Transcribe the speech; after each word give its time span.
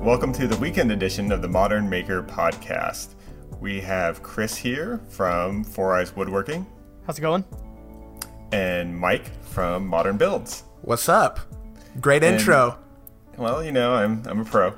Welcome 0.00 0.32
to 0.34 0.48
the 0.48 0.56
weekend 0.56 0.90
edition 0.92 1.30
of 1.30 1.42
the 1.42 1.48
Modern 1.48 1.88
Maker 1.88 2.22
podcast. 2.22 3.14
We 3.60 3.80
have 3.80 4.22
Chris 4.22 4.56
here 4.56 5.00
from 5.08 5.62
Four 5.64 5.94
Eyes 5.94 6.14
Woodworking 6.16 6.66
How's 7.06 7.18
it 7.18 7.22
going? 7.22 7.44
and 8.52 8.96
Mike 8.96 9.30
from 9.44 9.86
Modern 9.86 10.16
Builds. 10.16 10.64
What's 10.82 11.08
up? 11.08 11.40
Great 12.00 12.22
intro. 12.22 12.78
Well, 13.36 13.62
you 13.62 13.72
know, 13.72 13.92
I'm 13.94 14.22
I'm 14.26 14.40
a 14.40 14.44
pro. 14.44 14.74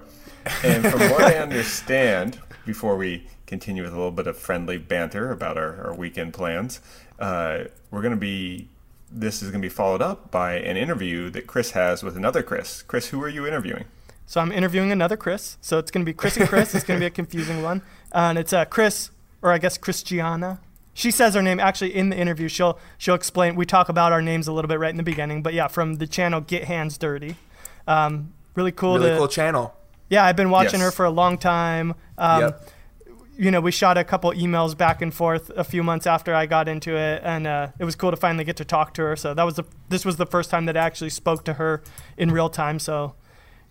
And 0.64 0.84
from 0.86 1.00
what 1.00 1.22
I 1.22 1.34
understand, 1.38 2.38
before 2.66 2.96
we 2.96 3.26
continue 3.46 3.82
with 3.84 3.92
a 3.92 3.96
little 3.96 4.10
bit 4.10 4.26
of 4.26 4.36
friendly 4.36 4.78
banter 4.78 5.30
about 5.30 5.56
our, 5.56 5.86
our 5.86 5.94
weekend 5.94 6.34
plans, 6.34 6.80
uh, 7.18 7.64
we're 7.90 8.02
going 8.02 8.14
to 8.14 8.20
be. 8.20 8.68
This 9.14 9.42
is 9.42 9.50
going 9.50 9.60
to 9.60 9.66
be 9.68 9.72
followed 9.72 10.00
up 10.00 10.30
by 10.30 10.54
an 10.54 10.78
interview 10.78 11.28
that 11.30 11.46
Chris 11.46 11.72
has 11.72 12.02
with 12.02 12.16
another 12.16 12.42
Chris. 12.42 12.80
Chris, 12.80 13.08
who 13.08 13.22
are 13.22 13.28
you 13.28 13.46
interviewing? 13.46 13.84
So 14.32 14.40
I'm 14.40 14.50
interviewing 14.50 14.90
another 14.92 15.18
Chris. 15.18 15.58
So 15.60 15.76
it's 15.78 15.90
going 15.90 16.06
to 16.06 16.10
be 16.10 16.14
Chris 16.14 16.38
and 16.38 16.48
Chris. 16.48 16.74
it's 16.74 16.84
going 16.84 16.98
to 16.98 17.02
be 17.02 17.06
a 17.06 17.10
confusing 17.20 17.62
one. 17.62 17.82
and 18.12 18.38
it's 18.38 18.54
uh, 18.54 18.64
Chris, 18.64 19.10
or 19.42 19.52
I 19.52 19.58
guess 19.58 19.76
Cristiana. 19.76 20.58
She 20.94 21.10
says 21.10 21.34
her 21.34 21.42
name 21.42 21.60
actually 21.60 21.94
in 21.94 22.08
the 22.08 22.16
interview. 22.16 22.48
She'll 22.48 22.78
she'll 22.96 23.14
explain. 23.14 23.56
We 23.56 23.66
talk 23.66 23.90
about 23.90 24.10
our 24.10 24.22
names 24.22 24.48
a 24.48 24.52
little 24.54 24.70
bit 24.70 24.78
right 24.78 24.88
in 24.88 24.96
the 24.96 25.02
beginning, 25.02 25.42
but 25.42 25.52
yeah, 25.52 25.68
from 25.68 25.96
the 25.96 26.06
channel 26.06 26.40
Get 26.40 26.64
Hands 26.64 26.96
Dirty. 26.96 27.36
Um, 27.86 28.32
really 28.54 28.72
cool. 28.72 28.94
really 28.96 29.10
to, 29.10 29.18
cool 29.18 29.28
channel. 29.28 29.74
Yeah, 30.08 30.24
I've 30.24 30.36
been 30.36 30.48
watching 30.48 30.80
Yes. 30.80 30.88
her 30.88 30.90
for 30.92 31.04
a 31.04 31.10
long 31.10 31.36
time. 31.36 31.94
Um, 32.16 32.40
Yep. 32.40 32.68
You 33.36 33.50
know, 33.50 33.60
we 33.60 33.70
shot 33.70 33.98
a 33.98 34.04
couple 34.04 34.30
emails 34.32 34.74
back 34.74 35.02
and 35.02 35.12
forth 35.12 35.50
a 35.56 35.64
few 35.64 35.82
months 35.82 36.06
after 36.06 36.34
I 36.34 36.46
got 36.46 36.68
into 36.68 36.96
it, 36.96 37.20
and 37.22 37.46
uh, 37.46 37.68
it 37.78 37.84
was 37.84 37.96
cool 37.96 38.10
to 38.10 38.16
finally 38.16 38.44
get 38.44 38.56
to 38.56 38.64
talk 38.64 38.94
to 38.94 39.02
her. 39.02 39.16
So 39.16 39.34
that 39.34 39.42
was 39.42 39.56
the 39.56 39.64
this 39.90 40.06
was 40.06 40.16
the 40.16 40.26
first 40.26 40.48
time 40.48 40.64
that 40.64 40.76
I 40.78 40.80
actually 40.80 41.10
spoke 41.10 41.44
to 41.44 41.54
her 41.54 41.82
in 42.16 42.30
real 42.30 42.48
time. 42.48 42.78
So 42.78 43.14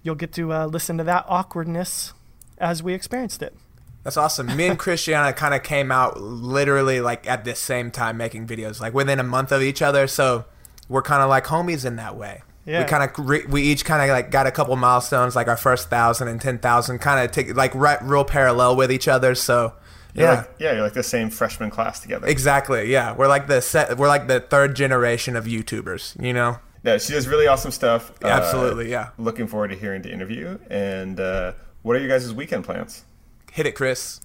you'll 0.04 0.16
get 0.16 0.32
to 0.34 0.52
uh, 0.54 0.66
listen 0.66 0.98
to 0.98 1.04
that 1.06 1.26
awkwardness 1.28 2.14
as 2.58 2.82
we 2.84 2.94
experienced 2.94 3.42
it. 3.42 3.56
That's 4.04 4.18
awesome. 4.18 4.56
Me 4.56 4.68
and 4.68 4.80
Cristiana 4.80 5.36
kind 5.36 5.54
of 5.54 5.64
came 5.64 5.92
out 5.92 6.20
literally 6.20 7.02
like 7.02 7.28
at 7.28 7.46
the 7.46 7.56
same 7.56 7.92
time 7.92 8.18
making 8.18 8.48
videos, 8.48 8.80
like 8.82 8.94
within 8.94 9.20
a 9.20 9.24
month 9.24 9.52
of 9.52 9.62
each 9.62 9.82
other. 9.82 10.08
So 10.08 10.46
we're 10.90 11.04
kind 11.04 11.22
of 11.22 11.30
like 11.30 11.46
homies 11.46 11.86
in 11.86 11.98
that 11.98 12.16
way. 12.16 12.42
Yeah. 12.66 12.84
We 12.84 12.86
kind 12.90 13.04
of 13.04 13.28
re- 13.28 13.46
we 13.48 13.64
each 13.64 13.86
kind 13.86 14.02
of 14.04 14.14
like 14.14 14.30
got 14.30 14.46
a 14.48 14.52
couple 14.52 14.76
milestones, 14.76 15.36
like 15.36 15.48
our 15.48 15.58
first 15.58 15.90
thousand 15.90 16.28
and 16.28 16.40
ten 16.40 16.60
thousand, 16.60 17.00
kind 17.00 17.24
of 17.24 17.32
take 17.32 17.56
like 17.56 17.74
right, 17.74 18.02
real 18.04 18.24
parallel 18.24 18.76
with 18.76 18.92
each 18.92 19.08
other. 19.08 19.34
So 19.34 19.74
You're 20.14 20.28
yeah, 20.28 20.34
like, 20.36 20.50
yeah, 20.60 20.74
you're 20.74 20.84
like 20.84 20.94
the 20.94 21.02
same 21.02 21.32
freshman 21.32 21.72
class 21.72 22.00
together. 22.00 22.28
exactly. 22.28 22.92
Yeah, 22.92 23.16
we're 23.16 23.28
like 23.28 23.48
the 23.48 23.62
set. 23.62 23.98
We're 23.98 24.08
like 24.08 24.28
the 24.28 24.40
third 24.40 24.76
generation 24.76 25.36
of 25.36 25.46
YouTubers. 25.46 26.22
You 26.24 26.34
know. 26.34 26.58
Yeah, 26.84 26.98
she 26.98 27.14
does 27.14 27.28
really 27.28 27.48
awesome 27.48 27.72
stuff. 27.72 28.12
Uh, 28.24 28.28
Absolutely, 28.28 28.90
yeah. 28.90 29.10
Looking 29.18 29.48
forward 29.48 29.70
to 29.70 29.76
hearing 29.76 30.02
the 30.02 30.12
interview. 30.12 30.58
And 30.70 31.20
uh, 31.20 31.54
what 31.84 31.96
are 31.96 32.00
you 32.00 32.08
guys' 32.08 32.34
weekend 32.34 32.64
plans? 32.66 33.04
Hit 33.52 33.68
it, 33.68 33.74
Chris. 33.76 34.20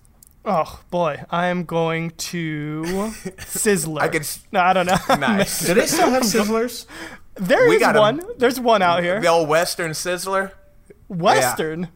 Oh 0.45 0.81
boy, 0.91 1.23
I 1.29 1.47
am 1.49 1.65
going 1.65 2.11
to 2.11 2.83
Sizzler. 2.87 4.01
I 4.01 4.09
could 4.09 4.27
No, 4.53 4.61
I 4.61 4.73
don't 4.73 4.87
know. 4.87 4.97
Nice. 5.19 5.67
Do 5.67 5.75
they 5.75 5.87
still 5.87 6.09
have 6.11 6.23
Sizzlers? 6.23 6.87
There 7.35 7.69
We 7.69 7.75
is 7.77 7.81
got 7.81 7.97
'em. 7.97 8.01
one. 8.01 8.23
There's 8.39 8.59
one 8.61 8.81
out 8.81 9.03
here. 9.03 9.21
The 9.21 9.27
old 9.27 9.49
Western 9.49 9.91
Sizzler. 9.91 10.53
Western. 11.09 11.89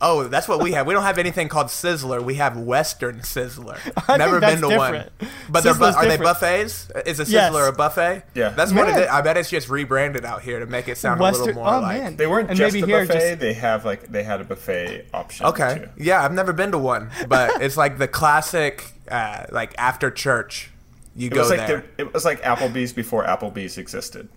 Oh, 0.00 0.24
that's 0.28 0.46
what 0.46 0.62
we 0.62 0.72
have. 0.72 0.86
We 0.86 0.94
don't 0.94 1.02
have 1.02 1.18
anything 1.18 1.48
called 1.48 1.66
Sizzler. 1.68 2.22
We 2.22 2.34
have 2.34 2.56
Western 2.56 3.20
Sizzler. 3.20 3.78
I 4.08 4.16
Never 4.16 4.38
think 4.40 4.60
been 4.60 4.70
that's 4.70 4.72
to 4.72 4.78
one. 4.78 5.30
But 5.50 5.64
they're 5.64 5.74
bu- 5.74 5.80
Sizzler's 5.86 5.96
are 5.96 6.06
they 6.06 6.16
buffets? 6.16 6.90
Is 7.06 7.18
a 7.20 7.24
Sizzler 7.24 7.30
Yes. 7.32 7.68
a 7.68 7.72
buffet? 7.72 8.22
Yeah. 8.34 8.50
That's 8.50 8.72
what 8.72 8.88
it 8.88 8.92
Man. 8.94 9.08
I 9.08 9.20
bet 9.22 9.36
it's 9.36 9.50
just 9.50 9.68
rebranded 9.68 10.24
out 10.24 10.42
here 10.42 10.60
to 10.60 10.66
make 10.66 10.86
it 10.88 10.98
sound 10.98 11.20
a 11.20 11.24
little 11.30 11.52
more 11.54 11.66
oh 11.68 11.80
like. 11.80 12.00
man. 12.00 12.16
They 12.16 12.26
weren't 12.28 12.48
and 12.48 12.56
just 12.56 12.74
maybe 12.74 12.84
a 12.84 12.86
here 12.96 13.06
buffet. 13.06 13.28
just 13.30 13.40
They 13.40 13.54
have 13.54 13.84
like 13.84 14.06
they 14.12 14.22
had 14.22 14.40
a 14.40 14.44
buffet 14.44 15.06
option. 15.12 15.46
Okay. 15.46 15.78
Too. 15.96 16.04
Yeah, 16.04 16.24
I've 16.24 16.32
never 16.32 16.52
been 16.52 16.70
to 16.72 16.78
one, 16.78 17.10
but 17.26 17.60
it's 17.60 17.76
like 17.76 17.98
the 17.98 18.06
classic, 18.08 18.84
uh, 19.10 19.46
like 19.50 19.74
after 19.78 20.10
church, 20.12 20.70
you 21.16 21.26
It 21.26 21.32
go 21.34 21.40
was 21.40 21.50
like 21.50 21.66
there. 21.66 21.84
the, 21.96 22.02
it 22.04 22.14
was 22.14 22.24
like 22.24 22.40
Applebee's 22.42 22.92
before 22.92 23.24
Applebee's 23.24 23.78
existed. 23.78 24.28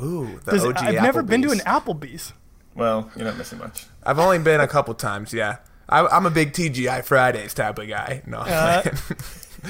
Ooh, 0.00 0.38
the 0.44 0.52
Does- 0.52 0.64
OG 0.64 0.76
I've 0.78 0.94
never 1.02 1.24
been 1.24 1.42
to 1.42 1.50
an 1.50 1.58
Applebee's. 1.60 2.32
Applebee's. 2.78 3.04
Well, 3.04 3.10
you're 3.16 3.26
not 3.26 3.36
missing 3.36 3.58
much. 3.58 3.84
I've 4.04 4.18
only 4.18 4.38
been 4.38 4.60
a 4.60 4.68
couple 4.68 4.94
times. 4.94 5.32
Yeah, 5.34 5.56
I, 5.88 6.06
I'm 6.06 6.26
a 6.26 6.30
big 6.30 6.52
TGI 6.52 7.04
Fridays 7.04 7.54
type 7.54 7.78
of 7.78 7.88
guy. 7.88 8.22
No, 8.26 8.38
Uh, 8.38 8.82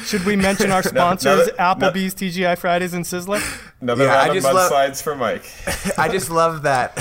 Should 0.05 0.27
we 0.27 0.37
mention 0.37 0.71
our 0.71 0.83
sponsors, 0.83 1.47
no. 1.49 1.53
Applebee's, 1.55 2.15
TGI 2.15 2.59
Fridays, 2.59 2.93
and 2.93 3.05
Sizzler? 3.07 3.41
Another 3.81 4.05
Yeah, 4.05 4.11
I 4.13 4.17
round 4.27 4.29
of 4.31 4.35
just 4.43 4.55
love- 4.55 4.71
mudslides 4.73 5.03
for 5.03 5.15
Mike. 5.17 5.51
I 5.99 6.09
just 6.09 6.31
love 6.31 6.63
that 6.63 6.95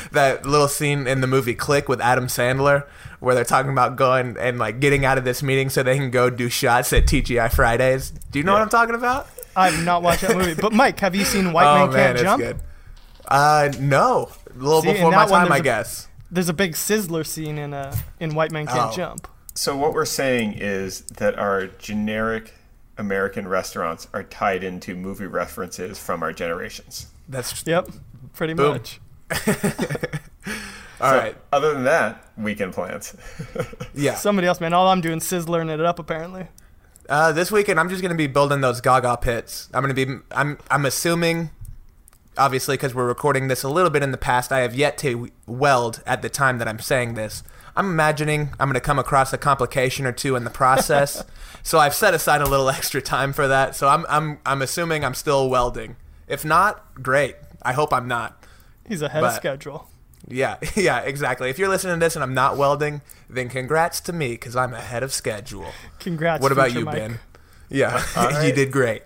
that 0.12 0.46
little 0.46 0.68
scene 0.68 1.06
in 1.06 1.20
the 1.20 1.26
movie 1.26 1.54
Click 1.54 1.88
with 1.88 2.00
Adam 2.00 2.26
Sandler 2.28 2.86
where 3.20 3.34
they're 3.36 3.44
talking 3.44 3.70
about 3.70 3.94
going 3.96 4.36
and 4.40 4.58
like 4.58 4.80
getting 4.80 5.04
out 5.04 5.16
of 5.18 5.24
this 5.24 5.42
meeting 5.44 5.68
so 5.68 5.82
they 5.82 5.96
can 5.96 6.10
go 6.10 6.28
do 6.30 6.48
shots 6.48 6.92
at 6.92 7.04
TGI 7.06 7.52
Fridays. 7.52 8.10
Do 8.10 8.38
you 8.40 8.44
know 8.44 8.52
what 8.52 8.62
I'm 8.62 8.68
talking 8.70 8.94
about? 8.96 9.28
I've 9.54 9.84
not 9.84 10.02
watched 10.02 10.22
that 10.22 10.36
movie. 10.36 10.54
But 10.60 10.72
Mike, 10.72 10.98
have 11.00 11.14
you 11.14 11.24
seen 11.24 11.52
White 11.52 11.66
oh 11.66 11.86
Man 11.86 11.90
man, 11.90 11.96
Can't 11.98 12.12
it's 12.14 12.22
Jump? 12.22 12.42
good. 12.42 12.56
Uh, 13.28 13.70
no, 13.78 14.30
a 14.54 14.58
little 14.58 14.82
See, 14.82 14.88
in 14.90 14.94
before 14.96 15.10
my 15.12 15.26
time, 15.26 15.46
I 15.46 15.48
there's 15.48 15.60
a- 15.60 15.62
guess. 15.62 16.08
There's 16.30 16.48
a 16.48 16.54
big 16.54 16.72
Sizzler 16.72 17.26
scene 17.26 17.58
in 17.58 17.74
uh, 17.74 17.94
in 18.18 18.34
White 18.34 18.52
Man 18.52 18.66
Can't 18.66 18.92
Oh. 18.92 18.96
Jump. 18.96 19.28
So 19.54 19.76
what 19.76 19.92
we're 19.92 20.06
saying 20.06 20.54
is 20.54 21.02
that 21.18 21.38
our 21.38 21.66
generic 21.66 22.54
American 22.96 23.46
restaurants 23.46 24.08
are 24.14 24.22
tied 24.22 24.64
into 24.64 24.94
movie 24.96 25.26
references 25.26 25.98
from 25.98 26.22
our 26.22 26.32
generations. 26.32 27.08
That's 27.28 27.66
Yep, 27.66 27.90
pretty 28.32 28.54
Boom. 28.54 28.72
much. 28.72 28.98
all 31.00 31.10
So, 31.10 31.16
right. 31.18 31.36
Other 31.52 31.74
than 31.74 31.84
that, 31.84 32.24
weekend 32.36 32.72
plans. 32.72 33.14
Yeah. 33.94 34.14
Somebody 34.14 34.46
else, 34.48 34.58
man. 34.60 34.72
All 34.72 34.88
I'm 34.88 35.02
doing 35.02 35.18
is 35.18 35.24
Sizzlering 35.24 35.68
it 35.72 35.80
up, 35.80 35.98
apparently. 35.98 36.46
Uh, 37.08 37.30
this 37.32 37.52
weekend, 37.52 37.78
I'm 37.78 37.90
just 37.90 38.00
gonna 38.00 38.14
be 38.14 38.26
building 38.26 38.62
those 38.62 38.80
Gaga 38.80 39.18
pits. 39.18 39.68
I'm 39.74 39.82
gonna 39.82 39.92
be. 39.92 40.06
I'm. 40.30 40.56
I'm 40.70 40.86
assuming, 40.86 41.50
obviously, 42.36 42.74
because 42.74 42.94
we're 42.94 43.06
recording 43.06 43.48
this 43.48 43.62
a 43.62 43.68
little 43.68 43.90
bit 43.90 44.02
in 44.02 44.10
the 44.12 44.18
past. 44.18 44.52
I 44.52 44.60
have 44.60 44.74
yet 44.74 44.98
to 44.98 45.30
weld 45.46 46.02
at 46.06 46.22
the 46.22 46.28
time 46.28 46.58
that 46.58 46.68
I'm 46.68 46.78
saying 46.78 47.14
this. 47.14 47.42
I'm 47.74 47.86
imagining 47.86 48.50
I'm 48.60 48.68
gonna 48.68 48.80
come 48.80 48.98
across 48.98 49.32
a 49.32 49.38
complication 49.38 50.04
or 50.06 50.12
two 50.12 50.36
in 50.36 50.44
the 50.44 50.50
process, 50.50 51.24
so 51.62 51.78
I've 51.78 51.94
set 51.94 52.12
aside 52.14 52.42
a 52.42 52.46
little 52.48 52.68
extra 52.68 53.00
time 53.00 53.32
for 53.32 53.48
that. 53.48 53.74
So 53.76 53.88
I'm. 53.88 54.04
I'm. 54.08 54.38
I'm 54.44 54.60
assuming 54.62 55.04
I'm 55.04 55.14
still 55.14 55.48
welding. 55.48 55.96
If 56.28 56.44
not, 56.44 57.02
great. 57.02 57.36
I 57.62 57.72
hope 57.72 57.92
I'm 57.92 58.08
not. 58.08 58.44
He's 58.86 59.00
ahead 59.02 59.22
of 59.24 59.30
But- 59.30 59.36
schedule. 59.36 59.88
Yeah, 60.28 60.58
yeah, 60.76 61.00
exactly. 61.00 61.50
If 61.50 61.58
you're 61.58 61.68
listening 61.68 61.94
to 61.94 62.00
this 62.00 62.14
and 62.14 62.22
I'm 62.22 62.32
not 62.34 62.56
welding, 62.56 63.02
then 63.28 63.48
congrats 63.48 64.00
to 64.02 64.12
me 64.12 64.32
because 64.32 64.54
I'm 64.54 64.72
ahead 64.72 65.02
of 65.02 65.12
schedule. 65.12 65.66
Congrats. 65.98 66.40
What 66.42 66.52
about 66.52 66.66
future 66.66 66.78
you, 66.78 66.84
Mike. 66.84 66.94
Ben? 66.94 67.20
Yeah, 67.68 68.04
All 68.16 68.42
you 68.44 68.52
did 68.52 68.70
great. 68.70 69.02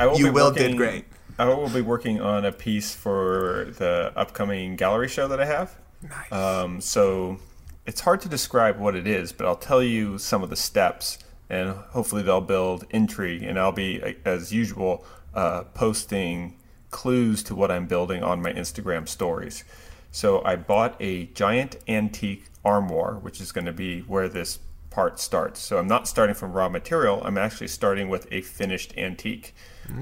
I 0.00 0.06
will 0.06 0.18
You 0.18 0.24
be 0.24 0.30
will 0.30 0.50
working, 0.50 0.68
did 0.70 0.76
great. 0.76 1.04
I 1.40 1.54
will 1.54 1.70
be 1.70 1.80
working 1.80 2.20
on 2.20 2.44
a 2.44 2.52
piece 2.52 2.94
for 2.94 3.72
the 3.78 4.12
upcoming 4.14 4.76
gallery 4.76 5.08
show 5.08 5.26
that 5.28 5.40
I 5.40 5.46
have. 5.46 5.74
Nice. 6.02 6.30
Um, 6.30 6.82
so 6.82 7.38
it's 7.86 8.02
hard 8.02 8.20
to 8.20 8.28
describe 8.28 8.78
what 8.78 8.94
it 8.94 9.06
is, 9.06 9.32
but 9.32 9.46
I'll 9.46 9.56
tell 9.56 9.82
you 9.82 10.18
some 10.18 10.42
of 10.42 10.50
the 10.50 10.56
steps, 10.56 11.18
and 11.48 11.70
hopefully 11.70 12.22
they'll 12.22 12.42
build 12.42 12.84
intrigue. 12.90 13.42
And 13.42 13.58
I'll 13.58 13.72
be, 13.72 14.16
as 14.26 14.52
usual, 14.52 15.02
uh, 15.32 15.62
posting 15.72 16.58
clues 16.90 17.42
to 17.44 17.54
what 17.54 17.70
I'm 17.70 17.86
building 17.86 18.22
on 18.22 18.42
my 18.42 18.52
Instagram 18.52 19.08
stories. 19.08 19.64
So 20.10 20.44
I 20.44 20.56
bought 20.56 20.94
a 21.00 21.26
giant 21.26 21.76
antique 21.88 22.50
armoire, 22.66 23.14
which 23.14 23.40
is 23.40 23.50
going 23.50 23.64
to 23.64 23.72
be 23.72 24.00
where 24.00 24.28
this 24.28 24.58
part 24.90 25.18
starts. 25.18 25.60
So 25.60 25.78
I'm 25.78 25.88
not 25.88 26.06
starting 26.06 26.34
from 26.34 26.52
raw 26.52 26.68
material. 26.68 27.22
I'm 27.24 27.38
actually 27.38 27.68
starting 27.68 28.10
with 28.10 28.26
a 28.30 28.42
finished 28.42 28.92
antique. 28.98 29.54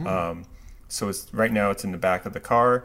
Um, 0.07 0.47
so 0.89 1.09
it's 1.09 1.33
right 1.33 1.53
now 1.53 1.71
it's 1.71 1.85
in 1.85 1.93
the 1.93 1.99
back 1.99 2.27
of 2.27 2.33
the 2.33 2.41
car. 2.41 2.85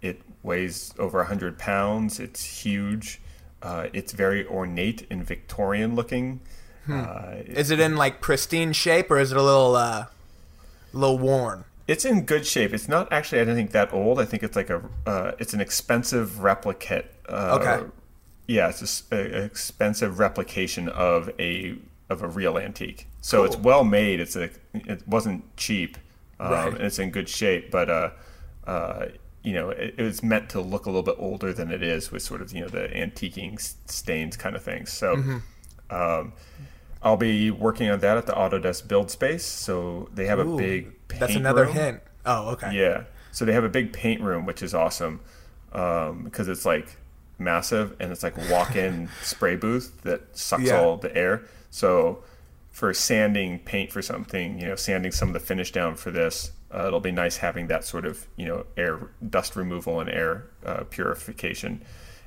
It 0.00 0.22
weighs 0.42 0.94
over 0.98 1.18
100 1.18 1.58
pounds. 1.58 2.20
It's 2.20 2.44
huge. 2.64 3.20
Uh, 3.62 3.88
it's 3.92 4.12
very 4.12 4.46
ornate 4.46 5.06
and 5.10 5.24
Victorian 5.26 5.94
looking. 5.94 6.40
Uh, 6.88 7.42
Is 7.46 7.70
it 7.70 7.80
in 7.80 7.96
like 7.96 8.20
pristine 8.20 8.72
shape 8.72 9.10
or 9.10 9.18
is 9.18 9.32
it 9.32 9.36
a 9.36 9.42
little, 9.42 9.74
uh, 9.76 10.06
little 10.92 11.18
worn? 11.18 11.64
It's 11.86 12.04
in 12.04 12.24
good 12.24 12.46
shape. 12.46 12.72
It's 12.72 12.88
not 12.88 13.12
actually, 13.12 13.40
I 13.40 13.44
don't 13.44 13.56
think, 13.56 13.72
that 13.72 13.92
old. 13.92 14.20
I 14.20 14.24
think 14.24 14.42
it's 14.42 14.56
like 14.56 14.70
a, 14.70 14.82
uh, 15.06 15.32
it's 15.38 15.52
an 15.52 15.60
expensive 15.60 16.40
replicate. 16.42 17.12
Uh, 17.28 17.58
Okay. 17.60 17.86
Yeah, 18.46 18.68
it's 18.70 19.02
an 19.10 19.34
expensive 19.44 20.18
replication 20.18 20.88
of 20.88 21.28
a 21.38 21.76
of 22.08 22.22
a 22.22 22.28
real 22.28 22.56
antique. 22.56 23.06
So 23.20 23.44
it's 23.44 23.56
well 23.56 23.84
made. 23.84 24.20
It's 24.20 24.36
a, 24.36 24.48
it 24.72 25.06
wasn't 25.06 25.44
cheap. 25.58 25.98
Um, 26.40 26.50
Right. 26.52 26.72
and 26.74 26.82
it's 26.82 26.98
in 26.98 27.10
good 27.10 27.28
shape, 27.28 27.70
but 27.70 27.90
uh, 27.90 28.10
uh, 28.66 29.06
you 29.42 29.52
know, 29.54 29.70
it, 29.70 29.94
it 29.98 30.02
was 30.02 30.22
meant 30.22 30.48
to 30.50 30.60
look 30.60 30.86
a 30.86 30.88
little 30.90 31.02
bit 31.02 31.16
older 31.18 31.52
than 31.52 31.70
it 31.70 31.82
is, 31.82 32.12
with 32.12 32.22
sort 32.22 32.40
of 32.42 32.52
you 32.52 32.60
know 32.60 32.68
the 32.68 32.88
antiquing 32.88 33.58
stains 33.90 34.36
kind 34.36 34.54
of 34.56 34.62
things. 34.62 34.92
So. 34.92 35.16
Mm-hmm. 35.16 35.36
Um, 35.90 36.32
I'll 37.00 37.16
be 37.16 37.50
working 37.52 37.88
on 37.88 38.00
that 38.00 38.16
at 38.18 38.26
the 38.26 38.32
Autodesk 38.32 38.88
Build 38.88 39.08
Space. 39.10 39.44
So 39.44 40.08
they 40.12 40.26
have 40.26 40.40
a 40.40 40.44
big 40.44 40.92
paint 41.06 41.20
That's 41.20 41.36
another 41.36 41.64
room. 41.66 41.72
hint. 41.74 42.00
Oh, 42.26 42.50
okay. 42.50 42.74
Yeah. 42.74 43.04
So 43.30 43.44
they 43.44 43.52
have 43.52 43.62
a 43.62 43.68
big 43.68 43.92
paint 43.92 44.20
room, 44.20 44.44
which 44.46 44.62
is 44.64 44.74
awesome 44.74 45.20
um, 45.72 46.24
because 46.24 46.48
it's 46.48 46.66
like 46.66 46.96
massive, 47.38 47.94
and 48.00 48.10
it's 48.10 48.24
like 48.24 48.36
walk-in 48.50 49.08
spray 49.22 49.54
booth 49.54 50.02
that 50.02 50.36
sucks 50.36 50.64
Yeah. 50.64 50.80
all 50.80 50.96
the 50.96 51.16
air. 51.16 51.42
So 51.70 52.24
for 52.78 52.94
sanding 52.94 53.58
paint 53.58 53.90
for 53.90 54.00
something, 54.00 54.56
you 54.60 54.68
know, 54.68 54.76
sanding 54.76 55.10
some 55.10 55.26
of 55.28 55.34
the 55.34 55.40
finish 55.40 55.72
down 55.72 55.96
for 55.96 56.12
this, 56.12 56.52
uh, 56.72 56.86
it'll 56.86 57.00
be 57.00 57.10
nice 57.10 57.38
having 57.38 57.66
that 57.66 57.82
sort 57.82 58.06
of 58.06 58.28
you 58.36 58.46
know 58.46 58.66
air 58.76 59.10
dust 59.30 59.56
removal 59.56 59.98
and 59.98 60.08
air 60.08 60.44
uh, 60.64 60.84
purification. 60.88 61.82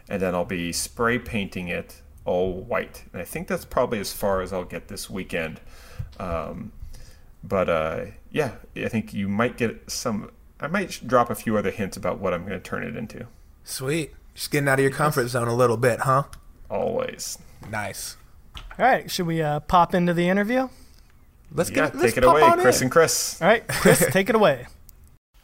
And 0.09 0.21
then 0.21 0.35
I'll 0.35 0.43
be 0.43 0.73
spray 0.73 1.19
painting 1.19 1.69
it 1.69 2.01
all 2.25 2.51
white, 2.51 3.05
and 3.13 3.21
I 3.21 3.25
think 3.25 3.47
that's 3.47 3.63
probably 3.63 4.01
as 4.01 4.11
far 4.11 4.41
as 4.41 4.51
I'll 4.51 4.65
get 4.65 4.89
this 4.89 5.09
weekend. 5.09 5.61
Um, 6.19 6.73
but 7.41 7.69
uh, 7.69 8.05
yeah, 8.29 8.55
I 8.75 8.89
think 8.89 9.13
you 9.13 9.29
might 9.29 9.55
get 9.55 9.89
some. 9.89 10.31
I 10.59 10.67
might 10.67 10.99
drop 11.07 11.29
a 11.29 11.35
few 11.35 11.55
other 11.55 11.71
hints 11.71 11.95
about 11.95 12.19
what 12.19 12.33
I'm 12.33 12.41
going 12.41 12.59
to 12.61 12.69
turn 12.69 12.83
it 12.83 12.97
into. 12.97 13.25
Sweet. 13.63 14.11
Just 14.33 14.51
getting 14.51 14.67
out 14.67 14.79
of 14.79 14.83
your 14.83 14.91
comfort 14.91 15.29
zone 15.29 15.47
a 15.47 15.55
little 15.55 15.77
bit, 15.77 16.01
huh? 16.01 16.23
Always. 16.69 17.37
Nice. 17.69 18.17
All 18.81 18.87
right, 18.87 19.11
should 19.11 19.27
we 19.27 19.41
uh, 19.43 19.59
pop 19.61 19.93
into 19.93 20.11
the 20.13 20.27
interview? 20.27 20.67
Let's 21.53 21.69
Yeah, 21.69 21.75
get 21.89 21.95
let's 21.97 22.13
take 22.13 22.17
it 22.17 22.23
away, 22.23 22.41
Chris 22.57 22.81
in. 22.81 22.85
and 22.85 22.91
Chris. 22.91 23.39
All 23.41 23.47
right, 23.47 23.67
Chris, 23.67 24.03
take 24.11 24.27
it 24.29 24.35
away. 24.35 24.65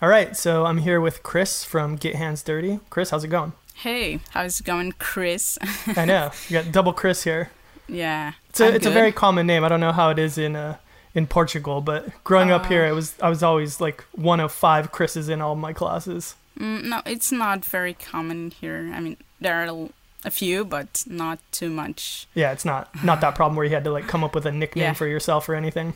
All 0.01 0.09
right, 0.09 0.35
so 0.35 0.65
I'm 0.65 0.79
here 0.79 0.99
with 0.99 1.21
Chris 1.23 1.63
from 1.63 1.95
Get 1.97 2.15
Hands 2.15 2.41
Dirty. 2.41 2.79
Chris, 2.89 3.11
how's 3.11 3.23
it 3.23 3.27
going? 3.27 3.53
Hey, 3.75 4.19
how's 4.31 4.59
it 4.59 4.65
going, 4.65 4.93
Chris? 4.93 5.59
I 5.95 6.05
know 6.05 6.31
you 6.49 6.61
got 6.63 6.71
double 6.71 6.93
Chris 6.93 7.23
here. 7.25 7.51
yeah, 7.87 8.33
It's 8.49 8.59
a, 8.59 8.67
I'm 8.69 8.73
it's 8.75 8.85
a 8.87 8.91
very 8.91 9.11
common 9.11 9.45
name. 9.45 9.63
I 9.63 9.69
don't 9.69 9.79
know 9.81 9.91
how 9.91 10.09
it 10.09 10.17
is 10.17 10.39
in 10.39 10.55
uh, 10.55 10.77
in 11.13 11.27
Portugal, 11.27 11.81
but 11.81 12.07
growing 12.23 12.49
up 12.49 12.65
here, 12.65 12.87
it 12.87 12.93
was 12.93 13.13
I 13.21 13.29
was 13.29 13.43
always 13.43 13.79
like 13.79 14.03
one 14.13 14.39
of 14.39 14.51
five 14.51 14.91
Chris's 14.91 15.29
in 15.29 15.41
all 15.41 15.55
my 15.55 15.73
classes. 15.73 16.35
Mm, 16.59 16.85
no, 16.85 17.01
it's 17.05 17.31
not 17.31 17.63
very 17.63 17.93
common 17.93 18.49
here. 18.49 18.91
I 18.95 18.99
mean, 18.99 19.17
there 19.39 19.53
are 19.61 19.65
l- 19.65 19.91
a 20.25 20.31
few, 20.31 20.65
but 20.65 21.03
not 21.07 21.39
too 21.51 21.69
much. 21.69 22.27
Yeah, 22.35 22.51
it's 22.51 22.65
not 22.65 22.89
not 23.03 23.21
that 23.21 23.35
problem 23.35 23.55
where 23.55 23.65
you 23.65 23.73
had 23.75 23.83
to 23.83 23.91
like 23.91 24.07
come 24.07 24.23
up 24.23 24.33
with 24.35 24.45
a 24.45 24.51
nickname 24.51 24.83
Yeah. 24.83 24.93
for 24.93 25.07
yourself 25.07 25.47
or 25.49 25.55
anything. 25.55 25.93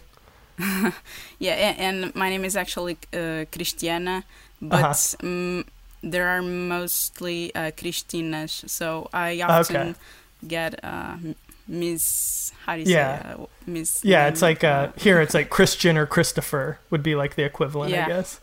Yeah, 1.39 1.53
and 1.77 2.13
my 2.15 2.29
name 2.29 2.45
is 2.45 2.55
actually 2.55 2.97
uh, 3.13 3.45
Cristiana, 3.51 4.23
but 4.61 4.83
Uh-huh. 4.83 5.27
um, 5.27 5.65
there 6.03 6.27
are 6.27 6.41
mostly 6.41 7.51
uh, 7.55 7.71
Cristinas, 7.71 8.69
so 8.69 9.09
I 9.13 9.41
often 9.41 9.75
Okay. 9.75 9.93
get 10.47 10.79
uh, 10.83 11.17
Miss. 11.67 12.51
How 12.65 12.75
do 12.75 12.81
you 12.81 12.87
Yeah. 12.93 13.21
say 13.21 13.29
uh, 13.41 13.45
Miss? 13.65 14.03
Yeah, 14.03 14.27
it's 14.27 14.41
like 14.41 14.63
uh, 14.63 14.87
here 14.97 15.19
it's 15.21 15.33
like 15.33 15.49
Christian 15.49 15.97
or 15.97 16.05
Christopher 16.05 16.77
would 16.91 17.01
be 17.03 17.15
like 17.15 17.35
the 17.35 17.43
equivalent, 17.43 17.93
I 17.93 18.07
guess. 18.07 18.39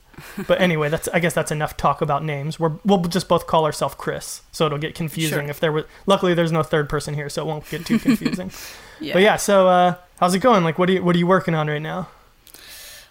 But 0.46 0.60
anyway, 0.60 0.88
that's 0.88 1.08
I 1.08 1.18
guess 1.20 1.34
that's 1.34 1.50
enough 1.50 1.76
talk 1.76 2.00
about 2.02 2.24
names. 2.24 2.58
We're 2.60 2.72
we'll 2.84 3.00
just 3.02 3.28
both 3.28 3.46
call 3.46 3.64
ourselves 3.64 3.94
Chris, 3.96 4.42
so 4.52 4.66
it'll 4.66 4.78
get 4.78 4.94
confusing 4.94 5.40
Sure. 5.46 5.50
if 5.50 5.60
there 5.60 5.72
was. 5.72 5.84
Luckily, 6.06 6.34
there's 6.34 6.52
no 6.52 6.62
third 6.62 6.88
person 6.88 7.14
here, 7.14 7.28
so 7.28 7.42
it 7.42 7.46
won't 7.46 7.68
get 7.70 7.84
too 7.86 7.98
confusing. 8.06 8.50
yeah. 9.00 9.12
But 9.14 9.22
yeah, 9.22 9.36
so 9.36 9.68
uh, 9.68 9.94
how's 10.20 10.34
it 10.34 10.40
going? 10.40 10.64
Like, 10.64 10.78
what 10.78 10.88
are 10.88 10.92
you 10.92 11.02
what 11.04 11.14
are 11.16 11.18
you 11.18 11.26
working 11.26 11.54
on 11.54 11.68
right 11.68 11.82
now? 11.82 12.08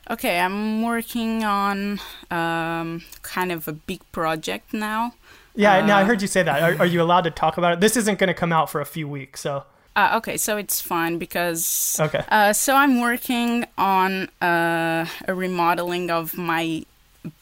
Okay, 0.09 0.39
I'm 0.39 0.83
working 0.83 1.43
on 1.43 1.99
um, 2.31 3.03
kind 3.23 3.51
of 3.51 3.67
a 3.67 3.73
big 3.73 3.99
project 4.13 4.73
now. 4.73 5.13
Yeah, 5.53 5.85
now 5.85 5.97
I 5.97 6.03
Uh, 6.03 6.05
heard 6.05 6.21
you 6.21 6.27
say 6.29 6.43
that. 6.43 6.61
Are, 6.63 6.83
are 6.83 6.85
you 6.85 7.01
allowed 7.01 7.25
to 7.25 7.31
talk 7.31 7.57
about 7.57 7.73
it? 7.73 7.79
This 7.81 7.97
isn't 7.97 8.17
going 8.19 8.27
to 8.29 8.33
come 8.33 8.53
out 8.53 8.69
for 8.69 8.79
a 8.79 8.85
few 8.85 9.07
weeks, 9.07 9.41
so 9.41 9.63
Uh, 9.97 10.13
okay, 10.17 10.37
so 10.37 10.55
it's 10.55 10.79
fine 10.79 11.17
because 11.17 11.97
okay. 11.99 12.23
uh, 12.29 12.53
so 12.53 12.75
I'm 12.75 13.01
working 13.01 13.65
on 13.77 14.29
uh, 14.41 15.07
a 15.27 15.33
remodeling 15.33 16.09
of 16.11 16.37
my 16.37 16.85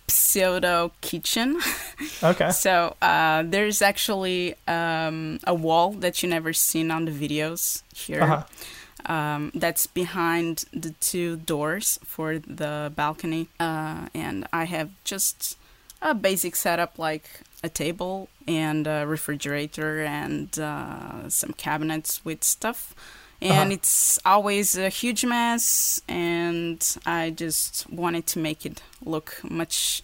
pseudo 0.07 0.91
kitchen. 1.01 1.59
Okay. 2.21 2.51
So 2.51 2.95
uh, 3.01 3.43
there's 3.45 3.81
actually 3.81 4.55
um, 4.67 5.39
a 5.45 5.53
wall 5.53 5.91
that 5.91 6.21
you 6.21 6.29
never 6.29 6.51
seen 6.51 6.91
on 6.91 7.05
the 7.05 7.11
videos 7.11 7.83
here. 7.93 8.21
Uh-huh. 8.21 8.43
Um, 9.05 9.51
that's 9.53 9.87
behind 9.87 10.65
the 10.73 10.91
two 10.99 11.37
doors 11.37 11.99
for 12.03 12.39
the 12.39 12.91
balcony, 12.95 13.47
uh, 13.59 14.07
and 14.13 14.47
I 14.51 14.65
have 14.65 14.89
just 15.03 15.57
a 16.01 16.13
basic 16.13 16.55
setup 16.55 16.99
like 16.99 17.29
a 17.63 17.69
table 17.69 18.29
and 18.47 18.87
a 18.87 19.05
refrigerator 19.05 20.01
and 20.01 20.57
uh, 20.59 21.29
some 21.29 21.53
cabinets 21.53 22.25
with 22.25 22.43
stuff. 22.43 22.93
And 23.41 23.51
Uh-huh. 23.51 23.71
it's 23.71 24.17
always 24.25 24.77
a 24.77 24.89
huge 24.89 25.25
mess, 25.25 26.01
and 26.07 26.79
I 27.05 27.29
just 27.31 27.85
wanted 27.89 28.25
to 28.27 28.39
make 28.39 28.65
it 28.65 28.81
look 29.03 29.39
much 29.43 30.01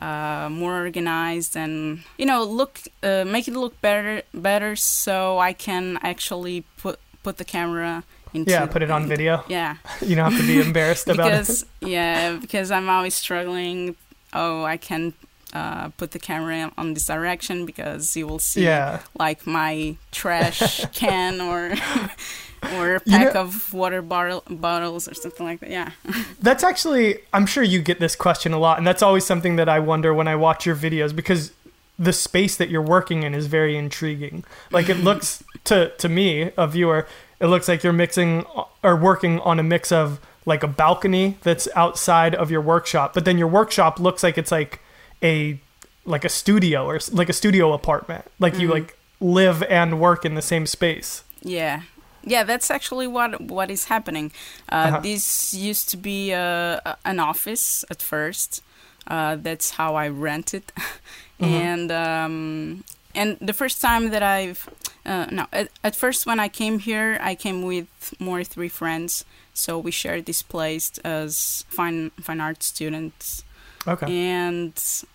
uh, 0.00 0.48
more 0.50 0.80
organized 0.80 1.56
and 1.56 2.00
you 2.16 2.24
know 2.24 2.42
look 2.44 2.80
uh, 3.02 3.24
make 3.26 3.46
it 3.48 3.54
look 3.54 3.78
better 3.82 4.22
better 4.32 4.74
so 4.76 5.38
I 5.38 5.52
can 5.52 5.98
actually 6.02 6.64
put 6.78 6.98
put 7.22 7.36
the 7.36 7.44
camera 7.44 8.02
into 8.32 8.50
Yeah, 8.50 8.66
put 8.66 8.82
it 8.82 8.90
on 8.90 9.06
video. 9.08 9.44
yeah 9.48 9.76
You 10.00 10.16
don't 10.16 10.30
have 10.32 10.40
to 10.40 10.46
be 10.46 10.60
embarrassed 10.60 11.08
about 11.08 11.32
it. 11.50 11.64
yeah 11.80 12.38
because 12.40 12.70
I'm 12.70 12.88
always 12.88 13.14
struggling 13.14 13.96
oh 14.32 14.64
I 14.64 14.78
can 14.78 15.12
uh, 15.52 15.88
put 15.96 16.10
the 16.12 16.18
camera 16.18 16.72
on 16.78 16.94
this 16.94 17.06
direction 17.06 17.66
because 17.66 18.16
you 18.16 18.26
will 18.26 18.38
see 18.38 18.64
Yeah. 18.64 19.00
like 19.18 19.46
my 19.46 19.96
trash 20.12 20.84
can 20.92 21.40
or 21.40 21.74
or 22.74 22.96
a 22.96 23.00
You 23.04 23.18
know- 23.18 23.24
pack 23.26 23.34
of 23.36 23.72
water 23.74 24.02
bottle, 24.02 24.42
bottles 24.48 25.08
or 25.08 25.14
something 25.14 25.46
like 25.46 25.60
that 25.60 25.70
yeah 25.70 25.90
That's 26.40 26.62
actually, 26.64 27.18
I'm 27.32 27.46
sure 27.46 27.62
you 27.62 27.80
get 27.82 28.00
this 28.00 28.16
question 28.16 28.52
a 28.52 28.58
lot, 28.58 28.78
and 28.78 28.86
that's 28.86 29.02
always 29.02 29.24
something 29.26 29.56
that 29.56 29.68
I 29.68 29.78
wonder 29.78 30.12
when 30.14 30.28
I 30.28 30.36
watch 30.36 30.66
your 30.66 30.76
videos 30.76 31.14
because 31.14 31.52
the 31.98 32.12
space 32.14 32.56
that 32.56 32.70
you're 32.70 32.80
working 32.80 33.24
in 33.24 33.34
is 33.34 33.46
very 33.46 33.76
intriguing. 33.76 34.42
Like 34.70 34.88
it 34.88 34.98
looks 34.98 35.42
to 35.64 35.90
to 35.98 36.08
me, 36.08 36.50
a 36.56 36.66
viewer, 36.66 37.06
it 37.40 37.46
looks 37.46 37.68
like 37.68 37.82
you're 37.84 37.92
mixing 37.92 38.44
or 38.82 38.96
working 38.96 39.38
on 39.40 39.58
a 39.58 39.62
mix 39.62 39.92
of 39.92 40.18
like 40.46 40.62
a 40.62 40.66
balcony 40.66 41.36
that's 41.42 41.68
outside 41.76 42.34
of 42.34 42.50
your 42.50 42.62
workshop, 42.62 43.12
but 43.12 43.26
then 43.26 43.36
your 43.36 43.48
workshop 43.48 44.00
looks 44.00 44.22
like 44.22 44.38
it's 44.38 44.50
like 44.50 44.80
a 45.22 45.58
like 46.04 46.24
a 46.24 46.28
studio 46.28 46.86
or 46.86 46.98
like 47.12 47.28
a 47.28 47.32
studio 47.32 47.72
apartment. 47.72 48.24
Like 48.38 48.58
you 48.58 48.68
like 48.68 48.96
live 49.20 49.62
and 49.64 50.00
work 50.00 50.24
in 50.24 50.34
the 50.34 50.42
same 50.42 50.66
space. 50.66 51.22
Yeah, 51.42 51.82
yeah, 52.24 52.42
that's 52.44 52.70
actually 52.70 53.06
what 53.06 53.40
what 53.40 53.70
is 53.70 53.84
happening. 53.84 54.32
Uh, 54.72 54.74
Uh-huh. 54.74 55.00
This 55.00 55.54
used 55.54 55.90
to 55.90 55.96
be 55.96 56.32
uh, 56.34 56.80
a- 56.84 56.96
an 57.04 57.20
office 57.20 57.84
at 57.90 58.02
first. 58.02 58.62
Uh, 59.06 59.36
that's 59.42 59.70
how 59.76 59.94
I 59.96 60.08
rented, 60.08 60.62
and 61.40 61.90
um, 61.90 62.84
and 63.14 63.36
the 63.40 63.52
first 63.54 63.80
time 63.80 64.10
that 64.10 64.22
I've 64.22 64.68
uh, 65.06 65.26
no 65.30 65.46
at, 65.52 65.68
at 65.82 65.96
first 65.96 66.26
when 66.26 66.38
I 66.40 66.48
came 66.48 66.78
here, 66.78 67.18
I 67.20 67.34
came 67.34 67.62
with 67.62 67.88
more 68.18 68.44
three 68.44 68.68
friends. 68.68 69.24
So 69.54 69.78
we 69.78 69.90
shared 69.90 70.24
this 70.26 70.42
place 70.42 70.98
as 71.04 71.64
fine 71.68 72.10
fine 72.20 72.40
art 72.40 72.62
students. 72.62 73.44
Okay. 73.86 74.06
And 74.30 74.72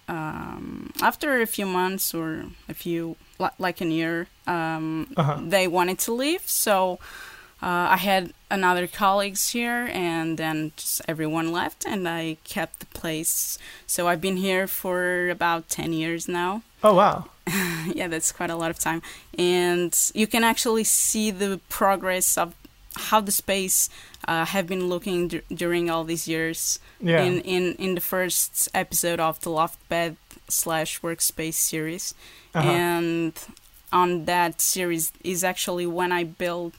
um, 0.07 0.91
after 1.01 1.41
a 1.41 1.45
few 1.45 1.65
months 1.65 2.13
or 2.13 2.45
a 2.67 2.73
few, 2.73 3.15
like 3.59 3.79
a 3.81 3.85
year, 3.85 4.27
um, 4.47 5.07
Uh-huh. 5.17 5.37
they 5.41 5.67
wanted 5.67 5.99
to 6.05 6.11
leave. 6.13 6.41
So 6.49 6.99
uh, 7.61 7.87
I 7.95 7.97
had 7.97 8.33
another 8.49 8.87
colleagues 8.87 9.49
here, 9.53 9.89
and 9.93 10.37
then 10.37 10.71
just 10.77 11.01
everyone 11.07 11.51
left, 11.51 11.85
and 11.85 12.07
I 12.07 12.37
kept 12.43 12.79
the 12.79 12.85
place. 12.99 13.57
So 13.87 14.07
I've 14.07 14.21
been 14.21 14.37
here 14.37 14.67
for 14.67 15.29
about 15.29 15.69
ten 15.69 15.93
years 15.93 16.27
now. 16.27 16.61
Oh 16.83 16.93
wow. 16.95 17.25
yeah, 17.93 18.07
that's 18.07 18.31
quite 18.31 18.49
a 18.49 18.55
lot 18.55 18.71
of 18.71 18.79
time, 18.79 19.01
and 19.37 19.93
you 20.13 20.27
can 20.27 20.43
actually 20.43 20.83
see 20.83 21.31
the 21.31 21.59
progress 21.69 22.37
of 22.37 22.53
how 22.97 23.19
the 23.21 23.31
space 23.31 23.89
uh, 24.27 24.45
have 24.45 24.67
been 24.67 24.87
looking 24.89 25.27
dur- 25.27 25.43
during 25.53 25.89
all 25.89 26.03
these 26.03 26.27
years 26.27 26.79
Yeah. 27.01 27.23
in, 27.23 27.41
in 27.41 27.73
in 27.75 27.95
the 27.95 28.01
first 28.01 28.69
episode 28.73 29.19
of 29.19 29.39
the 29.41 29.49
loft 29.49 29.77
bed 29.89 30.15
slash 30.49 31.01
workspace 31.01 31.55
series 31.55 32.13
Uh-huh. 32.53 32.69
and 32.69 33.33
on 33.91 34.25
that 34.25 34.61
series 34.61 35.11
is 35.23 35.43
actually 35.43 35.85
when 35.87 36.11
i 36.11 36.23
built 36.23 36.73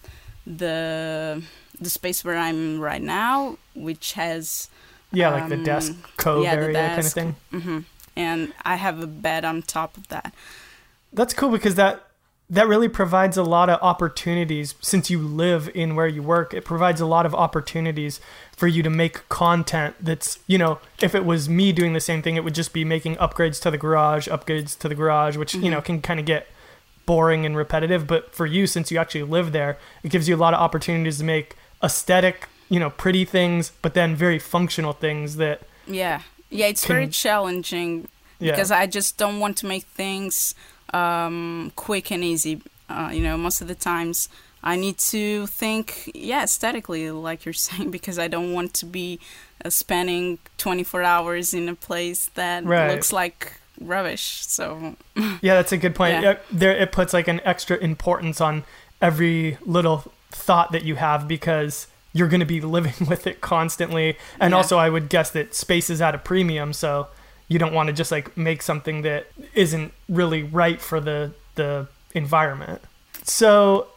the 0.47 1.43
the 1.81 1.91
space 1.91 2.25
where 2.25 2.37
i'm 2.37 2.81
right 2.81 3.03
now 3.03 3.57
which 3.75 4.13
has 4.15 4.69
yeah, 5.13 5.31
like 5.31 5.49
the 5.49 5.55
um, 5.57 5.65
desk 5.65 5.93
cove 6.17 6.45
yeah, 6.45 6.57
the 6.57 6.63
area 6.63 6.75
kind 6.75 6.99
of 6.99 7.05
desk. 7.05 7.15
thing. 7.15 7.37
hmm 7.51 7.79
and 8.17 8.53
i 8.65 8.77
have 8.77 9.01
a 9.03 9.07
bed 9.07 9.45
on 9.45 9.63
top 9.63 9.97
of 9.97 10.09
that 10.09 10.33
That's 11.13 11.35
cool 11.35 11.51
because 11.51 11.75
that 11.77 12.06
that 12.49 12.69
really 12.69 12.89
provides 12.89 13.37
a 13.37 13.43
lot 13.43 13.69
of 13.69 13.81
opportunities 13.83 14.77
since 14.81 15.11
you 15.11 15.19
live 15.19 15.69
in 15.75 15.97
where 15.97 16.07
you 16.07 16.23
work. 16.23 16.55
It 16.55 16.65
provides 16.65 17.01
a 17.01 17.07
lot 17.07 17.27
of 17.27 17.35
opportunities 17.35 18.21
for 18.57 18.69
you 18.69 18.83
to 18.85 18.91
make 18.91 19.29
content 19.29 19.97
that's, 20.01 20.39
you 20.47 20.57
know, 20.57 20.79
if 21.03 21.15
it 21.15 21.25
was 21.25 21.49
me 21.49 21.73
doing 21.73 21.93
the 21.93 22.01
same 22.01 22.23
thing, 22.23 22.37
it 22.37 22.45
would 22.45 22.55
just 22.55 22.73
be 22.73 22.85
making 22.85 23.17
upgrades 23.17 23.61
to 23.63 23.71
the 23.71 23.79
garage, 23.79 24.29
upgrades 24.29 24.79
to 24.79 24.89
the 24.89 24.95
garage, 24.95 25.37
which, 25.37 25.55
you 25.55 25.71
know, 25.71 25.79
mm-hmm. 25.79 25.87
can 25.87 26.03
kind 26.03 26.21
of 26.21 26.27
get 26.27 26.47
boring 27.05 27.47
and 27.47 27.57
repetitive, 27.57 28.07
but 28.07 28.35
for 28.35 28.47
you 28.47 28.67
since 28.67 28.91
you 28.91 28.99
actually 28.99 29.23
live 29.23 29.53
there, 29.53 29.79
it 30.03 30.11
gives 30.11 30.29
you 30.29 30.35
a 30.35 30.39
lot 30.39 30.55
of 30.55 30.61
opportunities 30.61 31.19
to 31.19 31.25
make 31.25 31.57
aesthetic, 31.83 32.49
you 32.69 32.79
know, 32.79 32.91
pretty 32.91 33.25
things, 33.25 33.73
but 33.83 33.95
then 33.95 34.15
very 34.15 34.39
functional 34.39 34.93
things 34.93 35.37
that 35.37 35.63
yeah 35.87 36.23
yeah 36.51 36.67
it's 36.67 36.85
very 36.85 37.07
challenging 37.07 38.09
yeah. 38.41 38.51
because 38.51 38.73
I 38.73 38.87
just 38.87 39.17
don't 39.17 39.39
want 39.39 39.57
to 39.59 39.67
make 39.67 39.85
things 39.85 40.55
um, 40.93 41.73
quick 41.77 42.11
and 42.11 42.23
easy. 42.25 42.61
Uh, 42.89 43.11
you 43.13 43.21
know, 43.23 43.37
most 43.37 43.61
of 43.61 43.69
the 43.69 43.75
times 43.75 44.29
I 44.63 44.77
need 44.77 44.99
to 44.99 45.47
think, 45.49 46.11
yeah, 46.15 46.43
aesthetically, 46.45 47.11
like 47.11 47.45
you're 47.45 47.53
saying, 47.69 47.91
because 47.91 48.19
I 48.19 48.29
don't 48.29 48.53
want 48.53 48.75
to 48.75 48.87
be 48.87 49.19
uh, 49.65 49.71
spending 49.71 50.39
24 50.59 51.03
hours 51.03 51.53
in 51.55 51.69
a 51.69 51.75
place 51.75 52.27
that 52.35 52.65
Right. 52.65 52.91
looks 52.91 53.13
like 53.13 53.55
rubbish. 53.81 54.43
So, 54.47 54.97
Yeah, 55.17 55.55
that's 55.55 55.73
a 55.73 55.77
good 55.77 55.95
point. 55.95 56.15
Yeah. 56.15 56.21
Yeah, 56.23 56.37
There, 56.51 56.77
it 56.77 56.93
puts 56.93 57.13
like 57.13 57.29
an 57.29 57.41
extra 57.45 57.77
importance 57.77 58.41
on 58.41 58.65
every 59.03 59.59
little 59.67 60.11
thought 60.31 60.73
that 60.73 60.85
you 60.85 60.95
have 60.97 61.29
because 61.29 61.87
you're 62.13 62.29
going 62.29 62.41
to 62.41 62.47
be 62.47 62.61
living 62.77 63.07
with 63.09 63.27
it 63.27 63.41
constantly. 63.41 64.17
And 64.41 64.53
Yeah. 64.53 64.57
also, 64.59 64.79
I 64.79 64.89
would 64.91 65.09
guess 65.09 65.31
that 65.33 65.55
space 65.55 65.91
is 65.91 66.01
at 66.01 66.15
a 66.15 66.19
premium, 66.19 66.73
so 66.73 67.09
you 67.49 67.59
don't 67.59 67.73
want 67.73 67.89
to 67.89 67.93
just 67.93 68.11
like 68.11 68.37
make 68.37 68.63
something 68.63 69.03
that 69.03 69.27
isn't 69.55 69.93
really 70.09 70.43
right 70.43 70.81
for 70.81 71.01
the 71.01 71.33
the 71.55 71.89
environment. 72.15 72.83
So, 73.23 73.89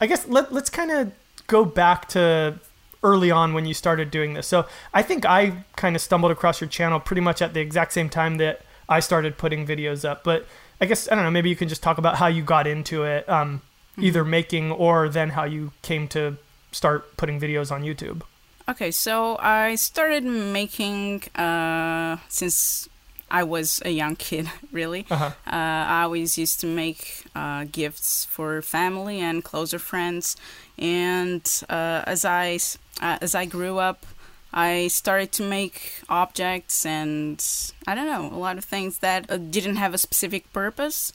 I 0.00 0.06
guess 0.06 0.26
let 0.26 0.52
let's 0.52 0.70
kind 0.70 0.90
of 0.90 1.12
go 1.46 1.64
back 1.64 2.08
to 2.10 2.58
early 3.02 3.30
on 3.30 3.54
when 3.54 3.66
you 3.66 3.74
started 3.74 4.10
doing 4.10 4.34
this. 4.34 4.46
So 4.46 4.66
I 4.92 5.02
think 5.02 5.24
I 5.24 5.64
kind 5.76 5.94
of 5.94 6.02
stumbled 6.02 6.32
across 6.32 6.60
your 6.60 6.68
channel 6.68 6.98
pretty 6.98 7.22
much 7.22 7.40
at 7.40 7.54
the 7.54 7.60
exact 7.60 7.92
same 7.92 8.08
time 8.08 8.38
that 8.38 8.62
I 8.88 9.00
started 9.00 9.38
putting 9.38 9.66
videos 9.66 10.08
up. 10.08 10.24
But 10.24 10.46
I 10.80 10.86
guess 10.86 11.10
I 11.10 11.14
don't 11.14 11.24
know. 11.24 11.30
Maybe 11.30 11.48
you 11.48 11.56
can 11.56 11.68
just 11.68 11.82
talk 11.82 11.98
about 11.98 12.16
how 12.16 12.26
you 12.26 12.42
got 12.42 12.66
into 12.66 13.04
it, 13.04 13.28
um, 13.28 13.62
either 13.98 14.24
making 14.24 14.72
or 14.72 15.08
then 15.08 15.30
how 15.30 15.44
you 15.44 15.72
came 15.82 16.08
to 16.08 16.36
start 16.72 17.16
putting 17.16 17.40
videos 17.40 17.70
on 17.70 17.82
YouTube. 17.82 18.22
Okay, 18.68 18.90
so 18.90 19.36
I 19.38 19.76
started 19.76 20.24
making 20.24 21.22
uh, 21.36 22.16
since 22.28 22.88
I 23.30 23.44
was 23.44 23.80
a 23.84 23.90
young 23.90 24.16
kid, 24.16 24.50
really. 24.72 25.06
Uh-huh. 25.08 25.30
Uh, 25.46 25.50
I 25.50 26.02
always 26.02 26.36
used 26.36 26.60
to 26.60 26.66
make 26.66 27.24
uh, 27.34 27.66
gifts 27.70 28.24
for 28.24 28.62
family 28.62 29.20
and 29.20 29.44
closer 29.44 29.78
friends, 29.78 30.36
and 30.78 31.42
uh, 31.68 32.02
as 32.06 32.24
I 32.24 32.58
uh, 33.00 33.18
as 33.20 33.36
I 33.36 33.44
grew 33.44 33.78
up, 33.78 34.04
I 34.52 34.88
started 34.88 35.30
to 35.32 35.42
make 35.42 36.02
objects 36.08 36.86
and 36.86 37.44
I 37.86 37.94
don't 37.94 38.06
know 38.06 38.34
a 38.34 38.40
lot 38.40 38.58
of 38.58 38.64
things 38.64 38.98
that 38.98 39.30
uh, 39.30 39.36
didn't 39.36 39.76
have 39.76 39.94
a 39.94 39.98
specific 39.98 40.52
purpose. 40.52 41.12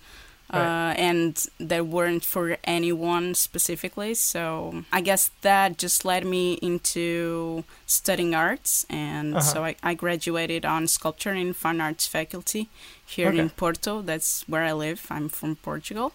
Right. 0.54 0.92
Uh, 0.92 0.94
and 0.98 1.48
that 1.60 1.88
weren't 1.88 2.26
for 2.26 2.58
anyone 2.66 3.36
specifically. 3.36 4.14
So 4.16 4.84
I 4.92 5.00
guess 5.02 5.32
that 5.42 5.78
just 5.78 6.04
led 6.04 6.26
me 6.26 6.54
into 6.62 7.64
studying 7.86 8.36
arts, 8.36 8.86
and 8.90 9.36
Uh-huh. 9.36 9.42
so 9.54 9.64
I, 9.66 9.76
I 9.82 9.94
graduated 9.94 10.66
on 10.66 10.88
sculpture 10.88 11.32
and 11.32 11.56
fine 11.56 11.80
arts 11.82 12.06
faculty 12.08 12.68
here 13.06 13.30
Okay. 13.30 13.40
in 13.40 13.50
Porto. 13.52 14.02
That's 14.02 14.44
where 14.48 14.64
I 14.64 14.74
live. 14.74 15.08
I'm 15.10 15.30
from 15.30 15.56
Portugal, 15.56 16.12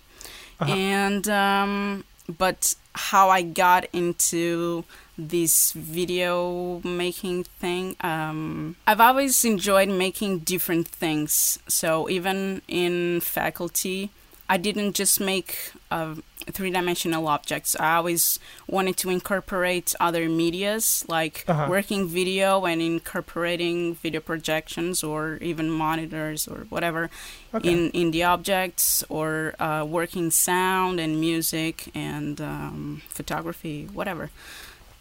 Uh-huh. 0.61 0.73
and 0.73 1.29
um, 1.29 2.05
but 2.29 2.75
how 2.95 3.31
I 3.31 3.43
got 3.43 3.87
into 3.93 4.85
this 5.19 5.73
video 5.73 6.81
making 6.85 7.45
thing. 7.61 7.97
Um, 8.01 8.77
I've 8.87 9.01
always 9.01 9.45
enjoyed 9.45 9.89
making 9.89 10.41
different 10.41 10.89
things. 10.89 11.59
So 11.69 12.09
even 12.11 12.61
in 12.69 13.21
faculty, 13.21 14.11
I 14.49 14.57
didn't 14.59 14.95
just 14.95 15.21
make 15.21 15.73
uh, 15.91 16.15
three-dimensional 16.53 17.27
objects. 17.27 17.75
I 17.81 17.97
always 17.97 18.39
wanted 18.69 18.97
to 18.99 19.11
incorporate 19.11 19.95
other 19.99 20.29
medias, 20.29 21.05
like 21.09 21.45
Uh-huh. 21.49 21.67
working 21.69 22.07
video 22.09 22.65
and 22.65 22.81
incorporating 22.81 23.97
video 23.97 24.21
projections 24.21 25.03
or 25.03 25.39
even 25.41 25.71
monitors 25.71 26.47
or 26.47 26.67
whatever 26.71 27.11
Okay. 27.55 27.73
in 27.73 27.91
in 27.91 28.11
the 28.13 28.23
objects 28.25 29.03
or 29.09 29.55
uh, 29.59 29.85
working 29.85 30.31
sound 30.31 31.01
and 31.01 31.19
music 31.21 31.91
and 31.95 32.41
um, 32.41 33.03
photography, 33.09 33.89
whatever. 33.93 34.31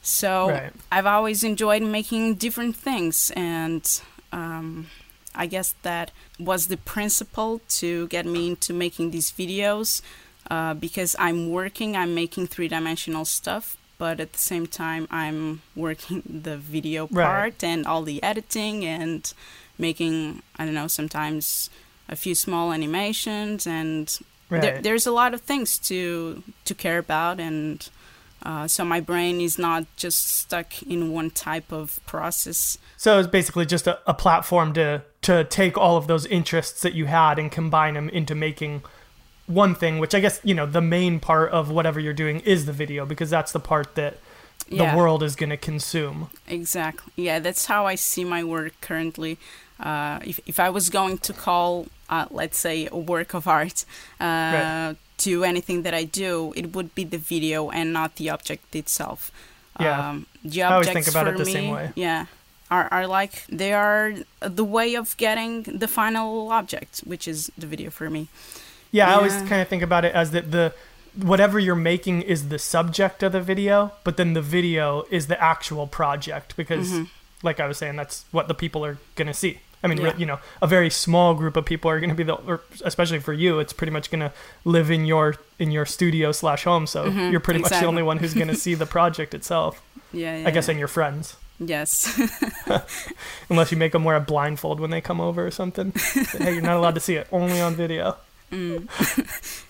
So 0.01 0.49
Right. 0.49 0.73
I've 0.91 1.05
always 1.07 1.43
enjoyed 1.43 1.81
making 1.83 2.35
different 2.35 2.75
things, 2.75 3.31
and 3.35 3.83
um, 4.31 4.87
I 5.35 5.45
guess 5.47 5.75
that 5.83 6.11
was 6.39 6.67
the 6.67 6.77
principle 6.77 7.61
to 7.79 8.07
get 8.07 8.25
me 8.25 8.49
into 8.49 8.73
making 8.73 9.11
these 9.11 9.31
videos. 9.31 10.01
Uh, 10.51 10.75
because 10.75 11.15
I'm 11.17 11.49
working, 11.49 11.97
I'm 11.97 12.13
making 12.13 12.47
three 12.47 12.67
dimensional 12.67 13.25
stuff, 13.25 13.77
but 13.97 14.19
at 14.19 14.33
the 14.33 14.37
same 14.39 14.67
time, 14.67 15.07
I'm 15.09 15.61
working 15.75 16.21
the 16.43 16.55
video 16.57 17.07
Right. 17.09 17.25
part 17.25 17.63
and 17.63 17.87
all 17.87 18.03
the 18.03 18.21
editing 18.21 18.85
and 18.85 19.33
making, 19.79 20.43
I 20.57 20.65
don't 20.65 20.75
know, 20.75 20.87
sometimes 20.87 21.69
a 22.07 22.15
few 22.15 22.35
small 22.35 22.71
animations 22.71 23.65
and 23.65 24.15
Right. 24.47 24.61
there, 24.61 24.81
there's 24.81 25.07
a 25.07 25.11
lot 25.11 25.33
of 25.33 25.41
things 25.41 25.79
to 25.89 26.43
to 26.65 26.75
care 26.75 26.99
about 26.99 27.39
and 27.39 27.89
uh, 28.45 28.67
so 28.67 28.85
my 28.85 28.99
brain 28.99 29.41
is 29.41 29.57
not 29.57 29.85
just 29.97 30.27
stuck 30.27 30.83
in 30.83 31.11
one 31.11 31.31
type 31.31 31.71
of 31.71 31.99
process 32.05 32.77
So 32.95 33.17
it's 33.17 33.27
basically 33.27 33.65
just 33.65 33.87
a, 33.87 33.97
a 34.05 34.13
platform 34.13 34.73
to 34.73 35.01
to 35.27 35.43
take 35.43 35.75
all 35.77 35.95
of 35.97 36.05
those 36.07 36.25
interests 36.39 36.81
that 36.81 36.93
you 36.93 37.05
had 37.05 37.39
and 37.39 37.51
combine 37.51 37.93
them 37.95 38.09
into 38.09 38.35
making 38.35 38.81
one 39.47 39.73
thing, 39.75 39.99
which 39.99 40.13
I 40.15 40.19
guess 40.25 40.39
you 40.43 40.55
know 40.59 40.65
the 40.65 40.81
main 40.97 41.19
part 41.19 41.49
of 41.51 41.69
whatever 41.69 41.99
you're 41.99 42.19
doing 42.25 42.39
is 42.41 42.65
the 42.65 42.73
video 42.73 43.05
because 43.05 43.29
that's 43.29 43.51
the 43.51 43.59
part 43.59 43.95
that 43.95 44.13
the 44.69 44.91
world 44.97 45.21
is 45.21 45.35
going 45.35 45.51
to 45.51 45.57
consume. 45.71 46.29
exactly 46.47 47.11
yeah 47.27 47.37
that's 47.45 47.65
how 47.67 47.85
i 47.85 47.95
see 47.95 48.23
my 48.35 48.43
work 48.43 48.73
currently 48.81 49.37
uh, 49.89 50.17
if, 50.31 50.39
if 50.51 50.57
i 50.59 50.69
was 50.77 50.89
going 50.89 51.17
to 51.27 51.33
call 51.33 51.85
uh, 52.09 52.25
let's 52.31 52.57
say 52.57 52.77
a 52.91 52.97
work 52.97 53.35
of 53.35 53.43
art 53.47 53.85
uh, 54.19 54.25
Right. 54.25 54.95
to 55.25 55.31
anything 55.43 55.83
that 55.85 55.93
i 56.01 56.03
do 56.25 56.51
it 56.55 56.65
would 56.75 56.89
be 56.99 57.03
the 57.15 57.19
video 57.33 57.69
and 57.69 57.87
not 57.93 58.09
the 58.15 58.27
object 58.35 58.75
itself 58.75 59.19
Yeah. 59.79 60.09
um, 60.09 60.25
the 60.43 60.63
I 60.63 60.71
always 60.73 60.89
think 60.97 61.07
about 61.13 61.25
for 61.27 61.33
it 61.33 61.37
the 61.37 61.45
me, 61.45 61.53
same 61.57 61.69
way. 61.77 61.85
Yeah, 61.95 62.25
are 62.71 62.87
are 62.91 63.07
like 63.07 63.45
they 63.47 63.73
are 63.73 64.13
the 64.41 64.63
way 64.63 64.95
of 64.95 65.15
getting 65.17 65.63
the 65.63 65.87
final 65.87 66.51
object, 66.51 66.99
which 66.99 67.27
is 67.27 67.51
the 67.57 67.67
video 67.67 67.89
for 67.89 68.09
me. 68.09 68.27
Yeah, 68.91 69.09
I 69.11 69.15
always 69.15 69.33
kind 69.49 69.61
of 69.61 69.67
think 69.67 69.83
about 69.83 70.05
it 70.05 70.13
as 70.15 70.31
that 70.31 70.51
the 70.51 70.73
whatever 71.15 71.59
you're 71.59 71.75
making 71.75 72.21
is 72.23 72.49
the 72.49 72.59
subject 72.59 73.23
of 73.23 73.31
the 73.31 73.41
video, 73.41 73.91
but 74.03 74.17
then 74.17 74.33
the 74.33 74.41
video 74.41 75.05
is 75.09 75.27
the 75.27 75.41
actual 75.41 75.87
project 75.87 76.55
because, 76.57 76.91
Mm-hmm. 76.91 77.03
like 77.47 77.59
I 77.59 77.67
was 77.67 77.77
saying, 77.77 77.95
that's 77.95 78.25
what 78.31 78.47
the 78.47 78.53
people 78.53 78.83
are 78.85 78.97
gonna 79.15 79.33
see. 79.33 79.59
I 79.83 79.87
mean, 79.87 79.99
Yeah. 80.01 80.17
you 80.17 80.25
know, 80.25 80.39
a 80.61 80.67
very 80.67 80.89
small 80.89 81.33
group 81.35 81.55
of 81.55 81.63
people 81.65 81.89
are 81.91 81.99
gonna 81.99 82.15
be 82.15 82.23
the, 82.23 82.33
or 82.33 82.61
especially 82.83 83.19
for 83.19 83.33
you, 83.33 83.59
it's 83.59 83.71
pretty 83.73 83.91
much 83.91 84.09
gonna 84.11 84.33
live 84.65 84.89
in 84.91 85.05
your 85.05 85.35
in 85.59 85.71
your 85.71 85.85
studio 85.85 86.31
slash 86.31 86.63
home. 86.63 86.85
So 86.87 87.05
Mhm, 87.09 87.31
you're 87.31 87.39
pretty 87.39 87.59
much 87.61 87.71
the 87.71 87.85
only 87.85 88.03
one 88.03 88.17
who's 88.17 88.33
gonna 88.33 88.55
see 88.55 88.73
the 88.75 88.85
project 88.97 89.33
itself. 89.33 89.81
Yeah, 90.11 90.37
yeah 90.37 90.47
I 90.47 90.51
guess, 90.51 90.67
yeah. 90.67 90.71
and 90.71 90.79
your 90.79 90.87
friends, 90.89 91.35
yes. 91.59 92.19
unless 93.49 93.71
you 93.71 93.77
make 93.77 93.91
them 93.91 94.03
wear 94.03 94.15
a 94.15 94.21
blindfold 94.21 94.79
when 94.79 94.89
they 94.91 95.01
come 95.01 95.21
over 95.21 95.45
or 95.45 95.51
something. 95.51 95.91
hey, 96.39 96.53
you're 96.53 96.61
not 96.61 96.77
allowed 96.77 96.95
to 96.95 97.01
see 97.01 97.15
it, 97.15 97.27
only 97.31 97.59
on 97.61 97.75
video. 97.75 98.17
mm. 98.51 98.87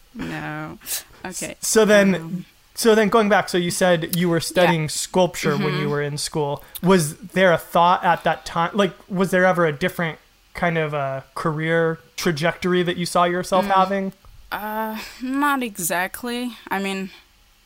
no. 0.16 0.78
Okay. 1.24 1.56
So 1.62 1.86
then, 1.86 2.16
Um, 2.16 2.46
so 2.74 2.94
then 2.96 3.10
going 3.10 3.30
back, 3.30 3.50
so 3.50 3.58
you 3.58 3.72
said 3.72 4.16
you 4.16 4.30
were 4.30 4.40
studying 4.42 4.90
sculpture 4.90 5.52
when 5.58 5.68
Mm-hmm. 5.70 5.82
you 5.82 5.90
were 5.90 6.02
in 6.02 6.18
school. 6.18 6.64
Was 6.84 7.18
there 7.18 7.52
a 7.54 7.58
thought 7.58 8.04
at 8.04 8.24
that 8.24 8.46
time? 8.46 8.72
Like, 8.74 8.94
was 9.10 9.32
there 9.32 9.46
ever 9.46 9.66
a 9.66 9.72
different 9.72 10.20
kind 10.54 10.78
of 10.78 10.94
a 10.94 11.24
career 11.36 12.00
trajectory 12.16 12.84
that 12.84 12.98
you 12.98 13.06
saw 13.06 13.24
yourself 13.26 13.66
Mm. 13.66 13.72
having? 13.76 14.14
Uh, 14.52 15.00
not 15.22 15.64
exactly. 15.64 16.54
I 16.70 16.80
mean, 16.80 17.10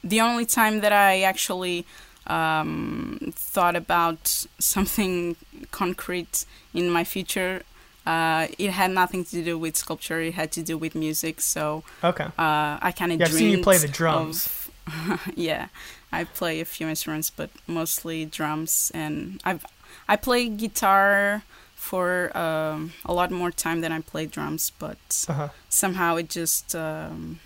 the 0.03 0.21
only 0.21 0.45
time 0.45 0.79
that 0.81 0.93
I 0.93 1.21
actually 1.21 1.85
um, 2.29 3.19
thought 3.35 3.75
about 3.75 4.45
something 4.59 5.35
concrete 5.71 6.45
in 6.73 6.89
my 6.89 7.03
future, 7.03 7.63
uh, 8.05 8.47
it 8.57 8.71
had 8.71 8.91
nothing 8.91 9.23
to 9.25 9.43
do 9.43 9.57
with 9.57 9.75
sculpture. 9.75 10.19
It 10.21 10.33
had 10.33 10.51
to 10.53 10.61
do 10.63 10.77
with 10.77 10.95
music. 10.95 11.41
So 11.41 11.83
Okay. 12.03 12.25
uh, 12.25 12.77
I 12.81 12.93
kind 12.95 13.11
of 13.11 13.19
Yeah, 13.19 13.25
I've 13.25 13.33
seen 13.33 13.57
you 13.57 13.63
play 13.63 13.77
the 13.77 13.87
drums. 13.87 14.47
Of, 14.47 15.31
yeah, 15.35 15.67
I 16.11 16.23
play 16.23 16.61
a 16.61 16.65
few 16.65 16.87
instruments, 16.87 17.29
but 17.29 17.49
mostly 17.67 18.25
drums, 18.25 18.91
and 18.93 19.39
I've 19.43 19.65
I 20.07 20.15
play 20.15 20.49
guitar 20.49 21.43
for 21.75 22.35
um, 22.37 22.93
a 23.05 23.13
lot 23.13 23.31
more 23.31 23.51
time 23.51 23.81
than 23.81 23.91
I 23.91 24.01
play 24.01 24.25
drums, 24.25 24.71
but 24.79 25.25
Uh-huh. 25.29 25.49
somehow 25.69 26.15
it 26.17 26.29
just 26.29 26.75
um, 26.75 27.39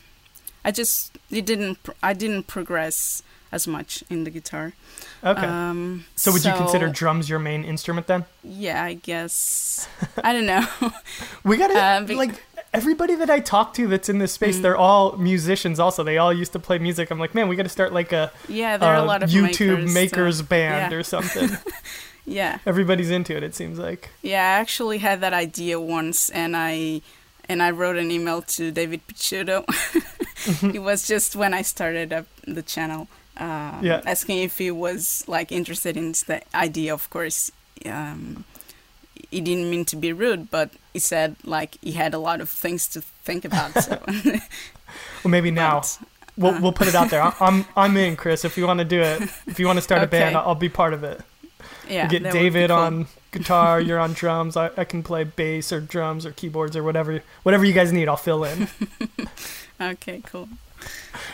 I 0.64 0.72
just 0.72 1.18
it 1.30 1.46
didn't 1.46 1.78
I 2.02 2.14
didn't 2.14 2.48
progress 2.48 3.22
as 3.54 3.68
much 3.68 4.04
in 4.10 4.24
the 4.24 4.32
guitar. 4.32 4.74
Okay. 5.24 5.46
Um, 5.46 6.06
so 6.16 6.32
would 6.32 6.44
you 6.44 6.52
consider 6.54 6.90
drums 6.90 7.30
your 7.30 7.40
main 7.40 7.64
instrument 7.64 8.08
then? 8.08 8.26
Yeah, 8.44 8.84
I 8.84 8.96
guess. 8.96 9.88
I 10.24 10.34
don't 10.34 10.46
know. 10.46 10.66
We 11.44 11.58
gotta 11.58 11.78
Uh, 11.80 12.02
be- 12.04 12.16
like 12.16 12.44
everybody 12.74 13.16
that 13.16 13.30
I 13.30 13.40
talk 13.40 13.74
to 13.76 13.88
that's 13.88 14.10
in 14.10 14.18
this 14.18 14.34
space. 14.34 14.58
Mm. 14.58 14.62
They're 14.64 14.78
all 14.78 15.16
musicians. 15.18 15.80
Also, 15.80 16.04
they 16.04 16.18
all 16.18 16.34
used 16.34 16.52
to 16.54 16.60
play 16.60 16.80
music. 16.80 17.12
I'm 17.12 17.20
like, 17.20 17.36
man, 17.36 17.48
we 17.48 17.56
got 17.56 17.64
to 17.64 17.70
start 17.70 17.94
like 17.94 18.12
a, 18.12 18.32
yeah, 18.50 18.78
there 18.78 18.90
are 18.90 18.96
a 18.96 19.04
a 19.04 19.06
lot 19.06 19.22
of 19.24 19.30
YouTube 19.30 19.84
makers, 19.84 19.94
makers, 19.94 20.38
so- 20.40 20.44
band 20.44 20.92
yeah. 20.92 20.98
or 20.98 21.04
something. 21.04 21.50
yeah. 22.26 22.58
Everybody's 22.66 23.12
into 23.12 23.38
it. 23.38 23.44
It 23.44 23.54
seems 23.56 23.78
like. 23.78 24.10
Yeah, 24.24 24.42
I 24.42 24.60
actually 24.60 24.98
had 24.98 25.22
that 25.22 25.34
idea 25.34 25.80
once, 25.80 26.30
and 26.32 26.58
I 26.58 27.02
and 27.48 27.62
I 27.62 27.72
wrote 27.72 27.98
an 27.98 28.10
email 28.10 28.42
to 28.42 28.72
David 28.72 29.02
Picciuto. 29.08 29.64
it 30.74 30.82
was 30.82 31.08
just 31.08 31.36
when 31.36 31.54
I 31.54 31.62
started 31.62 32.12
up 32.12 32.26
the 32.48 32.64
channel, 32.64 33.08
uh, 33.38 33.80
Yeah. 33.82 34.02
asking 34.06 34.40
if 34.44 34.58
he 34.58 34.72
was 34.72 35.24
like 35.28 35.52
interested 35.52 35.98
in 35.98 36.12
the 36.28 36.42
idea. 36.56 36.94
Of 36.94 37.10
course, 37.10 37.52
um, 37.86 38.44
he 39.32 39.42
didn't 39.42 39.70
mean 39.70 39.86
to 39.86 39.96
be 39.96 40.14
rude, 40.14 40.50
but 40.52 40.70
he 40.94 41.00
said 41.00 41.36
like 41.44 41.78
he 41.82 41.94
had 41.94 42.14
a 42.14 42.20
lot 42.20 42.42
of 42.42 42.50
things 42.50 42.88
to 42.90 43.02
think 43.02 43.46
about. 43.46 43.74
So 43.84 44.00
Well, 45.24 45.32
maybe 45.32 45.52
now 45.66 45.80
But, 45.82 46.00
we'll 46.38 46.54
uh, 46.56 46.62
we'll 46.62 46.74
put 46.74 46.88
it 46.88 46.96
out 46.96 47.10
there. 47.10 47.22
I'm 47.40 47.66
I'm 47.76 47.98
in, 47.98 48.16
Chris. 48.16 48.46
If 48.46 48.58
you 48.58 48.68
want 48.68 48.80
to 48.80 48.86
do 48.86 49.02
it, 49.02 49.22
if 49.48 49.60
you 49.60 49.66
want 49.68 49.78
to 49.78 49.82
start 49.84 50.04
a 50.04 50.08
band, 50.08 50.36
I'll, 50.36 50.56
be 50.56 50.70
part 50.70 50.94
of 50.94 51.04
it. 51.04 51.22
yeah, 51.90 52.08
Get 52.08 52.24
would 52.24 52.32
be 52.34 52.40
David 52.40 52.70
cool. 52.70 52.78
on 52.80 53.08
guitar, 53.32 53.82
you're 53.82 54.00
on 54.00 54.14
drums. 54.14 54.56
I, 54.56 54.70
I 54.78 54.84
can 54.86 55.02
play 55.04 55.24
bass 55.24 55.72
or 55.72 55.80
drums 55.82 56.26
or 56.26 56.32
keyboards 56.32 56.76
or 56.76 56.84
whatever 56.84 57.22
whatever 57.44 57.66
you 57.66 57.74
guys 57.74 57.92
need. 57.92 58.08
I'll 58.08 58.18
fill 58.18 58.44
in. 58.44 58.68
Okay, 59.82 60.22
cool. 60.26 60.48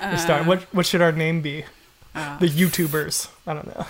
We'll 0.01 0.17
start. 0.17 0.45
What 0.47 0.63
what 0.73 0.85
should 0.85 1.01
our 1.01 1.11
name 1.11 1.41
be? 1.41 1.65
Uh, 2.19 2.37
The 2.39 2.47
YouTubers. 2.49 3.29
I 3.47 3.53
don't 3.53 3.67
know. 3.67 3.85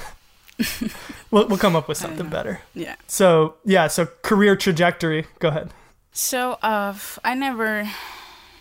we'll 1.32 1.48
we'll 1.48 1.58
come 1.58 1.76
up 1.76 1.88
with 1.88 1.98
something 1.98 2.30
better. 2.30 2.62
yeah. 2.76 2.96
So 3.08 3.56
yeah, 3.66 3.88
so 3.88 4.08
career 4.22 4.56
trajectory. 4.56 5.26
Go 5.40 5.48
ahead. 5.50 5.70
So, 6.12 6.58
uh, 6.62 6.94
I 7.24 7.34
never. 7.36 7.90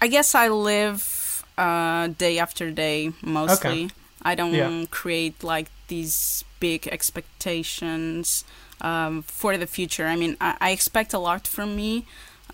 I 0.00 0.06
guess 0.06 0.34
I 0.34 0.48
live 0.48 1.42
uh, 1.58 2.08
day 2.18 2.38
after 2.38 2.70
day 2.70 3.12
mostly. 3.22 3.90
I 4.22 4.34
don't 4.34 4.54
Yeah. 4.54 4.84
create 4.90 5.42
like 5.42 5.68
these 5.88 6.44
big 6.60 6.86
expectations 6.88 8.44
um, 8.80 9.22
for 9.22 9.56
the 9.58 9.66
future. 9.66 10.06
I 10.06 10.16
mean, 10.16 10.36
I, 10.40 10.56
I 10.60 10.70
expect 10.70 11.12
a 11.14 11.18
lot 11.18 11.48
from 11.48 11.74
me, 11.76 12.04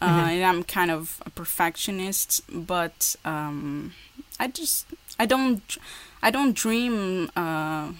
uh, 0.00 0.08
Mhm. 0.08 0.28
and 0.32 0.44
I'm 0.44 0.64
kind 0.64 0.90
of 0.90 1.20
a 1.26 1.30
perfectionist. 1.30 2.40
But 2.48 3.16
um, 3.24 3.92
I 4.40 4.46
just 4.48 4.86
I 5.18 5.26
don't 5.26 5.76
I 6.26 6.30
don't 6.30 6.54
dream 6.56 7.30
uh, 7.36 7.92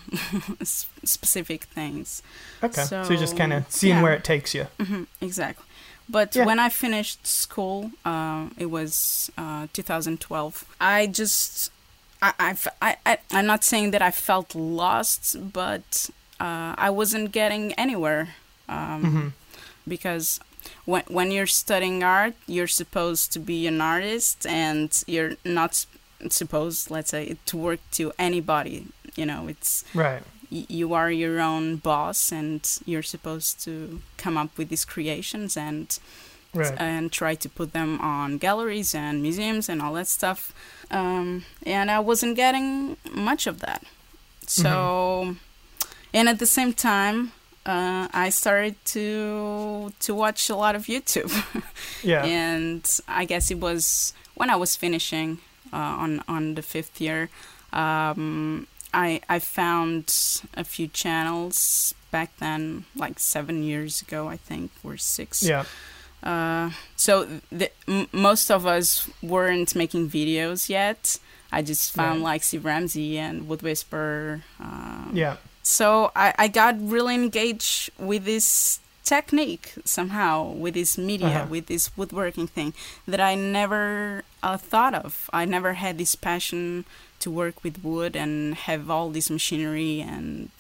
specific 1.05 1.65
things. 1.65 2.23
Okay. 2.63 2.83
So, 2.83 3.03
So, 3.05 3.11
you're 3.13 3.21
just 3.21 3.37
kind 3.37 3.53
of 3.53 3.65
seeing 3.71 3.97
yeah. 3.97 4.03
where 4.03 4.15
it 4.15 4.25
takes 4.25 4.55
you. 4.55 4.65
hmm 4.81 5.05
exactly. 5.21 5.65
But 6.09 6.35
Yeah. 6.37 6.47
when 6.47 6.59
I 6.59 6.69
finished 6.71 7.27
school, 7.27 7.91
uh, 8.05 8.49
it 8.59 8.67
was 8.71 9.31
uh, 9.39 9.67
2012. 9.73 10.65
I 10.81 11.07
just, 11.07 11.71
I, 12.23 12.33
I, 12.83 12.97
I, 13.07 13.19
I'm 13.31 13.47
not 13.47 13.65
saying 13.65 13.93
that 13.93 14.03
I 14.03 14.11
felt 14.11 14.55
lost, 14.55 15.37
but 15.53 16.11
uh, 16.41 16.75
I 16.87 16.91
wasn't 16.91 17.33
getting 17.33 17.73
anywhere. 17.75 18.35
Um, 18.69 19.03
hmm 19.03 19.29
Because 19.89 20.41
when, 20.87 21.03
when 21.09 21.31
you're 21.31 21.47
studying 21.65 22.03
art, 22.03 22.35
you're 22.47 22.73
supposed 22.83 23.33
to 23.35 23.39
be 23.39 23.67
an 23.67 23.81
artist 23.81 24.47
and 24.47 24.89
you're 25.07 25.37
not 25.45 25.87
s- 26.21 26.35
supposed, 26.35 26.91
let's 26.91 27.11
say, 27.11 27.37
to 27.47 27.57
work 27.57 27.81
to 27.93 28.13
anybody. 28.19 28.87
You 29.17 29.27
know, 29.27 29.47
it's 29.49 29.85
Right. 29.95 30.23
y- 30.51 30.67
you 30.69 30.93
are 30.95 31.11
your 31.11 31.41
own 31.41 31.77
boss 31.77 32.33
and 32.33 32.61
you're 32.85 33.03
supposed 33.03 33.63
to 33.65 34.01
come 34.17 34.37
up 34.37 34.57
with 34.59 34.69
these 34.69 34.85
creations 34.85 35.57
and 35.57 35.99
Right. 36.57 36.75
and 36.79 37.11
try 37.11 37.35
to 37.35 37.49
put 37.49 37.73
them 37.73 38.01
on 38.01 38.39
galleries 38.39 38.95
and 38.95 39.21
museums 39.23 39.69
and 39.69 39.83
all 39.83 39.95
that 39.95 40.07
stuff 40.07 40.53
um, 40.89 41.45
and 41.67 41.91
i 41.91 41.99
wasn't 41.99 42.37
getting 42.37 42.97
much 43.13 43.49
of 43.49 43.59
that 43.59 43.83
so 44.47 45.35
and 46.13 46.29
at 46.29 46.39
the 46.39 46.47
same 46.47 46.73
time 46.73 47.33
uh, 47.67 48.07
i 48.13 48.29
started 48.31 48.77
to 48.85 49.93
to 49.99 50.15
watch 50.15 50.49
a 50.51 50.55
lot 50.57 50.75
of 50.77 50.87
youtube 50.87 51.33
yeah. 52.05 52.25
and 52.25 53.01
I 53.09 53.25
guess 53.25 53.51
it 53.51 53.59
was 53.59 54.13
when 54.35 54.49
I 54.51 54.57
was 54.57 54.77
finishing 54.77 55.39
on 55.77 56.23
on 56.29 56.55
the 56.55 56.63
fifth 56.63 57.01
year. 57.01 57.29
Um, 57.73 58.67
I 58.93 59.21
I 59.29 59.39
found 59.41 60.15
a 60.57 60.65
few 60.65 60.87
channels 60.89 61.95
back 62.11 62.31
then, 62.39 62.85
like 62.95 63.19
seven 63.19 63.63
years 63.63 64.03
ago, 64.03 64.29
I 64.29 64.37
think, 64.37 64.71
or 64.85 64.97
six. 64.97 65.43
Yeah. 65.43 65.65
Uh, 66.23 66.71
so 66.97 67.27
the, 67.53 67.71
m- 67.87 68.09
most 68.13 68.51
of 68.51 68.65
us 68.67 69.09
weren't 69.23 69.75
making 69.75 70.09
videos 70.09 70.69
yet. 70.71 71.19
I 71.53 71.61
just 71.63 71.93
found 71.93 72.21
Right. 72.21 72.33
like 72.35 72.43
Steve 72.45 72.65
Ramsey 72.65 73.19
and 73.19 73.47
Wood 73.49 73.63
Whisper. 73.63 74.43
Um, 74.59 75.11
Yeah. 75.13 75.37
so 75.63 76.11
I, 76.17 76.33
I 76.39 76.49
got 76.49 76.77
really 76.81 77.15
engaged 77.15 77.91
with 77.99 78.25
this 78.25 78.81
technique 79.05 79.75
somehow, 79.85 80.51
with 80.51 80.75
this 80.75 80.97
media, 80.99 81.29
Uh-huh. 81.29 81.47
with 81.51 81.67
this 81.67 81.91
woodworking 81.97 82.47
thing 82.49 82.73
that 83.07 83.21
I 83.21 83.35
never 83.35 84.25
uh, 84.43 84.57
thought 84.57 84.95
of. 84.95 85.29
I 85.33 85.45
never 85.45 85.75
had 85.75 85.99
this 85.99 86.15
passion 86.15 86.85
to 87.21 87.31
work 87.31 87.63
with 87.65 87.85
wood 87.85 88.17
and 88.17 88.55
have 88.69 88.91
all 88.91 89.11
this 89.11 89.31
machinery 89.31 90.01
and 90.01 90.51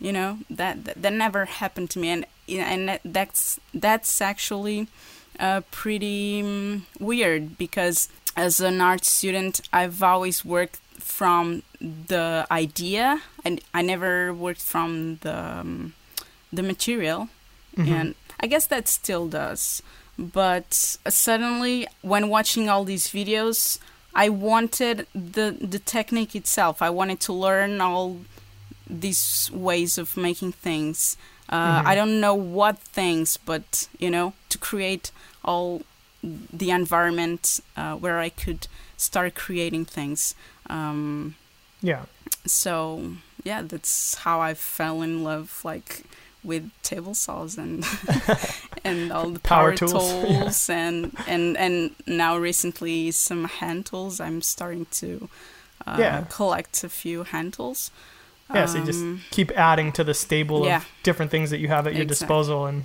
you 0.00 0.12
know 0.12 0.38
that 0.48 0.84
that, 0.84 1.02
that 1.02 1.12
never 1.12 1.44
happened 1.44 1.90
to 1.90 1.98
me 1.98 2.08
and 2.10 2.24
and 2.48 2.88
that, 2.88 3.00
that's 3.04 3.60
that's 3.74 4.20
actually 4.20 4.88
uh, 5.38 5.60
pretty 5.70 6.40
um, 6.42 6.86
weird 6.98 7.56
because 7.58 8.08
as 8.36 8.60
an 8.60 8.80
art 8.80 9.04
student 9.04 9.60
I've 9.72 10.02
always 10.02 10.44
worked 10.44 10.78
from 10.98 11.62
the 11.80 12.46
idea 12.50 13.22
and 13.44 13.60
I 13.74 13.82
never 13.82 14.32
worked 14.34 14.62
from 14.62 15.18
the 15.22 15.36
um, 15.60 15.92
the 16.52 16.62
material 16.62 17.28
Mhm. 17.76 17.88
and 18.00 18.14
I 18.42 18.46
guess 18.46 18.66
that 18.66 18.88
still 18.88 19.28
does. 19.28 19.82
But 20.18 20.96
suddenly, 21.08 21.86
when 22.02 22.28
watching 22.28 22.68
all 22.68 22.84
these 22.84 23.08
videos, 23.08 23.78
I 24.14 24.28
wanted 24.28 25.06
the 25.14 25.56
the 25.60 25.78
technique 25.78 26.34
itself. 26.34 26.82
I 26.82 26.90
wanted 26.90 27.20
to 27.20 27.32
learn 27.32 27.80
all 27.80 28.16
these 28.88 29.50
ways 29.52 29.98
of 29.98 30.16
making 30.16 30.52
things. 30.52 31.16
Uh, 31.48 31.80
Mhm. 31.82 31.86
I 31.86 31.94
don't 31.94 32.20
know 32.20 32.34
what 32.34 32.78
things, 32.78 33.36
but 33.36 33.88
you 33.98 34.10
know, 34.10 34.32
to 34.48 34.58
create 34.58 35.10
all 35.44 35.82
the 36.22 36.70
environment 36.70 37.60
uh, 37.76 37.94
where 37.94 38.18
I 38.18 38.28
could 38.30 38.66
start 38.96 39.34
creating 39.34 39.84
things. 39.86 40.34
Um, 40.68 41.34
yeah. 41.82 42.04
so 42.46 43.14
yeah 43.44 43.62
that's 43.62 44.14
how 44.24 44.40
i 44.40 44.54
fell 44.54 45.02
in 45.02 45.22
love 45.24 45.60
like 45.64 46.04
with 46.42 46.70
table 46.82 47.14
saws 47.14 47.58
and 47.58 47.84
and 48.84 49.12
all 49.12 49.30
the 49.30 49.40
Power 49.40 49.70
power, 49.70 49.76
tools, 49.76 49.92
tools, 50.10 50.68
yeah. 50.68 50.88
and 50.88 51.12
and 51.26 51.56
and 51.56 51.94
now 52.06 52.36
recently 52.36 53.10
some 53.10 53.44
hand 53.44 53.86
tools 53.86 54.20
i'm 54.20 54.40
starting 54.42 54.86
to 54.90 55.28
uh, 55.86 55.96
Yeah. 55.98 56.24
collect 56.30 56.84
a 56.84 56.88
few 56.88 57.24
hand 57.24 57.52
tools 57.54 57.90
Yeah. 58.54 58.66
So 58.66 58.78
you 58.78 58.84
just 58.84 59.00
Um, 59.02 59.20
keep 59.30 59.50
adding 59.56 59.92
to 59.92 60.02
the 60.04 60.14
stable 60.14 60.64
yeah. 60.66 60.78
of 60.78 60.86
different 61.02 61.30
things 61.30 61.50
that 61.50 61.58
you 61.60 61.68
have 61.68 61.86
at 61.86 61.94
your 61.94 62.02
Exactly. 62.02 62.26
disposal, 62.26 62.66
and 62.66 62.78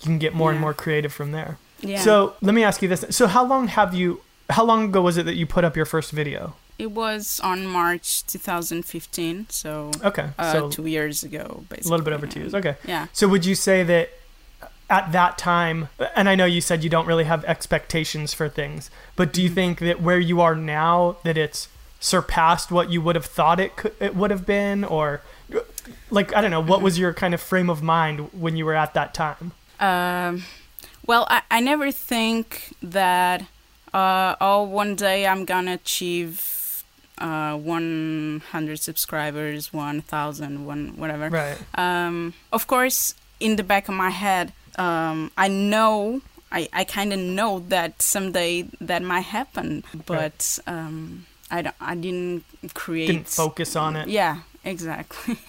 you 0.00 0.04
can 0.10 0.18
get 0.18 0.34
more 0.34 0.50
and 0.52 0.60
more 0.60 0.74
creative 0.74 1.12
from 1.12 1.32
there. 1.32 1.56
yeah 1.80 2.00
So 2.02 2.34
let 2.42 2.54
me 2.54 2.62
ask 2.64 2.82
you 2.82 2.88
this: 2.88 3.04
So 3.10 3.26
how 3.26 3.44
long 3.46 3.68
have 3.68 3.94
you? 3.94 4.20
How 4.50 4.64
long 4.64 4.84
ago 4.90 5.00
was 5.02 5.16
it 5.16 5.24
that 5.26 5.34
you 5.40 5.46
put 5.46 5.64
up 5.64 5.76
your 5.76 5.86
first 5.86 6.10
video? 6.12 6.54
It 6.78 6.90
was 6.92 7.40
on 7.42 7.66
march 7.66 8.24
2015 8.26 9.46
so 9.50 9.90
Okay, 10.04 10.30
uh, 10.38 10.52
so 10.52 10.68
two 10.70 10.86
years 10.86 11.22
ago 11.22 11.64
basically. 11.68 11.88
a 11.88 11.90
little 11.92 12.04
bit 12.04 12.12
over 12.14 12.26
two 12.26 12.40
years. 12.40 12.54
Okay. 12.54 12.76
yeah 12.86 13.06
So 13.12 13.26
would 13.28 13.44
you 13.44 13.54
say 13.54 13.82
that 13.84 14.10
at 14.90 15.12
that 15.12 15.36
time, 15.36 15.88
and 16.16 16.30
I 16.30 16.34
know 16.34 16.46
you 16.46 16.62
said 16.62 16.82
you 16.82 16.88
don't 16.88 17.06
really 17.06 17.24
have 17.24 17.44
expectations 17.44 18.32
for 18.32 18.48
things, 18.48 18.90
but 19.16 19.34
do 19.34 19.42
you 19.42 19.50
Mhm. 19.50 19.54
think 19.54 19.78
that 19.80 20.00
where 20.00 20.18
you 20.18 20.40
are 20.40 20.54
now 20.54 21.16
that 21.24 21.36
it's 21.36 21.68
surpassed 22.00 22.70
what 22.70 22.88
you 22.90 23.02
would 23.02 23.14
have 23.16 23.26
thought 23.26 23.60
it 23.60 23.76
could, 23.76 23.92
it 24.00 24.16
would 24.16 24.30
have 24.30 24.46
been, 24.46 24.84
or 24.84 25.20
like 26.10 26.34
I 26.34 26.40
don't 26.40 26.50
know, 26.50 26.60
what 26.62 26.80
was 26.80 26.98
your 26.98 27.12
kind 27.12 27.34
of 27.34 27.40
frame 27.40 27.68
of 27.68 27.82
mind 27.82 28.30
when 28.32 28.56
you 28.56 28.64
were 28.64 28.74
at 28.74 28.94
that 28.94 29.12
time? 29.12 29.52
Um, 29.80 30.44
well, 31.06 31.26
I, 31.28 31.42
I 31.50 31.60
never 31.60 31.90
think 31.92 32.72
that, 32.82 33.42
uh, 33.92 34.36
oh, 34.40 34.62
one 34.62 34.94
day 34.96 35.26
I'm 35.26 35.44
gonna 35.44 35.74
achieve 35.74 36.40
uh, 37.20 37.56
100 37.56 38.78
subscribers, 38.80 39.72
1,000, 39.72 40.66
one, 40.66 40.88
whatever. 40.96 41.28
Right. 41.28 41.56
Um, 41.74 42.34
of 42.52 42.66
course, 42.66 43.14
in 43.40 43.56
the 43.56 43.64
back 43.64 43.88
of 43.88 43.94
my 43.94 44.10
head, 44.10 44.52
um, 44.76 45.30
I 45.36 45.48
know, 45.48 46.20
I, 46.52 46.68
I 46.72 46.84
kind 46.84 47.12
of 47.12 47.18
know 47.18 47.60
that 47.68 48.00
someday 48.02 48.62
that 48.80 49.02
might 49.02 49.22
happen, 49.22 49.84
but 50.06 50.58
um, 50.66 51.26
I, 51.50 51.62
don't, 51.62 51.76
I 51.80 51.94
didn't 51.94 52.44
create. 52.74 53.06
Didn't 53.08 53.28
focus 53.28 53.76
on 53.76 53.96
it. 53.96 54.08
Yeah, 54.08 54.38
exactly. 54.64 55.38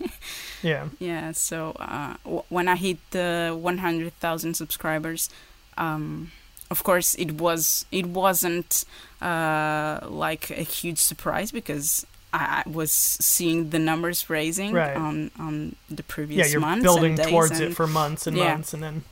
Yeah. 0.61 0.89
Yeah, 0.99 1.31
so 1.31 1.71
uh, 1.79 2.15
w- 2.25 2.43
when 2.49 2.67
I 2.67 2.75
hit 2.75 2.97
the 3.11 3.57
100,000 3.57 4.53
subscribers, 4.55 5.29
um, 5.77 6.31
of 6.69 6.83
course 6.83 7.15
it 7.15 7.31
was 7.39 7.85
it 7.91 8.05
wasn't 8.07 8.83
uh, 9.21 9.99
like 10.07 10.49
a 10.51 10.63
huge 10.63 10.99
surprise 10.99 11.51
because 11.51 12.05
I 12.33 12.63
I 12.65 12.69
was 12.69 12.91
seeing 12.91 13.69
the 13.71 13.79
numbers 13.79 14.29
raising 14.29 14.71
Right. 14.73 14.95
on 14.95 15.31
on 15.39 15.75
the 15.89 16.03
previous 16.03 16.37
Yeah, 16.47 16.51
you're 16.51 16.61
months 16.61 16.83
building 16.83 17.19
and 17.19 17.29
towards 17.29 17.59
and, 17.59 17.71
it 17.71 17.75
for 17.75 17.87
months 17.87 18.27
and 18.27 18.37
yeah. 18.37 18.53
months, 18.53 18.73
and 18.73 18.83
then 18.83 19.03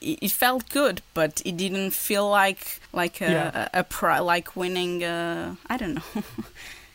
it, 0.00 0.30
felt 0.30 0.68
good, 0.70 1.02
but 1.14 1.42
it 1.44 1.56
didn't 1.56 1.90
feel 1.92 2.28
like 2.30 2.80
like 2.92 3.20
a 3.20 3.30
Yeah. 3.30 3.68
a, 3.74 3.80
a 3.80 3.84
like 4.22 4.54
winning. 4.56 5.02
Uh, 5.04 5.56
I 5.68 5.76
don't 5.76 5.94
know. 5.94 6.22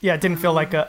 Yeah, 0.01 0.13
it 0.13 0.21
didn't 0.21 0.37
feel 0.39 0.53
like 0.53 0.73
a, 0.75 0.85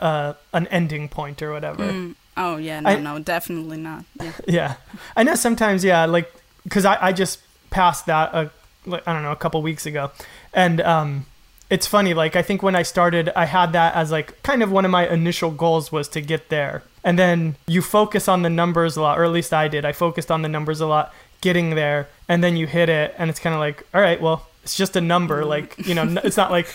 a 0.53 0.57
an 0.57 0.67
ending 0.67 1.09
point 1.09 1.41
or 1.41 1.51
whatever. 1.51 1.83
Mm. 1.91 2.15
Oh 2.35 2.57
yeah, 2.57 2.81
no, 2.81 2.89
I- 2.89 2.99
no, 2.99 3.19
definitely 3.19 3.77
not. 3.77 4.03
Yeah. 4.21 4.31
Yeah, 4.47 4.73
I 5.15 5.23
know 5.23 5.35
sometimes. 5.35 5.83
Yeah, 5.83 6.05
like 6.05 6.31
because 6.63 6.85
I, 6.85 6.97
I 7.07 7.13
just 7.13 7.39
passed 7.69 8.05
that 8.05 8.29
a, 8.33 8.51
like, 8.85 9.07
I 9.07 9.13
don't 9.13 9.23
know 9.23 9.31
a 9.31 9.35
couple 9.35 9.61
weeks 9.63 9.85
ago, 9.87 10.11
and 10.53 10.81
um, 10.81 11.25
it's 11.69 11.87
funny. 11.87 12.13
Like 12.13 12.35
I 12.35 12.41
think 12.41 12.63
when 12.63 12.75
I 12.75 12.83
started, 12.83 13.29
I 13.35 13.45
had 13.45 13.73
that 13.73 13.95
as 13.95 14.11
like 14.11 14.41
kind 14.43 14.63
of 14.63 14.71
one 14.71 14.85
of 14.85 14.91
my 14.91 15.07
initial 15.07 15.51
goals 15.51 15.91
was 15.91 16.07
to 16.09 16.21
get 16.21 16.49
there, 16.49 16.83
and 17.03 17.17
then 17.19 17.55
you 17.67 17.81
focus 17.81 18.27
on 18.27 18.41
the 18.41 18.49
numbers 18.49 18.97
a 18.97 19.01
lot, 19.01 19.19
or 19.19 19.25
at 19.25 19.31
least 19.31 19.53
I 19.53 19.67
did. 19.67 19.85
I 19.85 19.91
focused 19.91 20.31
on 20.31 20.41
the 20.41 20.49
numbers 20.49 20.79
a 20.79 20.87
lot, 20.87 21.13
getting 21.41 21.75
there, 21.75 22.07
and 22.29 22.43
then 22.43 22.55
you 22.55 22.67
hit 22.67 22.89
it, 22.89 23.13
and 23.17 23.29
it's 23.29 23.39
kind 23.39 23.53
of 23.53 23.59
like, 23.59 23.85
all 23.93 24.01
right, 24.01 24.21
well, 24.21 24.47
it's 24.63 24.75
just 24.75 24.95
a 24.95 25.01
number. 25.01 25.43
Mm. 25.43 25.47
Like 25.47 25.87
you 25.87 25.93
know, 25.93 26.21
it's 26.23 26.37
not 26.37 26.51
like 26.51 26.73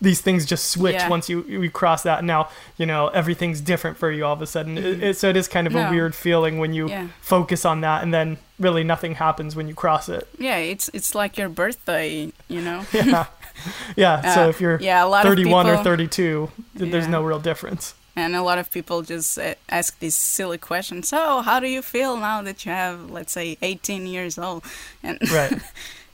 these 0.00 0.20
things 0.20 0.44
just 0.44 0.70
switch 0.72 0.94
Yeah. 0.96 1.08
once 1.08 1.28
you 1.28 1.44
you 1.44 1.70
cross 1.70 2.02
that. 2.02 2.24
Now 2.24 2.48
you 2.76 2.84
know 2.86 3.08
everything's 3.08 3.60
different 3.60 3.96
for 3.96 4.10
you 4.10 4.24
all 4.24 4.32
of 4.32 4.42
a 4.42 4.46
sudden. 4.46 4.76
It, 4.76 4.84
mm-hmm. 4.84 5.02
it, 5.04 5.16
so 5.16 5.28
it 5.28 5.36
is 5.36 5.46
kind 5.46 5.66
of 5.68 5.76
a 5.76 5.88
weird 5.90 6.14
feeling 6.14 6.58
when 6.58 6.74
you 6.74 6.88
Yeah. 6.88 7.08
focus 7.20 7.64
on 7.64 7.80
that 7.82 8.02
and 8.02 8.12
then 8.12 8.38
really 8.58 8.82
nothing 8.82 9.14
happens 9.14 9.54
when 9.54 9.68
you 9.68 9.74
cross 9.74 10.08
it. 10.08 10.28
Yeah, 10.38 10.56
it's 10.56 10.90
it's 10.92 11.14
like 11.14 11.38
your 11.38 11.48
birthday, 11.48 12.32
you 12.48 12.60
know. 12.60 12.84
Yeah. 12.92 13.26
yeah. 13.96 14.34
so 14.34 14.44
Uh, 14.44 14.48
if 14.48 14.60
you're 14.60 14.78
yeah, 14.80 15.04
a 15.04 15.08
lot 15.08 15.24
31 15.24 15.66
of 15.66 15.72
or 15.72 15.76
people, 15.76 15.84
32, 15.84 16.50
th- 16.78 16.92
there's 16.92 17.08
no 17.08 17.22
real 17.22 17.38
difference. 17.40 17.94
and 18.16 18.34
a 18.36 18.42
lot 18.42 18.58
of 18.58 18.70
people 18.70 19.02
just 19.02 19.38
uh, 19.38 19.54
ask 19.68 19.98
these 20.00 20.14
silly 20.14 20.58
questions. 20.58 21.08
So, 21.08 21.40
how 21.42 21.60
do 21.60 21.66
you 21.66 21.82
feel 21.82 22.16
now 22.16 22.42
that 22.42 22.64
you 22.66 22.72
have, 22.72 23.10
let's 23.10 23.32
say, 23.32 23.56
18 23.62 24.06
years 24.06 24.38
old? 24.38 24.64
And 25.02 25.18
Right. 25.32 25.52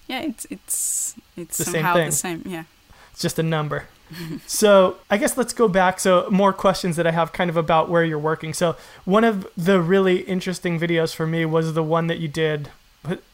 yeah, 0.07 0.23
it's 0.23 0.47
it's 0.51 1.15
it's 1.37 1.57
The 1.59 1.65
same 1.65 1.73
somehow 1.75 1.95
thing. 1.95 2.11
the 2.11 2.17
same. 2.17 2.43
Yeah. 2.47 2.65
It's 3.13 3.23
just 3.23 3.39
a 3.39 3.43
number. 3.43 3.89
so 4.47 4.97
I 5.11 5.17
guess 5.19 5.37
let's 5.37 5.53
go 5.53 5.69
back. 5.69 6.01
So 6.01 6.29
more 6.31 6.53
questions 6.53 6.97
that 6.97 7.07
I 7.07 7.11
have 7.11 7.33
kind 7.33 7.51
of 7.51 7.57
about 7.57 7.89
where 7.91 8.05
you're 8.05 8.19
working. 8.19 8.55
So 8.55 8.77
one 9.05 9.25
of 9.25 9.47
the 9.57 9.81
really 9.83 10.21
interesting 10.21 10.79
videos 10.81 11.15
for 11.15 11.27
me 11.27 11.45
was 11.45 11.75
the 11.75 11.83
one 11.83 12.07
that 12.07 12.19
you 12.19 12.29
did. 12.29 12.71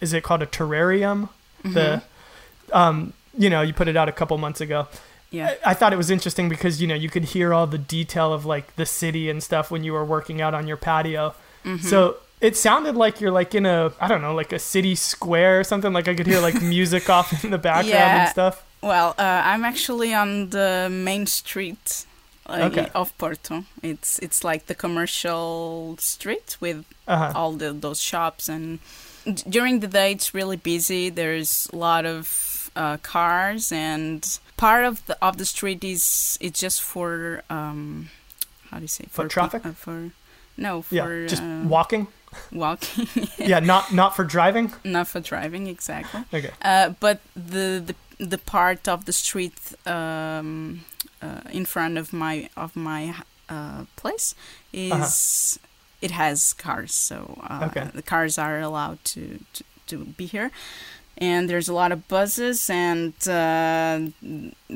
Is 0.01 0.12
it 0.12 0.23
called 0.25 0.43
a 0.43 0.47
terrarium? 0.47 1.29
The, 1.62 2.03
um, 2.73 3.12
you 3.37 3.51
know, 3.51 3.61
you 3.62 3.73
put 3.73 3.88
it 3.88 3.97
out 3.97 4.09
a 4.09 4.12
couple 4.12 4.37
months 4.38 4.61
ago. 4.61 4.87
Yeah. 5.31 5.55
I, 5.64 5.70
I 5.70 5.75
thought 5.75 5.92
it 5.92 5.97
was 5.97 6.11
interesting 6.11 6.49
because 6.49 6.81
you 6.81 6.87
know 6.87 6.94
you 6.94 7.09
could 7.11 7.25
hear 7.25 7.53
all 7.53 7.66
the 7.66 7.79
detail 7.79 8.33
of 8.33 8.44
like 8.47 8.77
the 8.77 8.87
city 8.87 9.29
and 9.31 9.42
stuff 9.42 9.70
when 9.70 9.83
you 9.85 9.92
were 9.92 10.05
working 10.05 10.40
out 10.40 10.55
on 10.55 10.66
your 10.68 10.77
patio. 10.77 11.35
Mm-hmm. 11.64 11.87
So 11.87 12.16
it 12.40 12.57
sounded 12.57 12.94
like 12.94 13.20
you're 13.20 13.33
like 13.33 13.55
in 13.55 13.66
a 13.66 13.92
I 14.01 14.07
don't 14.09 14.23
know 14.23 14.35
like 14.35 14.53
a 14.53 14.59
city 14.59 14.94
square 14.94 15.59
or 15.61 15.64
something. 15.64 15.92
Like 15.92 16.07
I 16.09 16.14
could 16.14 16.27
hear 16.27 16.40
like 16.40 16.61
music 16.77 17.11
off 17.11 17.44
in 17.44 17.51
the 17.51 17.59
background 17.59 17.88
Yeah. 17.88 18.20
and 18.23 18.31
stuff. 18.31 18.64
Well, 18.83 19.14
uh, 19.18 19.23
I'm 19.44 19.64
actually 19.64 20.12
on 20.14 20.51
the 20.51 20.88
main 20.90 21.27
street 21.27 22.05
uh, 22.47 22.68
Okay. 22.70 22.88
of 22.94 23.16
Porto. 23.18 23.64
It's 23.83 24.18
it's 24.20 24.44
like 24.44 24.66
the 24.66 24.75
commercial 24.75 25.97
street 25.99 26.57
with 26.61 26.85
Uh-huh. 27.09 27.33
all 27.35 27.53
the 27.53 27.73
those 27.73 28.01
shops 28.01 28.49
and 28.49 28.79
d- 29.25 29.42
during 29.49 29.81
the 29.81 29.88
day 29.88 30.12
it's 30.12 30.33
really 30.35 30.57
busy. 30.57 31.11
There's 31.11 31.68
a 31.73 31.77
lot 31.77 32.05
of 32.07 32.27
uh, 32.76 32.96
cars 32.98 33.72
and 33.72 34.38
part 34.56 34.84
of 34.84 35.04
the 35.06 35.16
of 35.24 35.37
the 35.37 35.44
street 35.44 35.82
is 35.84 36.38
it's 36.40 36.60
just 36.60 36.82
for 36.82 37.42
um 37.50 38.08
how 38.70 38.78
do 38.78 38.82
you 38.82 38.88
say 38.88 39.04
Foot 39.10 39.24
for 39.26 39.28
traffic? 39.28 39.64
uh, 39.66 39.72
for 39.72 40.10
no 40.56 40.82
for 40.82 40.94
Yeah, 40.94 41.26
just 41.28 41.42
uh, 41.42 41.62
walking. 41.68 42.06
walking, 42.52 43.06
Yeah, 43.38 43.60
not 43.60 43.92
not 43.92 44.14
for 44.16 44.24
driving. 44.24 44.72
not 44.84 45.06
for 45.08 45.20
driving 45.20 45.66
exactly. 45.68 46.22
Okay. 46.32 46.50
Uh, 46.62 46.90
but 47.00 47.18
the, 47.37 47.82
the 47.87 47.94
the 48.24 48.38
part 48.38 48.88
of 48.88 49.04
the 49.04 49.12
street 49.12 49.58
um, 49.87 50.84
uh, 51.22 51.40
in 51.52 51.64
front 51.66 51.98
of 51.98 52.12
my 52.12 52.48
of 52.56 52.74
my 52.76 53.14
uh, 53.48 53.84
place 53.96 54.34
is 54.72 55.58
it 56.00 56.10
has 56.10 56.52
cars, 56.54 56.92
so 56.94 57.38
uh, 57.42 57.46
Uh-huh. 57.52 57.64
Okay. 57.66 57.87
the 57.94 58.02
cars 58.02 58.38
are 58.38 58.60
allowed 58.60 58.98
to, 59.04 59.20
to 59.54 59.62
to 59.87 59.96
be 60.16 60.26
here. 60.26 60.50
And 61.16 61.48
there's 61.48 61.68
a 61.68 61.74
lot 61.74 61.92
of 61.92 62.09
buses, 62.09 62.68
and 62.68 63.14
uh, 63.29 64.00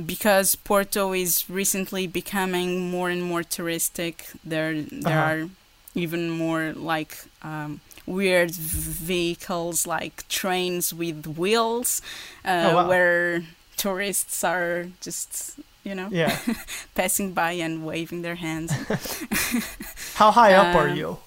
because 0.07 0.55
Porto 0.55 1.13
is 1.13 1.49
recently 1.51 2.07
becoming 2.07 2.91
more 2.91 3.11
and 3.11 3.23
more 3.23 3.43
touristic, 3.43 4.15
there 4.45 4.83
there 4.83 5.19
Uh-huh. 5.19 5.45
are 5.45 5.49
even 5.95 6.31
more 6.31 6.73
like 6.75 7.19
um, 7.43 7.81
weird 8.07 8.53
vehicles 8.53 9.87
like 9.87 10.27
trains 10.29 10.95
with 10.95 11.27
wheels 11.27 12.01
uh, 12.45 12.63
Oh, 12.71 12.75
wow. 12.77 12.89
where 12.89 13.43
tourists 13.77 14.45
are 14.45 14.87
just 15.01 15.59
you 15.85 15.95
know 15.95 16.09
Yeah. 16.11 16.37
passing 16.95 17.33
by 17.35 17.53
and 17.53 17.85
waving 17.85 18.23
their 18.23 18.37
hands 18.37 18.71
How 20.15 20.31
high 20.31 20.55
up 20.55 20.75
are 20.75 20.89
Um, 20.89 20.97
you? 20.97 21.19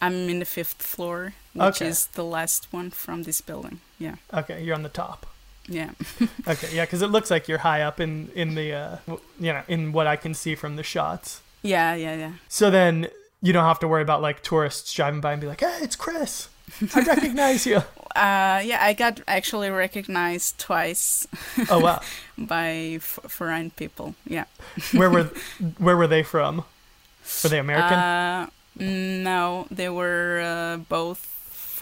i'm 0.00 0.28
in 0.28 0.38
the 0.38 0.44
fifth 0.44 0.82
floor 0.82 1.32
which 1.54 1.80
Okay. 1.82 1.88
is 1.88 2.06
the 2.14 2.24
last 2.24 2.66
one 2.72 2.90
from 2.90 3.22
this 3.24 3.40
building 3.42 3.80
yeah 4.02 4.16
Okay, 4.40 4.58
you're 4.64 4.74
on 4.74 4.82
the 4.82 4.94
top. 5.04 5.20
yeah 5.68 5.90
Okay, 6.52 6.68
yeah, 6.76 6.84
because 6.86 7.02
it 7.06 7.10
looks 7.14 7.30
like 7.30 7.48
you're 7.48 7.62
high 7.70 7.82
up 7.88 8.00
in 8.00 8.30
in 8.34 8.48
the 8.58 8.68
uh, 8.82 8.96
you 9.44 9.52
know 9.54 9.62
in 9.68 9.92
what 9.96 10.06
I 10.14 10.16
can 10.16 10.34
see 10.34 10.54
from 10.56 10.76
the 10.76 10.82
shots. 10.94 11.40
yeah 11.62 11.94
yeah 12.04 12.16
yeah 12.24 12.32
So 12.48 12.70
then 12.70 12.94
you 13.44 13.52
don't 13.52 13.64
have 13.72 13.78
to 13.80 13.88
worry 13.88 14.02
about 14.02 14.20
like 14.28 14.38
tourists 14.42 14.92
driving 14.94 15.20
by 15.20 15.32
and 15.32 15.40
be 15.40 15.46
like, 15.52 15.60
"Hey, 15.66 15.78
it's 15.86 15.96
Chris. 15.96 16.48
I 16.94 17.00
recognize 17.14 17.66
you." 17.66 17.80
uh, 18.16 18.60
yeah 18.70 18.78
i 18.90 18.92
got 19.04 19.20
actually 19.26 19.70
recognized 19.70 20.58
twice 20.68 21.26
Oh 21.70 21.80
wow. 21.80 22.00
by 22.54 23.00
f- 23.00 23.18
foreign 23.28 23.70
people 23.70 24.14
yeah 24.28 24.44
Where 24.92 25.10
were 25.10 25.30
where 25.78 25.96
were 25.96 26.06
they 26.08 26.22
from? 26.22 26.64
Were 27.42 27.48
they 27.50 27.58
American? 27.58 27.98
Uh, 27.98 28.46
no, 28.76 29.66
they 29.70 29.88
were 29.88 30.40
uh, 30.44 30.76
both 30.88 31.31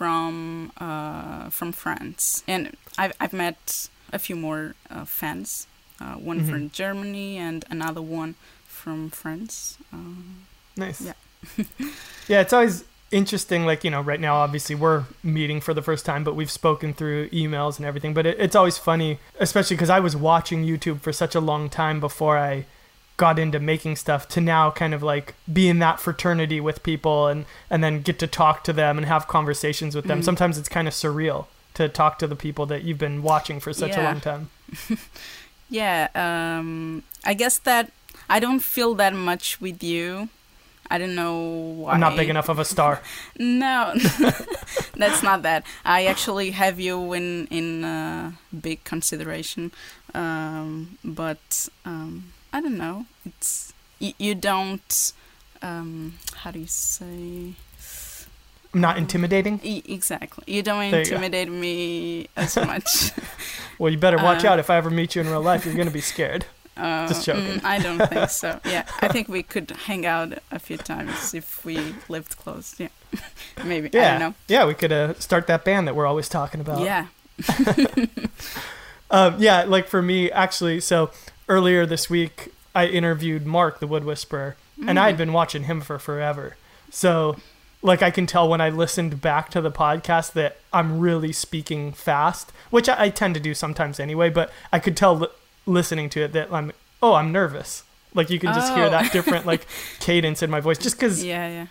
from 0.01 0.73
uh, 0.81 1.51
from 1.51 1.73
France, 1.73 2.43
and 2.49 2.75
I've 2.97 3.13
I've 3.21 3.35
met 3.35 3.89
a 4.13 4.19
few 4.19 4.35
more 4.35 4.75
uh, 4.91 5.05
fans. 5.05 5.67
Uh, 6.01 6.15
one 6.15 6.41
Mhm. 6.41 6.49
from 6.51 6.71
Germany 6.71 7.37
and 7.37 7.67
another 7.69 8.01
one 8.01 8.35
from 8.67 9.11
France. 9.11 9.77
Um, 9.93 10.47
nice. 10.75 11.03
yeah. 11.03 11.13
yeah, 12.29 12.41
it's 12.41 12.55
always 12.55 12.85
interesting. 13.11 13.67
Like 13.67 13.85
you 13.85 13.91
know, 13.91 14.01
right 14.01 14.21
now 14.29 14.37
obviously 14.37 14.75
we're 14.75 15.05
meeting 15.23 15.61
for 15.61 15.75
the 15.75 15.83
first 15.83 16.07
time, 16.07 16.25
but 16.25 16.35
we've 16.35 16.51
spoken 16.63 16.95
through 16.95 17.29
emails 17.43 17.77
and 17.77 17.85
everything. 17.85 18.15
But 18.15 18.25
it, 18.25 18.37
it's 18.41 18.57
always 18.57 18.79
funny, 18.79 19.19
especially 19.39 19.77
because 19.77 19.91
I 19.91 20.01
was 20.01 20.17
watching 20.17 20.65
YouTube 20.65 21.03
for 21.03 21.13
such 21.13 21.35
a 21.35 21.41
long 21.41 21.69
time 21.69 22.01
before 22.01 22.39
I 22.39 22.65
got 23.25 23.39
into 23.39 23.59
making 23.73 23.95
stuff 24.05 24.23
to 24.35 24.41
now 24.41 24.71
kind 24.83 24.95
of 24.97 25.03
like 25.13 25.35
be 25.59 25.65
in 25.73 25.79
that 25.87 25.97
fraternity 26.01 26.61
with 26.69 26.79
people 26.91 27.19
and 27.31 27.45
and 27.73 27.79
then 27.85 27.95
get 28.09 28.19
to 28.19 28.27
talk 28.27 28.57
to 28.65 28.73
them 28.73 28.93
and 28.99 29.07
have 29.15 29.23
conversations 29.39 29.93
with 29.97 30.07
them 30.07 30.21
Mhm. 30.21 30.25
sometimes 30.31 30.55
it's 30.61 30.69
kind 30.77 30.89
of 30.91 30.95
surreal 30.95 31.41
to 31.79 31.83
talk 31.89 32.13
to 32.21 32.27
the 32.33 32.37
people 32.47 32.65
that 32.73 32.81
you've 32.85 33.03
been 33.07 33.23
watching 33.33 33.61
for 33.61 33.73
such 33.83 33.95
a 33.97 34.03
long 34.09 34.21
time 34.31 34.43
yeah, 35.81 36.09
um, 36.15 37.03
I 37.25 37.35
guess 37.35 37.59
that 37.69 37.85
I 38.29 38.41
don't 38.45 38.61
feel 38.75 38.95
that 39.03 39.15
much 39.15 39.61
with 39.61 39.83
you. 39.83 40.29
I 40.93 40.99
don't 40.99 41.15
know 41.15 41.39
why. 41.83 41.93
i'm 41.93 42.01
not 42.01 42.17
big 42.17 42.29
enough 42.35 42.49
of 42.49 42.59
a 42.59 42.65
star 42.65 43.01
No, 43.39 43.93
that's 45.03 45.23
not 45.23 45.43
that. 45.43 45.61
I 45.85 46.07
actually 46.13 46.51
have 46.63 46.77
you 46.87 47.13
in 47.19 47.47
in 47.59 47.85
uh, 47.85 48.33
big 48.69 48.79
consideration, 48.93 49.71
um, 50.15 50.99
but 51.05 51.69
um, 51.85 52.13
I 52.53 52.61
don't 52.61 52.77
know. 52.79 53.07
It's 53.25 53.73
you, 53.99 54.13
you 54.19 54.35
don't. 54.35 55.13
Um, 55.63 56.15
how 56.37 56.51
do 56.51 56.59
you 56.59 56.67
say? 56.67 57.55
not 58.73 58.97
intimidating 58.97 59.59
E- 59.65 59.83
exactly. 59.89 60.45
You 60.47 60.63
don't 60.63 60.93
There 60.93 61.01
you 61.01 61.07
intimidate 61.07 61.51
me 61.51 62.29
as 62.37 62.55
much. 62.73 63.11
well 63.81 63.91
you 63.91 63.99
better 63.99 64.17
watch 64.17 64.45
Uh, 64.45 64.51
out 64.51 64.59
if 64.61 64.71
i 64.71 64.77
ever 64.77 64.91
meet 64.91 65.17
you 65.17 65.23
in 65.23 65.29
real 65.29 65.41
life 65.43 65.67
you're 65.67 65.75
gonna 65.75 65.91
be 65.91 66.01
scared 66.01 66.45
Uh, 66.77 67.09
Just 67.09 67.27
joking. 67.27 67.59
mm, 67.59 67.65
I 67.65 67.81
don't 67.81 67.99
think 68.09 68.31
so. 68.31 68.61
Yeah, 68.65 68.85
I 69.03 69.09
think 69.09 69.27
we 69.29 69.43
could 69.43 69.73
hang 69.87 70.07
out 70.07 70.39
a 70.53 70.61
few 70.61 70.77
times 70.79 71.35
if 71.35 71.65
we 71.65 71.95
lived 72.09 72.37
close. 72.39 72.79
Yeah, 72.79 72.89
maybe. 73.65 73.89
I 73.93 73.99
yeah 74.03 74.11
don't 74.19 74.21
know. 74.21 74.35
yeah 74.47 74.65
we 74.67 74.75
could 74.75 74.93
uh, 74.93 75.15
start 75.19 75.49
that 75.49 75.65
band 75.65 75.89
that 75.89 75.97
we're 75.97 76.07
always 76.07 76.29
talking 76.29 76.61
about 76.61 76.79
Yeah. 76.81 77.07
Um, 79.11 79.35
yeah, 79.39 79.65
like 79.65 79.89
for 79.89 80.01
me, 80.01 80.31
actually, 80.31 80.79
so 80.81 81.11
earlier 81.51 81.85
this 81.85 82.09
week, 82.09 82.53
I 82.75 82.87
interviewed 82.87 83.45
Marc, 83.45 83.81
the 83.81 83.87
Wood 83.89 84.05
Whisperer, 84.05 84.57
and 84.87 84.99
I 84.99 85.07
had 85.07 85.17
mm. 85.17 85.19
been 85.19 85.33
watching 85.33 85.65
him 85.65 85.81
for 85.81 85.99
forever. 85.99 86.57
So, 86.91 87.37
like, 87.83 88.03
I 88.03 88.11
can 88.11 88.27
tell 88.27 88.49
when 88.49 88.61
I 88.61 88.71
listened 88.71 89.21
back 89.21 89.51
to 89.51 89.61
the 89.61 89.71
podcast 89.71 90.33
that 90.35 90.59
I'm 90.73 91.01
really 91.01 91.33
speaking 91.33 91.93
fast, 91.93 92.53
which 92.71 92.89
I, 92.89 93.05
I 93.05 93.09
tend 93.11 93.35
to 93.35 93.41
do 93.41 93.53
sometimes 93.53 93.99
anyway, 93.99 94.31
but 94.31 94.53
I 94.73 94.79
could 94.79 94.97
tell 94.97 95.17
li- 95.17 95.29
listening 95.67 96.09
to 96.11 96.23
it 96.23 96.33
that 96.33 96.53
I'm, 96.53 96.73
oh, 97.03 97.15
I'm 97.15 97.33
nervous. 97.33 97.83
Like, 98.15 98.31
you 98.31 98.39
can 98.39 98.55
just 98.55 98.73
hear 98.75 98.87
Oh. 98.87 98.91
that 98.91 99.13
different, 99.13 99.45
like, 99.45 99.67
cadence 100.01 100.43
in 100.43 100.51
my 100.51 100.61
voice 100.61 100.79
just 100.79 100.97
because 100.97 101.25
Yeah, 101.25 101.49
yeah. 101.49 101.67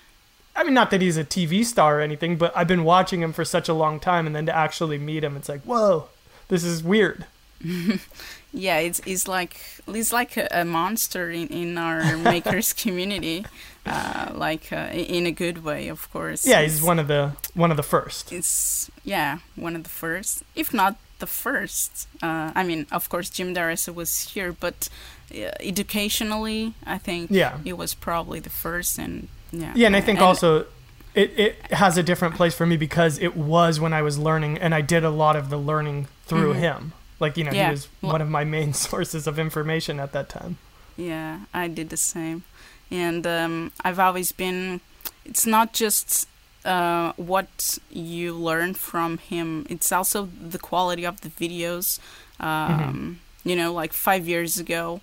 I 0.56 0.64
mean, 0.66 0.74
not 0.74 0.92
that 0.92 1.02
he's 1.02 1.16
a 1.16 1.24
TV 1.24 1.64
star 1.64 2.00
or 2.00 2.02
anything, 2.02 2.36
but 2.36 2.52
I've 2.56 2.68
been 2.68 2.84
watching 2.84 3.22
him 3.22 3.32
for 3.32 3.46
such 3.46 3.70
a 3.70 3.74
long 3.74 3.98
time, 4.00 4.28
and 4.28 4.36
then 4.36 4.46
to 4.46 4.56
actually 4.56 4.98
meet 4.98 5.24
him, 5.24 5.38
it's 5.38 5.48
like, 5.48 5.62
whoa, 5.62 6.10
this 6.50 6.66
is 6.66 6.84
weird. 6.84 7.26
yeah, 8.54 8.80
it's 8.80 9.02
it's 9.06 9.28
like 9.28 9.58
he's 9.86 10.12
like 10.14 10.38
a, 10.38 10.48
a 10.52 10.66
monster 10.66 11.30
in, 11.32 11.48
in 11.50 11.78
our 11.78 12.18
makers 12.34 12.74
community, 12.74 13.46
uh, 13.86 14.32
like 14.34 14.72
uh, 14.72 14.90
in 14.92 15.26
a 15.26 15.32
good 15.32 15.64
way, 15.64 15.88
of 15.90 16.12
course. 16.12 16.46
Yeah, 16.48 16.62
he's 16.62 16.82
one 16.82 17.00
of 17.00 17.08
the 17.08 17.34
one 17.54 17.72
of 17.72 17.78
the 17.78 17.84
first. 17.84 18.32
It's 18.32 18.90
yeah, 19.04 19.40
one 19.56 19.76
of 19.76 19.84
the 19.84 19.90
first, 19.90 20.44
if 20.56 20.74
not 20.74 20.96
the 21.20 21.28
first. 21.28 22.08
Uh, 22.24 22.52
I 22.56 22.64
mean, 22.64 22.88
of 22.92 23.10
course, 23.10 23.30
Jim 23.30 23.54
D'Aressa 23.54 23.92
was 23.94 24.30
here, 24.34 24.54
but 24.54 24.90
uh, 25.36 25.52
educationally, 25.60 26.74
I 26.86 26.98
think 26.98 27.30
Yeah. 27.32 27.58
he 27.64 27.74
was 27.74 27.94
probably 27.94 28.40
the 28.40 28.50
first, 28.50 28.98
and 28.98 29.28
yeah. 29.52 29.74
Yeah, 29.76 29.88
and 29.88 29.96
I 29.96 30.02
think 30.02 30.22
also 30.22 30.66
it, 31.14 31.38
it 31.38 31.56
has 31.74 31.98
a 31.98 32.04
different 32.04 32.36
place 32.36 32.56
for 32.56 32.66
me 32.66 32.78
because 32.78 33.20
it 33.20 33.36
was 33.36 33.80
when 33.80 33.94
I 33.94 34.02
was 34.02 34.18
learning, 34.18 34.58
and 34.60 34.74
I 34.74 34.82
did 34.82 35.04
a 35.04 35.10
lot 35.10 35.36
of 35.36 35.50
the 35.50 35.58
learning 35.58 36.08
through 36.26 36.54
Mhm. 36.54 36.60
him. 36.60 36.94
Like 37.20 37.38
you 37.38 37.44
know, 37.44 37.52
Yeah. 37.52 37.66
he 37.68 37.72
was 37.72 37.88
Well- 38.02 38.14
one 38.14 38.22
of 38.22 38.30
my 38.30 38.44
main 38.44 38.74
sources 38.88 39.28
of 39.28 39.38
information 39.40 40.00
at 40.00 40.12
that 40.14 40.30
time. 40.30 40.58
Yeah, 40.98 41.42
I 41.54 41.68
did 41.68 41.90
the 41.90 41.98
same. 41.98 42.44
And 42.92 43.26
um, 43.28 43.72
I've 43.86 44.00
always 44.00 44.32
been, 44.32 44.82
it's 45.24 45.46
not 45.46 45.74
just 45.74 46.28
uh, 46.66 47.14
what 47.16 47.78
you 47.90 48.34
learn 48.34 48.74
from 48.74 49.18
him, 49.20 49.66
it's 49.70 49.92
also 49.92 50.28
the 50.42 50.60
quality 50.60 51.06
of 51.06 51.22
the 51.22 51.30
videos. 51.30 52.00
Um, 52.40 53.20
You 53.46 53.56
know, 53.56 53.72
like 53.82 53.94
five 53.94 54.28
years 54.28 54.58
ago, 54.60 55.00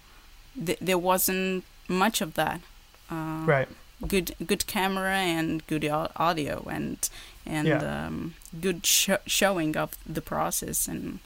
th- 0.66 0.78
there 0.80 0.98
wasn't 0.98 1.64
much 1.88 2.20
of 2.20 2.34
that. 2.34 2.60
Uh, 3.10 3.44
Right. 3.46 3.68
Good, 4.06 4.34
good 4.46 4.66
camera 4.66 5.16
and 5.16 5.66
good 5.66 5.84
audio 6.16 6.66
and 6.68 6.98
and 7.46 7.68
Yeah. 7.68 8.06
um, 8.06 8.34
good 8.60 8.84
sho- 8.84 9.22
showing 9.26 9.76
of 9.76 9.90
the 10.14 10.20
process 10.20 10.88
and 10.88 11.18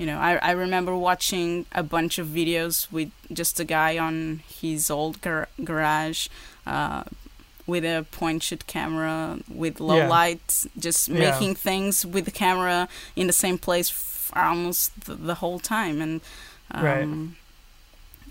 you 0.00 0.06
know 0.08 0.18
I, 0.28 0.32
I 0.50 0.52
remember 0.64 0.92
watching 1.10 1.48
a 1.82 1.82
bunch 1.96 2.14
of 2.22 2.26
videos 2.40 2.76
with 2.96 3.10
just 3.40 3.54
a 3.60 3.64
guy 3.78 3.92
on 4.06 4.40
his 4.60 4.90
old 4.90 5.14
gar- 5.26 5.48
garage 5.70 6.20
uh, 6.66 7.02
with 7.66 7.84
a 7.84 7.98
point 8.18 8.42
shoot 8.42 8.62
camera 8.76 9.38
with 9.62 9.74
low 9.90 9.98
Yeah. 10.02 10.08
lights 10.18 10.54
just 10.86 11.08
Yeah. 11.08 11.18
making 11.26 11.52
things 11.68 11.94
with 12.14 12.24
the 12.24 12.36
camera 12.44 12.88
in 13.20 13.26
the 13.26 13.32
same 13.44 13.58
place 13.58 13.88
almost 14.34 14.84
the, 15.06 15.14
the 15.30 15.36
whole 15.42 15.60
time 15.76 15.96
and 16.04 16.14
um, 16.76 16.84
Right. 16.84 17.08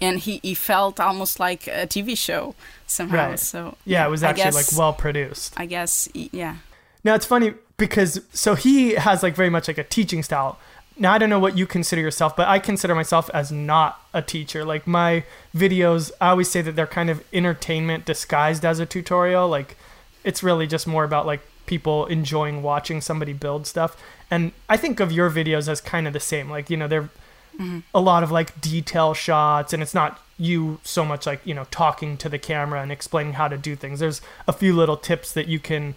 and 0.02 0.20
he, 0.26 0.40
he 0.44 0.54
felt 0.54 1.00
almost 1.00 1.40
like 1.40 1.68
a 1.68 1.86
TV 1.94 2.18
show 2.18 2.56
somehow 2.88 3.30
Right. 3.30 3.40
so 3.40 3.76
Yeah, 3.86 4.06
it 4.08 4.10
was 4.10 4.24
actually 4.24 4.44
guess- 4.46 4.72
like 4.72 4.80
well 4.80 4.94
produced. 4.94 5.54
I 5.58 5.66
guess 5.66 6.10
yeah 6.14 6.56
Now 7.04 7.14
it's 7.16 7.26
funny 7.26 7.54
because 7.78 8.22
so 8.34 8.56
he 8.56 8.96
has 9.08 9.24
like 9.24 9.36
very 9.36 9.50
much 9.50 9.68
like 9.68 9.78
a 9.78 9.84
teaching 9.98 10.24
style. 10.24 10.58
Now 11.00 11.14
I 11.14 11.18
don't 11.18 11.30
know 11.30 11.40
what 11.40 11.58
you 11.58 11.66
consider 11.66 12.02
yourself, 12.02 12.36
but 12.36 12.48
I 12.48 12.60
consider 12.60 12.94
myself 12.94 13.30
as 13.34 13.52
not 13.52 14.04
a 14.14 14.22
teacher. 14.22 14.66
Like 14.66 14.86
my 14.86 15.24
videos, 15.56 16.12
I 16.20 16.30
always 16.30 16.50
say 16.50 16.62
that 16.62 16.76
they're 16.76 16.86
kind 16.88 17.10
of 17.10 17.24
entertainment 17.32 18.06
disguised 18.06 18.66
as 18.66 18.80
a 18.80 18.86
tutorial. 18.86 19.48
Like 19.48 19.78
it's 20.24 20.44
really 20.44 20.68
just 20.68 20.86
more 20.86 21.06
about 21.06 21.26
like 21.26 21.42
people 21.66 22.06
enjoying 22.08 22.62
watching 22.62 23.00
somebody 23.00 23.32
build 23.32 23.66
stuff. 23.66 23.96
And 24.30 24.52
I 24.68 24.76
think 24.76 25.00
of 25.00 25.12
your 25.12 25.30
videos 25.30 25.68
as 25.68 25.80
kind 25.80 26.06
of 26.06 26.14
the 26.14 26.20
same. 26.20 26.50
Like, 26.50 26.70
you 26.70 26.76
know, 26.76 26.88
they're 26.88 27.10
mm-hmm. 27.58 27.80
a 27.94 28.02
lot 28.02 28.24
of 28.24 28.32
like 28.32 28.60
detail 28.60 29.14
shots 29.14 29.72
and 29.72 29.82
it's 29.82 29.94
not 29.94 30.20
you 30.38 30.80
so 30.84 31.06
much 31.06 31.26
like, 31.26 31.46
you 31.46 31.54
know, 31.54 31.66
talking 31.72 32.18
to 32.18 32.30
the 32.30 32.40
camera 32.40 32.82
and 32.82 32.92
explaining 32.92 33.34
how 33.34 33.48
to 33.48 33.58
do 33.58 33.76
things. 33.76 34.00
There's 34.00 34.22
a 34.48 34.54
few 34.54 34.76
little 34.76 34.98
tips 34.98 35.32
that 35.34 35.48
you 35.48 35.60
can 35.60 35.96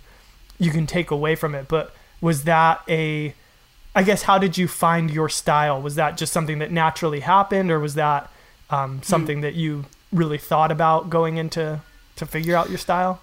you 0.59 0.71
can 0.71 0.87
take 0.87 1.11
away 1.11 1.35
from 1.35 1.55
it. 1.55 1.67
But 1.69 1.95
was 2.21 2.45
that 2.45 2.83
a, 2.89 3.35
I 3.95 4.03
guess, 4.03 4.23
how 4.23 4.39
did 4.39 4.57
you 4.57 4.69
find 4.69 5.11
your 5.11 5.29
style? 5.29 5.81
Was 5.81 5.97
that 5.97 6.17
just 6.17 6.33
something 6.33 6.59
that 6.61 6.71
naturally 6.71 7.21
happened, 7.21 7.71
or 7.71 7.79
was 7.79 7.95
that 7.95 8.31
um, 8.71 9.03
something 9.03 9.43
that 9.43 9.55
you 9.55 9.85
really 10.13 10.39
thought 10.39 10.73
about 10.73 11.11
going 11.11 11.37
into 11.37 11.81
to 12.17 12.27
figure 12.27 12.57
out 12.57 12.69
your 12.71 12.79
style? 12.79 13.21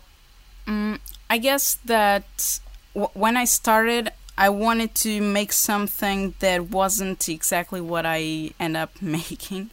Mm, 0.68 1.00
I 1.30 1.38
guess 1.38 1.76
that 1.86 2.60
w- 2.94 3.10
when 3.14 3.36
I 3.36 3.46
started, 3.46 4.12
I 4.38 4.50
wanted 4.50 4.94
to 4.96 5.22
make 5.22 5.52
something 5.54 6.36
that 6.40 6.70
wasn't 6.70 7.28
exactly 7.28 7.82
what 7.82 8.06
I 8.06 8.52
end 8.60 8.78
up 8.78 8.92
making. 9.02 9.72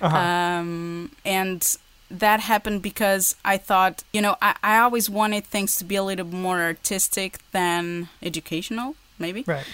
Uh-huh. 0.00 0.16
Um, 0.16 1.12
and 1.24 1.76
that 2.10 2.40
happened 2.40 2.80
because 2.80 3.36
I 3.44 3.58
thought, 3.58 4.02
you 4.12 4.22
know, 4.22 4.36
I, 4.40 4.56
I 4.62 4.78
always 4.78 5.10
wanted 5.10 5.44
things 5.44 5.76
to 5.76 5.84
be 5.84 5.96
a 5.96 6.02
little 6.02 6.26
more 6.26 6.60
artistic 6.62 7.38
than 7.52 8.08
educational, 8.22 8.96
maybe. 9.18 9.44
right. 9.46 9.66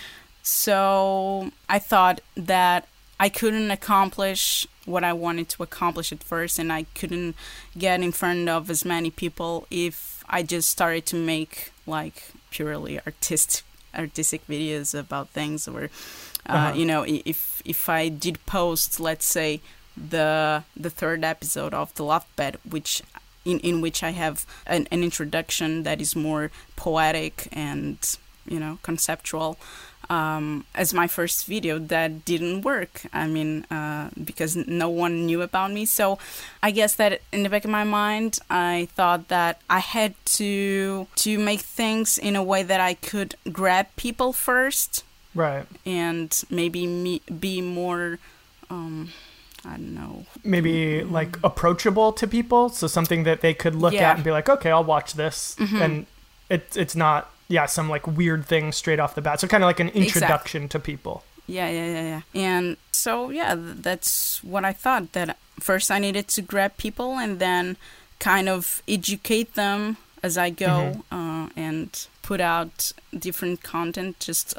So 0.45 1.51
I 1.71 1.79
thought 1.79 2.21
that 2.37 2.87
I 3.19 3.29
couldn't 3.31 3.71
accomplish 3.71 4.67
what 4.85 5.03
I 5.03 5.15
wanted 5.15 5.49
to 5.51 5.63
accomplish 5.63 6.13
at 6.13 6.23
first, 6.23 6.59
and 6.59 6.71
I 6.71 6.85
couldn't 6.95 7.35
get 7.77 8.03
in 8.03 8.13
front 8.13 8.49
of 8.51 8.69
as 8.69 8.85
many 8.85 9.11
people 9.11 9.67
if 9.71 10.23
I 10.29 10.43
just 10.43 10.69
started 10.69 11.07
to 11.07 11.17
make 11.17 11.73
like 11.87 12.25
purely 12.51 13.01
artistic 13.01 13.65
artistic 13.97 14.47
videos 14.47 14.95
about 14.99 15.31
things, 15.31 15.67
or 15.67 15.85
uh, 15.85 16.53
Uh-huh. 16.53 16.73
you 16.77 16.85
know, 16.85 17.05
if 17.09 17.63
if 17.65 17.89
I 17.89 18.09
did 18.11 18.37
post, 18.45 19.01
let's 19.01 19.27
say 19.27 19.61
the 19.97 20.65
the 20.77 20.91
third 20.91 21.25
episode 21.25 21.73
of 21.73 21.95
the 21.95 22.05
Loft 22.05 22.29
Bed, 22.37 22.59
which 22.69 23.01
in, 23.47 23.61
in 23.61 23.81
which 23.81 24.03
I 24.03 24.11
have 24.11 24.45
an, 24.67 24.89
an 24.91 25.03
introduction 25.03 25.85
that 25.85 26.01
is 26.03 26.15
more 26.15 26.51
poetic 26.77 27.49
and 27.51 27.97
you 28.47 28.61
know 28.61 28.79
conceptual 28.83 29.57
um, 30.11 30.65
as 30.75 30.93
my 30.95 31.07
first 31.07 31.47
video 31.47 31.79
that 31.79 32.25
didn't 32.25 32.63
work 32.63 33.03
i 33.13 33.27
mean 33.27 33.65
uh, 33.71 34.11
because 34.23 34.57
no 34.57 34.89
one 34.89 35.27
knew 35.27 35.43
about 35.43 35.71
me 35.73 35.85
so 35.85 36.19
i 36.63 36.71
guess 36.71 36.95
that 36.97 37.21
in 37.33 37.43
the 37.43 37.49
back 37.49 37.65
of 37.65 37.71
my 37.71 37.85
mind 37.85 38.39
i 38.51 38.89
thought 38.95 39.29
that 39.29 39.61
i 39.71 39.79
had 39.79 40.15
to 40.25 41.07
to 41.17 41.39
make 41.39 41.61
things 41.61 42.19
in 42.19 42.37
a 42.37 42.43
way 42.43 42.63
that 42.63 42.81
i 42.81 42.95
could 42.95 43.35
grab 43.53 43.87
people 43.97 44.33
first 44.33 45.05
Right. 45.35 45.67
and 45.85 46.31
maybe 46.51 46.87
me, 46.87 47.21
be 47.41 47.61
more 47.61 48.19
um, 48.71 49.11
i 49.65 49.71
don't 49.71 49.95
know 49.95 50.27
Maybe 50.45 51.03
like 51.03 51.39
approachable 51.43 52.13
to 52.13 52.27
people, 52.29 52.69
so 52.69 52.87
something 52.87 53.25
that 53.25 53.41
they 53.41 53.55
could 53.55 53.75
look 53.75 53.95
Yeah. 53.95 54.11
at 54.11 54.17
and 54.17 54.25
be 54.25 54.31
like, 54.31 54.49
okay, 54.49 54.71
I'll 54.71 54.85
watch 54.85 55.15
this, 55.15 55.57
Mhm. 55.59 55.81
and 55.85 56.07
it's 56.51 56.77
it's 56.77 56.95
not 56.95 57.31
yeah 57.49 57.67
some 57.67 57.89
like 57.89 58.07
weird 58.07 58.47
thing 58.47 58.73
straight 58.73 59.01
off 59.01 59.15
the 59.15 59.23
bat. 59.23 59.41
So 59.41 59.49
kind 59.49 59.63
of 59.63 59.69
like 59.69 59.81
an 59.81 59.89
introduction 59.91 60.69
to 60.69 60.79
people. 60.81 61.23
Yeah, 61.47 61.69
yeah, 61.69 61.87
yeah, 61.87 62.03
yeah. 62.03 62.21
And 62.35 62.77
so, 62.91 63.29
yeah, 63.31 63.55
that's 63.59 64.43
what 64.43 64.65
I 64.65 64.73
thought. 64.73 65.13
That 65.13 65.37
first 65.61 65.91
I 65.91 65.99
needed 65.99 66.29
to 66.29 66.43
grab 66.43 66.77
people 66.79 67.19
and 67.19 67.39
then 67.39 67.77
kind 68.19 68.49
of 68.49 68.83
educate 68.89 69.55
them 69.55 69.99
as 70.23 70.39
I 70.39 70.49
go 70.49 71.03
uh, 71.13 71.49
and 71.55 72.07
put 72.23 72.41
out 72.41 72.93
different 73.17 73.63
content, 73.63 74.21
just 74.21 74.55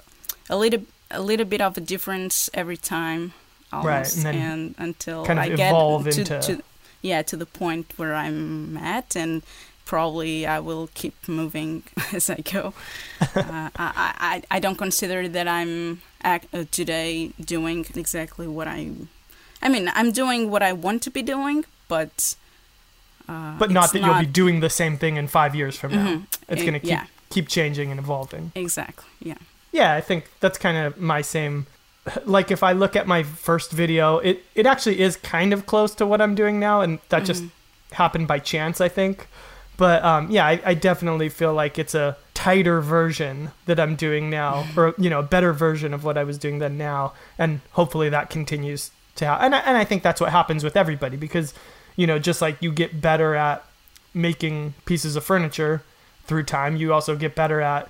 a 0.47 0.55
little, 0.55 0.83
a 1.09 1.21
little 1.21 1.45
bit 1.45 1.59
of 1.59 1.75
a 1.75 1.81
difference 1.81 2.51
every 2.53 2.77
time, 2.77 3.33
almost, 3.73 4.17
and 4.17 4.25
then 4.25 4.35
and 4.35 4.75
until 4.77 5.25
kind 5.25 5.39
of 5.39 5.45
I 5.45 5.55
get 5.55 5.71
to, 5.71 6.21
into- 6.21 6.39
to, 6.57 6.63
yeah, 7.01 7.23
to 7.23 7.35
the 7.35 7.47
point 7.47 7.93
where 7.97 8.13
I'm 8.13 8.77
at, 8.77 9.15
and 9.15 9.41
probably 9.85 10.45
I 10.45 10.59
will 10.59 10.89
keep 10.93 11.13
moving 11.27 11.83
as 12.13 12.29
I 12.29 12.35
go. 12.53 12.73
uh, 13.21 13.69
I, 13.75 14.13
I, 14.31 14.43
I 14.51 14.59
don't 14.59 14.77
consider 14.77 15.27
that 15.29 15.47
I'm 15.47 16.01
act, 16.23 16.47
uh, 16.53 16.65
today 16.71 17.31
doing 17.43 17.85
exactly 17.95 18.47
what 18.47 18.67
I. 18.67 18.91
I 19.61 19.69
mean, 19.69 19.89
I'm 19.93 20.11
doing 20.11 20.49
what 20.51 20.61
I 20.63 20.73
want 20.73 21.01
to 21.03 21.09
be 21.11 21.21
doing, 21.23 21.65
but. 21.87 22.35
Uh, 23.27 23.57
But 23.57 23.71
not 23.71 23.91
that 23.93 24.01
you'll 24.03 24.19
be 24.19 24.25
doing 24.41 24.59
the 24.59 24.69
same 24.69 24.97
thing 24.97 25.17
in 25.17 25.27
five 25.27 25.55
years 25.55 25.75
from 25.77 25.91
now. 25.93 26.05
Mhm. 26.07 26.25
It's 26.49 26.61
Eh, 26.61 26.65
gonna 26.65 26.79
keep 26.79 26.89
yeah. 26.89 27.05
keep 27.29 27.47
changing 27.47 27.89
and 27.91 27.99
evolving. 27.99 28.51
Exactly. 28.55 29.05
Yeah. 29.19 29.37
Yeah, 29.71 29.93
I 29.97 30.01
think 30.01 30.25
that's 30.41 30.57
kind 30.59 30.77
of 30.77 30.97
my 30.99 31.21
same. 31.23 31.65
Like 32.25 32.51
if 32.51 32.61
I 32.61 32.71
look 32.73 32.95
at 32.95 33.07
my 33.07 33.23
first 33.23 33.71
video, 33.71 34.19
it 34.19 34.45
it 34.53 34.65
actually 34.67 34.99
is 34.99 35.17
kind 35.17 35.53
of 35.53 35.65
close 35.65 35.95
to 35.95 36.05
what 36.05 36.21
I'm 36.21 36.35
doing 36.35 36.59
now, 36.59 36.81
and 36.81 36.99
that 37.09 37.25
just 37.25 37.41
Mm-hmm. 37.43 37.95
happened 37.95 38.27
by 38.27 38.39
chance, 38.39 38.79
I 38.85 38.89
think. 38.89 39.27
But 39.77 40.03
um, 40.03 40.31
yeah, 40.31 40.45
I, 40.45 40.61
I 40.65 40.73
definitely 40.73 41.29
feel 41.29 41.53
like 41.53 41.77
it's 41.77 41.95
a 41.95 42.15
tighter 42.33 42.81
version 42.81 43.51
that 43.65 43.79
I'm 43.79 43.95
doing 43.95 44.29
now, 44.29 44.65
or 44.77 44.93
you 44.97 45.09
know, 45.09 45.19
a 45.19 45.23
better 45.23 45.51
version 45.53 45.93
of 45.93 46.03
what 46.03 46.17
I 46.17 46.23
was 46.23 46.37
doing 46.37 46.59
then 46.59 46.77
now, 46.77 47.13
and 47.37 47.61
hopefully 47.71 48.09
that 48.09 48.29
continues 48.29 48.91
to 49.15 49.25
happen. 49.25 49.45
And 49.45 49.55
I, 49.55 49.59
and 49.59 49.77
I 49.77 49.83
think 49.83 50.03
that's 50.03 50.21
what 50.21 50.31
happens 50.31 50.63
with 50.63 50.75
everybody 50.77 51.17
because, 51.17 51.53
you 51.95 52.05
know, 52.07 52.19
just 52.19 52.41
like 52.41 52.61
you 52.61 52.71
get 52.71 53.01
better 53.01 53.35
at 53.35 53.65
making 54.13 54.73
pieces 54.85 55.15
of 55.15 55.23
furniture 55.23 55.83
through 56.25 56.43
time, 56.43 56.75
you 56.75 56.93
also 56.93 57.15
get 57.15 57.35
better 57.35 57.61
at 57.61 57.89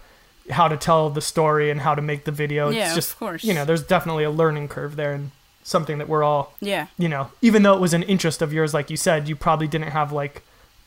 how 0.51 0.67
to 0.67 0.77
tell 0.77 1.09
the 1.09 1.21
story 1.21 1.71
and 1.71 1.81
how 1.81 1.95
to 1.95 2.01
make 2.01 2.25
the 2.25 2.31
video. 2.31 2.69
It's 2.69 2.77
Yeah, 2.77 2.97
of 2.97 3.17
course. 3.19 3.43
you 3.43 3.53
know, 3.53 3.65
there's 3.65 3.83
definitely 3.83 4.23
a 4.23 4.29
learning 4.31 4.67
curve 4.67 4.95
there 4.95 5.13
and 5.13 5.31
something 5.63 5.97
that 5.97 6.07
we're 6.07 6.23
all 6.23 6.53
Yeah. 6.61 6.87
you 6.97 7.09
know, 7.09 7.31
even 7.41 7.63
though 7.63 7.73
it 7.75 7.79
was 7.81 7.93
an 7.93 8.03
interest 8.03 8.41
of 8.41 8.53
yours, 8.53 8.73
like 8.73 8.89
you 8.91 8.97
said, 8.97 9.27
you 9.27 9.35
probably 9.35 9.67
didn't 9.67 9.89
have 9.91 10.11
like 10.11 10.43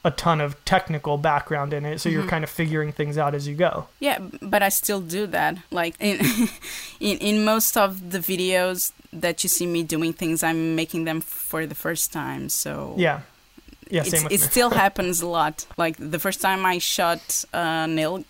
a 0.08 0.10
ton 0.24 0.40
of 0.40 0.50
technical 0.64 1.14
background 1.30 1.70
in 1.72 1.82
it, 1.90 2.00
so 2.00 2.08
you're 2.08 2.26
kind 2.34 2.44
of 2.46 2.50
figuring 2.50 2.90
things 2.92 3.16
out 3.22 3.32
as 3.38 3.44
you 3.48 3.54
go. 3.68 3.72
Yeah, 4.00 4.18
but 4.54 4.60
I 4.68 4.70
still 4.70 5.00
do 5.18 5.22
that. 5.38 5.52
Like 5.80 5.94
in 6.00 6.16
in 7.08 7.14
in 7.28 7.44
most 7.44 7.76
of 7.76 7.90
the 8.14 8.18
videos 8.32 8.92
that 9.12 9.36
you 9.42 9.48
see 9.56 9.66
me 9.66 9.82
doing 9.94 10.12
things, 10.20 10.42
I'm 10.42 10.74
making 10.82 11.04
them 11.08 11.20
for 11.20 11.66
the 11.66 11.74
first 11.74 12.12
time. 12.12 12.48
So 12.48 12.94
Yeah. 13.06 13.20
Yeah, 13.90 14.02
same 14.04 14.24
with 14.24 14.32
it 14.34 14.40
me. 14.40 14.46
still 14.50 14.70
happens 14.84 15.22
a 15.22 15.26
lot. 15.40 15.66
Like 15.82 15.96
the 16.14 16.18
first 16.18 16.40
time 16.42 16.60
I 16.74 16.78
shot 16.78 17.22
uh, 17.54 17.86
nail 17.86 18.24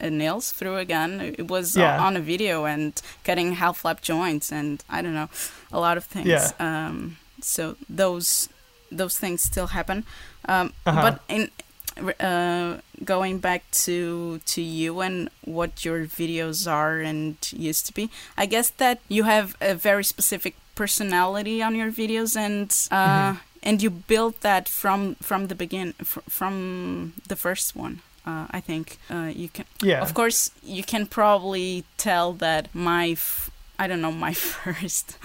nails 0.00 0.52
through 0.52 0.76
a 0.78 0.84
gun, 0.84 1.20
it 1.20 1.48
was 1.48 1.76
Yeah. 1.76 2.06
on 2.06 2.16
a 2.16 2.20
video 2.20 2.64
and 2.64 2.92
cutting 3.24 3.52
half 3.56 3.76
flap 3.78 4.00
joints 4.02 4.52
and 4.52 4.82
I 4.88 5.02
don't 5.02 5.14
know 5.14 5.28
a 5.72 5.78
lot 5.80 5.96
of 5.96 6.04
things. 6.04 6.28
Yeah. 6.28 6.50
Um, 6.58 7.16
so 7.40 7.76
those 7.88 8.48
those 8.92 9.18
things 9.18 9.42
still 9.42 9.66
happen. 9.68 10.04
Um, 10.48 10.72
Uh-huh. 10.86 11.02
But 11.02 11.20
in 11.28 11.50
uh, 12.20 12.80
going 13.04 13.38
back 13.40 13.62
to 13.84 14.40
to 14.54 14.60
you 14.60 15.00
and 15.00 15.28
what 15.44 15.84
your 15.84 16.06
videos 16.06 16.66
are 16.66 16.98
and 17.00 17.36
used 17.52 17.86
to 17.86 17.92
be, 17.94 18.08
I 18.36 18.46
guess 18.46 18.70
that 18.76 18.98
you 19.08 19.24
have 19.24 19.56
a 19.60 19.74
very 19.74 20.04
specific 20.04 20.54
personality 20.74 21.62
on 21.62 21.76
your 21.76 21.92
videos 21.92 22.36
and 22.36 22.70
uh, 22.90 23.32
Mhm. 23.32 23.38
and 23.62 23.82
you 23.82 23.90
built 23.90 24.40
that 24.40 24.68
from 24.68 25.14
from 25.22 25.46
the 25.48 25.54
begin 25.54 25.94
fr- 26.04 26.26
from 26.28 27.12
the 27.28 27.36
first 27.36 27.76
one. 27.76 28.00
Uh, 28.26 28.46
I 28.58 28.60
think 28.60 28.98
uh, 29.10 29.30
you 29.36 29.48
can. 29.48 29.64
Yeah. 29.82 30.02
Of 30.02 30.12
course, 30.14 30.50
you 30.62 30.82
can 30.82 31.06
probably 31.06 31.84
tell 31.96 32.32
that 32.38 32.68
my 32.74 33.10
f- 33.12 33.50
I 33.78 33.86
don't 33.88 34.00
know 34.00 34.12
my 34.12 34.32
first 34.34 35.18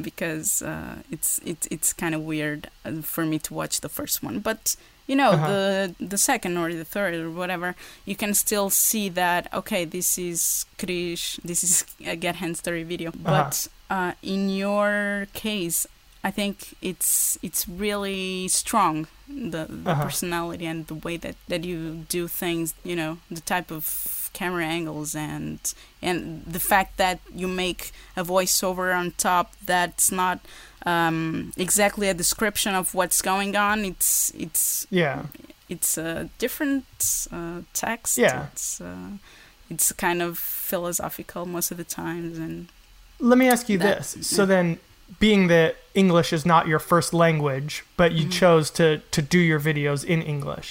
because 0.00 0.62
uh, 0.62 0.96
it's 1.10 1.40
it's 1.44 1.66
it's 1.70 1.92
kind 1.92 2.14
of 2.14 2.20
weird 2.22 2.70
uh, 2.84 3.02
for 3.02 3.24
me 3.24 3.38
to 3.40 3.54
watch 3.54 3.80
the 3.80 3.88
first 3.88 4.22
one, 4.22 4.38
but 4.40 4.76
you 5.06 5.16
know 5.16 5.32
Uh-huh. 5.32 5.46
the 5.50 5.94
the 5.98 6.18
second 6.18 6.56
or 6.58 6.72
the 6.72 6.84
third 6.84 7.14
or 7.14 7.30
whatever, 7.30 7.74
you 8.04 8.16
can 8.16 8.34
still 8.34 8.70
see 8.70 9.08
that 9.10 9.42
okay, 9.52 9.84
this 9.84 10.18
is 10.18 10.66
Cris, 10.78 11.40
this 11.44 11.62
is 11.64 11.84
a 12.06 12.16
Get 12.16 12.36
Hands 12.36 12.60
Dirty 12.62 12.84
video, 12.84 13.10
but 13.12 13.68
uh, 13.90 14.12
in 14.22 14.48
your 14.50 15.26
case. 15.34 15.86
I 16.24 16.32
think 16.32 16.74
it's 16.82 17.38
it's 17.40 17.68
really 17.68 18.48
strong 18.48 19.06
the 19.28 19.66
the 19.70 19.90
Uh-huh. 19.92 20.02
personality 20.02 20.66
and 20.66 20.84
the 20.88 20.94
way 21.06 21.16
that, 21.18 21.36
that 21.46 21.62
you 21.62 22.04
do 22.08 22.26
things 22.26 22.74
you 22.82 22.96
know 22.96 23.18
the 23.30 23.40
type 23.54 23.70
of 23.70 23.84
camera 24.40 24.66
angles 24.78 25.10
and 25.14 25.58
and 26.08 26.20
the 26.56 26.60
fact 26.72 26.90
that 27.02 27.18
you 27.40 27.48
make 27.64 27.82
a 28.16 28.22
voiceover 28.34 28.88
on 29.00 29.06
top 29.30 29.46
that's 29.72 30.08
not 30.22 30.38
um, 30.94 31.52
exactly 31.66 32.06
a 32.08 32.14
description 32.24 32.72
of 32.80 32.94
what's 32.98 33.20
going 33.32 33.52
on 33.56 33.76
it's 33.92 34.10
it's 34.44 34.86
yeah. 34.90 35.18
it's 35.74 35.92
a 35.98 36.28
different 36.44 36.84
uh, 37.38 37.60
text 37.84 38.12
Yeah. 38.18 38.46
it's 38.52 38.80
uh, 38.80 39.10
it's 39.72 39.86
kind 40.06 40.20
of 40.26 40.38
philosophical 40.70 41.42
most 41.56 41.68
of 41.72 41.76
the 41.82 41.88
times 42.02 42.38
and 42.44 42.56
Let 43.18 43.38
me 43.42 43.46
ask 43.54 43.68
you 43.72 43.78
That- 43.78 43.98
this. 43.98 44.28
So 44.36 44.42
then, 44.46 44.66
being 45.26 45.48
that 45.48 45.72
English 45.94 46.30
is 46.38 46.44
not 46.44 46.62
your 46.72 46.78
first 46.92 47.10
language, 47.24 47.72
but 47.96 48.08
you 48.18 48.26
Mhm. 48.26 48.32
chose 48.40 48.66
to, 48.78 48.86
to 49.16 49.20
do 49.34 49.38
your 49.50 49.60
videos 49.70 50.04
in 50.04 50.20
English, 50.34 50.68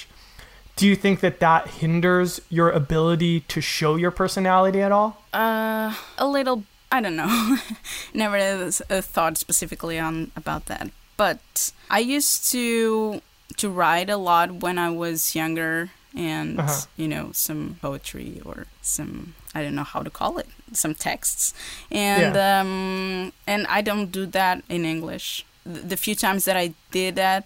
do 0.76 0.86
you 0.86 0.94
think 0.96 1.20
that 1.20 1.40
that 1.40 1.68
hinders 1.80 2.40
your 2.50 2.70
ability 2.70 3.40
to 3.48 3.60
show 3.60 3.96
your 3.96 4.10
personality 4.10 4.80
at 4.82 4.92
all? 4.92 5.22
Uh, 5.32 5.94
a 6.18 6.26
little. 6.26 6.64
I 6.92 7.00
don't 7.00 7.16
know. 7.16 7.56
Never 8.14 8.36
uh, 8.36 8.70
thought 9.00 9.36
specifically 9.38 9.98
on 9.98 10.30
about 10.36 10.66
that. 10.66 10.90
But 11.16 11.72
I 11.90 11.98
used 12.00 12.50
to 12.52 13.20
to 13.56 13.70
write 13.70 14.10
a 14.10 14.16
lot 14.18 14.50
when 14.62 14.78
I 14.78 14.90
was 14.90 15.34
younger, 15.34 15.90
and 16.14 16.60
Uh-huh. 16.60 16.86
you 16.96 17.08
know 17.08 17.30
some 17.32 17.76
poetry 17.80 18.40
or 18.44 18.66
some 18.82 19.34
I 19.54 19.62
don't 19.62 19.74
know 19.74 19.84
how 19.84 20.02
to 20.02 20.10
call 20.10 20.36
it, 20.38 20.48
some 20.72 20.94
texts, 20.94 21.54
and 21.90 22.36
um, 22.36 23.32
and 23.46 23.66
I 23.68 23.80
don't 23.80 24.12
do 24.12 24.26
that 24.26 24.62
in 24.68 24.84
English. 24.84 25.44
The 25.64 25.96
few 25.96 26.14
times 26.14 26.44
that 26.44 26.56
I 26.56 26.74
did 26.92 27.16
that 27.16 27.44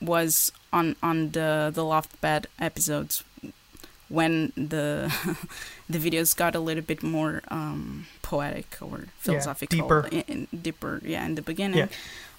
was 0.00 0.52
on 0.72 0.96
on 1.02 1.30
the 1.30 1.70
the 1.72 1.84
loft 1.84 2.20
bed 2.20 2.46
episodes 2.58 3.24
when 4.08 4.52
the 4.56 5.12
the 5.88 5.98
videos 5.98 6.36
got 6.36 6.54
a 6.54 6.60
little 6.60 6.82
bit 6.82 7.02
more 7.02 7.42
um, 7.48 8.06
poetic 8.20 8.76
or 8.80 9.06
philosophical, 9.18 9.78
deeper. 9.78 10.08
in, 10.12 10.22
in- 10.28 10.60
deeper, 10.62 11.00
yeah, 11.04 11.24
in 11.24 11.34
the 11.34 11.42
beginning. 11.42 11.78
Yeah. 11.78 11.88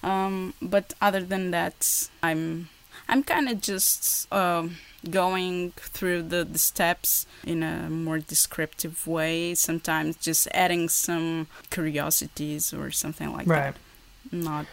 Um, 0.02 0.54
but 0.62 0.94
other 1.00 1.22
than 1.22 1.50
that, 1.50 2.08
I'm 2.22 2.68
I'm 3.08 3.22
kind 3.22 3.48
of 3.48 3.60
just 3.60 4.32
um, 4.32 4.76
going 5.10 5.72
through 5.76 6.22
the, 6.22 6.44
the 6.44 6.58
steps 6.58 7.26
in 7.44 7.62
a 7.62 7.90
more 7.90 8.18
descriptive 8.18 9.06
way. 9.06 9.54
Sometimes 9.54 10.16
just 10.16 10.48
adding 10.52 10.88
some 10.88 11.48
curiosities 11.70 12.72
or 12.72 12.90
something 12.90 13.32
like 13.32 13.46
right. 13.46 13.74
that. 13.74 14.34
Not, 14.36 14.66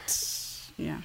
yeah. 0.78 1.02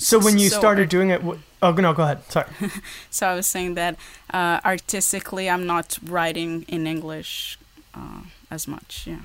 So 0.00 0.18
when 0.18 0.38
you 0.38 0.48
So 0.48 0.58
started 0.58 0.82
art- 0.82 0.90
doing 0.96 1.10
it, 1.10 1.20
wh- 1.22 1.38
oh 1.62 1.72
no, 1.72 1.92
go 1.92 2.02
ahead. 2.02 2.20
Sorry. 2.30 2.46
So 3.10 3.26
I 3.28 3.34
was 3.34 3.46
saying 3.46 3.74
that 3.74 3.96
uh, 4.32 4.60
artistically, 4.64 5.48
I'm 5.50 5.66
not 5.66 5.98
writing 6.02 6.64
in 6.68 6.86
English 6.86 7.58
uh, 7.94 8.22
as 8.50 8.66
much. 8.66 9.06
Yeah. 9.06 9.24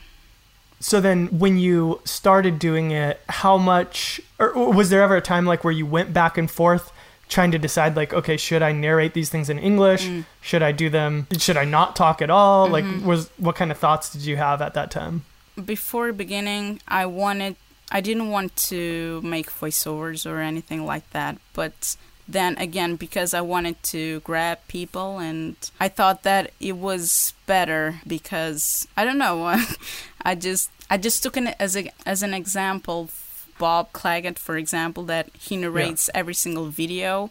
So 0.79 0.99
then, 1.01 1.27
when 1.39 1.57
you 1.57 2.01
started 2.03 2.59
doing 2.59 2.91
it, 2.91 3.21
how 3.29 3.57
much, 3.57 4.19
or 4.37 4.53
was 4.79 4.89
there 4.89 5.01
ever 5.01 5.15
a 5.15 5.21
time 5.21 5.45
like 5.45 5.63
where 5.63 5.71
you 5.73 5.85
went 5.85 6.13
back 6.13 6.37
and 6.37 6.51
forth 6.51 6.91
trying 7.29 7.49
to 7.51 7.57
decide, 7.57 7.95
like, 7.95 8.13
okay, 8.13 8.37
should 8.37 8.61
I 8.61 8.71
narrate 8.71 9.13
these 9.13 9.29
things 9.29 9.49
in 9.49 9.57
English? 9.57 10.05
Mm. 10.05 10.25
Should 10.41 10.61
I 10.61 10.71
do 10.73 10.89
them? 10.91 11.25
Should 11.39 11.57
I 11.57 11.65
not 11.65 11.95
talk 11.95 12.21
at 12.21 12.29
all? 12.29 12.67
Mhm. 12.67 12.71
Like, 12.71 12.85
was 13.05 13.29
what 13.37 13.55
kind 13.55 13.71
of 13.71 13.77
thoughts 13.79 14.11
did 14.11 14.21
you 14.25 14.35
have 14.37 14.61
at 14.61 14.73
that 14.75 14.91
time? 14.91 15.23
Before 15.63 16.11
beginning, 16.11 16.81
I 16.87 17.05
wanted, 17.07 17.55
I 17.91 18.01
didn't 18.01 18.29
want 18.29 18.55
to 18.71 19.21
make 19.23 19.49
voiceovers 19.51 20.29
or 20.29 20.39
anything 20.41 20.85
like 20.85 21.09
that, 21.11 21.37
but 21.53 21.95
then 22.27 22.57
again, 22.57 22.95
because 22.95 23.33
I 23.35 23.41
wanted 23.41 23.81
to 23.93 24.19
grab 24.21 24.57
people, 24.67 25.19
and 25.19 25.55
I 25.79 25.87
thought 25.89 26.23
that 26.23 26.51
it 26.59 26.77
was 26.77 27.33
better 27.45 28.01
because 28.07 28.87
I 28.97 29.05
don't 29.05 29.19
know, 29.19 29.61
I 30.23 30.33
just 30.35 30.71
I 30.89 30.97
just 30.97 31.21
took 31.21 31.37
it 31.37 31.55
as 31.59 31.77
a 31.77 31.91
as 32.05 32.23
an 32.23 32.33
example. 32.33 33.09
Bob 33.57 33.93
Clagett, 33.93 34.37
for 34.37 34.57
example, 34.57 35.03
that 35.05 35.29
he 35.39 35.55
narrates 35.55 36.09
every 36.13 36.33
single 36.33 36.65
video, 36.65 37.29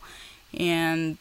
and 0.57 1.19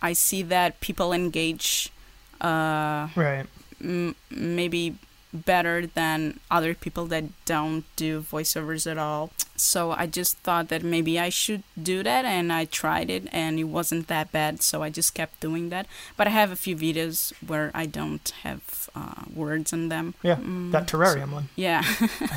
I 0.00 0.14
see 0.14 0.42
that 0.42 0.80
people 0.80 1.12
engage 1.12 1.92
uh, 2.40 3.06
Right. 3.14 3.46
m- 3.80 4.16
maybe 4.30 4.96
better 5.32 5.86
than 5.86 6.38
other 6.50 6.74
people 6.74 7.06
that 7.06 7.24
don't 7.44 7.84
do 7.96 8.20
voiceovers 8.22 8.90
at 8.90 8.98
all. 8.98 9.30
So 9.56 9.92
I 9.92 10.06
just 10.06 10.38
thought 10.38 10.68
that 10.68 10.82
maybe 10.82 11.18
I 11.20 11.28
should 11.28 11.62
do 11.80 12.02
that, 12.02 12.24
and 12.24 12.52
I 12.52 12.64
tried 12.64 13.10
it, 13.10 13.28
and 13.32 13.58
it 13.58 13.64
wasn't 13.64 14.08
that 14.08 14.32
bad. 14.32 14.62
So 14.62 14.82
I 14.82 14.90
just 14.90 15.14
kept 15.14 15.40
doing 15.40 15.68
that. 15.70 15.86
But 16.16 16.26
I 16.26 16.30
have 16.30 16.50
a 16.50 16.56
few 16.56 16.74
videos 16.76 17.32
where 17.46 17.70
I 17.74 17.86
don't 17.86 18.28
have 18.42 18.90
uh, 18.94 19.22
words 19.32 19.72
in 19.72 19.88
them. 19.88 20.14
Yeah. 20.22 20.36
Mm, 20.36 20.72
That 20.72 20.86
terrarium 20.88 21.32
one. 21.32 21.48
yeah. 21.56 21.82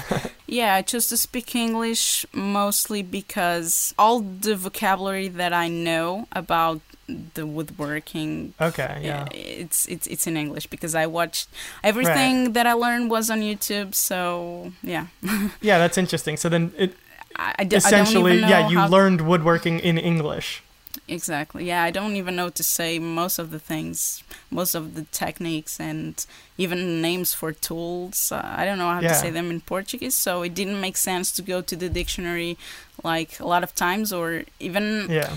yeah, 0.48 0.76
I 0.76 0.82
chose 0.84 1.08
to 1.08 1.18
speak 1.18 1.56
English 1.56 2.26
mostly 2.34 3.02
because 3.02 3.94
all 3.98 4.20
the 4.22 4.56
vocabulary 4.56 5.28
that 5.30 5.54
I 5.54 5.68
know 5.68 6.28
about 6.32 6.82
the 7.08 7.46
woodworking 7.46 8.54
Okay. 8.60 9.00
Yeah. 9.04 9.26
it's 9.32 9.86
it's 9.88 10.08
it's 10.08 10.26
in 10.28 10.36
English 10.38 10.66
because 10.68 10.96
I 10.96 11.06
watched 11.06 11.48
everything 11.84 12.54
that 12.54 12.66
I 12.66 12.74
learned 12.74 13.12
was 13.12 13.30
on 13.30 13.42
YouTube. 13.42 13.94
So 13.94 14.72
yeah, 14.82 15.08
Yeah. 15.62 15.78
That's 15.78 15.98
interesting. 15.98 16.38
So 16.38 16.50
then, 16.50 16.72
it 16.78 16.94
I, 17.36 17.54
I, 17.60 17.64
d- 17.64 17.76
I 17.76 17.78
essentially, 17.78 18.14
don't 18.24 18.32
even 18.38 18.42
know 18.42 18.48
yeah, 18.58 18.70
you 18.70 18.78
how- 18.80 18.88
learned 18.88 19.22
woodworking 19.22 19.80
in 19.80 19.98
English. 19.98 20.64
exactly. 21.08 21.66
Yeah, 21.68 21.84
I 21.84 21.92
don't 21.92 22.16
even 22.16 22.36
know 22.36 22.50
to 22.50 22.64
say 22.64 22.98
most 23.00 23.38
of 23.40 23.52
the 23.52 23.60
things, 23.60 24.24
most 24.50 24.74
of 24.74 24.96
the 24.96 25.04
techniques, 25.12 25.80
and 25.80 26.26
even 26.58 27.02
names 27.02 27.34
for 27.34 27.52
tools. 27.52 28.32
Uh, 28.32 28.42
I 28.62 28.66
don't 28.66 28.78
know 28.80 28.90
how 28.90 29.02
Yeah. 29.02 29.10
to 29.10 29.16
say 29.16 29.30
them 29.30 29.52
in 29.52 29.60
Portuguese, 29.62 30.16
so 30.16 30.42
it 30.48 30.54
didn't 30.56 30.80
make 30.82 30.98
sense 30.98 31.30
to 31.38 31.42
go 31.44 31.62
to 31.62 31.76
the 31.76 31.90
dictionary 31.90 32.58
like 33.04 33.40
a 33.40 33.46
lot 33.46 33.62
of 33.64 33.76
times, 33.76 34.12
or 34.14 34.46
even 34.60 35.08
Yeah. 35.10 35.36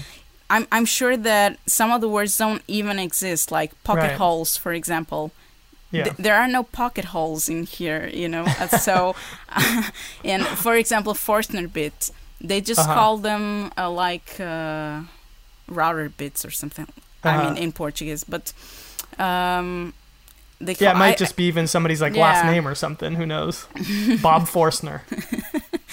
I'm 0.51 0.67
I'm 0.73 0.87
sure 0.87 1.17
that 1.17 1.59
some 1.67 1.91
of 1.93 2.01
the 2.01 2.09
words 2.09 2.37
don't 2.39 2.63
even 2.67 2.99
exist, 2.99 3.51
like 3.53 3.73
pocket 3.85 4.01
Right. 4.03 4.19
holes, 4.19 4.57
for 4.57 4.73
example. 4.73 5.31
Yeah. 5.91 6.05
Th- 6.05 6.17
there 6.17 6.35
are 6.37 6.49
no 6.49 6.63
pocket 6.63 7.07
holes 7.07 7.49
in 7.49 7.65
here, 7.65 8.09
you 8.13 8.29
know. 8.29 8.45
So, 8.81 9.15
and 10.25 10.43
for 10.47 10.75
example, 10.77 11.15
Forstner 11.15 11.67
bit, 11.73 12.11
they 12.41 12.61
just 12.61 12.81
Uh-huh. 12.81 12.95
call 12.95 13.19
them 13.19 13.71
uh, 13.77 13.91
like 13.91 14.41
uh, 14.41 15.03
router 15.67 16.09
bits 16.11 16.45
or 16.45 16.51
something. 16.51 16.87
I 17.25 17.29
Uh-huh. 17.29 17.43
mean, 17.45 17.57
in 17.63 17.73
Portuguese, 17.73 18.25
but 18.25 18.53
um, 19.19 19.93
they 20.61 20.75
Yeah, 20.79 20.93
it 20.93 20.97
might 20.99 21.15
I- 21.15 21.17
just 21.17 21.37
be 21.37 21.45
even 21.45 21.67
somebody's 21.67 22.01
like 22.01 22.15
last 22.17 22.45
name 22.45 22.67
or 22.67 22.75
something. 22.75 23.15
Who 23.15 23.27
knows? 23.27 23.67
Bob 24.23 24.49
Forstner, 24.49 25.03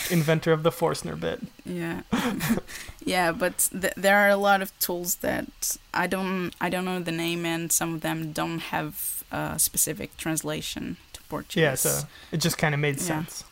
inventor 0.09 0.51
of 0.51 0.63
the 0.63 0.71
Forstner 0.71 1.15
bit. 1.15 1.41
yeah 1.65 2.01
yeah 3.05 3.31
but 3.31 3.69
th- 3.79 3.93
there 3.97 4.17
are 4.17 4.29
a 4.29 4.35
lot 4.35 4.61
of 4.61 4.77
tools 4.79 5.15
that 5.17 5.77
i 5.93 6.05
don't 6.07 6.51
i 6.61 6.69
don't 6.69 6.85
know 6.85 6.99
the 6.99 7.11
name 7.11 7.45
and 7.45 7.71
some 7.71 7.95
of 7.95 8.01
them 8.01 8.31
don't 8.31 8.59
have 8.59 9.23
a 9.31 9.57
specific 9.57 10.15
translation 10.17 10.97
to 11.13 11.21
portuguese 11.23 11.61
Yeah, 11.61 11.75
so 11.75 12.07
it 12.31 12.37
just 12.37 12.57
kind 12.57 12.73
of 12.75 12.79
made 12.79 12.97
Yeah. 12.97 13.03
sense. 13.25 13.43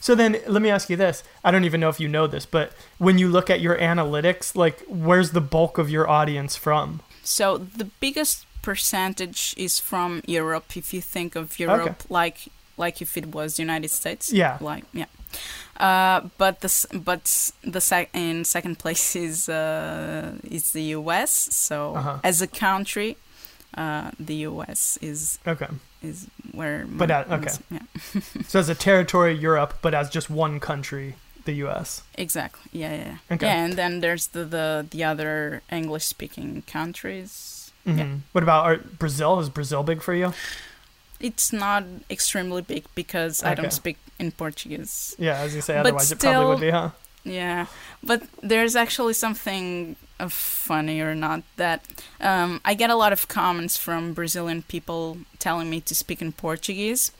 So 0.00 0.14
then 0.14 0.36
let 0.46 0.62
me 0.62 0.70
ask 0.70 0.88
you 0.90 0.96
this. 0.96 1.24
I 1.42 1.50
don't 1.50 1.64
even 1.64 1.80
know 1.80 1.88
if 1.88 1.98
you 1.98 2.06
know 2.06 2.28
this, 2.28 2.46
but 2.46 2.70
when 2.98 3.18
you 3.18 3.26
look 3.28 3.50
at 3.50 3.60
your 3.60 3.76
analytics, 3.76 4.54
like 4.54 4.84
where's 4.86 5.32
the 5.32 5.40
bulk 5.40 5.76
of 5.76 5.90
your 5.90 6.08
audience 6.08 6.54
from? 6.54 7.00
So 7.24 7.58
the 7.58 7.86
biggest 7.98 8.46
percentage 8.62 9.54
is 9.56 9.78
from 9.80 10.22
Europe. 10.26 10.76
If 10.76 10.92
you 10.94 11.00
think 11.02 11.36
of 11.36 11.58
Europe 11.58 12.02
like 12.08 12.38
like 12.76 13.02
if 13.02 13.16
it 13.16 13.26
was 13.34 13.56
the 13.56 13.62
United 13.62 13.90
States, 13.90 14.32
Yeah. 14.32 14.58
like 14.60 14.84
yeah. 14.92 15.06
Uh, 15.76 16.28
but 16.38 16.60
the 16.60 16.70
but 17.04 17.52
the 17.62 17.80
sec- 17.80 18.10
in 18.14 18.44
second 18.44 18.78
place 18.78 19.14
is 19.26 19.48
uh, 19.48 20.32
is 20.50 20.72
the 20.72 20.82
U.S. 20.98 21.30
So 21.54 21.94
Uh-huh. 21.96 22.18
as 22.24 22.42
a 22.42 22.46
country, 22.46 23.16
uh, 23.76 24.10
the 24.26 24.34
U.S. 24.50 24.98
is 25.02 25.38
Okay. 25.46 25.68
is 26.02 26.26
where. 26.52 26.84
But, 26.88 27.10
uh, 27.10 27.24
okay. 27.30 27.52
Yeah, 27.70 27.82
So 28.48 28.58
as 28.58 28.68
a 28.68 28.74
territory, 28.74 29.34
Europe, 29.34 29.74
but 29.82 29.94
as 29.94 30.08
just 30.10 30.30
one 30.30 30.58
country, 30.60 31.14
the 31.44 31.52
U.S. 31.66 32.02
exactly. 32.16 32.70
Yeah, 32.80 32.94
yeah. 32.94 33.16
Okay. 33.30 33.46
Yeah, 33.46 33.64
and 33.64 33.72
then 33.76 34.00
there's 34.00 34.28
the 34.28 34.44
the, 34.44 34.86
the 34.90 35.04
other 35.04 35.62
English-speaking 35.70 36.62
countries. 36.72 37.57
Hmm 37.92 37.98
Yeah. 37.98 38.06
What 38.32 38.42
about 38.44 38.64
are, 38.66 38.76
Brazil? 38.98 39.38
Is 39.40 39.48
Brazil 39.48 39.82
big 39.82 40.02
for 40.02 40.14
you? 40.14 40.32
It's 41.20 41.52
not 41.52 41.84
extremely 42.10 42.62
big 42.62 42.84
because 42.94 43.42
I 43.42 43.54
don't 43.54 43.72
speak 43.72 43.96
in 44.18 44.30
Portuguese. 44.32 45.16
Yeah, 45.18 45.40
as 45.44 45.54
you 45.54 45.60
say, 45.62 45.74
But 45.74 45.86
otherwise 45.88 46.12
it 46.12 46.20
probably 46.20 46.46
would 46.46 46.60
be, 46.60 46.70
huh? 46.70 46.90
Yeah, 47.24 47.66
but 48.02 48.22
there's 48.42 48.76
actually 48.76 49.14
something 49.14 49.96
uh, 50.20 50.28
funny 50.30 51.00
or 51.00 51.14
not 51.14 51.42
that 51.56 51.80
um, 52.20 52.60
I 52.64 52.74
get 52.74 52.90
a 52.90 52.94
lot 52.94 53.12
of 53.12 53.26
comments 53.26 53.76
from 53.76 54.14
Brazilian 54.14 54.62
people 54.62 55.18
telling 55.38 55.68
me 55.68 55.80
to 55.80 55.94
speak 55.94 56.22
in 56.22 56.32
Portuguese, 56.32 57.10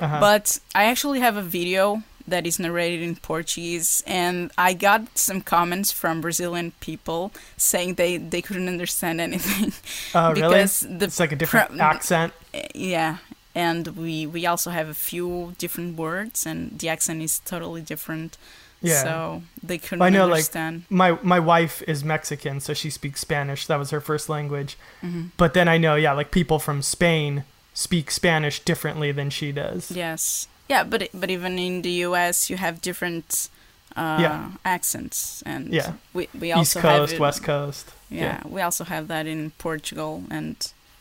Uh-huh. 0.00 0.20
but 0.20 0.58
I 0.74 0.84
actually 0.84 1.20
have 1.20 1.36
a 1.38 1.42
video 1.42 2.02
that 2.28 2.46
is 2.46 2.58
narrated 2.58 3.02
in 3.02 3.16
Portuguese, 3.16 4.02
and 4.06 4.50
I 4.58 4.72
got 4.74 5.16
some 5.18 5.40
comments 5.40 5.92
from 5.92 6.20
Brazilian 6.20 6.72
people 6.80 7.32
saying 7.56 7.94
they, 7.94 8.16
they 8.18 8.42
couldn't 8.42 8.68
understand 8.68 9.20
anything 9.20 9.72
uh, 10.14 10.32
really? 10.34 10.48
because 10.48 10.80
the 10.80 11.04
It's 11.06 11.20
like 11.20 11.32
a 11.32 11.36
different 11.36 11.70
pre- 11.70 11.80
accent. 11.80 12.32
yeah 12.74 13.18
and 13.54 13.88
we 13.96 14.26
we 14.26 14.44
also 14.46 14.70
have 14.70 14.88
a 14.88 14.94
few 14.94 15.54
different 15.58 15.96
words 15.96 16.44
and 16.46 16.78
the 16.78 16.88
accent 16.88 17.22
is 17.22 17.38
totally 17.40 17.80
different 17.80 18.36
Yeah. 18.82 19.02
so 19.02 19.42
they 19.62 19.78
couldn't 19.78 20.02
I 20.02 20.10
know, 20.10 20.26
like, 20.26 20.32
understand 20.44 20.82
my 20.90 21.18
my 21.22 21.40
wife 21.40 21.82
is 21.88 22.04
Mexican, 22.04 22.60
so 22.60 22.74
she 22.74 22.90
speaks 22.90 23.20
Spanish. 23.20 23.66
That 23.66 23.78
was 23.78 23.90
her 23.90 24.00
first 24.00 24.28
language. 24.28 24.76
Mhm. 25.02 25.30
But 25.38 25.54
then 25.54 25.68
I 25.68 25.78
know, 25.78 25.94
yeah, 25.96 26.12
like 26.12 26.30
people 26.30 26.58
from 26.58 26.82
Spain 26.82 27.44
speak 27.72 28.10
Spanish 28.10 28.60
differently 28.60 29.12
than 29.12 29.30
she 29.30 29.52
does. 29.52 29.90
yes 29.90 30.48
yeah 30.68 30.84
but 30.84 31.08
but 31.14 31.30
even 31.30 31.58
in 31.58 31.82
the 31.82 31.90
us 32.04 32.50
you 32.50 32.56
have 32.56 32.80
different 32.80 33.48
uh 33.96 34.18
Yeah. 34.20 34.50
accents 34.64 35.42
and 35.46 35.72
Yeah. 35.72 35.92
we 36.14 36.28
we 36.40 36.48
East 36.50 36.56
also 36.58 36.80
have 36.80 36.98
Coast, 37.00 37.12
it- 37.14 37.20
West 37.20 37.42
Coast. 37.42 37.86
yeah, 38.10 38.40
we 38.54 38.60
also 38.62 38.84
have 38.84 39.06
that 39.08 39.26
in 39.26 39.50
portugal 39.58 40.22
and 40.30 40.56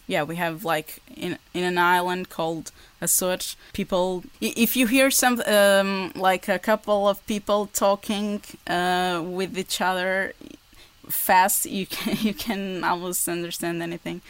yeah 0.07 0.23
we 0.29 0.35
have 0.37 0.63
like 0.75 0.89
in 1.17 1.37
in 1.53 1.63
an 1.63 1.77
island 1.77 2.29
called 2.29 2.71
Açores 3.01 3.55
people 3.73 4.23
if 4.41 4.75
you 4.77 4.87
hear 4.87 5.11
some 5.11 5.41
um 5.47 6.11
like 6.29 6.47
a 6.47 6.59
couple 6.59 7.07
of 7.11 7.17
people 7.27 7.67
talking 7.73 8.41
uh 8.67 9.21
with 9.37 9.57
each 9.57 9.81
other 9.81 10.33
fast 11.09 11.65
you 11.65 11.85
can 11.85 12.17
you 12.27 12.33
can 12.33 12.83
almost 12.83 13.27
understand 13.27 13.81
anything 13.81 14.21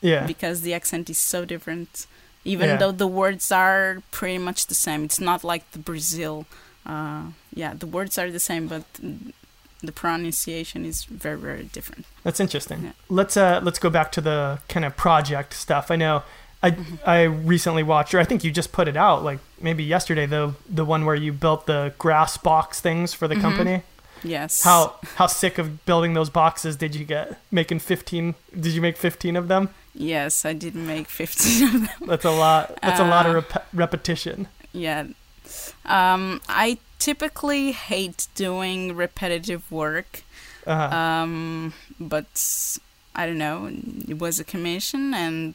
Yeah. 0.00 0.26
because 0.26 0.60
the 0.62 0.74
accent 0.74 1.10
is 1.10 1.18
so 1.18 1.44
different 1.44 2.06
even 2.54 2.68
Yeah. 2.68 2.78
though 2.80 2.92
the 3.04 3.10
words 3.22 3.46
are 3.52 4.02
pretty 4.18 4.38
much 4.48 4.60
the 4.72 4.74
same 4.86 5.00
it's 5.08 5.20
not 5.30 5.40
like 5.52 5.64
the 5.72 5.78
brazil 5.90 6.34
uh 6.94 7.22
yeah 7.60 7.72
the 7.82 7.86
words 7.96 8.14
are 8.20 8.30
the 8.38 8.44
same 8.50 8.64
but 8.74 8.84
the 9.88 9.92
pronunciation 9.92 10.84
is 10.84 11.04
very 11.24 11.38
very 11.38 11.64
different 11.76 12.04
That's 12.24 12.40
interesting. 12.40 12.78
Yeah. 12.84 12.92
Let's 13.20 13.36
uh 13.36 13.60
let's 13.66 13.78
go 13.86 13.90
back 13.90 14.08
to 14.12 14.20
the 14.20 14.58
kind 14.68 14.84
of 14.84 14.92
project 14.96 15.50
stuff. 15.54 15.90
I 15.90 15.96
know 15.96 16.22
I 16.62 16.70
Mm-hmm. 16.72 16.94
I 17.16 17.22
recently 17.54 17.84
watched 17.84 18.12
or 18.14 18.18
I 18.20 18.24
think 18.28 18.42
you 18.44 18.50
just 18.50 18.72
put 18.72 18.86
it 18.88 18.96
out 18.96 19.18
like 19.30 19.38
maybe 19.60 19.84
yesterday 19.96 20.26
the 20.26 20.54
the 20.78 20.84
one 20.84 21.04
where 21.06 21.14
you 21.24 21.32
built 21.32 21.66
the 21.66 21.92
grass 22.04 22.36
box 22.36 22.80
things 22.80 23.14
for 23.14 23.28
the 23.28 23.36
Mhm. 23.36 23.40
company. 23.46 23.76
yes 24.24 24.62
How 24.64 24.80
how 25.18 25.28
sick 25.28 25.58
of 25.58 25.66
building 25.86 26.14
those 26.14 26.30
boxes 26.30 26.76
did 26.76 26.92
you 26.98 27.04
get? 27.04 27.26
Making 27.50 27.78
15 27.80 28.34
Did 28.64 28.72
you 28.76 28.82
make 28.82 28.96
15 28.96 29.36
of 29.36 29.46
them? 29.46 29.68
Yes 30.00 30.44
i 30.44 30.52
did 30.52 30.74
make 30.74 31.08
15 31.08 31.64
of 31.66 31.72
them 31.72 32.08
That's 32.08 32.24
a 32.24 32.30
lot. 32.30 32.78
That's 32.82 33.00
a 33.00 33.04
lot 33.14 33.26
of 33.26 33.32
Uh, 33.32 33.40
rep- 33.40 33.68
repetition. 33.74 34.46
yeah 34.72 35.04
um 35.86 36.40
i 36.48 36.78
typically 36.98 37.72
hate 37.72 38.26
doing 38.34 38.94
repetitive 39.04 39.62
work 39.72 40.22
Uh, 40.66 40.72
um 41.02 41.72
but 41.98 42.28
i 43.14 43.22
don't 43.26 43.38
know 43.46 43.58
it 44.12 44.18
was 44.18 44.38
a 44.38 44.44
commission 44.44 45.02
and 45.14 45.54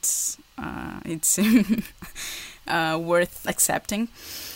uh 0.58 1.00
it's 1.06 1.38
uh 2.68 2.98
worth 3.12 3.46
accepting 3.48 4.08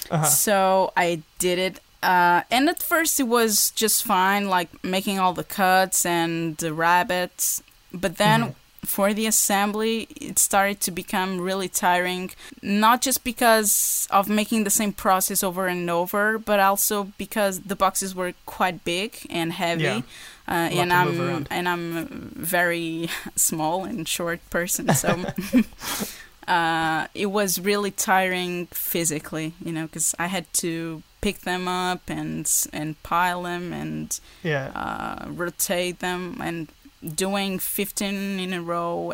uh-huh. 0.09 0.25
so 0.25 0.91
i 0.97 1.21
did 1.39 1.59
it 1.59 1.75
uh 2.03 2.41
and 2.49 2.67
at 2.69 2.81
first 2.81 3.19
it 3.19 3.27
was 3.27 3.71
just 3.83 4.03
fine 4.03 4.43
like 4.49 4.69
making 4.83 5.19
all 5.19 5.33
the 5.33 5.43
cuts 5.61 6.05
and 6.05 6.57
the 6.57 6.71
rabbets 6.73 7.61
but 7.93 8.17
then 8.17 8.39
Mhm. 8.41 8.55
For 8.87 9.13
the 9.13 9.25
assembly 9.27 10.07
it 10.27 10.39
started 10.39 10.79
to 10.79 10.91
become 10.91 11.31
really 11.49 11.67
tiring 11.69 12.31
not 12.61 13.01
just 13.07 13.23
because 13.23 14.07
of 14.09 14.27
making 14.29 14.63
the 14.63 14.69
same 14.69 14.93
process 14.93 15.43
over 15.43 15.67
and 15.67 15.89
over 15.89 16.39
but 16.39 16.59
also 16.59 17.11
because 17.17 17.59
the 17.71 17.75
boxes 17.75 18.15
were 18.15 18.33
quite 18.45 18.77
big 18.83 19.09
and 19.29 19.51
heavy 19.53 19.83
Yeah. 19.83 20.01
uh, 20.47 20.69
and 20.81 20.89
I'm 20.99 21.45
and 21.51 21.65
I'm 21.67 21.85
a 21.97 22.05
very 22.53 23.09
small 23.35 23.83
and 23.89 24.07
short 24.07 24.39
person, 24.49 24.85
so 24.95 25.09
uh, 26.47 27.07
it 27.13 27.27
was 27.27 27.59
really 27.59 27.91
tiring 27.91 28.67
physically, 28.71 29.53
you 29.63 29.71
know, 29.73 29.85
because 29.87 30.15
I 30.17 30.27
had 30.27 30.45
to 30.63 31.03
pick 31.19 31.41
them 31.41 31.67
up 31.67 32.01
and 32.07 32.49
and 32.71 32.95
pile 33.03 33.43
them 33.43 33.73
and 33.73 34.17
yeah. 34.43 34.71
uh, 34.73 35.29
rotate 35.29 35.99
them 35.99 36.39
and 36.41 36.69
doing 37.15 37.59
15 37.59 38.39
in 38.39 38.53
a 38.53 38.61
row. 38.61 39.13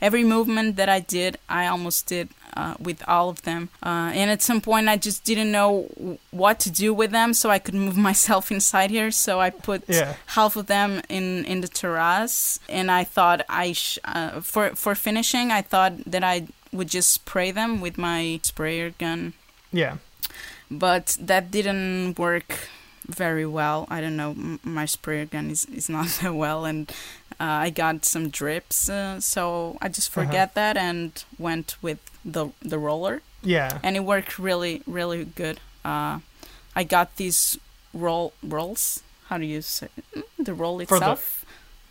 Every 0.00 0.24
movement 0.24 0.76
that 0.76 0.88
I 0.88 1.00
did, 1.00 1.38
I 1.48 1.66
almost 1.66 2.06
did 2.06 2.28
uh, 2.56 2.74
with 2.78 3.02
all 3.08 3.28
of 3.30 3.42
them. 3.42 3.68
Uh, 3.82 4.10
and 4.14 4.30
at 4.30 4.42
some 4.42 4.60
point, 4.60 4.88
I 4.88 4.96
just 4.96 5.24
didn't 5.24 5.50
know 5.52 6.18
what 6.30 6.58
to 6.60 6.70
do 6.70 6.92
with 6.92 7.10
them, 7.12 7.32
so 7.34 7.48
I 7.50 7.58
could 7.58 7.74
move 7.74 7.96
myself 8.10 8.50
inside 8.52 8.90
here. 8.90 9.10
So 9.10 9.40
I 9.40 9.50
put 9.50 9.82
Yeah. 9.88 10.14
half 10.26 10.56
of 10.56 10.66
them 10.66 11.00
in 11.08 11.44
in 11.46 11.60
the 11.60 11.68
terrace, 11.68 12.60
and 12.68 12.90
I 12.90 13.04
thought 13.04 13.40
I 13.48 13.72
sh- 13.72 13.98
uh, 14.04 14.40
for 14.42 14.74
for 14.76 14.94
finishing, 14.94 15.50
I 15.50 15.62
thought 15.62 15.92
that 16.10 16.22
I 16.24 16.46
would 16.72 16.88
just 16.88 17.10
spray 17.12 17.50
them 17.52 17.80
with 17.80 17.96
my 17.98 18.38
sprayer 18.42 18.90
gun 18.98 19.32
Yeah. 19.72 19.96
but 20.70 21.16
that 21.26 21.50
didn't 21.50 22.18
work 22.18 22.68
very 23.08 23.46
well. 23.46 23.86
I 23.90 24.00
don't 24.00 24.16
know, 24.16 24.30
m- 24.30 24.60
my 24.62 24.86
sprayer 24.86 25.26
gun 25.26 25.50
is, 25.50 25.64
is 25.66 25.88
not 25.88 26.06
that 26.22 26.34
well, 26.34 26.64
and 26.64 26.90
uh, 27.40 27.66
I 27.66 27.70
got 27.70 28.04
some 28.04 28.28
drips, 28.30 28.88
uh, 28.90 29.20
so 29.20 29.76
I 29.82 29.88
just 29.88 30.10
Uh-huh. 30.16 30.26
forget 30.26 30.54
that 30.54 30.76
and 30.76 31.10
went 31.38 31.76
with 31.82 31.98
the 32.24 32.46
the 32.70 32.78
roller, 32.78 33.22
Yeah. 33.42 33.78
and 33.82 33.96
it 33.96 34.04
worked 34.04 34.38
really 34.38 34.82
really 34.86 35.24
good. 35.24 35.58
Uh, 35.84 36.18
I 36.76 36.84
got 36.84 37.16
these 37.16 37.58
roll 37.94 38.32
rolls. 38.42 39.02
How 39.28 39.38
do 39.38 39.44
you 39.44 39.62
say 39.62 39.88
it? 40.14 40.24
the 40.38 40.54
roll 40.54 40.78
For 40.78 40.86
the- 40.86 40.96
itself? 40.96 41.44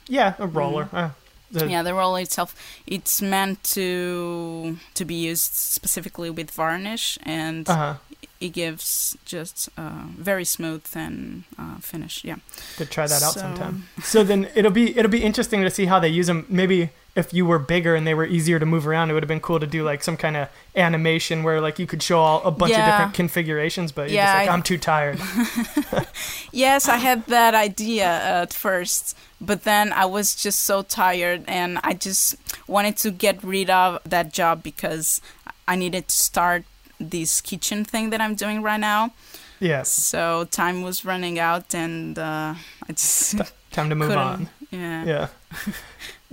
Yeah. 0.08 0.34
A 0.40 0.48
roller. 0.48 0.88
Uh, 0.94 1.10
the- 1.52 1.68
yeah, 1.70 1.84
the 1.84 1.94
roll 1.94 2.16
itself. 2.18 2.54
It's 2.86 3.22
meant 3.22 3.64
to 3.76 4.78
to 4.94 5.06
be 5.06 5.16
used 5.32 5.54
specifically 5.54 6.30
with 6.30 6.52
varnish, 6.52 7.18
and 7.24 7.68
Uh-huh. 7.70 7.96
It 8.40 8.50
gives 8.54 9.18
just 9.26 9.70
uh, 9.78 10.04
very 10.18 10.46
smooth 10.46 10.86
and 10.96 11.44
uh, 11.58 11.78
finish. 11.80 12.24
Yeah. 12.24 12.38
To 12.78 12.86
try 12.86 13.06
that 13.08 13.22
out 13.22 13.34
sometime. 13.34 13.90
So 14.02 14.24
then 14.24 14.48
it'll 14.56 14.72
be 14.72 14.98
it'll 14.98 15.12
be 15.12 15.24
interesting 15.24 15.62
to 15.64 15.70
see 15.70 15.86
how 15.86 16.00
they 16.00 16.10
use 16.10 16.28
them. 16.28 16.46
Maybe 16.50 16.90
if 17.16 17.34
you 17.34 17.46
were 17.46 17.60
bigger 17.60 17.96
and 17.96 18.08
they 18.08 18.14
were 18.14 18.26
easier 18.26 18.60
to 18.60 18.66
move 18.66 18.88
around, 18.88 19.10
it 19.10 19.14
would 19.14 19.24
have 19.24 19.28
been 19.28 19.42
cool 19.42 19.60
to 19.60 19.68
do 19.68 19.84
like 19.84 20.04
some 20.04 20.16
kind 20.16 20.38
of 20.38 20.48
animation 20.76 21.44
where 21.44 21.60
like 21.60 21.78
you 21.80 21.86
could 21.88 22.02
show 22.02 22.20
all 22.20 22.42
a 22.44 22.52
bunch 22.52 22.72
of 22.74 22.86
different 22.86 23.14
configurations. 23.14 23.92
But 23.92 24.04
you're 24.10 24.16
Yeah, 24.18 24.26
just 24.26 24.40
like, 24.40 24.50
I- 24.50 24.54
I'm 24.54 24.64
too 24.64 24.78
tired. 24.78 25.20
Yes, 26.52 26.88
I 26.90 26.98
had 26.98 27.26
that 27.28 27.54
idea 27.54 28.06
at 28.08 28.54
first, 28.54 29.16
but 29.40 29.64
then 29.64 29.94
I 29.94 30.06
was 30.06 30.36
just 30.36 30.62
so 30.62 30.82
tired 30.82 31.44
and 31.48 31.80
I 31.84 31.94
just 31.94 32.36
wanted 32.68 32.98
to 32.98 33.12
get 33.12 33.44
rid 33.44 33.70
of 33.70 34.00
that 34.06 34.34
job 34.34 34.64
because 34.64 35.22
I 35.68 35.76
needed 35.76 36.08
to 36.08 36.16
start 36.16 36.64
this 37.00 37.42
kitchen 37.42 37.86
thing 37.86 38.10
that 38.12 38.22
I'm 38.22 38.36
doing 38.36 38.62
right 38.62 38.80
now. 38.80 39.12
Yes. 39.60 39.90
So 39.92 40.46
time 40.46 40.82
was 40.84 41.04
running 41.04 41.38
out, 41.40 41.74
and 41.76 42.18
uh, 42.18 42.56
I 42.88 42.92
just 42.94 43.36
Time 43.72 43.90
to 43.90 43.96
move 43.96 44.12
on. 44.12 44.50
Yeah. 44.72 45.06
Yeah. 45.06 45.28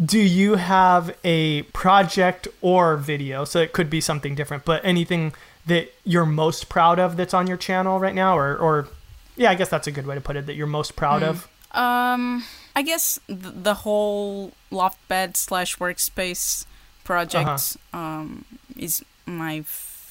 Do 0.03 0.19
you 0.19 0.55
have 0.57 1.17
a 1.25 1.63
project 1.73 2.49
or 2.61 2.97
video? 2.97 3.45
So 3.45 3.61
it 3.61 3.73
could 3.73 3.91
be 3.91 4.01
something 4.01 4.35
different, 4.35 4.65
but 4.65 4.85
anything 4.85 5.33
that 5.67 5.93
you're 6.05 6.27
most 6.27 6.69
proud 6.69 6.99
of 6.99 7.17
that's 7.17 7.35
on 7.35 7.47
your 7.47 7.57
channel 7.57 7.99
right 7.99 8.15
now, 8.15 8.37
or, 8.39 8.57
or 8.57 8.89
yeah, 9.37 9.51
I 9.51 9.55
guess 9.55 9.69
that's 9.69 9.87
a 9.87 9.91
good 9.91 10.07
way 10.07 10.15
to 10.15 10.21
put 10.21 10.37
it. 10.37 10.47
That 10.47 10.55
you're 10.55 10.67
most 10.67 10.97
proud 10.97 11.23
Hmm. 11.23 11.29
of. 11.29 11.49
Um, 11.73 12.45
I 12.75 12.83
guess 12.83 13.19
th- 13.27 13.39
the 13.63 13.75
whole 13.75 14.53
loft 14.71 15.07
bed 15.09 15.37
slash 15.37 15.77
workspace 15.79 16.65
project 17.05 17.77
um, 17.93 18.45
is 18.77 19.05
my 19.27 19.63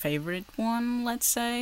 favorite 0.06 0.45
one. 0.74 0.88
Let's 1.10 1.28
say 1.39 1.56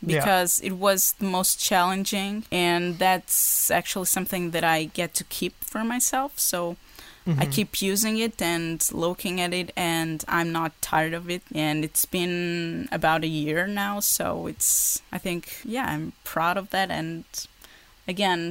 Yeah. 0.00 0.08
because 0.12 0.52
it 0.68 0.74
was 0.86 1.00
the 1.20 1.26
most 1.38 1.52
challenging, 1.68 2.34
and 2.50 2.82
that's 3.04 3.70
actually 3.70 4.06
something 4.16 4.44
that 4.54 4.64
I 4.76 4.78
get 5.00 5.10
to 5.20 5.24
keep 5.36 5.54
for 5.72 5.82
myself. 5.94 6.30
So. 6.52 6.76
I 7.24 7.46
Mhm. 7.46 7.52
keep 7.56 7.70
using 7.92 8.16
it 8.26 8.36
and 8.42 8.78
looking 9.06 9.36
at 9.44 9.52
it, 9.60 9.68
and 9.76 10.24
I'm 10.36 10.50
not 10.50 10.70
tired 10.92 11.14
of 11.14 11.24
it. 11.30 11.42
And 11.54 11.84
it's 11.86 12.04
been 12.18 12.88
about 12.98 13.22
a 13.22 13.30
year 13.42 13.60
now, 13.84 14.00
so 14.00 14.48
it's, 14.50 15.00
I 15.16 15.18
think, 15.24 15.42
yeah, 15.74 15.86
I'm 15.92 16.06
proud 16.24 16.56
of 16.58 16.66
that. 16.74 16.90
And 16.90 17.22
again, 18.12 18.42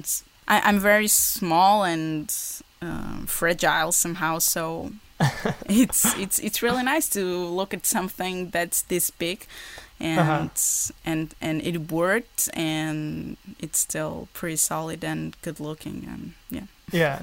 I, 0.48 0.56
I'm 0.68 0.80
very 0.80 1.10
small 1.10 1.84
and 1.84 2.32
um, 2.82 3.26
fragile 3.28 3.92
somehow, 3.92 4.40
so 4.40 4.64
it's 5.68 6.06
it's 6.18 6.40
it's 6.40 6.62
really 6.62 6.84
nice 6.84 7.10
to 7.10 7.24
look 7.60 7.74
at 7.74 7.86
something 7.86 8.50
that's 8.52 8.82
this 8.84 9.10
big, 9.10 9.46
and 10.00 10.20
Uh-huh. 10.20 10.94
and 11.06 11.34
and 11.42 11.62
it 11.62 11.92
worked, 11.92 12.50
and 12.54 13.38
it's 13.60 13.80
still 13.80 14.28
pretty 14.34 14.58
solid 14.58 15.04
and 15.04 15.36
good 15.42 15.60
looking, 15.60 16.06
and 16.08 16.34
yeah. 16.50 16.68
Yeah. 16.92 17.20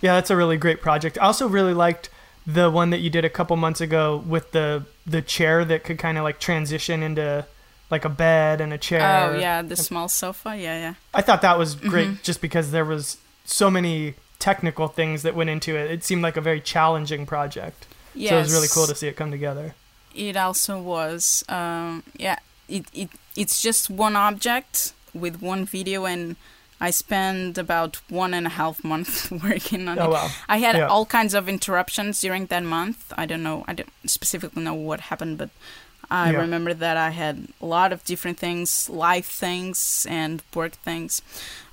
Yeah, 0.00 0.14
that's 0.14 0.30
a 0.30 0.36
really 0.36 0.56
great 0.56 0.80
project. 0.82 1.16
I 1.20 1.26
also 1.26 1.46
really 1.48 1.74
liked 1.74 2.08
the 2.46 2.68
one 2.70 2.90
that 2.90 2.98
you 2.98 3.10
did 3.10 3.24
a 3.24 3.30
couple 3.30 3.56
months 3.56 3.80
ago 3.80 4.22
with 4.26 4.50
the 4.52 4.84
the 5.06 5.22
chair 5.22 5.64
that 5.64 5.84
could 5.84 5.98
kind 5.98 6.18
of 6.18 6.24
like 6.24 6.38
transition 6.40 7.02
into 7.02 7.44
like 7.90 8.04
a 8.04 8.08
bed 8.08 8.60
and 8.60 8.72
a 8.72 8.78
chair. 8.78 9.00
Oh 9.32 9.38
yeah, 9.38 9.62
the 9.62 9.76
small 9.76 10.08
sofa. 10.08 10.56
Yeah, 10.56 10.78
yeah. 10.78 10.94
I 11.14 11.22
thought 11.22 11.42
that 11.42 11.58
was 11.58 11.74
great 11.76 12.08
Mhm. 12.08 12.22
just 12.22 12.40
because 12.40 12.70
there 12.72 12.84
was 12.84 13.16
so 13.44 13.70
many 13.70 14.14
technical 14.42 14.88
things 14.88 15.22
that 15.22 15.34
went 15.34 15.50
into 15.50 15.70
it. 15.76 15.90
It 15.90 16.02
seemed 16.04 16.22
like 16.22 16.36
a 16.36 16.40
very 16.50 16.60
challenging 16.60 17.26
project. 17.26 17.86
Yes. 18.14 18.30
So 18.30 18.36
it 18.36 18.40
was 18.46 18.52
really 18.52 18.68
cool 18.76 18.86
to 18.86 18.94
see 18.94 19.08
it 19.08 19.16
come 19.16 19.30
together. 19.30 19.74
It 20.14 20.36
also 20.36 20.74
was. 20.94 21.44
Um, 21.48 22.02
yeah. 22.18 22.38
It, 22.68 22.84
it 22.92 23.08
it's 23.36 23.62
just 23.62 23.88
one 23.90 24.16
object 24.16 24.92
with 25.14 25.40
one 25.42 25.64
video, 25.64 26.04
and 26.06 26.36
I 26.80 26.90
spent 26.90 27.56
about 27.58 28.00
one 28.10 28.34
and 28.34 28.46
a 28.46 28.50
half 28.60 28.82
month 28.84 29.30
working 29.44 29.88
on 29.88 29.98
Oh 29.98 30.04
it. 30.06 30.10
wow. 30.10 30.28
I 30.48 30.58
had 30.58 30.76
Yeah. 30.76 30.88
all 30.88 31.06
kinds 31.06 31.34
of 31.34 31.48
interruptions 31.48 32.20
during 32.20 32.46
that 32.46 32.64
month. 32.64 33.12
I 33.16 33.24
don't 33.26 33.42
know. 33.42 33.64
I 33.68 33.72
don't 33.74 33.92
specifically 34.06 34.62
know 34.62 34.74
what 34.88 35.00
happened, 35.10 35.38
but 35.38 35.50
I 36.12 36.30
Yeah. 36.32 36.40
remember 36.40 36.74
that 36.74 36.96
I 36.96 37.10
had 37.10 37.36
a 37.60 37.66
lot 37.66 37.92
of 37.92 38.04
different 38.04 38.38
things, 38.38 38.88
life 38.90 39.28
things 39.40 40.06
and 40.10 40.42
work 40.54 40.72
things. 40.84 41.22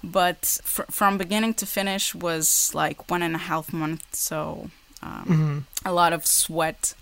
But 0.04 0.60
fr- 0.64 0.90
from 0.90 1.18
beginning 1.18 1.54
to 1.56 1.66
finish 1.66 2.16
was 2.16 2.72
like 2.74 3.12
one 3.12 3.22
and 3.28 3.36
a 3.36 3.40
half 3.52 3.74
month. 3.74 4.04
So 4.16 4.70
um, 5.02 5.26
hmm 5.26 5.60
a 5.86 5.94
lot 5.94 6.14
of 6.14 6.26
sweat 6.26 6.94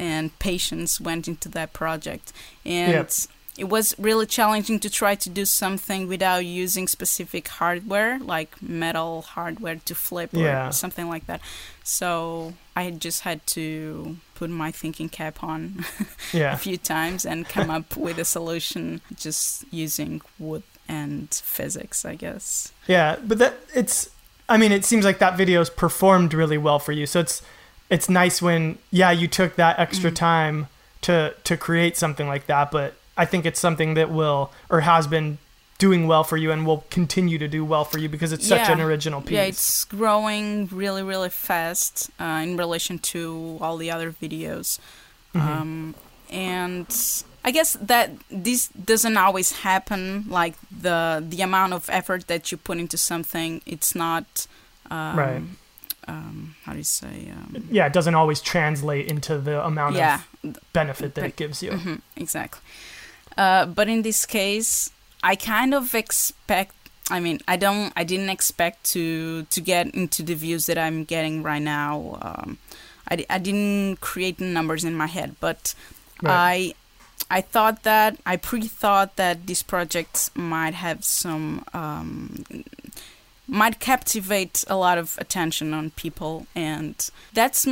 and 0.00 0.30
patience 0.38 1.00
went 1.00 1.28
into 1.28 1.48
that 1.50 1.72
project 1.72 2.32
and 2.64 2.92
Yep. 2.92 3.10
It 3.58 3.68
was 3.70 3.94
really 3.98 4.26
challenging 4.26 4.78
to 4.80 4.90
try 4.90 5.14
to 5.14 5.30
do 5.30 5.44
something 5.46 6.06
without 6.08 6.44
using 6.44 6.86
specific 6.88 7.48
hardware 7.48 8.18
like 8.20 8.60
metal 8.62 9.22
hardware 9.22 9.76
to 9.84 9.94
flip 9.94 10.30
Yeah. 10.32 10.68
or 10.68 10.72
something 10.72 11.08
like 11.08 11.26
that 11.26 11.40
so 11.84 12.52
i 12.74 12.90
just 12.90 13.22
had 13.22 13.46
to 13.48 14.16
put 14.34 14.50
my 14.50 14.70
thinking 14.72 15.08
cap 15.08 15.42
on 15.42 15.84
a 16.34 16.56
few 16.56 16.76
times 16.76 17.24
and 17.24 17.48
come 17.48 17.70
up 17.70 17.96
with 18.06 18.18
a 18.18 18.24
solution 18.24 19.00
just 19.16 19.64
using 19.72 20.20
wood 20.38 20.62
and 20.88 21.28
physics 21.32 22.04
i 22.04 22.14
guess 22.14 22.72
Yeah, 22.86 23.16
but 23.24 23.38
that 23.38 23.54
it's 23.74 24.10
I 24.48 24.58
mean, 24.58 24.70
it 24.70 24.84
seems 24.84 25.04
like 25.04 25.18
that 25.18 25.36
video's 25.36 25.68
performed 25.68 26.32
really 26.32 26.56
well 26.56 26.78
for 26.78 26.92
you. 26.92 27.04
So 27.06 27.18
it's 27.18 27.42
it's 27.90 28.08
nice 28.08 28.40
when 28.40 28.78
yeah, 28.92 29.10
you 29.10 29.26
took 29.26 29.56
that 29.56 29.76
extra 29.80 30.12
Mhm. 30.12 30.14
time 30.14 30.66
to 31.00 31.34
to 31.42 31.56
create 31.56 31.96
something 31.96 32.28
like 32.28 32.46
that, 32.46 32.70
but 32.70 32.94
I 33.16 33.24
think 33.24 33.46
it's 33.46 33.60
something 33.60 33.94
that 33.94 34.10
will 34.10 34.52
or 34.68 34.80
has 34.80 35.06
been 35.06 35.38
doing 35.78 36.06
well 36.06 36.24
for 36.24 36.36
you 36.36 36.50
and 36.52 36.66
will 36.66 36.84
continue 36.90 37.38
to 37.38 37.48
do 37.48 37.64
well 37.64 37.84
for 37.84 37.98
you 37.98 38.08
because 38.08 38.32
it's 38.32 38.46
such 38.46 38.68
an 38.70 38.80
original 38.80 39.20
piece. 39.20 39.32
Yeah, 39.32 39.42
it's 39.42 39.84
growing 39.84 40.68
really, 40.68 41.02
really 41.02 41.28
fast 41.28 42.10
uh, 42.18 42.40
in 42.42 42.56
relation 42.56 42.98
to 42.98 43.58
all 43.60 43.76
the 43.76 43.90
other 43.90 44.10
videos. 44.10 44.78
Mhm. 45.34 45.40
Um, 45.40 45.94
and 46.30 46.86
I 47.44 47.50
guess 47.50 47.74
that 47.74 48.10
this 48.30 48.68
doesn't 48.68 49.16
always 49.16 49.52
happen. 49.60 50.24
Like 50.28 50.54
the 50.70 51.22
the 51.26 51.42
amount 51.42 51.74
of 51.74 51.88
effort 51.90 52.26
that 52.26 52.50
you 52.50 52.58
put 52.58 52.78
into 52.78 52.96
something, 52.96 53.60
it's 53.66 53.94
not. 53.94 54.46
Um, 54.90 55.18
Right. 55.18 55.42
Um, 56.08 56.54
how 56.64 56.72
do 56.72 56.78
you 56.78 56.84
say? 56.84 57.32
Um, 57.32 57.68
yeah, 57.68 57.86
it 57.86 57.92
doesn't 57.92 58.14
always 58.14 58.40
translate 58.40 59.10
into 59.10 59.38
the 59.38 59.64
amount 59.66 59.96
yeah. 59.96 60.20
of 60.44 60.56
benefit 60.72 61.16
that 61.16 61.24
it 61.24 61.36
gives 61.36 61.64
you. 61.64 61.72
Mhm, 61.72 62.00
exactly. 62.16 62.60
Uh, 63.36 63.66
but 63.66 63.88
in 63.88 64.02
this 64.02 64.26
case, 64.26 64.90
I 65.22 65.36
kind 65.36 65.74
of 65.74 65.94
expect. 65.94 66.74
I 67.10 67.20
mean, 67.20 67.40
I 67.46 67.56
don't. 67.56 67.92
I 67.96 68.04
didn't 68.04 68.30
expect 68.30 68.84
to 68.92 69.44
to 69.44 69.60
get 69.60 69.94
into 69.94 70.22
the 70.22 70.34
views 70.34 70.66
that 70.66 70.78
I'm 70.78 71.04
getting 71.04 71.42
right 71.42 71.62
now. 71.62 72.18
Um, 72.22 72.58
I, 73.10 73.24
I 73.30 73.38
didn't 73.38 74.00
create 74.00 74.40
numbers 74.40 74.84
in 74.84 74.94
my 74.94 75.06
head, 75.06 75.36
but 75.40 75.74
Right. 76.22 76.74
I 77.30 77.36
I 77.38 77.40
thought 77.40 77.82
that 77.82 78.18
I 78.24 78.36
pre-thought 78.36 79.16
that 79.16 79.46
this 79.46 79.62
project 79.62 80.30
might 80.36 80.74
have 80.74 81.04
some 81.04 81.64
um, 81.74 82.44
might 83.48 83.80
captivate 83.80 84.64
a 84.68 84.76
lot 84.76 84.98
of 84.98 85.16
attention 85.20 85.74
on 85.74 85.90
people, 85.90 86.46
and 86.54 86.94
that's 87.32 87.66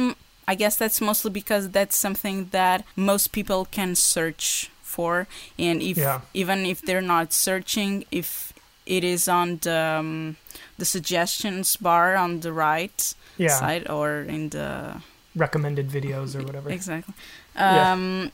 I 0.47 0.55
guess 0.55 0.77
that's 0.77 1.01
mostly 1.01 1.31
because 1.31 1.71
that's 1.71 1.97
something 1.97 2.47
that 2.51 2.85
most 2.97 3.33
people 3.33 3.65
can 3.65 3.95
search 3.95 4.71
for, 4.97 5.27
and 5.59 5.83
if 5.83 5.97
Yeah. 5.99 6.21
even 6.35 6.59
if 6.73 6.79
they're 6.87 7.09
not 7.17 7.33
searching, 7.33 8.05
if 8.11 8.53
it 8.87 9.03
is 9.05 9.29
on 9.29 9.59
the 9.67 9.81
um, 10.01 10.37
the 10.79 10.85
suggestions 10.85 11.77
bar 11.77 12.17
on 12.25 12.41
the 12.41 12.53
right 12.53 13.15
yeah, 13.39 13.59
side 13.61 13.85
or 13.91 14.09
in 14.29 14.51
the 14.51 15.01
recommended 15.37 15.89
videos 15.91 16.35
or 16.37 16.43
whatever. 16.47 16.71
Exactly. 16.71 17.15
Yeah. 17.57 17.93
Um, 17.93 18.31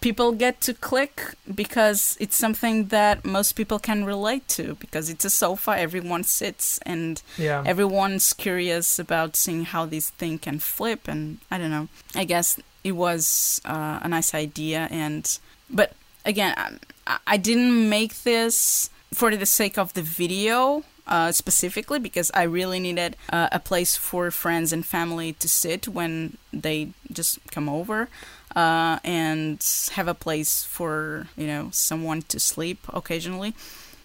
People 0.00 0.32
get 0.32 0.60
to 0.66 0.72
click 0.74 1.34
because 1.54 2.16
it's 2.20 2.36
something 2.36 2.88
that 2.88 3.24
most 3.24 3.52
people 3.56 3.78
can 3.78 4.04
relate 4.04 4.46
to 4.56 4.74
because 4.80 5.10
it's 5.12 5.24
a 5.24 5.30
sofa, 5.30 5.70
everyone 5.86 6.24
sits, 6.24 6.78
and 6.86 7.22
Yeah. 7.38 7.62
everyone's 7.66 8.32
curious 8.32 8.98
about 8.98 9.36
seeing 9.36 9.64
how 9.66 9.86
this 9.86 10.10
thing 10.18 10.38
can 10.38 10.58
flip. 10.60 11.08
And 11.08 11.38
I 11.50 11.58
don't 11.58 11.70
know. 11.70 11.88
I 12.14 12.24
guess 12.24 12.58
it 12.82 12.92
was 12.92 13.60
uh, 13.64 13.98
a 14.02 14.08
nice 14.08 14.34
idea. 14.34 14.88
And 14.90 15.24
but 15.70 15.92
again, 16.24 16.54
I, 17.06 17.18
I 17.26 17.36
didn't 17.36 17.88
make 17.88 18.22
this 18.22 18.90
for 19.12 19.34
the 19.36 19.46
sake 19.46 19.78
of 19.78 19.92
the 19.94 20.02
video 20.02 20.82
uh, 21.06 21.32
specifically 21.32 21.98
because 21.98 22.30
I 22.34 22.44
really 22.44 22.80
needed 22.80 23.16
uh, 23.30 23.48
a 23.52 23.58
place 23.58 23.96
for 23.96 24.30
friends 24.30 24.72
and 24.72 24.84
family 24.84 25.34
to 25.34 25.48
sit 25.48 25.86
when 25.88 26.38
they 26.52 26.88
just 27.12 27.38
come 27.50 27.68
over. 27.68 28.08
Uh, 28.56 29.00
and 29.02 29.58
have 29.94 30.06
a 30.06 30.14
place 30.14 30.62
for 30.62 31.26
you 31.36 31.44
know 31.48 31.70
someone 31.72 32.22
to 32.22 32.38
sleep 32.38 32.78
occasionally. 32.92 33.52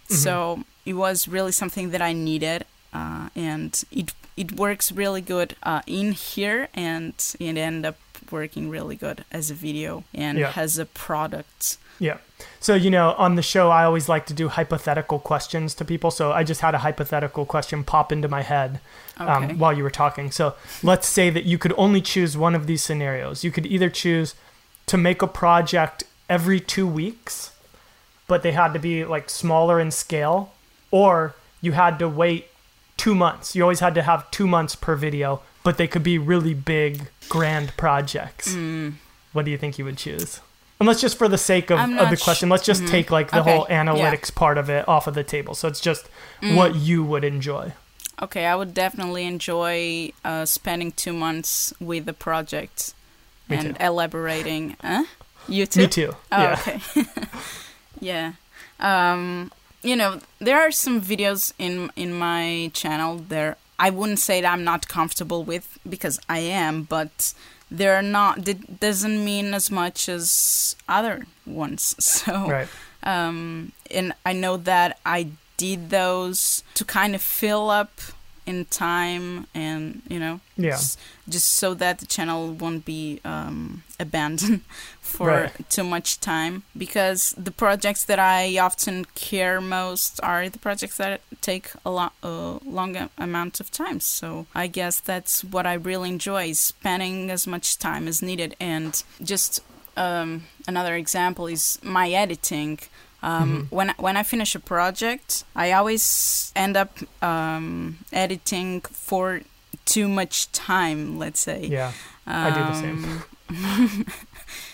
So 0.07 0.63
it 0.87 0.93
was 0.93 1.27
really 1.27 1.51
something 1.51 1.91
that 1.91 2.01
I 2.01 2.13
needed, 2.13 2.65
uh, 2.91 3.29
and 3.35 3.79
it 3.91 4.11
it 4.35 4.53
works 4.53 4.91
really 4.91 5.21
good 5.21 5.55
uh, 5.61 5.81
in 5.85 6.13
here, 6.13 6.67
and 6.73 7.13
it 7.39 7.57
ended 7.57 7.85
up 7.85 7.97
working 8.31 8.71
really 8.71 8.95
good 8.95 9.23
as 9.31 9.51
a 9.51 9.53
video 9.53 10.03
and 10.15 10.39
Yeah. 10.39 10.53
as 10.55 10.79
a 10.79 10.85
product. 10.87 11.77
Yeah. 11.99 12.17
So, 12.61 12.73
you 12.75 12.89
know, 12.89 13.11
on 13.17 13.35
the 13.35 13.41
show, 13.41 13.69
I 13.69 13.83
always 13.83 14.07
like 14.07 14.25
to 14.27 14.33
do 14.33 14.47
hypothetical 14.47 15.19
questions 15.19 15.73
to 15.75 15.85
people. 15.85 16.11
So 16.11 16.31
I 16.31 16.43
just 16.43 16.61
had 16.61 16.73
a 16.73 16.79
hypothetical 16.79 17.45
question 17.45 17.83
pop 17.83 18.11
into 18.11 18.27
my 18.27 18.41
head 18.41 18.79
Okay. 19.19 19.29
um, 19.29 19.59
while 19.59 19.73
you 19.73 19.83
were 19.83 19.89
talking. 19.89 20.31
So 20.31 20.55
let's 20.81 21.07
say 21.07 21.29
that 21.29 21.43
you 21.43 21.57
could 21.57 21.73
only 21.77 22.01
choose 22.01 22.37
one 22.37 22.55
of 22.55 22.67
these 22.67 22.81
scenarios. 22.81 23.43
You 23.43 23.51
could 23.51 23.65
either 23.65 23.89
choose 23.89 24.35
to 24.87 24.97
make 24.97 25.21
a 25.21 25.27
project 25.27 26.03
every 26.29 26.59
two 26.61 26.87
weeks, 26.87 27.51
but 28.27 28.43
they 28.43 28.53
had 28.53 28.71
to 28.73 28.79
be 28.79 29.03
like 29.03 29.29
smaller 29.29 29.79
in 29.79 29.91
scale, 29.91 30.53
or 30.91 31.35
you 31.61 31.73
had 31.73 31.99
to 31.99 32.07
wait 32.07 32.47
two 32.95 33.13
months. 33.15 33.55
You 33.55 33.63
always 33.63 33.81
had 33.81 33.95
to 33.95 34.01
have 34.03 34.29
two 34.31 34.47
months 34.47 34.75
per 34.75 34.95
video, 34.95 35.41
but 35.63 35.77
they 35.77 35.87
could 35.87 36.03
be 36.03 36.17
really 36.17 36.53
big, 36.53 37.09
grand 37.27 37.75
projects. 37.75 38.53
Mm. 38.53 38.93
What 39.33 39.43
do 39.45 39.51
you 39.51 39.57
think 39.57 39.77
you 39.77 39.85
would 39.85 39.97
choose? 39.97 40.39
Unless 40.79 41.01
just 41.01 41.17
for 41.17 41.27
the 41.27 41.37
sake 41.37 41.69
of, 41.71 41.79
of 41.79 42.09
the 42.09 42.15
sh- 42.15 42.23
question, 42.23 42.47
let's 42.49 42.65
just 42.65 42.83
mhm. 42.83 42.89
take 42.89 43.11
like 43.11 43.31
the 43.31 43.41
Okay, 43.41 43.55
whole 43.55 43.67
yeah. 43.69 43.83
analytics 43.83 44.33
part 44.33 44.57
of 44.57 44.69
it 44.69 44.87
off 44.87 45.07
of 45.07 45.13
the 45.13 45.23
table. 45.23 45.53
So 45.53 45.67
it's 45.67 45.81
just 45.81 46.07
Mm. 46.41 46.55
what 46.55 46.75
you 46.75 47.03
would 47.03 47.25
enjoy. 47.25 47.73
Okay, 48.21 48.45
I 48.45 48.55
would 48.55 48.73
definitely 48.73 49.25
enjoy 49.25 50.13
uh, 50.23 50.45
spending 50.45 50.91
two 50.93 51.11
months 51.11 51.73
with 51.81 52.05
the 52.05 52.13
project 52.13 52.93
Me 53.49 53.57
and 53.57 53.75
too. 53.77 53.83
elaborating. 53.85 54.77
Huh? 54.81 55.03
You 55.49 55.65
too? 55.65 55.81
Me 55.81 55.87
too. 55.87 56.15
Oh, 56.31 56.41
yeah. 56.41 56.59
okay. 56.59 57.05
yeah. 57.99 58.31
Um, 58.79 59.51
you 59.83 59.95
know, 59.95 60.19
there 60.39 60.59
are 60.59 60.71
some 60.71 61.01
videos 61.01 61.51
in 61.59 61.91
in 61.95 62.13
my 62.13 62.71
channel 62.73 63.17
there 63.17 63.57
I 63.79 63.89
wouldn't 63.89 64.19
say 64.19 64.41
that 64.41 64.51
I'm 64.51 64.63
not 64.65 64.87
comfortable 64.89 65.43
with 65.43 65.79
because 65.87 66.19
I 66.27 66.39
am, 66.39 66.83
but 66.83 67.33
they're 67.71 68.01
not 68.01 68.47
it 68.47 68.79
doesn't 68.79 69.23
mean 69.23 69.53
as 69.53 69.69
much 69.71 70.09
as 70.09 70.75
other 70.87 71.25
ones. 71.45 71.95
So 71.99 72.47
Right. 72.47 72.67
um, 73.03 73.71
and 73.91 74.13
I 74.25 74.33
know 74.33 74.57
that 74.57 74.97
I 75.05 75.27
did 75.57 75.89
those 75.89 76.63
to 76.75 76.85
kind 76.85 77.15
of 77.15 77.21
fill 77.21 77.69
up 77.69 77.91
in 78.45 78.65
time 78.65 79.45
and 79.53 80.01
you 80.09 80.19
know 80.19 80.39
Yeah. 80.57 80.73
s- 80.73 80.97
just 81.27 81.47
so 81.61 81.75
that 81.75 81.99
the 81.99 82.05
channel 82.07 82.51
won't 82.53 82.85
be 82.85 83.19
um, 83.23 83.83
abandoned 83.99 84.61
for 85.09 85.27
Right. 85.27 85.69
too 85.69 85.83
much 85.83 86.19
time 86.19 86.63
because 86.77 87.33
the 87.37 87.51
projects 87.51 88.03
that 88.05 88.19
I 88.19 88.57
often 88.67 89.05
care 89.15 89.59
most 89.61 90.19
are 90.23 90.49
the 90.49 90.59
projects 90.59 90.97
that 90.97 91.21
take 91.41 91.65
a 91.85 91.89
lot 91.89 92.13
a 92.23 92.59
long 92.79 93.09
amount 93.17 93.59
of 93.59 93.67
time 93.71 93.99
so 93.99 94.45
I 94.63 94.67
guess 94.67 94.95
that's 95.01 95.43
what 95.53 95.65
I 95.65 95.73
really 95.89 96.09
enjoy 96.09 96.53
spending 96.53 97.31
as 97.31 97.45
much 97.47 97.77
time 97.77 98.07
as 98.07 98.21
needed 98.21 98.55
and 98.59 98.91
just 99.33 99.61
um, 99.97 100.43
another 100.67 100.95
example 100.95 101.45
is 101.47 101.79
my 101.83 102.07
editing 102.23 102.79
um, 103.21 103.67
when 103.69 103.89
when 103.97 104.15
I 104.15 104.23
finish 104.23 104.55
a 104.55 104.59
project, 104.61 105.43
I 105.53 105.73
always 105.73 106.53
end 106.55 106.77
up 106.77 106.91
um, 107.21 107.97
editing 108.13 108.79
for 108.93 109.41
too 109.83 110.07
much 110.07 110.49
time. 110.53 111.19
Let's 111.19 111.41
say. 111.41 111.65
Yeah. 111.65 111.91
I 112.25 112.49
do 112.51 112.61
the 112.71 112.75
same. 112.79 114.05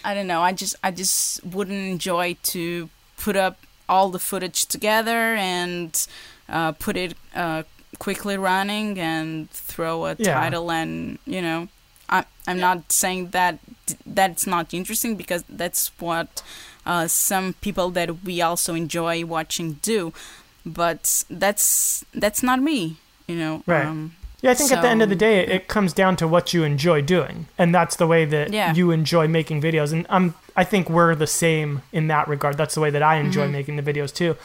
I 0.10 0.14
don't 0.16 0.28
know. 0.28 0.42
I 0.50 0.54
just 0.54 0.76
I 0.88 0.92
just 0.92 1.44
wouldn't 1.44 1.86
enjoy 1.96 2.38
to 2.54 2.90
put 3.18 3.36
up 3.36 3.56
all 3.90 4.10
the 4.10 4.20
footage 4.20 4.66
together 4.76 5.36
and 5.36 5.92
uh, 6.48 6.72
put 6.74 6.96
it 6.98 7.14
uh, 7.36 7.64
quickly 8.00 8.38
running 8.38 9.00
and 9.00 9.50
throw 9.52 10.06
a 10.06 10.16
Yeah. 10.20 10.40
title 10.40 10.72
and 10.72 11.18
you 11.26 11.42
know. 11.42 11.68
I, 12.08 12.24
I'm 12.48 12.60
not 12.60 12.92
saying 12.92 13.30
that 13.32 13.58
that's 14.06 14.46
not 14.46 14.74
interesting 14.76 15.16
because 15.18 15.44
that's 15.50 15.92
what 16.00 16.44
uh, 16.86 17.08
some 17.08 17.54
people 17.62 17.90
that 17.98 18.10
we 18.24 18.44
also 18.44 18.76
enjoy 18.76 19.26
watching 19.26 19.80
do, 19.82 20.14
but 20.64 21.24
that's 21.32 22.06
that's 22.14 22.44
not 22.44 22.60
me, 22.62 22.98
you 23.28 23.36
know. 23.36 23.64
Right. 23.66 23.88
Um, 23.88 24.14
Yeah, 24.46 24.52
I 24.52 24.54
think 24.54 24.72
at 24.72 24.82
the 24.84 24.88
end 24.88 25.02
of 25.02 25.10
the 25.10 25.16
day, 25.16 25.40
it, 25.40 25.50
it 25.50 25.68
comes 25.68 25.92
down 25.92 26.16
to 26.18 26.28
what 26.28 26.54
you 26.54 26.64
enjoy 26.64 27.02
doing, 27.02 27.48
and 27.58 27.74
that's 27.74 27.96
the 27.96 28.06
way 28.06 28.26
that 28.26 28.54
Yeah. 28.54 28.74
you 28.74 28.92
enjoy 28.92 29.28
making 29.28 29.60
videos. 29.62 29.92
And 29.92 30.06
I'm, 30.10 30.36
I 30.56 30.64
think 30.64 30.88
we're 30.90 31.16
the 31.16 31.26
same 31.28 31.82
in 31.92 32.08
that 32.08 32.28
regard. 32.28 32.56
That's 32.56 32.76
the 32.76 32.82
way 32.82 32.92
that 32.92 33.02
I 33.02 33.16
enjoy 33.16 33.48
Mhm. 33.48 33.52
making 33.52 33.76
the 33.78 33.82
videos 33.82 34.14
too. 34.14 34.36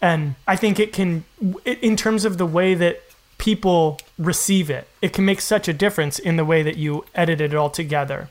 And 0.00 0.36
I 0.46 0.54
think 0.56 0.78
it 0.78 0.92
can, 0.92 1.24
in 1.64 1.96
terms 1.96 2.24
of 2.24 2.38
the 2.38 2.46
way 2.46 2.74
that 2.74 3.02
people 3.38 3.98
receive 4.18 4.70
it, 4.70 4.86
it 5.02 5.12
can 5.12 5.24
make 5.24 5.40
such 5.40 5.66
a 5.66 5.72
difference 5.72 6.18
in 6.20 6.36
the 6.36 6.44
way 6.44 6.62
that 6.62 6.76
you 6.76 7.04
edit 7.14 7.40
it 7.40 7.52
all 7.54 7.70
together. 7.70 8.28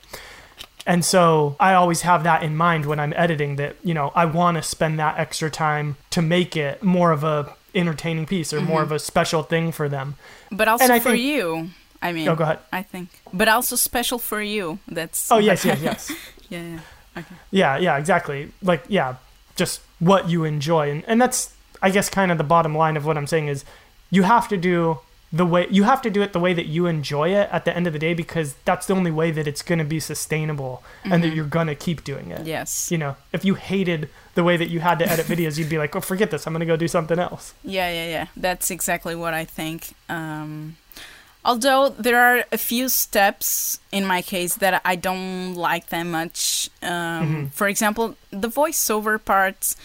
And 0.87 1.03
so 1.03 1.55
I 1.59 1.73
always 1.73 2.01
have 2.01 2.23
that 2.23 2.43
in 2.43 2.55
mind 2.55 2.85
when 2.85 2.99
I'm 2.99 3.13
editing 3.17 3.57
that, 3.57 3.75
you 3.83 3.93
know, 3.93 4.11
I 4.15 4.25
want 4.25 4.55
to 4.57 4.63
spend 4.63 4.97
that 4.99 5.19
extra 5.19 5.49
time 5.51 5.97
to 6.11 6.21
make 6.21 6.55
it 6.55 6.81
more 6.81 7.11
of 7.11 7.23
a 7.23 7.53
entertaining 7.75 8.25
piece 8.25 8.53
or 8.53 8.61
more 8.61 8.81
Mhm. 8.81 8.83
of 8.83 8.91
a 8.93 8.99
special 8.99 9.43
thing 9.43 9.71
for 9.71 9.87
them. 9.89 10.15
but 10.51 10.67
also 10.67 10.87
for 10.99 11.11
think- 11.11 11.21
you, 11.23 11.69
I 12.01 12.11
mean, 12.11 12.27
Oh, 12.27 12.35
go 12.35 12.43
ahead. 12.43 12.59
I 12.73 12.81
think, 12.83 13.09
but 13.33 13.47
also 13.47 13.75
special 13.75 14.17
for 14.19 14.41
you. 14.41 14.79
That's 14.87 15.31
Oh, 15.31 15.37
yes, 15.37 15.63
yes, 15.65 15.79
yes. 15.89 16.11
yeah, 16.49 16.61
yeah. 16.61 16.79
Okay. 17.17 17.35
Yeah, 17.51 17.77
yeah, 17.77 17.97
exactly. 17.97 18.51
Like, 18.61 18.83
yeah, 18.87 19.15
just 19.55 19.81
what 19.99 20.29
you 20.29 20.45
enjoy. 20.45 20.89
And, 20.91 21.03
and 21.07 21.21
that's, 21.21 21.53
I 21.81 21.89
guess, 21.89 22.09
kind 22.09 22.31
of 22.31 22.37
the 22.37 22.43
bottom 22.43 22.73
line 22.75 22.95
of 22.97 23.05
what 23.05 23.17
I'm 23.17 23.27
saying 23.27 23.47
is 23.49 23.65
you 24.09 24.23
have 24.23 24.47
to 24.47 24.57
do 24.57 24.99
the 25.31 25.45
way, 25.45 25.67
you 25.69 25.83
have 25.83 26.01
to 26.01 26.09
do 26.09 26.21
it 26.23 26.33
the 26.33 26.39
way 26.39 26.53
that 26.55 26.65
you 26.65 26.87
enjoy 26.87 27.29
it 27.29 27.47
at 27.51 27.63
the 27.63 27.75
end 27.77 27.85
of 27.85 27.93
the 27.93 27.99
day 27.99 28.13
because 28.15 28.55
that's 28.65 28.87
the 28.87 28.95
only 28.95 29.11
way 29.11 29.29
that 29.29 29.47
it's 29.47 29.61
going 29.61 29.77
to 29.79 29.85
be 29.85 29.99
sustainable 29.99 30.81
and 31.03 31.23
that 31.23 31.31
Mhm. 31.31 31.35
you're 31.35 31.45
going 31.45 31.67
to 31.67 31.75
keep 31.75 32.03
doing 32.03 32.31
it. 32.31 32.47
Yes. 32.47 32.91
You 32.91 32.97
know, 32.97 33.15
if 33.31 33.45
you 33.45 33.53
hated 33.53 34.09
the 34.33 34.43
way 34.43 34.57
that 34.57 34.69
you 34.69 34.79
had 34.79 34.97
to 34.99 35.07
edit 35.07 35.27
videos, 35.27 35.57
you'd 35.59 35.69
be 35.69 35.77
like, 35.77 35.95
oh, 35.95 36.01
forget 36.01 36.31
this. 36.31 36.47
I'm 36.47 36.53
going 36.53 36.61
to 36.61 36.65
go 36.65 36.75
do 36.75 36.87
something 36.87 37.19
else. 37.19 37.53
Yeah, 37.63 37.91
yeah, 37.91 38.07
yeah. 38.09 38.25
That's 38.35 38.71
exactly 38.71 39.13
what 39.15 39.33
I 39.35 39.45
think. 39.45 39.93
Um, 40.09 40.77
although 41.45 41.89
there 41.89 42.19
are 42.19 42.43
a 42.51 42.57
few 42.57 42.89
steps 42.89 43.79
in 43.91 44.05
my 44.07 44.21
case 44.23 44.55
that 44.55 44.81
I 44.83 44.95
don't 44.95 45.53
like 45.53 45.87
that 45.89 46.03
much. 46.03 46.69
Um, 46.81 46.89
Mhm. 47.49 47.53
For 47.53 47.67
example, 47.67 48.15
the 48.31 48.49
voiceover 48.49 49.23
part. 49.23 49.75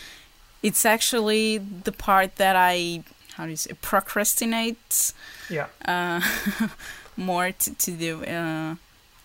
It's 0.63 0.87
actually 0.87 1.59
the 1.59 1.93
part 1.93 2.37
that 2.37 2.57
I 2.57 3.03
how 3.37 3.45
do 3.45 3.51
you 3.51 3.57
say 3.57 3.73
procrastinate 3.81 5.13
Yeah. 5.51 5.67
uh, 5.87 6.21
more 7.17 7.53
to, 7.53 7.75
to 7.75 7.91
do. 7.91 8.25
Uh, 8.25 8.75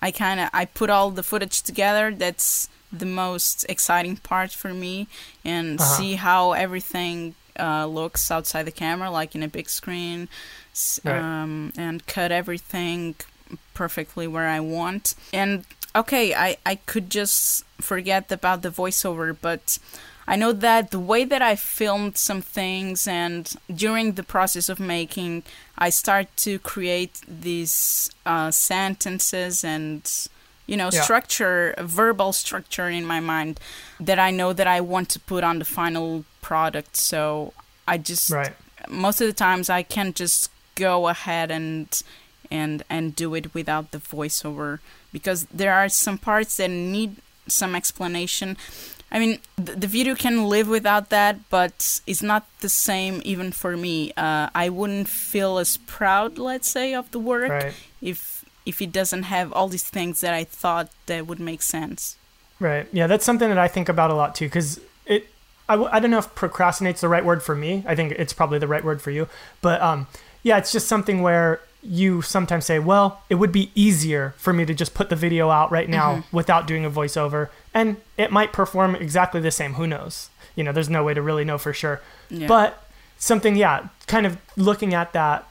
I 0.02 0.12
kind 0.12 0.40
of 0.40 0.50
I 0.54 0.66
put 0.66 0.90
all 0.90 1.12
the 1.12 1.24
footage 1.24 1.62
together. 1.62 2.14
That's 2.16 2.70
the 2.92 3.06
most 3.06 3.66
exciting 3.70 4.18
part 4.18 4.52
for 4.52 4.74
me, 4.74 5.08
and 5.46 5.80
Uh-huh. 5.80 5.98
see 5.98 6.16
how 6.16 6.54
everything 6.54 7.36
uh, 7.60 7.86
looks 7.86 8.32
outside 8.32 8.64
the 8.64 8.72
camera, 8.72 9.10
like 9.12 9.36
in 9.36 9.44
a 9.44 9.48
big 9.48 9.70
screen, 9.70 10.28
s- 10.74 11.00
Right. 11.04 11.20
um, 11.20 11.74
and 11.78 12.06
cut 12.08 12.32
everything 12.32 13.16
perfectly 13.74 14.28
where 14.28 14.48
I 14.48 14.60
want. 14.62 15.14
And 15.34 15.66
okay, 15.96 16.34
I 16.34 16.58
I 16.66 16.76
could 16.92 17.10
just 17.10 17.66
forget 17.82 18.32
about 18.32 18.62
the 18.62 18.70
voiceover, 18.72 19.36
but. 19.42 19.78
I 20.32 20.36
know 20.36 20.52
that 20.54 20.92
the 20.92 21.00
way 21.12 21.26
that 21.26 21.42
I 21.42 21.56
filmed 21.56 22.16
some 22.18 22.42
things 22.42 23.08
and 23.08 23.44
during 23.84 24.14
the 24.14 24.24
process 24.24 24.70
of 24.70 24.80
making, 24.80 25.44
I 25.78 25.90
start 25.90 26.28
to 26.46 26.60
create 26.60 27.16
these 27.28 28.12
uh, 28.26 28.52
sentences 28.52 29.64
and 29.64 30.02
you 30.68 30.78
know 30.78 30.90
Yeah. 30.92 31.02
structure, 31.04 31.74
verbal 31.80 32.32
structure 32.34 32.90
in 33.00 33.06
my 33.06 33.20
mind 33.20 33.60
that 34.00 34.20
I 34.20 34.32
know 34.40 34.54
that 34.54 34.68
I 34.68 34.82
want 34.82 35.10
to 35.10 35.20
put 35.20 35.44
on 35.44 35.60
the 35.60 35.66
final 35.66 36.26
product. 36.42 36.96
So 36.96 37.54
I 37.88 37.98
just 37.98 38.30
Right. 38.30 38.54
most 38.88 39.22
of 39.22 39.28
the 39.28 39.34
times 39.48 39.70
I 39.70 39.84
can 39.84 40.14
just 40.14 40.52
go 40.76 41.08
ahead 41.08 41.50
and 41.52 41.88
and 42.52 42.84
and 42.90 43.16
do 43.16 43.36
it 43.36 43.54
without 43.54 43.86
the 43.92 44.00
voiceover 44.00 44.80
because 45.12 45.46
there 45.52 45.74
are 45.74 45.90
some 45.90 46.18
parts 46.20 46.58
that 46.58 46.70
need 46.70 47.12
some 47.48 47.76
explanation. 47.76 48.58
I 49.12 49.20
mean, 49.20 49.40
the, 49.56 49.74
the 49.76 49.88
video 49.88 50.14
can 50.16 50.48
live 50.50 50.68
without 50.68 51.10
that, 51.10 51.50
but 51.50 52.00
it's 52.06 52.22
not 52.22 52.46
the 52.60 52.70
same 52.70 53.22
even 53.26 53.52
for 53.52 53.76
me. 53.76 54.12
Uh, 54.16 54.50
I 54.54 54.70
wouldn't 54.70 55.10
feel 55.10 55.58
as 55.58 55.78
proud, 55.78 56.38
let's 56.38 56.70
say, 56.70 56.94
of 56.94 57.10
the 57.12 57.20
work 57.20 57.50
Right. 57.50 57.74
if 58.02 58.46
if 58.66 58.82
it 58.82 58.92
doesn't 58.92 59.24
have 59.24 59.52
all 59.54 59.68
these 59.68 59.84
things 59.90 60.22
that 60.22 60.34
I 60.34 60.44
thought 60.44 60.92
that 61.08 61.26
would 61.26 61.40
make 61.40 61.62
sense. 61.64 62.18
Right. 62.60 62.88
Yeah, 62.92 63.08
that's 63.08 63.26
something 63.26 63.50
that 63.50 63.58
I 63.58 63.68
think 63.68 63.90
about 63.90 64.12
a 64.12 64.14
lot 64.16 64.36
too, 64.36 64.46
because 64.46 64.80
it. 65.06 65.28
I, 65.68 65.74
w- 65.74 65.90
I 65.92 66.00
don't 66.00 66.10
know 66.12 66.18
if 66.18 66.34
procrastinate's 66.36 67.02
the 67.02 67.08
right 67.08 67.24
word 67.24 67.42
for 67.44 67.56
me. 67.56 67.84
I 67.88 67.94
think 67.96 68.14
it's 68.14 68.34
probably 68.34 68.58
the 68.60 68.68
right 68.68 68.84
word 68.84 69.02
for 69.02 69.12
you. 69.12 69.28
But 69.62 69.82
um, 69.82 70.08
yeah, 70.44 70.58
it's 70.58 70.72
just 70.72 70.88
something 70.88 71.22
where 71.22 71.62
you 71.82 72.22
sometimes 72.22 72.66
say, 72.66 72.80
well, 72.80 73.22
it 73.30 73.36
would 73.36 73.52
be 73.52 73.72
easier 73.74 74.34
for 74.38 74.52
me 74.52 74.66
to 74.66 74.74
just 74.74 74.94
put 74.94 75.10
the 75.10 75.16
video 75.16 75.50
out 75.50 75.72
right 75.72 75.90
now 75.90 76.16
mm-hmm. 76.16 76.36
without 76.36 76.68
doing 76.68 76.86
a 76.86 76.90
voiceover, 76.90 77.50
and 77.74 77.98
it 78.18 78.32
might 78.32 78.52
perform 78.52 78.96
exactly 78.96 79.40
the 79.40 79.52
same. 79.52 79.74
Who 79.74 79.88
knows? 79.88 80.30
You 80.56 80.64
know, 80.64 80.72
there's 80.72 80.90
no 80.90 81.04
way 81.04 81.14
to 81.14 81.22
really 81.22 81.46
know 81.46 81.58
for 81.58 81.74
sure. 81.74 82.02
Yeah. 82.30 82.48
But 82.48 82.84
something, 83.18 83.56
yeah, 83.56 83.88
kind 84.08 84.26
of 84.26 84.38
looking 84.58 84.94
at 84.94 85.14
that 85.14 85.48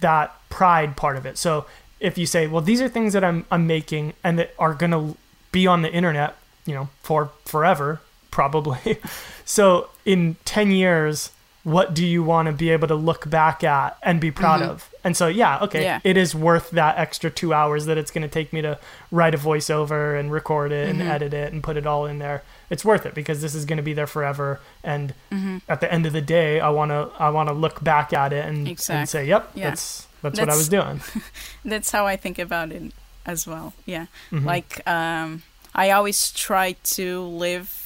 that 0.00 0.34
pride 0.50 0.96
part 0.96 1.16
of 1.16 1.24
it. 1.24 1.38
So 1.38 1.66
if 2.00 2.18
you 2.18 2.26
say, 2.26 2.46
well, 2.46 2.60
these 2.60 2.80
are 2.80 2.88
things 2.88 3.12
that 3.14 3.24
I'm 3.24 3.46
I'm 3.50 3.66
making 3.66 4.12
and 4.22 4.38
that 4.38 4.54
are 4.58 4.74
gonna 4.74 5.14
be 5.52 5.66
on 5.66 5.82
the 5.82 5.92
internet, 5.92 6.36
you 6.66 6.74
know, 6.74 6.88
for 7.02 7.30
forever, 7.46 8.00
probably. 8.30 8.98
so 9.44 9.88
in 10.04 10.36
ten 10.44 10.70
years, 10.70 11.30
what 11.64 11.94
do 11.94 12.04
you 12.04 12.22
want 12.24 12.46
to 12.46 12.52
be 12.52 12.70
able 12.70 12.88
to 12.88 12.94
look 12.94 13.28
back 13.30 13.62
at 13.62 13.96
and 14.02 14.20
be 14.20 14.30
proud 14.30 14.62
of? 14.62 14.90
And 15.04 15.16
so 15.16 15.28
yeah, 15.28 15.58
okay, 15.60 15.82
Yeah. 15.84 16.00
it 16.02 16.16
is 16.16 16.34
worth 16.34 16.70
that 16.70 16.98
extra 16.98 17.30
two 17.30 17.54
hours 17.54 17.86
that 17.86 17.96
it's 17.98 18.10
gonna 18.10 18.28
take 18.28 18.52
me 18.52 18.62
to 18.62 18.78
write 19.10 19.34
a 19.34 19.38
voiceover 19.38 20.18
and 20.18 20.32
record 20.32 20.72
it 20.72 20.88
and 20.88 21.00
Mhm. 21.00 21.08
edit 21.08 21.32
it 21.34 21.52
and 21.52 21.62
put 21.62 21.76
it 21.76 21.86
all 21.86 22.06
in 22.06 22.18
there. 22.18 22.42
It's 22.70 22.84
worth 22.84 23.06
it 23.06 23.14
because 23.14 23.42
this 23.42 23.54
is 23.54 23.64
gonna 23.64 23.82
be 23.82 23.92
there 23.92 24.06
forever 24.08 24.60
and 24.82 25.14
hmm 25.30 25.58
at 25.68 25.80
the 25.80 25.92
end 25.92 26.04
of 26.06 26.12
the 26.12 26.20
day, 26.20 26.58
I 26.60 26.68
want 26.70 26.90
to 26.90 27.10
I 27.18 27.28
want 27.30 27.48
to 27.48 27.54
look 27.54 27.82
back 27.84 28.12
at 28.12 28.32
it 28.32 28.44
and, 28.44 28.66
and 28.88 29.08
say, 29.08 29.24
"Yep, 29.26 29.50
yeah. 29.54 29.70
that's 29.70 30.06
that's 30.22 30.38
what 30.40 30.48
I 30.48 30.56
was 30.56 30.68
doing." 30.68 31.00
That's 31.64 31.90
how 31.92 32.06
I 32.06 32.16
think 32.16 32.38
about 32.38 32.72
it 32.72 32.92
as 33.26 33.46
well. 33.46 33.72
Yeah. 33.86 34.06
Mhm. 34.32 34.44
Like, 34.44 34.80
um, 34.88 35.42
I 35.74 35.90
always 35.90 36.30
try 36.32 36.72
to 36.96 37.22
live 37.22 37.81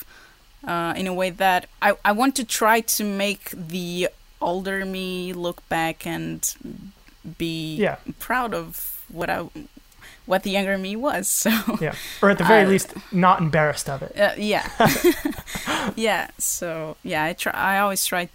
uh, 0.65 0.95
in 0.97 1.07
a 1.07 1.15
way 1.15 1.31
that 1.31 1.67
I, 1.83 1.95
I 2.05 2.13
want 2.13 2.35
to 2.37 2.45
try 2.45 2.81
to 2.81 3.05
make 3.05 3.51
the 3.51 4.09
older 4.41 4.85
me 4.85 5.33
look 5.33 5.67
back 5.69 6.07
and 6.07 6.55
be 7.39 7.77
Yeah. 7.77 7.97
proud 8.19 8.55
of 8.55 9.03
what 9.09 9.29
I 9.31 9.47
what 10.27 10.43
the 10.43 10.51
younger 10.51 10.77
me 10.77 10.97
was. 10.97 11.29
So 11.45 11.51
Yeah. 11.81 11.95
Or 12.23 12.31
at 12.31 12.39
the 12.39 12.45
very 12.45 12.65
Uh, 12.65 12.69
least, 12.69 12.95
not 13.13 13.39
embarrassed 13.41 13.89
of 13.89 14.03
it. 14.03 14.13
uh, 14.19 14.35
yeah, 14.37 14.69
yeah. 15.97 16.29
So 16.39 16.97
yeah, 17.03 17.25
I 17.25 17.33
try. 17.33 17.53
I 17.53 17.79
always 17.79 18.05
try. 18.05 18.29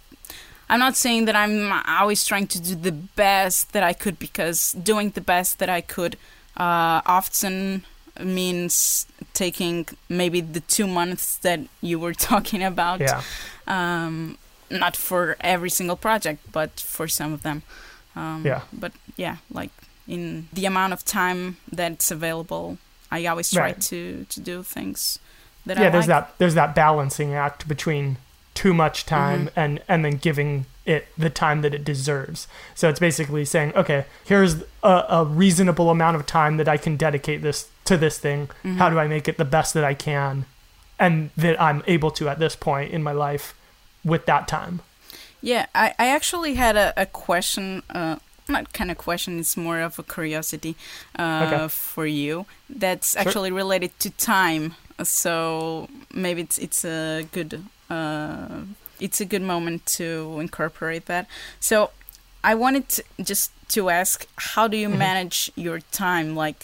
I'm 0.70 0.78
not 0.80 0.96
saying 0.96 1.26
that 1.26 1.36
I'm 1.36 1.70
always 1.86 2.24
trying 2.24 2.46
to 2.48 2.58
do 2.60 2.74
the 2.74 2.92
best 2.92 3.72
that 3.72 3.82
I 3.82 3.92
could 3.92 4.18
because 4.18 4.72
doing 4.72 5.10
the 5.10 5.20
best 5.20 5.58
that 5.58 5.68
I 5.68 5.82
could 5.82 6.16
uh, 6.56 7.02
often 7.04 7.84
means 8.20 9.06
taking 9.32 9.86
maybe 10.08 10.40
the 10.40 10.60
two 10.60 10.86
months 10.86 11.36
that 11.38 11.60
you 11.80 11.98
were 11.98 12.12
talking 12.30 12.62
about. 12.62 13.00
Yeah. 13.00 13.22
Um, 13.66 14.38
not 14.70 14.96
for 14.96 15.36
every 15.40 15.70
single 15.70 15.96
project, 15.96 16.40
but 16.52 16.80
for 16.80 17.08
some 17.08 17.32
of 17.32 17.42
them. 17.42 17.62
Um, 18.16 18.42
Yeah. 18.46 18.62
But 18.72 18.92
yeah, 19.16 19.36
like 19.50 19.70
in 20.08 20.48
the 20.52 20.66
amount 20.66 20.92
of 20.92 21.04
time 21.04 21.56
that's 21.70 22.10
available, 22.10 22.78
I 23.10 23.26
always 23.26 23.50
try 23.50 23.62
Right. 23.62 23.80
to 23.82 24.24
to 24.28 24.40
do 24.40 24.62
things 24.62 25.18
that 25.66 25.78
yeah 25.78 25.86
I 25.86 25.90
there's 25.90 26.08
like. 26.08 26.28
that 26.28 26.38
there's 26.38 26.54
that 26.54 26.74
balancing 26.74 27.34
act 27.34 27.68
between 27.68 28.16
too 28.54 28.74
much 28.74 29.04
time 29.06 29.46
Mm-hmm. 29.46 29.60
and 29.60 29.82
and 29.88 30.04
then 30.04 30.16
giving 30.16 30.64
it 30.84 31.06
the 31.16 31.30
time 31.30 31.62
that 31.62 31.72
it 31.74 31.84
deserves 31.84 32.48
so 32.74 32.88
it's 32.88 32.98
basically 32.98 33.44
saying 33.44 33.72
okay 33.76 34.04
here's 34.24 34.56
a, 34.82 35.04
a 35.08 35.24
reasonable 35.24 35.88
amount 35.90 36.16
of 36.16 36.26
time 36.26 36.56
that 36.56 36.68
i 36.68 36.76
can 36.76 36.96
dedicate 36.96 37.40
this 37.42 37.68
to 37.84 37.96
this 37.96 38.18
thing 38.18 38.46
Mm-hmm. 38.64 38.78
how 38.78 38.88
do 38.90 38.98
i 38.98 39.06
make 39.06 39.26
it 39.28 39.36
the 39.38 39.44
best 39.44 39.74
that 39.74 39.84
i 39.84 39.94
can 39.94 40.44
and 40.98 41.30
that 41.36 41.60
i'm 41.60 41.82
able 41.86 42.10
to 42.12 42.28
at 42.28 42.38
this 42.38 42.54
point 42.56 42.92
in 42.92 43.02
my 43.02 43.12
life 43.12 43.54
with 44.04 44.26
that 44.26 44.46
time 44.48 44.80
Yeah, 45.44 45.66
I, 45.74 45.88
I 45.98 46.06
actually 46.18 46.54
had 46.54 46.76
a, 46.76 46.92
a 46.96 47.06
question, 47.06 47.82
uh, 47.90 48.16
not 48.48 48.72
kind 48.72 48.90
of 48.92 48.96
question, 48.96 49.40
it's 49.40 49.56
more 49.56 49.80
of 49.86 49.98
a 49.98 50.02
curiosity 50.04 50.74
uh, 51.18 51.42
Okay. 51.44 51.68
for 51.68 52.06
you 52.06 52.46
that's 52.70 53.08
Sure. 53.12 53.20
actually 53.22 53.50
related 53.50 53.90
to 54.04 54.10
time. 54.10 54.64
So 55.02 55.88
maybe 56.14 56.42
it's 56.42 56.58
it's 56.58 56.84
a 56.84 57.26
good 57.36 57.52
uh, 57.90 58.62
it's 59.00 59.20
a 59.20 59.24
good 59.24 59.42
moment 59.42 59.84
to 59.98 60.38
incorporate 60.40 61.04
that. 61.06 61.26
So 61.60 61.90
I 62.44 62.54
wanted 62.54 62.84
to, 62.94 63.02
just 63.32 63.50
to 63.74 63.90
ask, 63.90 64.26
how 64.54 64.68
do 64.68 64.76
you 64.76 64.88
Mhm. 64.88 64.98
manage 64.98 65.50
your 65.56 65.80
time? 65.90 66.28
Like 66.46 66.62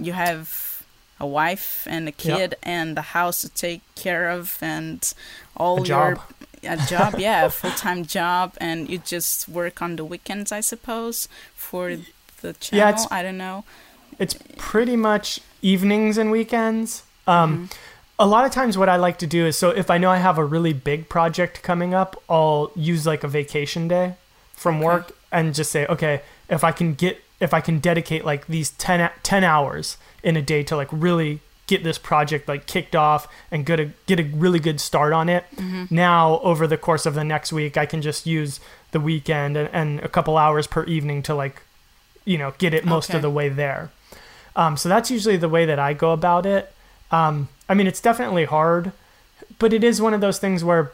you 0.00 0.12
have 0.12 0.82
a 1.20 1.26
wife 1.26 1.86
and 1.88 2.08
a 2.08 2.12
kid 2.12 2.54
and 2.62 2.96
the 2.96 3.02
house 3.02 3.40
to 3.42 3.48
take 3.48 3.80
care 3.94 4.28
of 4.30 4.58
and 4.60 5.12
all 5.56 5.76
A 5.76 5.86
your 5.86 6.14
job. 6.14 6.20
a 6.62 6.76
job, 6.86 7.14
yeah, 7.18 7.46
a 7.46 7.50
full 7.50 7.70
time 7.70 8.04
job, 8.04 8.54
and 8.58 8.88
you 8.90 8.98
just 8.98 9.48
work 9.48 9.80
on 9.80 9.96
the 9.96 10.04
weekends, 10.04 10.52
I 10.52 10.60
suppose, 10.60 11.28
for 11.54 11.96
the 12.42 12.52
channel. 12.54 12.78
Yeah, 12.84 12.88
it's- 12.90 13.06
I 13.10 13.22
don't 13.22 13.38
know. 13.38 13.64
it's 14.18 14.36
pretty 14.56 14.96
much 14.96 15.40
evenings 15.62 16.16
and 16.18 16.30
weekends 16.30 17.02
um, 17.26 17.50
Mm-hmm. 17.52 17.64
a 18.18 18.26
lot 18.26 18.44
of 18.46 18.50
times 18.52 18.78
what 18.78 18.88
i 18.88 18.96
like 18.96 19.18
to 19.18 19.26
do 19.26 19.44
is 19.46 19.58
so 19.58 19.70
if 19.70 19.90
i 19.90 19.98
know 19.98 20.10
i 20.10 20.16
have 20.28 20.38
a 20.38 20.44
really 20.44 20.72
big 20.72 21.08
project 21.08 21.62
coming 21.62 21.92
up 21.92 22.16
i'll 22.30 22.70
use 22.76 23.04
like 23.06 23.22
a 23.24 23.28
vacation 23.28 23.88
day 23.88 24.14
from 24.54 24.76
Okay. 24.76 24.84
work 24.86 25.12
and 25.32 25.54
just 25.54 25.70
say 25.70 25.84
okay 25.86 26.22
if 26.48 26.62
i 26.64 26.72
can 26.72 26.94
get 26.94 27.18
if 27.40 27.52
i 27.54 27.60
can 27.60 27.78
dedicate 27.78 28.24
like 28.24 28.46
these 28.46 28.70
10, 28.70 29.10
10 29.22 29.44
hours 29.44 29.96
in 30.22 30.36
a 30.36 30.42
day 30.42 30.62
to 30.62 30.76
like 30.76 30.88
really 30.90 31.40
get 31.66 31.82
this 31.82 31.98
project 31.98 32.46
like 32.48 32.66
kicked 32.66 32.94
off 32.94 33.26
and 33.50 33.66
get 33.66 33.80
a 33.80 33.90
get 34.06 34.20
a 34.20 34.22
really 34.22 34.58
good 34.60 34.80
start 34.80 35.12
on 35.12 35.28
it 35.28 35.44
Mm-hmm. 35.56 35.92
now 35.94 36.38
over 36.40 36.66
the 36.66 36.76
course 36.78 37.06
of 37.06 37.14
the 37.14 37.24
next 37.24 37.52
week 37.52 37.76
i 37.76 37.86
can 37.86 38.00
just 38.02 38.26
use 38.26 38.60
the 38.92 39.00
weekend 39.00 39.56
and, 39.56 39.68
and 39.72 40.00
a 40.00 40.08
couple 40.08 40.36
hours 40.38 40.66
per 40.66 40.84
evening 40.84 41.22
to 41.24 41.34
like 41.34 41.62
you 42.24 42.38
know 42.38 42.54
get 42.58 42.72
it 42.72 42.84
most 42.84 43.10
Okay. 43.10 43.18
of 43.18 43.22
the 43.22 43.30
way 43.30 43.48
there 43.48 43.90
um, 44.54 44.76
so 44.78 44.88
that's 44.88 45.10
usually 45.10 45.36
the 45.36 45.50
way 45.50 45.66
that 45.66 45.78
I 45.78 45.92
go 45.92 46.12
about 46.12 46.46
it. 46.46 46.72
Um, 47.10 47.48
I 47.68 47.74
mean, 47.74 47.86
it's 47.86 48.00
definitely 48.00 48.46
hard, 48.46 48.92
but 49.58 49.74
it 49.74 49.84
is 49.84 50.00
one 50.00 50.14
of 50.14 50.22
those 50.22 50.38
things 50.38 50.64
where, 50.64 50.92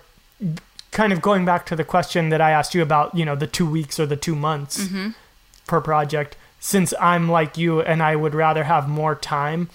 kind 0.91 1.13
of 1.13 1.23
going 1.23 1.45
back 1.45 1.65
to 1.67 1.77
the 1.77 1.85
question 1.85 2.31
that 2.31 2.41
I 2.41 2.51
asked 2.51 2.75
you 2.75 2.83
about, 2.83 3.15
you 3.15 3.25
know, 3.25 3.37
the 3.37 3.47
two 3.47 3.65
weeks 3.71 4.01
or 4.01 4.07
the 4.07 4.17
two 4.17 4.35
months 4.35 4.89
per 5.67 5.81
project, 5.81 6.37
since 6.61 6.95
I'm 7.01 7.31
like 7.31 7.59
you 7.59 7.81
and 7.81 8.03
I 8.03 8.17
would 8.17 8.35
rather 8.35 8.65
have 8.65 8.89
more 8.89 9.15
time. 9.15 9.69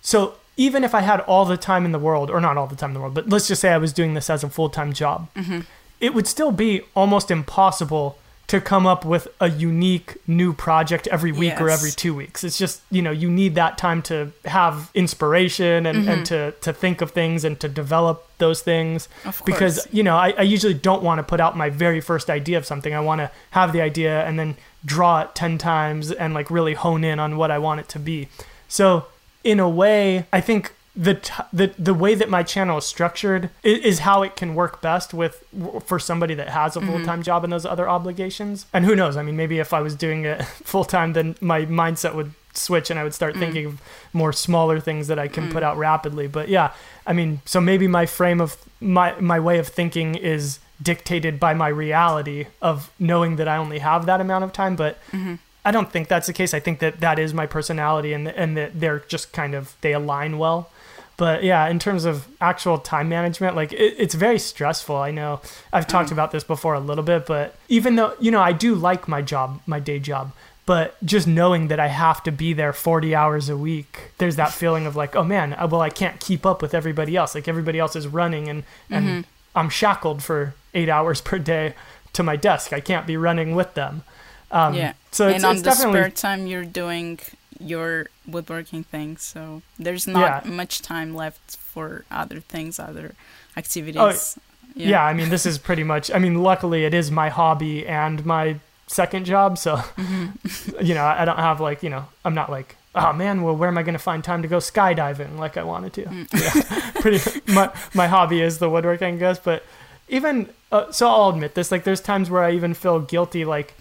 So 0.00 0.34
even 0.56 0.84
if 0.84 0.94
I 0.94 1.00
had 1.00 1.20
all 1.20 1.44
the 1.44 1.56
time 1.56 1.84
in 1.84 1.92
the 1.92 1.98
world, 1.98 2.30
or 2.30 2.40
not 2.40 2.56
all 2.56 2.66
the 2.66 2.76
time 2.76 2.90
in 2.90 2.94
the 2.94 3.00
world, 3.00 3.14
but 3.14 3.28
let's 3.28 3.48
just 3.48 3.60
say 3.60 3.70
I 3.70 3.78
was 3.78 3.92
doing 3.92 4.14
this 4.14 4.28
as 4.28 4.44
a 4.44 4.48
full 4.48 4.68
time 4.68 4.92
job, 4.92 5.28
mm-hmm. 5.34 5.60
it 6.00 6.14
would 6.14 6.26
still 6.26 6.52
be 6.52 6.82
almost 6.94 7.30
impossible 7.30 8.18
to 8.48 8.60
come 8.60 8.86
up 8.86 9.02
with 9.06 9.28
a 9.40 9.48
unique 9.48 10.16
new 10.26 10.52
project 10.52 11.06
every 11.06 11.32
week 11.32 11.58
or 11.58 11.70
every 11.70 11.90
two 11.90 12.14
weeks. 12.14 12.44
It's 12.44 12.58
just, 12.58 12.82
you 12.90 13.00
know, 13.00 13.10
you 13.10 13.30
need 13.30 13.54
that 13.54 13.78
time 13.78 14.02
to 14.02 14.32
have 14.44 14.90
inspiration 14.94 15.86
and, 15.86 16.06
and 16.06 16.06
mm-hmm. 16.06 16.24
to, 16.24 16.50
to 16.50 16.72
think 16.74 17.00
of 17.00 17.12
things 17.12 17.44
and 17.44 17.58
to 17.60 17.68
develop 17.68 18.28
those 18.36 18.60
things. 18.60 19.08
Because, 19.46 19.88
you 19.90 20.02
know, 20.02 20.16
I, 20.16 20.34
I 20.36 20.42
usually 20.42 20.74
don't 20.74 21.02
want 21.02 21.18
to 21.18 21.22
put 21.22 21.40
out 21.40 21.56
my 21.56 21.70
very 21.70 22.02
first 22.02 22.28
idea 22.28 22.58
of 22.58 22.66
something. 22.66 22.92
I 22.92 23.00
want 23.00 23.20
to 23.20 23.30
have 23.52 23.72
the 23.72 23.80
idea 23.80 24.22
and 24.26 24.38
then 24.38 24.56
draw 24.84 25.20
it 25.22 25.34
10 25.34 25.58
times 25.58 26.10
and 26.12 26.34
like 26.34 26.50
really 26.50 26.74
hone 26.74 27.04
in 27.04 27.18
on 27.20 27.36
what 27.36 27.50
I 27.50 27.58
want 27.58 27.80
it 27.80 27.88
to 27.90 27.98
be. 27.98 28.28
So, 28.68 29.06
in 29.44 29.58
a 29.60 29.68
way, 29.68 30.26
I 30.32 30.40
think 30.40 30.72
the 30.94 31.14
t- 31.14 31.32
the 31.52 31.72
the 31.78 31.94
way 31.94 32.14
that 32.14 32.28
my 32.28 32.42
channel 32.42 32.76
is 32.78 32.84
structured 32.84 33.48
is, 33.62 33.78
is 33.78 33.98
how 34.00 34.22
it 34.22 34.36
can 34.36 34.54
work 34.54 34.82
best 34.82 35.14
with 35.14 35.42
for 35.86 35.98
somebody 35.98 36.34
that 36.34 36.50
has 36.50 36.76
a 36.76 36.80
Mm-hmm. 36.80 36.90
full 36.90 37.04
time 37.04 37.22
job 37.22 37.44
and 37.44 37.52
those 37.52 37.64
other 37.64 37.88
obligations. 37.88 38.66
And 38.72 38.84
who 38.84 38.94
knows? 38.94 39.16
I 39.16 39.22
mean, 39.22 39.36
maybe 39.36 39.58
if 39.58 39.72
I 39.72 39.80
was 39.80 39.94
doing 39.94 40.24
it 40.26 40.42
full 40.64 40.84
time, 40.84 41.14
then 41.14 41.34
my 41.40 41.64
mindset 41.64 42.14
would 42.14 42.32
switch 42.54 42.90
and 42.90 43.00
I 43.00 43.04
would 43.04 43.12
Mm. 43.12 43.16
start 43.16 43.36
thinking 43.36 43.64
of 43.66 43.80
more 44.12 44.32
smaller 44.34 44.78
things 44.80 45.06
that 45.08 45.18
I 45.18 45.28
can 45.28 45.50
put 45.50 45.62
out 45.62 45.78
rapidly. 45.78 46.26
But 46.28 46.48
yeah, 46.48 46.72
I 47.06 47.14
mean, 47.14 47.40
so 47.46 47.60
maybe 47.60 47.88
my 47.88 48.04
frame 48.06 48.40
of 48.40 48.56
my 48.80 49.18
my 49.20 49.40
way 49.40 49.58
of 49.58 49.68
thinking 49.68 50.14
is 50.14 50.58
dictated 50.82 51.38
by 51.38 51.54
my 51.54 51.68
reality 51.68 52.46
of 52.60 52.90
knowing 52.98 53.36
that 53.36 53.48
I 53.48 53.56
only 53.56 53.78
have 53.78 54.06
that 54.06 54.20
amount 54.20 54.44
of 54.44 54.52
time, 54.52 54.76
but 54.76 54.98
Mm-hmm. 55.12 55.34
I 55.64 55.70
don't 55.70 55.92
think 55.92 56.08
that's 56.08 56.26
the 56.26 56.32
case. 56.32 56.54
I 56.54 56.58
think 56.60 56.80
that 56.80 56.98
that 56.98 57.20
is 57.20 57.32
my 57.32 57.46
personality 57.46 58.12
and 58.12 58.26
and 58.26 58.56
that 58.56 58.80
they're 58.80 58.98
just 59.06 59.32
kind 59.32 59.54
of 59.54 59.76
they 59.80 59.92
align 59.92 60.38
well. 60.38 60.70
But 61.16 61.44
yeah, 61.44 61.68
in 61.68 61.78
terms 61.78 62.04
of 62.04 62.26
actual 62.40 62.78
time 62.78 63.08
management, 63.08 63.54
like 63.54 63.72
it, 63.72 63.94
it's 63.96 64.14
very 64.14 64.40
stressful. 64.40 64.96
I 64.96 65.12
know 65.12 65.40
I've 65.72 65.86
talked 65.86 66.08
Mm. 66.08 66.14
about 66.18 66.32
this 66.32 66.42
before 66.42 66.74
a 66.74 66.80
little 66.80 67.04
bit, 67.04 67.26
but 67.26 67.54
even 67.68 67.94
though 67.94 68.14
you 68.18 68.32
know 68.32 68.40
I 68.42 68.52
do 68.52 68.74
like 68.74 69.06
my 69.06 69.22
job, 69.22 69.60
my 69.64 69.78
day 69.78 70.00
job, 70.00 70.32
but 70.66 70.96
just 71.04 71.28
knowing 71.28 71.68
that 71.68 71.78
I 71.78 71.86
have 71.88 72.24
to 72.24 72.32
be 72.32 72.52
there 72.54 72.72
40 72.72 73.14
hours 73.14 73.48
a 73.48 73.56
week, 73.56 74.10
there's 74.18 74.34
that 74.36 74.50
feeling 74.62 74.84
of 74.86 74.96
like, 74.96 75.14
oh 75.14 75.22
man, 75.22 75.54
well 75.70 75.80
I 75.80 75.90
can't 75.90 76.18
keep 76.18 76.44
up 76.44 76.60
with 76.60 76.74
everybody 76.74 77.16
else. 77.16 77.36
Like 77.36 77.46
everybody 77.46 77.78
else 77.78 77.94
is 77.94 78.08
running 78.08 78.48
and 78.48 78.64
and 78.90 79.06
Mm-hmm. 79.06 79.20
I'm 79.54 79.68
shackled 79.68 80.22
for 80.22 80.54
eight 80.74 80.88
hours 80.96 81.20
per 81.20 81.38
day 81.38 81.74
to 82.14 82.22
my 82.22 82.36
desk. 82.36 82.72
I 82.72 82.80
can't 82.80 83.06
be 83.06 83.16
running 83.16 83.54
with 83.54 83.74
them. 83.74 84.02
Um, 84.50 84.74
yeah. 84.74 84.92
So 85.10 85.28
it's, 85.28 85.36
and 85.36 85.44
on 85.44 85.52
it's 85.56 85.62
the 85.62 85.70
definitely 85.70 86.00
spare 86.00 86.10
time, 86.10 86.46
you're 86.46 86.64
doing 86.64 87.20
your 87.60 88.06
woodworking 88.26 88.84
thing, 88.84 89.16
so 89.16 89.62
there's 89.78 90.06
not 90.06 90.44
Yeah. 90.44 90.50
much 90.52 90.82
time 90.82 91.14
left 91.14 91.56
for 91.56 92.04
other 92.10 92.40
things, 92.40 92.78
other 92.78 93.14
activities. 93.56 94.38
yeah. 94.74 95.02
I 95.04 95.12
mean, 95.14 95.28
this 95.30 95.46
is 95.46 95.58
pretty 95.58 95.84
much. 95.84 96.10
I 96.10 96.18
mean, 96.18 96.42
luckily 96.42 96.84
it 96.84 96.92
is 96.94 97.10
my 97.10 97.28
hobby 97.28 97.86
and 97.86 98.24
my 98.26 98.56
second 98.88 99.24
job, 99.26 99.58
so 99.58 99.76
Mm-hmm. 99.76 100.76
you 100.84 100.94
know 100.94 101.04
I 101.04 101.24
don't 101.24 101.38
have 101.38 101.60
like 101.60 101.82
you 101.82 101.88
know 101.90 102.06
I'm 102.24 102.34
not 102.34 102.50
like 102.50 102.76
oh 102.94 103.12
man, 103.12 103.42
well 103.42 103.56
where 103.56 103.68
am 103.68 103.78
I 103.78 103.82
going 103.82 103.94
to 103.94 103.98
find 103.98 104.22
time 104.22 104.42
to 104.42 104.48
go 104.48 104.58
skydiving 104.58 105.38
like 105.38 105.56
I 105.56 105.62
wanted 105.62 105.92
to? 105.94 106.04
Mm. 106.04 106.28
Yeah, 106.32 106.90
pretty. 107.00 107.40
My 107.52 107.72
my 107.94 108.06
hobby 108.06 108.40
is 108.40 108.58
the 108.58 108.68
woodworking, 108.70 109.14
I 109.14 109.18
guess, 109.18 109.38
but 109.38 109.64
even 110.08 110.48
uh, 110.70 110.90
so, 110.90 111.08
I'll 111.08 111.30
admit 111.30 111.54
this. 111.54 111.70
Like, 111.70 111.84
there's 111.84 112.00
times 112.00 112.30
where 112.30 112.42
I 112.42 112.52
even 112.52 112.74
feel 112.74 112.98
guilty, 113.00 113.44
like 113.44 113.74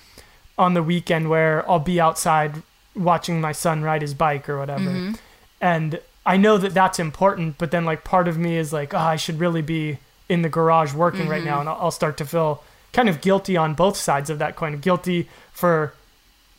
on 0.57 0.73
the 0.73 0.83
weekend 0.83 1.29
where 1.29 1.69
I'll 1.69 1.79
be 1.79 1.99
outside 2.01 2.61
watching 2.95 3.39
my 3.41 3.51
son 3.53 3.81
ride 3.83 4.01
his 4.01 4.13
bike 4.13 4.49
or 4.49 4.57
whatever, 4.59 4.83
Mm-hmm. 4.89 5.13
and 5.61 5.99
I 6.25 6.37
know 6.37 6.57
that 6.57 6.73
that's 6.73 6.99
important, 6.99 7.57
but 7.57 7.71
then 7.71 7.83
like 7.85 8.03
part 8.03 8.27
of 8.27 8.37
me 8.37 8.57
is 8.57 8.71
like, 8.73 8.93
oh, 8.93 8.97
I 8.97 9.15
should 9.15 9.39
really 9.39 9.61
be 9.61 9.97
in 10.29 10.41
the 10.43 10.49
garage 10.49 10.93
working 10.93 11.27
right 11.27 11.43
now, 11.43 11.59
and 11.61 11.67
I'll, 11.69 11.77
I'll 11.83 11.91
start 11.91 12.17
to 12.17 12.25
feel 12.25 12.63
kind 12.93 13.07
of 13.09 13.21
guilty 13.21 13.55
on 13.57 13.73
both 13.73 13.95
sides 13.97 14.29
of 14.29 14.37
that 14.39 14.55
coin. 14.55 14.77
Guilty 14.79 15.29
for 15.53 15.93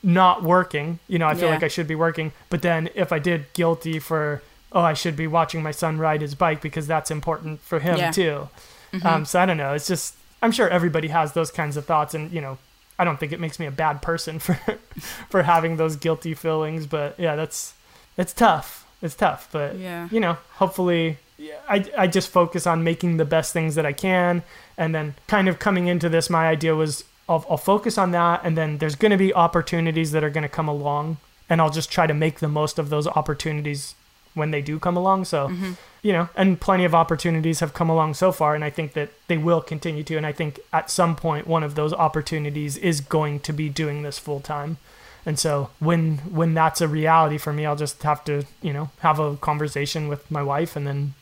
not 0.03 0.43
working, 0.43 0.99
you 1.09 1.19
know, 1.19 1.29
I 1.29 1.35
feel 1.35 1.49
Yeah. 1.49 1.55
like 1.55 1.63
I 1.63 1.69
should 1.69 1.87
be 1.87 1.95
working, 1.95 2.33
but 2.51 2.63
then 2.63 2.89
if 2.95 3.13
I 3.13 3.19
did, 3.19 3.53
guilty 3.53 3.99
for 3.99 4.43
oh, 4.75 4.81
I 4.81 4.95
should 4.95 5.17
be 5.17 5.27
watching 5.27 5.63
my 5.63 5.71
son 5.71 5.99
ride 5.99 6.23
his 6.23 6.35
bike 6.35 6.63
because 6.63 6.87
that's 6.87 7.11
important 7.11 7.61
for 7.61 7.79
him 7.79 7.99
Yeah. 7.99 8.11
too. 8.11 8.49
Um, 9.05 9.25
so 9.27 9.39
I 9.41 9.45
don't 9.47 9.59
know. 9.59 9.75
It's 9.75 9.87
just 9.87 10.15
I'm 10.41 10.51
sure 10.51 10.69
everybody 10.69 11.09
has 11.09 11.33
those 11.35 11.51
kinds 11.51 11.77
of 11.77 11.85
thoughts, 11.85 12.15
and 12.15 12.33
you 12.33 12.41
know, 12.41 12.59
I 12.99 13.05
don't 13.05 13.19
think 13.21 13.33
it 13.33 13.39
makes 13.41 13.59
me 13.61 13.67
a 13.67 13.71
bad 13.71 14.01
person 14.03 14.39
for 14.47 14.59
for 15.31 15.43
having 15.43 15.77
those 15.77 15.97
guilty 15.97 16.35
feelings. 16.35 16.87
But 16.87 17.15
yeah, 17.19 17.37
that's 17.37 17.75
it's 18.17 18.33
tough. 18.33 18.87
it's 19.03 19.15
tough, 19.15 19.49
but 19.53 19.77
Yeah. 19.77 20.09
you 20.11 20.21
know, 20.21 20.37
hopefully, 20.57 21.19
I 21.69 21.85
I 21.97 22.07
just 22.07 22.29
focus 22.31 22.67
on 22.67 22.83
making 22.83 23.19
the 23.19 23.25
best 23.25 23.53
things 23.53 23.75
that 23.77 23.85
I 23.87 23.93
can, 23.93 24.43
and 24.79 24.95
then 24.95 25.15
kind 25.29 25.49
of 25.49 25.59
coming 25.59 25.87
into 25.89 26.09
this, 26.09 26.29
my 26.31 26.49
idea 26.49 26.75
was 26.75 27.05
I'll, 27.33 27.47
I'll 27.51 27.57
focus 27.57 27.97
on 27.97 28.11
that, 28.11 28.43
and 28.45 28.57
then 28.57 28.79
there's 28.79 28.95
going 28.95 29.11
to 29.11 29.17
be 29.17 29.33
opportunities 29.33 30.13
that 30.13 30.23
are 30.23 30.31
going 30.31 30.43
to 30.43 30.49
come 30.49 30.69
along, 30.69 31.17
and 31.49 31.61
I'll 31.61 31.71
just 31.71 31.91
try 31.91 32.07
to 32.07 32.15
make 32.15 32.41
the 32.41 32.49
most 32.49 32.79
of 32.79 32.91
those 32.91 33.07
opportunities 33.07 33.95
when 34.35 34.51
they 34.51 34.63
do 34.63 34.79
come 34.79 34.97
along. 34.97 35.25
So, 35.25 35.49
mm-hmm. 35.49 35.73
you 36.03 36.13
know, 36.13 36.29
and 36.37 36.61
plenty 36.61 36.85
of 36.85 36.95
opportunities 36.95 37.61
have 37.61 37.75
come 37.75 37.89
along 37.89 38.15
so 38.15 38.33
far, 38.33 38.55
and 38.55 38.63
I 38.63 38.71
think 38.71 38.93
that 38.93 39.11
they 39.29 39.39
will 39.39 39.61
continue 39.61 40.05
to. 40.05 40.17
And 40.17 40.27
I 40.27 40.33
think 40.33 40.61
at 40.73 40.91
some 40.91 41.17
point, 41.17 41.47
one 41.47 41.63
of 41.63 41.75
those 41.75 41.93
opportunities 41.93 42.77
is 42.77 43.01
going 43.01 43.41
to 43.41 43.53
be 43.53 43.69
doing 43.69 44.03
this 44.03 44.19
full 44.19 44.41
time. 44.41 44.77
And 45.25 45.39
so 45.39 45.71
when 45.79 46.19
when 46.19 46.53
that's 46.53 46.81
a 46.81 46.89
reality 46.89 47.39
for 47.39 47.53
me, 47.53 47.65
I'll 47.65 47.77
just 47.77 48.03
have 48.03 48.25
to, 48.25 48.45
you 48.61 48.73
know, 48.73 48.91
have 49.01 49.21
a 49.21 49.37
conversation 49.37 50.09
with 50.09 50.29
my 50.31 50.43
wife 50.43 50.75
and 50.75 50.87
then 50.87 51.15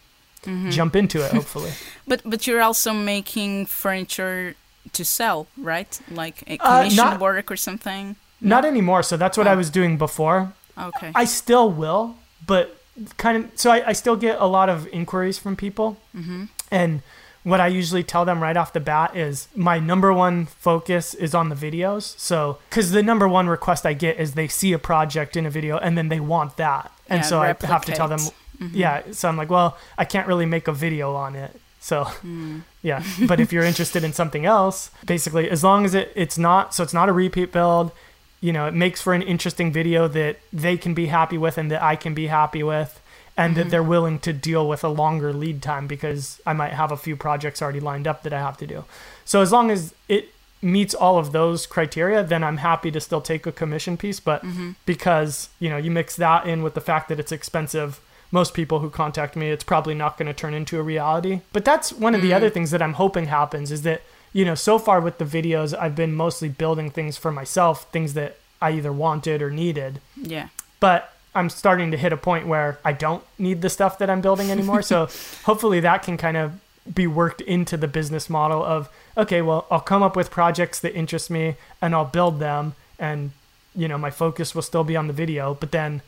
mm-hmm. 0.43 0.71
jump 0.71 0.97
into 0.97 1.25
it. 1.25 1.33
Hopefully, 1.39 1.73
But 2.07 2.23
but 2.25 2.47
you're 2.47 2.63
also 2.63 2.95
making 2.95 3.67
furniture 3.67 4.55
to 4.93 5.05
sell, 5.05 5.47
right? 5.57 5.99
Like 6.11 6.43
a 6.47 6.57
Uh, 6.61 6.79
commission 6.83 6.97
not- 7.05 7.21
work 7.21 7.51
or 7.51 7.57
something. 7.57 8.17
not 8.41 8.65
anymore. 8.65 9.03
So 9.03 9.17
that's 9.17 9.37
what 9.37 9.47
I 9.47 9.53
Oh. 9.53 9.57
was 9.59 9.71
doing 9.71 9.99
before. 9.99 10.53
Okay. 10.79 11.13
I 11.15 11.25
still 11.27 11.71
will, 11.71 12.17
but 12.47 12.81
kind 13.19 13.37
of. 13.45 13.51
So 13.55 13.71
I, 13.71 13.89
I 13.89 13.93
still 13.93 14.17
get 14.17 14.41
a 14.41 14.47
lot 14.47 14.69
of 14.69 14.87
inquiries 14.93 15.39
from 15.39 15.57
people, 15.57 15.99
mm-hmm. 16.17 16.45
and 16.71 17.03
what 17.43 17.61
I 17.61 17.69
usually 17.69 18.03
tell 18.03 18.25
them 18.27 18.43
right 18.43 18.57
off 18.57 18.73
the 18.73 18.81
bat 18.81 19.17
is 19.17 19.49
my 19.55 19.79
number 19.79 20.13
one 20.13 20.47
focus 20.47 21.15
is 21.15 21.35
on 21.35 21.49
the 21.49 21.55
videos. 21.55 22.19
So 22.19 22.59
because 22.69 22.91
the 22.93 23.03
number 23.03 23.27
one 23.29 23.47
request 23.49 23.85
I 23.87 23.93
get 23.95 24.19
is 24.21 24.33
they 24.35 24.49
see 24.49 24.73
a 24.75 24.79
project 24.79 25.37
in 25.37 25.47
a 25.47 25.51
video 25.51 25.77
and 25.79 25.97
then 25.99 26.09
they 26.09 26.21
want 26.21 26.57
that, 26.57 26.91
and 27.09 27.21
Yeah, 27.21 27.27
so 27.31 27.41
I 27.43 27.47
have 27.49 27.85
to 27.87 27.93
tell 27.93 28.09
them, 28.09 28.21
replicate. 28.21 28.61
Mm-hmm. 28.61 28.77
yeah. 28.77 29.03
So 29.13 29.29
I'm 29.29 29.37
like, 29.39 29.51
well, 29.51 29.77
I 29.99 30.05
can't 30.05 30.27
really 30.27 30.47
make 30.47 30.69
a 30.69 30.73
video 30.73 31.15
on 31.15 31.35
it. 31.35 31.59
So 31.81 32.05
mm. 32.23 32.63
Yeah, 32.83 33.03
but 33.27 33.41
if 33.41 33.53
you're 33.53 33.65
interested 33.65 34.05
in 34.05 34.13
something 34.13 34.47
else, 34.47 34.91
basically, 35.05 35.51
as 35.51 35.63
long 35.63 35.85
as 35.85 35.95
it 35.95 36.13
it's 36.15 36.39
not 36.39 36.75
so 36.75 36.83
it's 36.83 36.95
not 36.95 37.09
a 37.09 37.13
repeat 37.13 37.53
build, 37.53 37.93
you 38.41 38.53
know, 38.53 38.67
it 38.67 38.75
makes 38.75 39.03
for 39.03 39.13
an 39.13 39.23
interesting 39.23 39.73
video 39.73 40.09
that 40.09 40.39
they 40.53 40.77
can 40.77 40.95
be 40.95 41.07
happy 41.07 41.37
with 41.37 41.59
and 41.59 41.71
that 41.71 41.83
I 41.83 41.97
can 41.97 42.15
be 42.15 42.29
happy 42.29 42.63
with, 42.63 43.01
and 43.37 43.57
that 43.57 43.67
mhm. 43.67 43.71
they're 43.71 43.83
willing 43.83 44.19
to 44.21 44.33
deal 44.33 44.67
with 44.69 44.83
a 44.83 44.89
longer 44.89 45.33
lead 45.33 45.63
time 45.63 45.87
because 45.87 46.41
I 46.47 46.53
might 46.53 46.73
have 46.73 46.91
a 46.91 46.97
few 46.97 47.17
projects 47.17 47.61
already 47.61 47.81
lined 47.81 48.07
up 48.07 48.23
that 48.23 48.33
I 48.33 48.39
have 48.39 48.57
to 48.59 48.67
do. 48.67 48.85
So 49.25 49.43
as 49.43 49.53
long 49.53 49.71
as 49.71 49.95
it 50.09 50.33
meets 50.63 50.95
all 50.95 51.19
of 51.19 51.33
those 51.33 51.67
criteria, 51.67 52.23
then 52.23 52.45
I'm 52.45 52.59
happy 52.59 52.91
to 52.91 53.01
still 53.01 53.21
take 53.21 53.47
a 53.47 53.53
commission 53.53 53.97
piece. 53.97 54.21
But 54.21 54.43
mm-hmm. 54.43 54.73
because 54.87 55.51
you 55.59 55.69
know 55.69 55.77
you 55.77 55.91
mix 55.91 56.17
that 56.17 56.47
in 56.47 56.63
with 56.63 56.75
the 56.75 56.81
fact 56.81 57.09
that 57.09 57.21
it's 57.21 57.33
expensive, 57.33 58.01
most 58.33 58.55
people 58.55 58.81
who 58.81 58.91
contact 58.91 59.37
me, 59.37 59.51
it's 59.51 59.65
probably 59.65 59.95
not 59.95 60.17
going 60.17 60.27
to 60.27 60.35
turn 60.35 60.55
into 60.55 60.79
a 60.79 60.83
reality. 60.83 61.41
But 61.53 61.65
that's 61.65 61.93
one 61.93 62.15
of 62.15 62.23
the 62.23 62.31
mm. 62.31 62.37
other 62.37 62.51
things 62.51 62.71
that 62.71 62.83
I'm 62.83 62.95
hoping 62.95 63.27
happens 63.27 63.73
is 63.73 63.83
that 63.83 64.03
you 64.33 64.45
know 64.45 64.55
so 64.55 64.79
far 64.79 65.01
with 65.01 65.19
the 65.19 65.25
videos, 65.25 65.77
I've 65.77 65.97
been 65.97 66.15
mostly 66.15 66.49
building 66.49 66.91
things 66.91 67.17
for 67.17 67.33
myself, 67.33 67.91
things 67.91 68.15
that 68.15 68.37
I 68.61 68.73
either 68.73 68.93
wanted 68.93 69.43
or 69.43 69.51
needed 69.51 70.01
yeah. 70.17 70.49
but 70.79 71.15
I'm 71.35 71.49
starting 71.49 71.91
to 71.93 71.97
hit 71.97 72.13
a 72.13 72.17
point 72.17 72.47
where 72.47 72.79
I 72.85 72.93
don't 72.93 73.23
need 73.39 73.63
the 73.63 73.71
stuff 73.71 73.99
that 73.99 74.11
I'm 74.11 74.21
building 74.21 74.51
anymore. 74.51 74.83
so 74.83 75.09
hopefully 75.45 75.81
that 75.81 76.03
can 76.03 76.17
kind 76.17 76.37
of 76.37 76.61
be 76.93 77.07
worked 77.07 77.41
into 77.41 77.77
the 77.77 77.89
business 77.89 78.29
model 78.29 78.65
of 78.65 78.89
okay, 79.17 79.43
well, 79.43 79.67
I'll 79.71 79.81
come 79.81 80.03
up 80.03 80.17
with 80.17 80.31
projects 80.31 80.81
that 80.81 80.95
interest 80.95 81.31
me 81.31 81.57
and 81.81 81.95
I'll 81.95 82.05
build 82.05 82.41
them 82.41 82.75
and 82.99 83.33
you 83.75 83.87
know, 83.87 83.99
my 83.99 84.11
focus 84.11 84.55
will 84.55 84.63
still 84.63 84.83
be 84.83 84.97
on 84.97 85.07
the 85.07 85.13
video, 85.13 85.55
but 85.55 85.71
then 85.71 86.03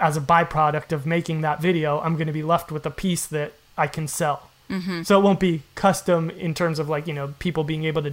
as 0.00 0.16
a 0.16 0.20
byproduct 0.20 0.92
of 0.92 1.04
making 1.06 1.42
that 1.42 1.60
video, 1.60 2.00
I'm 2.00 2.14
going 2.14 2.26
to 2.26 2.32
be 2.32 2.42
left 2.42 2.72
with 2.72 2.84
a 2.86 2.90
piece 2.90 3.26
that 3.26 3.52
I 3.76 3.86
can 3.86 4.08
sell. 4.08 4.48
So 5.02 5.18
it 5.18 5.22
won't 5.24 5.40
be 5.40 5.62
custom 5.74 6.30
in 6.30 6.54
terms 6.54 6.78
of 6.78 6.88
like, 6.88 7.08
you 7.08 7.12
know, 7.12 7.34
people 7.40 7.64
being 7.64 7.84
able 7.84 8.02
to 8.02 8.12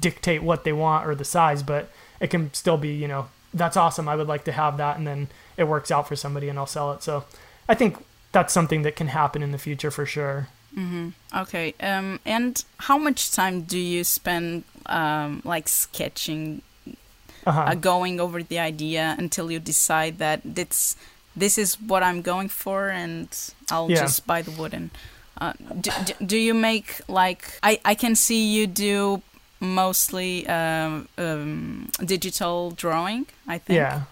dictate 0.00 0.42
what 0.42 0.64
they 0.64 0.72
want 0.72 1.06
or 1.06 1.14
the 1.14 1.24
size, 1.24 1.62
but 1.62 1.90
it 2.20 2.28
can 2.28 2.52
still 2.52 2.76
be, 2.76 2.92
you 2.92 3.08
know, 3.08 3.28
that's 3.54 3.76
awesome. 3.76 4.06
I 4.06 4.14
would 4.14 4.28
like 4.28 4.44
to 4.44 4.52
have 4.52 4.76
that. 4.76 4.98
And 4.98 5.06
then 5.06 5.28
it 5.56 5.64
works 5.64 5.90
out 5.90 6.06
for 6.06 6.14
somebody 6.16 6.50
and 6.50 6.58
I'll 6.58 6.66
sell 6.66 6.92
it. 6.92 7.02
So 7.02 7.24
I 7.70 7.74
think 7.74 7.96
that's 8.32 8.52
something 8.52 8.82
that 8.82 8.96
can 8.96 9.08
happen 9.08 9.42
in 9.42 9.50
the 9.52 9.58
future 9.58 9.90
for 9.90 10.04
sure. 10.04 10.48
Okay. 11.34 11.74
Um, 11.80 12.20
and 12.26 12.62
how 12.78 12.98
much 12.98 13.32
time 13.32 13.62
do 13.62 13.78
you 13.78 14.04
spend 14.04 14.64
um, 14.86 15.40
like 15.44 15.68
sketching, 15.68 16.60
Uh-huh. 17.46 17.60
uh, 17.60 17.74
going 17.74 18.20
over 18.20 18.42
the 18.42 18.58
idea 18.58 19.14
until 19.18 19.50
you 19.52 19.58
decide 19.60 20.18
that 20.18 20.40
this 20.44 20.96
this 21.36 21.58
is 21.58 21.74
what 21.80 22.02
I'm 22.02 22.22
going 22.22 22.48
for, 22.48 22.88
and 22.88 23.28
I'll 23.70 23.90
Yeah. 23.90 24.02
just 24.02 24.26
buy 24.26 24.42
the 24.42 24.50
wood 24.52 24.74
and. 24.74 24.90
Uh, 25.40 25.52
do, 25.80 25.90
do, 26.24 26.38
you 26.38 26.54
make 26.54 27.00
like 27.08 27.58
I, 27.60 27.80
I 27.84 27.96
can 27.96 28.14
see 28.14 28.46
you 28.54 28.68
do 28.68 29.20
mostly 29.58 30.46
um, 30.46 31.08
um, 31.18 31.88
digital 32.04 32.70
drawing 32.70 33.26
I 33.48 33.58
think 33.58 33.76
yeah, 33.76 34.02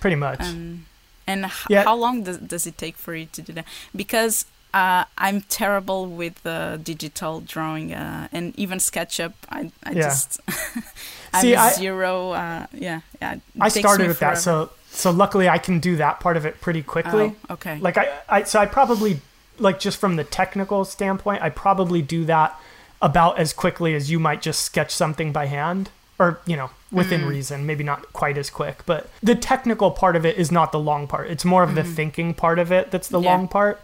pretty 0.00 0.16
much. 0.16 0.40
um, 0.40 0.86
and 1.26 1.44
h- 1.44 1.66
Yeah. 1.68 1.84
how 1.84 1.96
long 1.96 2.22
does, 2.22 2.38
does 2.38 2.66
it 2.66 2.78
take 2.78 2.96
for 2.96 3.14
you 3.14 3.26
to 3.26 3.42
do 3.42 3.52
that? 3.52 3.66
Because 3.94 4.46
uh, 4.72 5.04
I'm 5.18 5.42
terrible 5.42 6.06
with 6.06 6.44
uh, 6.46 6.78
digital 6.78 7.40
drawing 7.40 7.92
uh, 7.92 8.28
and 8.32 8.58
even 8.58 8.78
SketchUp. 8.78 9.34
I, 9.50 9.70
I 9.84 9.90
Yeah. 9.92 10.02
just 10.08 10.40
I'm 11.34 11.42
See, 11.42 11.54
I- 11.56 11.72
zero. 11.72 12.30
Uh, 12.30 12.66
yeah, 12.72 13.00
yeah. 13.20 13.36
I 13.60 13.68
started 13.68 14.08
with 14.08 14.20
that. 14.20 14.38
So, 14.38 14.70
so 14.90 15.10
luckily 15.10 15.48
I 15.48 15.58
can 15.58 15.80
do 15.80 15.96
that 15.96 16.20
part 16.20 16.36
of 16.36 16.44
it 16.44 16.60
pretty 16.60 16.82
quickly. 16.82 17.34
Oh, 17.48 17.54
okay. 17.54 17.78
like 17.78 17.96
I, 17.96 18.18
I 18.28 18.42
so 18.42 18.58
i 18.58 18.66
probably 18.66 19.20
like 19.58 19.78
just 19.78 19.98
from 19.98 20.16
the 20.16 20.24
technical 20.24 20.84
standpoint 20.84 21.42
i 21.42 21.50
probably 21.50 22.02
do 22.02 22.24
that 22.24 22.58
about 23.02 23.38
as 23.38 23.52
quickly 23.52 23.94
as 23.94 24.10
you 24.10 24.18
might 24.18 24.42
just 24.42 24.62
sketch 24.62 24.90
something 24.90 25.32
by 25.32 25.46
hand 25.46 25.90
or 26.18 26.40
you 26.46 26.56
know 26.56 26.70
within 26.92 27.22
hmm. 27.22 27.28
reason 27.28 27.66
maybe 27.66 27.84
not 27.84 28.12
quite 28.12 28.36
as 28.36 28.50
quick 28.50 28.82
but 28.86 29.08
the 29.22 29.34
technical 29.34 29.90
part 29.90 30.16
of 30.16 30.26
it 30.26 30.36
is 30.36 30.50
not 30.50 30.72
the 30.72 30.78
long 30.78 31.06
part 31.06 31.28
it's 31.30 31.44
more 31.44 31.62
of 31.62 31.74
the 31.74 31.82
hmm. 31.82 31.92
thinking 31.92 32.34
part 32.34 32.58
of 32.58 32.72
it 32.72 32.90
that's 32.90 33.08
the 33.08 33.20
Yeah. 33.20 33.30
long 33.30 33.48
part 33.48 33.80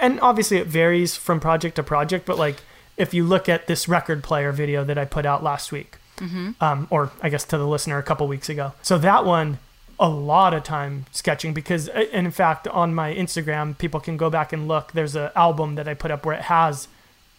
and 0.00 0.20
obviously 0.20 0.58
it 0.58 0.66
varies 0.66 1.16
from 1.16 1.40
project 1.40 1.76
to 1.76 1.82
project 1.82 2.26
but 2.26 2.38
like 2.38 2.62
if 2.96 3.12
you 3.14 3.24
look 3.24 3.48
at 3.48 3.66
this 3.66 3.88
record 3.88 4.22
player 4.22 4.52
video 4.52 4.84
that 4.84 4.98
i 4.98 5.04
put 5.04 5.26
out 5.26 5.42
last 5.42 5.72
week 5.72 5.96
mm-hmm. 6.18 6.50
um, 6.62 6.86
or 6.90 7.10
I 7.22 7.28
guess 7.28 7.44
to 7.46 7.58
the 7.58 7.66
listener 7.66 7.98
a 7.98 8.02
couple 8.02 8.26
weeks 8.28 8.48
ago. 8.48 8.72
So 8.82 8.98
that 8.98 9.24
one, 9.24 9.58
a 9.98 10.08
lot 10.08 10.54
of 10.54 10.64
time 10.64 11.06
sketching 11.12 11.54
because, 11.54 11.88
uh, 11.88 12.06
and 12.12 12.26
in 12.26 12.32
fact, 12.32 12.66
on 12.68 12.94
my 12.94 13.14
Instagram, 13.14 13.76
people 13.78 14.00
can 14.00 14.16
go 14.16 14.30
back 14.30 14.52
and 14.52 14.66
look. 14.66 14.92
There's 14.92 15.14
an 15.14 15.30
album 15.36 15.76
that 15.76 15.88
I 15.88 15.94
put 15.94 16.10
up 16.10 16.26
where 16.26 16.34
it 16.34 16.42
has 16.42 16.88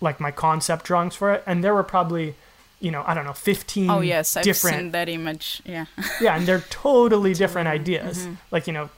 like 0.01 0.19
my 0.19 0.31
concept 0.31 0.85
drawings 0.85 1.15
for 1.15 1.33
it, 1.33 1.43
and 1.45 1.63
there 1.63 1.73
were 1.73 1.83
probably, 1.83 2.35
you 2.79 2.91
know, 2.91 3.03
I 3.05 3.13
don't 3.13 3.25
know, 3.25 3.33
15 3.33 3.89
oh 3.89 4.01
yes, 4.01 4.37
I've 4.37 4.43
different 4.43 4.77
seen 4.77 4.91
that 4.91 5.09
image. 5.09 5.61
Yeah. 5.65 5.85
yeah, 6.21 6.35
and 6.35 6.45
they're 6.45 6.65
totally 6.69 7.33
different 7.33 7.67
ideas. 7.67 8.19
Mm-hmm. 8.19 8.33
Like, 8.51 8.67
you 8.67 8.73
know, 8.73 8.89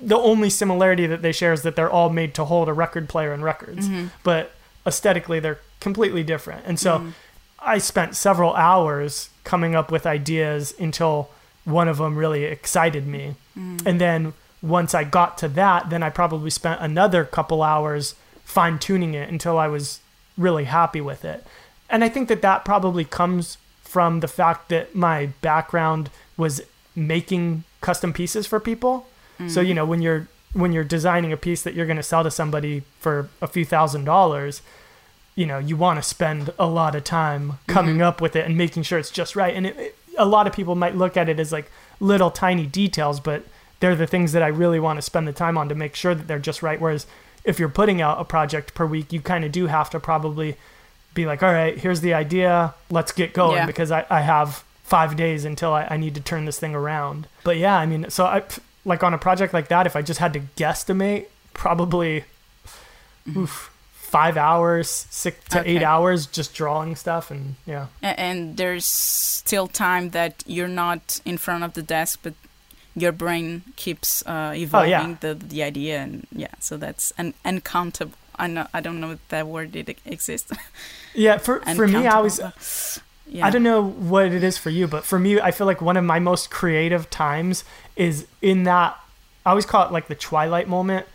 the 0.00 0.16
only 0.16 0.50
similarity 0.50 1.06
that 1.06 1.22
they 1.22 1.32
share 1.32 1.52
is 1.52 1.62
that 1.62 1.76
they're 1.76 1.90
all 1.90 2.10
made 2.10 2.34
to 2.34 2.44
hold 2.44 2.68
a 2.68 2.72
record 2.72 3.08
player 3.08 3.32
and 3.32 3.42
records, 3.44 3.88
mm-hmm. 3.88 4.08
but 4.22 4.52
aesthetically 4.86 5.40
they're 5.40 5.58
completely 5.78 6.22
different. 6.22 6.64
And 6.66 6.78
so 6.78 6.98
mm. 6.98 7.12
I 7.58 7.78
spent 7.78 8.16
several 8.16 8.54
hours 8.54 9.30
coming 9.44 9.74
up 9.74 9.90
with 9.90 10.06
ideas 10.06 10.74
until 10.78 11.30
one 11.64 11.88
of 11.88 11.98
them 11.98 12.16
really 12.16 12.44
excited 12.44 13.06
me. 13.06 13.36
Mm. 13.58 13.86
And 13.86 14.00
then 14.00 14.32
once 14.62 14.94
I 14.94 15.04
got 15.04 15.38
to 15.38 15.48
that, 15.48 15.90
then 15.90 16.02
I 16.02 16.10
probably 16.10 16.50
spent 16.50 16.80
another 16.80 17.24
couple 17.24 17.62
hours 17.62 18.14
fine 18.44 18.78
tuning 18.78 19.14
it 19.14 19.28
until 19.28 19.58
I 19.58 19.68
was 19.68 20.00
really 20.36 20.64
happy 20.64 21.00
with 21.00 21.24
it. 21.24 21.46
And 21.88 22.04
I 22.04 22.08
think 22.08 22.28
that 22.28 22.42
that 22.42 22.64
probably 22.64 23.04
comes 23.04 23.58
from 23.82 24.20
the 24.20 24.28
fact 24.28 24.68
that 24.68 24.94
my 24.94 25.26
background 25.40 26.10
was 26.36 26.62
making 26.94 27.64
custom 27.80 28.12
pieces 28.12 28.46
for 28.46 28.60
people. 28.60 29.06
So 29.48 29.62
mm. 29.62 29.68
you 29.68 29.74
know 29.74 29.86
when 29.86 30.02
you're 30.02 30.28
when 30.52 30.72
you're 30.72 30.84
designing 30.84 31.32
a 31.32 31.36
piece 31.36 31.62
that 31.62 31.74
you're 31.74 31.86
going 31.86 31.96
to 31.96 32.02
sell 32.02 32.22
to 32.24 32.30
somebody 32.30 32.82
for 32.98 33.30
a 33.40 33.46
few 33.46 33.64
thousand 33.64 34.04
dollars, 34.04 34.62
you 35.34 35.46
know 35.46 35.58
you 35.58 35.76
want 35.76 35.98
to 35.98 36.02
spend 36.02 36.52
a 36.58 36.66
lot 36.66 36.94
of 36.94 37.04
time 37.04 37.42
mm-hmm. 37.42 37.72
coming 37.72 38.02
up 38.02 38.20
with 38.20 38.36
it 38.36 38.44
and 38.44 38.56
making 38.56 38.82
sure 38.82 38.98
it's 38.98 39.10
just 39.10 39.34
right. 39.34 39.54
And 39.54 39.66
it, 39.66 39.76
it- 39.78 39.96
a 40.20 40.24
lot 40.26 40.46
of 40.46 40.52
people 40.52 40.74
might 40.74 40.94
look 40.96 41.16
at 41.16 41.28
it 41.28 41.40
as 41.40 41.50
like 41.52 41.70
little 41.98 42.30
tiny 42.30 42.66
details, 42.66 43.18
but 43.20 43.42
they're 43.80 43.96
the 43.96 44.06
things 44.06 44.32
that 44.32 44.42
I 44.42 44.48
really 44.48 44.78
want 44.78 44.98
to 44.98 45.02
spend 45.02 45.26
the 45.26 45.32
time 45.32 45.56
on 45.58 45.68
to 45.68 45.74
make 45.74 45.94
sure 45.96 46.14
that 46.14 46.28
they're 46.28 46.38
just 46.38 46.62
right. 46.62 46.80
Whereas 46.80 47.06
if 47.44 47.58
you're 47.58 47.68
putting 47.70 48.00
out 48.02 48.20
a 48.20 48.24
project 48.24 48.74
per 48.74 48.84
week, 48.86 49.12
you 49.12 49.20
kind 49.20 49.44
of 49.44 49.50
do 49.52 49.66
have 49.66 49.88
to 49.90 49.98
probably 49.98 50.56
be 51.14 51.24
like, 51.26 51.42
all 51.42 51.52
right, 51.52 51.76
here's 51.78 52.02
the 52.02 52.14
idea, 52.14 52.74
let's 52.90 53.10
get 53.12 53.32
going 53.32 53.56
Yeah. 53.56 53.66
because 53.66 53.90
I, 53.90 54.04
I 54.10 54.20
have 54.20 54.62
five 54.84 55.16
days 55.16 55.44
until 55.44 55.72
I, 55.72 55.86
I 55.90 55.96
need 55.96 56.14
to 56.16 56.20
turn 56.20 56.44
this 56.44 56.58
thing 56.58 56.74
around. 56.74 57.26
But 57.42 57.56
yeah, 57.56 57.76
I 57.78 57.86
mean, 57.86 58.10
so 58.10 58.26
I 58.26 58.42
like 58.84 59.02
on 59.02 59.14
a 59.14 59.18
project 59.18 59.52
like 59.54 59.68
that, 59.68 59.86
if 59.86 59.96
I 59.96 60.02
just 60.02 60.20
had 60.20 60.32
to 60.34 60.40
guesstimate, 60.56 61.26
probably 61.54 62.24
oof, 63.36 63.69
five 64.10 64.36
hours, 64.36 65.06
six 65.10 65.36
to 65.50 65.62
eight 65.70 65.82
hours 65.82 66.26
just 66.26 66.54
drawing 66.54 66.96
stuff. 66.96 67.30
And 67.30 67.54
yeah, 67.66 67.86
and 68.02 68.56
there's 68.56 68.84
still 68.84 69.66
time 69.68 70.10
that 70.10 70.42
you're 70.46 70.74
not 70.84 71.20
in 71.24 71.38
front 71.38 71.64
of 71.64 71.72
the 71.72 71.82
desk, 71.82 72.20
but 72.22 72.34
your 72.96 73.12
brain 73.12 73.62
keeps 73.76 74.22
uh, 74.26 74.30
Oh, 74.30 74.52
yeah. 74.52 74.62
evolving 74.62 75.18
the 75.20 75.34
the 75.34 75.62
idea, 75.62 75.98
and 76.02 76.26
yeah, 76.32 76.54
so 76.60 76.76
that's 76.76 77.12
an 77.18 77.34
uncountable. 77.44 78.14
I 78.38 78.46
know 78.48 78.66
I 78.74 78.80
don't 78.80 79.00
know 79.00 79.12
if 79.12 79.20
that 79.28 79.46
word 79.46 79.72
did 79.72 79.88
exists. 80.04 80.52
Yeah, 81.14 81.38
for 81.38 81.60
for 81.76 81.88
me, 81.88 82.06
I 82.06 82.14
always 82.14 82.38
Yeah. 83.26 83.46
I 83.46 83.50
don't 83.50 83.62
know 83.64 83.82
what 84.10 84.32
it 84.32 84.42
is 84.44 84.58
for 84.58 84.70
you, 84.70 84.86
but 84.88 85.04
for 85.04 85.18
me, 85.18 85.40
I 85.40 85.50
feel 85.50 85.66
like 85.66 85.80
one 85.80 85.96
of 85.98 86.04
my 86.04 86.20
most 86.20 86.50
creative 86.50 87.08
times 87.10 87.64
is 87.96 88.26
in 88.40 88.64
that 88.64 88.96
I 89.44 89.50
always 89.50 89.66
call 89.66 89.86
it 89.86 89.92
like 89.92 90.06
the 90.08 90.14
twilight 90.14 90.68
moment 90.68 91.06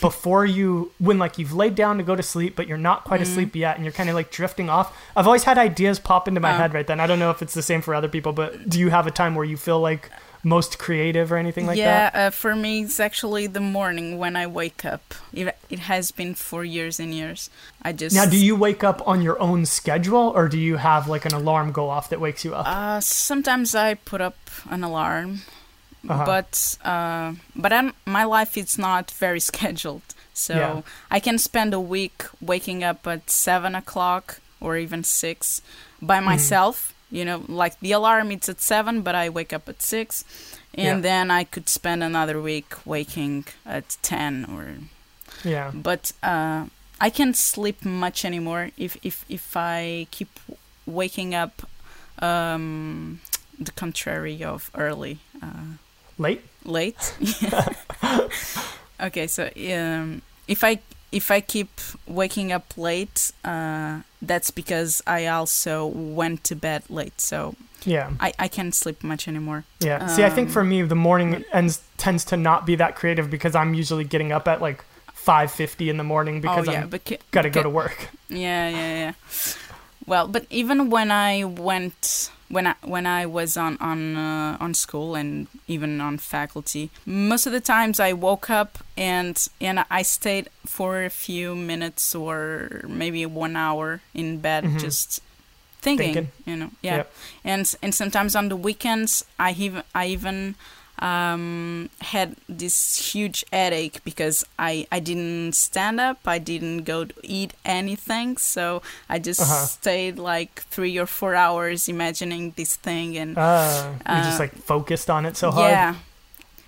before 0.00 0.44
you 0.44 0.90
when 0.98 1.18
like 1.18 1.38
you've 1.38 1.52
laid 1.52 1.74
down 1.74 1.98
to 1.98 2.02
go 2.02 2.16
to 2.16 2.22
sleep 2.22 2.56
but 2.56 2.66
you're 2.66 2.78
not 2.78 3.04
quite 3.04 3.20
asleep 3.20 3.54
yet 3.54 3.76
and 3.76 3.84
you're 3.84 3.92
kind 3.92 4.08
of 4.08 4.14
like 4.14 4.30
drifting 4.30 4.68
off. 4.70 4.96
I've 5.16 5.26
always 5.26 5.44
had 5.44 5.58
ideas 5.58 5.98
pop 5.98 6.28
into 6.28 6.40
my 6.40 6.52
Oh. 6.54 6.56
head 6.56 6.74
right 6.74 6.86
then. 6.86 7.00
I 7.00 7.06
don't 7.06 7.18
know 7.18 7.30
if 7.30 7.42
it's 7.42 7.54
the 7.54 7.62
same 7.62 7.80
for 7.82 7.94
other 7.94 8.08
people, 8.08 8.32
but 8.32 8.68
do 8.68 8.78
you 8.78 8.90
have 8.90 9.06
a 9.06 9.10
time 9.10 9.34
where 9.34 9.44
you 9.44 9.56
feel 9.56 9.80
like 9.80 10.10
most 10.46 10.78
creative 10.78 11.32
or 11.32 11.38
anything 11.38 11.66
like 11.66 11.78
yeah, 11.78 12.10
that? 12.10 12.14
uh, 12.14 12.30
for 12.30 12.54
me, 12.54 12.82
it's 12.82 13.00
actually 13.00 13.46
the 13.46 13.60
morning 13.60 14.18
when 14.18 14.36
I 14.36 14.46
wake 14.46 14.84
up. 14.84 15.14
It, 15.32 15.56
it 15.70 15.78
has 15.78 16.10
been 16.10 16.34
for 16.34 16.62
years 16.64 17.00
and 17.00 17.14
years. 17.14 17.48
I 17.80 17.92
just 17.92 18.14
Now, 18.14 18.26
do 18.26 18.36
you 18.36 18.54
wake 18.54 18.84
up 18.84 19.00
on 19.08 19.22
your 19.22 19.40
own 19.40 19.64
schedule 19.64 20.32
or 20.36 20.48
do 20.48 20.58
you 20.58 20.76
have 20.76 21.08
like 21.08 21.24
an 21.24 21.32
alarm 21.32 21.72
go 21.72 21.88
off 21.88 22.10
that 22.10 22.20
wakes 22.20 22.44
you 22.44 22.54
up? 22.54 22.66
Uh, 22.68 23.00
sometimes 23.00 23.74
I 23.74 23.94
put 23.94 24.20
up 24.20 24.36
an 24.68 24.84
alarm, 24.84 25.40
Uh-huh. 26.08 26.24
but 26.26 26.76
uh, 26.84 27.34
but 27.56 27.72
I'm, 27.72 27.92
my 28.06 28.24
life 28.24 28.56
is 28.56 28.78
not 28.78 29.10
very 29.10 29.40
scheduled. 29.52 30.02
So 30.34 30.54
Yeah. 30.54 30.82
I 31.16 31.20
can 31.20 31.38
spend 31.38 31.72
a 31.74 31.80
week 31.80 32.24
waking 32.40 32.82
up 32.84 33.06
at 33.06 33.30
seven 33.30 33.74
o'clock 33.74 34.40
or 34.60 34.76
even 34.76 35.04
six 35.04 35.60
by 36.02 36.16
Mm-hmm. 36.16 36.24
myself. 36.26 36.92
You 37.10 37.24
know, 37.24 37.42
like 37.48 37.78
the 37.80 37.92
alarm 37.92 38.32
it's 38.32 38.48
at 38.48 38.60
seven, 38.60 39.02
but 39.02 39.14
I 39.14 39.28
wake 39.28 39.52
up 39.52 39.68
at 39.68 39.82
six, 39.82 40.24
and 40.74 40.86
Yeah. 40.98 41.00
then 41.00 41.30
I 41.30 41.44
could 41.44 41.68
spend 41.68 42.02
another 42.02 42.40
week 42.40 42.74
waking 42.84 43.44
at 43.64 43.96
ten 44.02 44.44
or 44.50 44.64
yeah. 45.44 45.70
but 45.72 46.12
uh, 46.22 46.66
I 47.00 47.10
can't 47.10 47.36
sleep 47.36 47.84
much 47.84 48.24
anymore 48.24 48.70
if 48.76 48.96
if 49.02 49.24
if 49.28 49.56
I 49.56 50.06
keep 50.10 50.28
waking 50.86 51.34
up 51.34 51.62
um, 52.22 53.20
the 53.58 53.72
contrary 53.72 54.42
of 54.44 54.70
early 54.74 55.18
uh, 55.42 55.76
Late? 56.18 56.42
late. 56.64 57.14
okay, 59.00 59.26
so 59.26 59.50
um, 59.56 60.22
if 60.48 60.64
I 60.64 60.78
if 61.12 61.30
I 61.30 61.40
keep 61.40 61.70
waking 62.08 62.50
up 62.52 62.76
late, 62.76 63.30
uh, 63.44 64.00
that's 64.20 64.50
because 64.50 65.00
I 65.06 65.26
also 65.26 65.86
went 65.86 66.42
to 66.44 66.56
bed 66.56 66.82
late, 66.90 67.20
so 67.20 67.54
Yeah. 67.84 68.10
I, 68.18 68.32
I 68.38 68.48
can't 68.48 68.74
sleep 68.74 69.04
much 69.04 69.28
anymore. 69.28 69.64
Yeah. 69.80 70.06
See, 70.08 70.24
I 70.24 70.30
think 70.30 70.48
Um, 70.48 70.52
for 70.52 70.64
me, 70.64 70.82
the 70.82 70.96
morning 70.96 71.44
ends 71.52 71.80
tends 71.98 72.24
to 72.26 72.36
not 72.36 72.66
be 72.66 72.74
that 72.76 72.96
creative 72.96 73.30
because 73.30 73.54
I'm 73.54 73.74
usually 73.74 74.04
getting 74.04 74.32
up 74.32 74.48
at 74.48 74.60
like 74.60 74.84
5:50 75.14 75.88
in 75.88 75.96
the 75.98 76.04
morning 76.04 76.40
because 76.40 76.68
oh 76.68 76.72
yeah, 76.72 76.82
I'm 76.82 76.90
ca- 76.90 77.18
got 77.30 77.42
to 77.42 77.50
go 77.50 77.62
to 77.62 77.70
work. 77.70 78.08
Yeah, 78.28 78.68
yeah, 78.68 78.94
yeah. 78.94 79.12
Well, 80.06 80.26
but 80.28 80.46
even 80.50 80.90
when 80.90 81.10
I 81.10 81.44
went 81.44 82.30
when 82.48 82.66
I 82.66 82.74
when 82.82 83.06
I 83.06 83.26
was 83.26 83.56
on 83.56 83.76
on 83.80 84.16
uh, 84.16 84.56
on 84.60 84.74
school 84.74 85.14
and 85.14 85.46
even 85.66 86.00
on 86.00 86.18
faculty, 86.18 86.90
most 87.06 87.46
of 87.46 87.52
the 87.52 87.60
times 87.60 87.98
I 88.00 88.12
woke 88.12 88.50
up 88.50 88.78
and 88.96 89.36
and 89.60 89.84
I 89.90 90.02
stayed 90.02 90.48
for 90.66 91.04
a 91.04 91.10
few 91.10 91.54
minutes 91.54 92.14
or 92.14 92.82
maybe 92.86 93.24
one 93.26 93.56
hour 93.56 94.00
in 94.14 94.38
bed 94.40 94.64
Mhm. 94.64 94.80
just 94.80 95.20
thinking, 95.80 96.14
Thinking. 96.14 96.32
you 96.46 96.56
know. 96.56 96.70
Yeah. 96.82 96.96
Yep. 96.96 97.12
And 97.44 97.74
and 97.82 97.94
sometimes 97.94 98.36
on 98.36 98.48
the 98.48 98.56
weekends 98.56 99.24
I 99.38 99.52
even 99.58 99.82
I 99.94 100.06
even 100.06 100.54
um, 100.98 101.90
had 102.00 102.36
this 102.48 103.12
huge 103.12 103.44
headache 103.52 104.02
because 104.04 104.44
I, 104.58 104.86
I 104.92 105.00
didn't 105.00 105.52
stand 105.54 106.00
up, 106.00 106.18
I 106.26 106.38
didn't 106.38 106.84
go 106.84 107.04
to 107.04 107.14
eat 107.22 107.52
anything, 107.64 108.36
so 108.38 108.82
I 109.08 109.18
just 109.18 109.40
Uh-huh. 109.40 109.66
stayed 109.66 110.18
like 110.18 110.62
three 110.70 110.96
or 110.98 111.06
four 111.06 111.34
hours 111.34 111.88
imagining 111.88 112.52
this 112.56 112.76
thing 112.76 113.16
and 113.18 113.36
Uh, 113.36 113.94
you 114.10 114.22
just 114.22 114.38
Uh, 114.38 114.44
like 114.44 114.54
focused 114.56 115.10
on 115.10 115.26
it 115.26 115.36
so 115.36 115.50
hard. 115.50 115.68
yeah, 115.72 115.94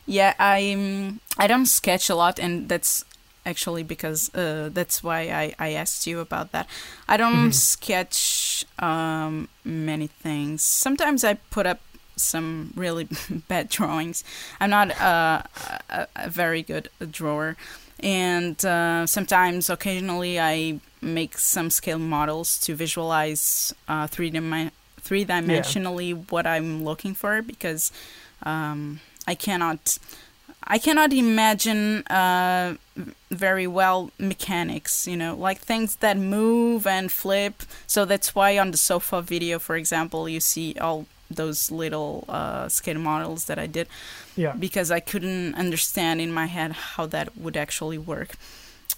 yeah. 0.06 0.34
I 0.38 0.72
um, 0.74 1.20
I 1.38 1.46
don't 1.46 1.66
sketch 1.66 2.10
a 2.10 2.14
lot, 2.14 2.38
and 2.38 2.68
that's 2.68 3.04
actually 3.44 3.84
because 3.84 4.34
uh, 4.34 4.70
that's 4.72 5.02
why 5.04 5.20
I, 5.30 5.54
I 5.58 5.72
asked 5.74 6.06
you 6.06 6.18
about 6.20 6.50
that. 6.52 6.66
I 7.08 7.16
don't 7.16 7.50
Mhm. 7.50 7.52
sketch 7.54 8.64
um, 8.78 9.48
many 9.64 10.08
things. 10.08 10.62
Sometimes 10.64 11.22
I 11.24 11.34
put 11.50 11.66
up 11.66 11.78
some 12.16 12.72
really 12.74 13.08
bad 13.48 13.68
drawings. 13.68 14.24
I'm 14.60 14.70
not 14.70 14.98
uh, 15.00 15.42
a, 15.90 16.06
a 16.16 16.30
very 16.30 16.62
good 16.62 16.88
drawer, 17.10 17.56
and 18.00 18.62
uh, 18.64 19.06
sometimes, 19.06 19.70
occasionally, 19.70 20.40
I 20.40 20.80
make 21.00 21.38
some 21.38 21.70
scale 21.70 21.98
models 21.98 22.58
to 22.60 22.74
visualize 22.74 23.72
uh, 23.88 24.06
three 24.06 24.30
dim- 24.30 24.70
three 25.00 25.24
dimensionally 25.24 26.30
what 26.30 26.46
I'm 26.46 26.84
looking 26.84 27.14
for 27.14 27.42
because 27.42 27.92
um, 28.42 29.00
I 29.26 29.34
cannot. 29.34 29.98
I 30.68 30.78
cannot 30.78 31.12
imagine 31.12 32.04
uh, 32.08 32.74
very 33.30 33.68
well 33.68 34.10
mechanics, 34.18 35.06
you 35.06 35.16
know, 35.16 35.36
like 35.36 35.60
things 35.60 35.94
that 35.96 36.16
move 36.16 36.88
and 36.88 37.12
flip. 37.12 37.62
So 37.86 38.04
that's 38.04 38.34
why 38.34 38.58
on 38.58 38.72
the 38.72 38.76
sofa 38.76 39.22
video, 39.22 39.60
for 39.60 39.76
example, 39.76 40.28
you 40.28 40.40
see 40.40 40.74
all 40.80 41.06
those 41.30 41.70
little 41.70 42.24
uh, 42.28 42.68
scale 42.68 42.98
models 42.98 43.44
that 43.46 43.58
I 43.58 43.66
did 43.66 43.88
Yeah. 44.36 44.52
because 44.52 44.90
I 44.90 45.00
couldn't 45.00 45.54
understand 45.54 46.20
in 46.20 46.32
my 46.32 46.46
head 46.46 46.72
how 46.72 47.06
that 47.06 47.36
would 47.36 47.56
actually 47.56 47.98
work. 47.98 48.36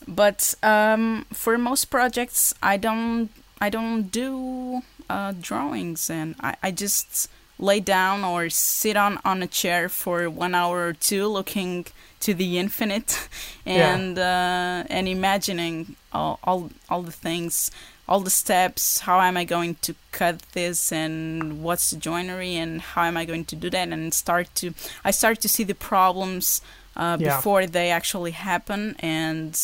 But 0.07 0.55
um, 0.63 1.27
for 1.33 1.59
most 1.59 1.87
projects, 1.87 2.55
I 2.63 2.77
don't 2.77 3.31
I 3.61 3.71
don't 3.71 4.05
do 4.11 4.83
uh, 5.11 5.33
drawings, 5.41 6.09
and 6.11 6.37
I, 6.41 6.55
I 6.63 6.71
just 6.71 7.29
lay 7.59 7.81
down 7.81 8.23
or 8.25 8.49
sit 8.51 8.97
on, 8.97 9.19
on 9.25 9.43
a 9.43 9.47
chair 9.49 9.89
for 9.89 10.31
one 10.31 10.55
hour 10.55 10.87
or 10.87 10.93
two, 10.93 11.27
looking 11.27 11.87
to 12.21 12.35
the 12.35 12.59
infinite, 12.59 13.29
Yeah. 13.65 13.95
and 13.95 14.19
uh, 14.19 14.85
and 14.97 15.09
imagining 15.09 15.97
all, 16.13 16.39
all 16.45 16.71
all 16.89 17.03
the 17.03 17.13
things, 17.13 17.71
all 18.09 18.21
the 18.21 18.31
steps. 18.31 19.01
How 19.01 19.21
am 19.21 19.37
I 19.37 19.45
going 19.45 19.77
to 19.83 19.95
cut 20.13 20.41
this, 20.53 20.93
and 20.93 21.63
what's 21.63 21.91
the 21.91 21.97
joinery, 21.97 22.57
and 22.57 22.81
how 22.81 23.05
am 23.05 23.17
I 23.17 23.25
going 23.25 23.45
to 23.47 23.57
do 23.57 23.71
that, 23.71 23.89
and 23.89 24.13
start 24.15 24.49
to 24.57 24.73
I 25.05 25.11
start 25.13 25.41
to 25.43 25.49
see 25.49 25.65
the 25.65 25.75
problems 25.75 26.61
uh, 26.97 27.17
Yeah. 27.21 27.37
before 27.37 27.67
they 27.67 27.91
actually 27.91 28.33
happen, 28.33 28.97
and 29.01 29.55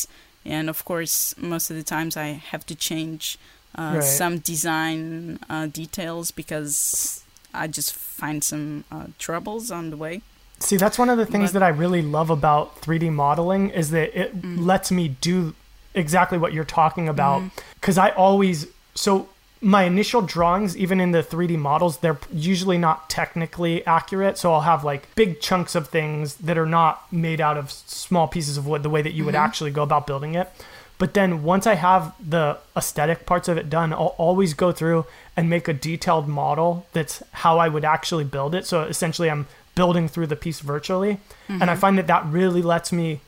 and 0.45 0.69
of 0.71 0.85
course 0.85 1.35
most 1.39 1.71
of 1.71 1.77
the 1.77 1.83
times 1.85 2.17
I 2.17 2.29
have 2.53 2.65
to 2.67 2.75
change 2.75 3.39
uh, 3.79 3.95
Right. 3.95 4.05
some 4.05 4.39
design 4.39 5.39
uh, 5.51 5.67
details 5.67 6.31
because 6.31 7.25
I 7.53 7.67
just 7.67 7.93
find 7.95 8.45
some 8.45 8.85
uh, 8.93 9.07
troubles 9.19 9.71
on 9.71 9.91
the 9.91 9.97
way. 9.97 10.21
See, 10.65 10.77
that's 10.79 10.99
one 10.99 11.11
of 11.11 11.19
the 11.19 11.27
things 11.27 11.53
But- 11.53 11.61
that 11.61 11.67
I 11.67 11.69
really 11.69 12.01
love 12.03 12.31
about 12.31 12.81
3D 12.81 13.11
modeling 13.11 13.69
is 13.71 13.91
that 13.91 14.19
it 14.19 14.41
Mm. 14.41 14.65
lets 14.65 14.91
me 14.91 15.09
do 15.21 15.55
exactly 15.95 16.39
what 16.39 16.53
you're 16.53 16.65
talking 16.65 17.09
about. 17.09 17.43
Mm. 17.43 17.51
Because 17.75 17.99
I 17.99 18.09
always, 18.11 18.67
so 18.95 19.29
my 19.61 19.83
initial 19.85 20.23
drawings, 20.23 20.77
even 20.77 21.01
in 21.01 21.13
the 21.13 21.23
3D 21.23 21.57
models, 21.57 21.99
they're 21.99 22.19
usually 22.33 22.79
not 22.79 23.09
technically 23.11 23.87
accurate. 23.87 24.39
So 24.39 24.53
I'll 24.55 24.63
have 24.63 24.85
like 24.85 25.15
big 25.15 25.41
chunks 25.41 25.75
of 25.75 25.89
things 25.89 26.37
that 26.37 26.57
are 26.59 26.67
not 26.67 27.03
made 27.13 27.41
out 27.41 27.57
of 27.59 27.71
small 27.71 28.27
pieces 28.27 28.57
of 28.57 28.67
wood 28.67 28.83
the 28.83 28.91
way 28.91 29.03
that 29.03 29.13
you 29.13 29.25
would 29.25 29.35
Mhm. 29.35 29.39
actually 29.47 29.71
go 29.71 29.83
about 29.83 30.07
building 30.07 30.35
it. 30.35 30.51
But 30.97 31.13
then 31.15 31.43
once 31.43 31.67
I 31.67 31.75
have 31.75 32.13
the 32.25 32.57
aesthetic 32.77 33.27
parts 33.27 33.49
of 33.49 33.59
it 33.59 33.69
done, 33.69 33.93
I'll 33.93 34.15
always 34.17 34.55
go 34.55 34.71
through 34.73 35.05
and 35.37 35.51
make 35.51 35.67
a 35.69 35.73
detailed 35.75 36.29
model 36.29 36.87
that's 36.93 37.23
how 37.33 37.59
I 37.59 37.69
would 37.69 37.85
actually 37.85 38.25
build 38.25 38.55
it. 38.55 38.67
So 38.67 38.83
essentially, 38.83 39.31
I'm 39.31 39.47
building 39.75 40.09
through 40.09 40.27
the 40.29 40.37
piece 40.37 40.61
virtually. 40.61 41.19
And 41.49 41.61
Mm-hmm. 41.61 41.71
I 41.71 41.77
find 41.77 41.99
that 41.99 42.07
that 42.07 42.25
really 42.27 42.63
lets 42.63 42.93
me 42.93 43.21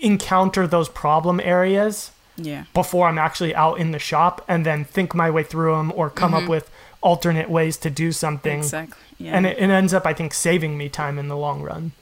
encounter 0.00 0.66
those 0.66 0.88
problem 0.88 1.40
areas 1.40 2.10
Yeah. 2.36 2.64
before 2.74 3.08
I'm 3.08 3.18
actually 3.18 3.54
out 3.54 3.78
in 3.78 3.92
the 3.92 3.98
shop 3.98 4.44
and 4.48 4.64
then 4.66 4.84
think 4.84 5.14
my 5.14 5.30
way 5.30 5.42
through 5.44 5.76
them 5.76 5.92
or 5.94 6.10
come 6.10 6.34
up 6.34 6.48
with 6.48 6.70
alternate 7.02 7.48
ways 7.50 7.76
to 7.78 7.90
do 7.90 8.10
something. 8.12 8.60
Mm-hmm. 8.60 8.64
Exactly. 8.64 8.96
Yeah. 9.18 9.36
And 9.36 9.46
it, 9.46 9.58
it 9.58 9.70
ends 9.70 9.92
up, 9.94 10.06
I 10.06 10.12
think, 10.14 10.34
saving 10.34 10.76
me 10.78 10.88
time 10.88 11.18
in 11.18 11.28
the 11.28 11.36
long 11.36 11.62
run. 11.62 11.92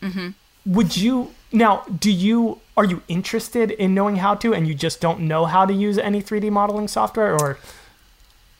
hmm 0.00 0.28
Would 0.64 0.96
you 0.96 1.32
now? 1.52 1.82
Do 1.98 2.10
you 2.10 2.60
are 2.76 2.84
you 2.84 3.02
interested 3.08 3.70
in 3.72 3.92
knowing 3.94 4.16
how 4.16 4.34
to, 4.36 4.54
and 4.54 4.66
you 4.68 4.74
just 4.74 5.00
don't 5.00 5.20
know 5.20 5.44
how 5.44 5.66
to 5.66 5.72
use 5.74 5.98
any 5.98 6.22
3D 6.22 6.50
modeling 6.50 6.88
software, 6.88 7.32
or 7.34 7.58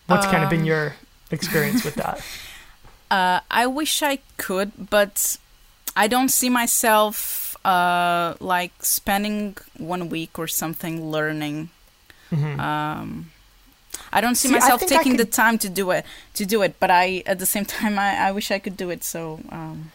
what's 0.07 0.27
kind 0.27 0.43
of 0.45 0.51
been 0.51 0.61
Um, 0.61 0.67
your 0.67 0.95
experience 1.31 1.85
with 1.85 1.95
that? 1.95 2.21
Uh, 3.11 3.41
I 3.51 3.67
wish 3.67 4.03
I 4.03 4.19
could, 4.37 4.73
but 4.91 5.37
I 5.97 6.07
don't 6.09 6.29
see 6.31 6.49
myself 6.49 7.57
uh, 7.65 8.35
like 8.41 8.73
spending 8.85 9.57
one 9.77 10.09
week 10.09 10.39
or 10.39 10.47
something 10.47 11.11
learning. 11.11 11.71
Mhm. 12.31 12.59
Um, 12.61 13.31
I 14.13 14.21
don't 14.21 14.37
see, 14.37 14.49
See, 14.49 14.55
myself 14.55 14.87
taking 14.87 15.17
the 15.17 15.25
time 15.25 15.59
to 15.59 15.69
do 15.69 15.91
it. 15.91 16.05
To 16.35 16.47
do 16.47 16.63
it, 16.63 16.75
but 16.81 16.91
I 16.91 17.23
at 17.27 17.39
the 17.39 17.47
same 17.47 17.65
time 17.79 17.99
I, 17.99 18.29
I 18.29 18.33
wish 18.33 18.51
I 18.51 18.59
could 18.59 18.77
do 18.77 18.91
it. 18.91 19.03
So 19.05 19.41
um, 19.51 19.91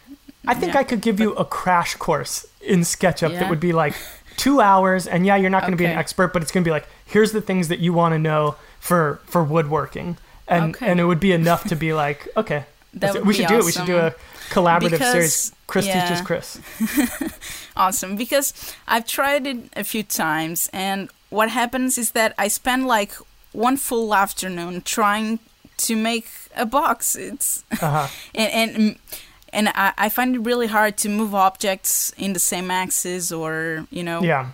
I 0.48 0.54
think 0.54 0.74
Yeah, 0.74 0.82
I 0.82 0.84
could 0.84 1.02
give 1.02 1.20
you 1.20 1.34
a 1.36 1.46
crash 1.46 1.96
course 1.96 2.46
in 2.62 2.82
SketchUp 2.82 3.40
that 3.40 3.50
would 3.50 3.60
be 3.62 3.72
like 3.74 3.96
two 4.38 4.60
hours, 4.60 5.08
and 5.08 5.26
yeah, 5.26 5.38
you're 5.38 5.50
not 5.50 5.62
going 5.62 5.72
to 5.72 5.78
be 5.78 5.86
an 5.86 5.98
expert, 5.98 6.34
but 6.34 6.42
it's 6.42 6.52
going 6.52 6.64
to 6.64 6.68
be 6.68 6.72
like 6.72 6.88
here's 7.06 7.32
the 7.32 7.42
things 7.42 7.70
that 7.70 7.80
you 7.80 7.94
want 7.94 8.12
to 8.14 8.20
know 8.20 8.56
for 8.80 9.22
for 9.26 9.42
woodworking, 9.44 10.18
and 10.48 10.76
Okay. 10.76 10.88
and 10.92 11.00
it 11.00 11.06
would 11.06 11.20
be 11.22 11.32
enough 11.32 11.64
to 11.70 11.76
be 11.76 11.94
like 11.94 12.28
okay, 12.38 12.66
That 12.96 13.02
that's 13.02 13.16
it. 13.16 13.20
would 13.20 13.28
we 13.28 13.34
should 13.36 13.48
do 13.48 13.60
it. 13.60 13.66
We 13.66 13.72
should 13.72 13.86
do 13.86 13.98
a 13.98 14.14
collaborative 14.50 14.92
Because- 14.92 15.12
series. 15.12 15.52
Chris 15.68 15.86
yeah. 15.88 16.08
teaches 16.08 16.22
Cris. 16.26 16.60
awesome 17.76 18.16
because 18.16 18.54
I've 18.88 19.06
tried 19.08 19.48
it 19.48 19.58
a 19.76 19.84
few 19.84 20.04
times, 20.04 20.70
and 20.74 21.10
what 21.30 21.50
happens 21.50 21.98
is 21.98 22.12
that 22.12 22.34
I 22.38 22.48
spend 22.50 22.86
like 22.88 23.14
one 23.52 23.78
full 23.78 24.14
afternoon 24.14 24.82
trying 24.82 25.40
to 25.78 25.96
make 25.96 26.28
a 26.56 26.66
box. 26.66 27.16
It's 27.16 27.64
Uh-huh. 27.82 28.08
and 28.36 28.72
and, 28.76 28.96
and 29.54 29.70
I, 29.70 29.94
I 29.98 30.10
find 30.10 30.36
it 30.36 30.40
really 30.40 30.68
hard 30.68 30.98
to 30.98 31.10
move 31.10 31.34
objects 31.36 32.14
in 32.18 32.34
the 32.34 32.40
same 32.40 32.70
axis, 32.72 33.32
or 33.32 33.88
you 33.90 34.04
know, 34.04 34.22
Yeah, 34.22 34.50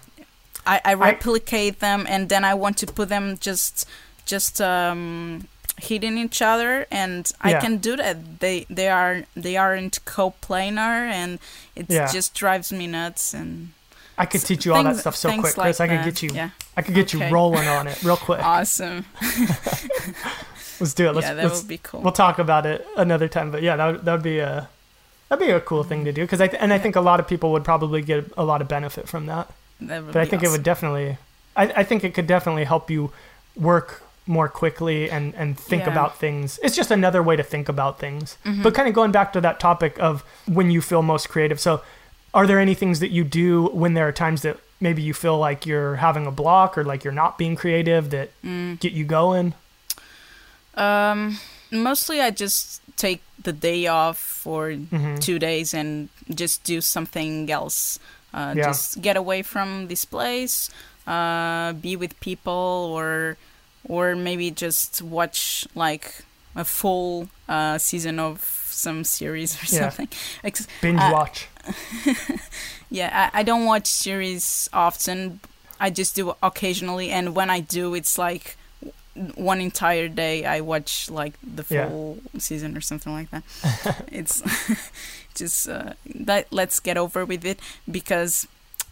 I, 0.66 0.80
I 0.86 0.94
replicate 0.94 1.80
them, 1.80 2.06
and 2.10 2.30
then 2.30 2.44
I 2.46 2.54
want 2.54 2.78
to 2.78 2.88
put 2.88 3.10
them 3.10 3.38
just 3.39 3.86
just 4.26 4.62
um 4.62 5.48
hitting 5.82 6.17
each 6.17 6.41
other 6.41 6.86
and 6.91 7.32
I 7.41 7.53
can 7.59 7.77
do 7.77 7.95
that. 7.97 8.39
They 8.39 8.65
they 8.69 8.88
are 8.89 9.23
they 9.36 9.57
aren't 9.57 10.03
coplanar 10.05 11.09
and 11.11 11.39
it 11.75 11.88
Yeah. 11.89 12.11
just 12.11 12.34
drives 12.34 12.71
me 12.71 12.88
nuts 12.88 13.34
and 13.34 13.71
I 14.17 14.25
could 14.25 14.41
teach 14.41 14.65
you 14.65 14.73
all 14.73 14.84
that 14.84 14.97
stuff 14.97 15.15
so 15.15 15.29
quick, 15.39 15.57
like 15.57 15.65
Cris. 15.67 15.79
I 15.79 15.88
could 15.88 16.03
get 16.05 16.21
you. 16.21 16.29
Yeah. 16.34 16.49
I 16.77 16.82
could 16.84 16.93
get 16.95 17.13
you 17.13 17.23
rolling 17.29 17.67
on 17.67 17.88
it 17.88 18.03
real 18.03 18.17
quick. 18.17 18.43
Awesome. 18.43 19.05
Let's 20.79 20.93
do 20.95 21.07
it. 21.09 21.13
Let's, 21.15 21.27
yeah, 21.27 21.34
that 21.36 21.43
let's 21.43 21.59
would 21.61 21.67
be 21.67 21.77
cool. 21.77 22.01
we'll 22.01 22.11
talk 22.11 22.39
about 22.39 22.65
it 22.65 22.86
another 22.97 23.27
time. 23.27 23.51
But 23.51 23.61
yeah, 23.61 23.75
that 23.75 23.88
would, 23.91 24.05
that 24.05 24.11
would 24.13 24.23
be 24.23 24.39
a 24.39 24.67
that'd 25.29 25.45
be 25.45 25.51
a 25.51 25.59
cool 25.61 25.84
thing 25.84 26.05
to 26.05 26.11
do 26.11 26.21
because 26.23 26.41
I 26.41 26.47
th- 26.47 26.61
and 26.61 26.73
I 26.73 26.77
think 26.79 26.95
a 26.95 27.01
lot 27.01 27.19
of 27.19 27.27
people 27.27 27.51
would 27.51 27.63
probably 27.63 28.01
get 28.01 28.32
a 28.38 28.43
lot 28.43 28.61
of 28.61 28.67
benefit 28.67 29.07
from 29.07 29.27
that. 29.27 29.49
that 29.82 30.05
But 30.07 30.17
I 30.17 30.25
think 30.25 30.43
it 30.43 30.49
would 30.49 30.63
definitely, 30.63 31.17
I, 31.55 31.63
I 31.77 31.84
think 31.84 32.03
it 32.03 32.13
could 32.13 32.27
definitely 32.27 32.63
help 32.65 32.89
you 32.89 33.11
work 33.55 34.03
more 34.28 34.47
quickly 34.47 35.09
and 35.09 35.34
and 35.36 35.57
think 35.59 35.84
Yeah. 35.86 35.91
about 35.91 36.17
things. 36.19 36.59
It's 36.63 36.76
just 36.76 36.91
another 36.91 37.22
way 37.24 37.36
to 37.36 37.43
think 37.43 37.67
about 37.69 37.99
things. 37.99 38.38
Mm-hmm. 38.45 38.61
But 38.63 38.74
kind 38.76 38.88
of 38.88 38.93
going 38.93 39.11
back 39.11 39.34
to 39.34 39.41
that 39.41 39.59
topic 39.59 39.97
of 39.99 40.24
when 40.47 40.69
you 40.72 40.82
feel 40.82 41.01
most 41.01 41.30
creative. 41.30 41.59
So, 41.59 41.82
are 42.34 42.45
there 42.47 42.59
any 42.59 42.74
things 42.76 42.99
that 42.99 43.11
you 43.11 43.24
do 43.24 43.65
when 43.74 43.93
there 43.93 44.07
are 44.07 44.11
times 44.13 44.41
that 44.43 44.57
maybe 44.80 45.01
you 45.01 45.13
feel 45.13 45.38
like 45.38 45.65
you're 45.65 45.95
having 45.97 46.26
a 46.28 46.32
block 46.32 46.78
or 46.78 46.84
like 46.84 47.03
you're 47.03 47.13
not 47.13 47.38
being 47.38 47.55
creative 47.55 48.09
that 48.11 48.30
Mm. 48.43 48.80
get 48.80 48.93
you 48.93 49.03
going? 49.05 49.53
Um, 50.76 51.39
mostly 51.72 52.22
I 52.22 52.32
just 52.32 52.82
take 52.97 53.22
the 53.41 53.51
day 53.53 53.88
off 53.88 54.17
for 54.17 54.69
Mhm. 54.72 55.19
two 55.19 55.39
days 55.39 55.74
and 55.74 56.09
just 56.34 56.63
do 56.63 56.80
something 56.82 57.49
else. 57.51 57.99
Uh, 58.34 58.53
Yeah. 58.55 58.67
Just 58.67 59.01
get 59.01 59.17
away 59.17 59.41
from 59.41 59.88
this 59.88 60.05
place, 60.05 60.69
uh, 61.05 61.74
be 61.74 61.95
with 61.97 62.17
people, 62.22 62.91
or 62.95 63.38
or 63.88 64.15
maybe 64.15 64.51
just 64.51 65.01
watch 65.01 65.67
like 65.75 66.23
a 66.55 66.63
full 66.65 67.27
uh, 67.49 67.77
season 67.77 68.19
of 68.19 68.41
some 68.69 69.03
series 69.03 69.55
or 69.55 69.65
Yeah. 69.75 69.89
something. 69.89 70.07
Ex- 70.43 70.67
Binge 70.82 70.99
Uh, 70.99 71.09
watch. 71.13 71.47
yeah, 72.89 73.29
I, 73.34 73.39
I 73.39 73.43
don't 73.43 73.65
watch 73.65 73.88
series 73.88 74.69
often. 74.73 75.39
I 75.79 75.89
just 75.89 76.15
do 76.15 76.36
occasionally, 76.43 77.09
and 77.09 77.36
when 77.36 77.49
I 77.49 77.59
do, 77.59 77.95
it's 77.95 78.17
like 78.17 78.55
one 79.36 79.59
entire 79.61 80.07
day. 80.07 80.45
I 80.45 80.61
watch 80.61 81.09
like 81.09 81.34
the 81.43 81.65
Yeah. 81.69 81.88
full 81.89 82.19
season 82.38 82.77
or 82.77 82.82
something 82.82 83.11
like 83.13 83.29
that. 83.32 83.43
it's 84.11 84.41
just 85.36 85.67
uh, 85.69 85.93
that. 86.15 86.47
Let's 86.51 86.79
get 86.79 86.97
over 86.97 87.25
with 87.25 87.45
it 87.45 87.59
because 87.89 88.47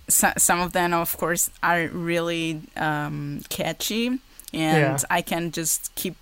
so, 0.07 0.31
some 0.37 0.59
of 0.59 0.73
them, 0.73 0.93
of 0.93 1.15
course, 1.17 1.49
are 1.61 1.87
really 1.87 2.61
um, 2.75 3.41
catchy, 3.49 4.19
and 4.53 4.99
Yeah. 4.99 5.17
I 5.17 5.21
can 5.21 5.51
just 5.51 5.93
keep 5.95 6.17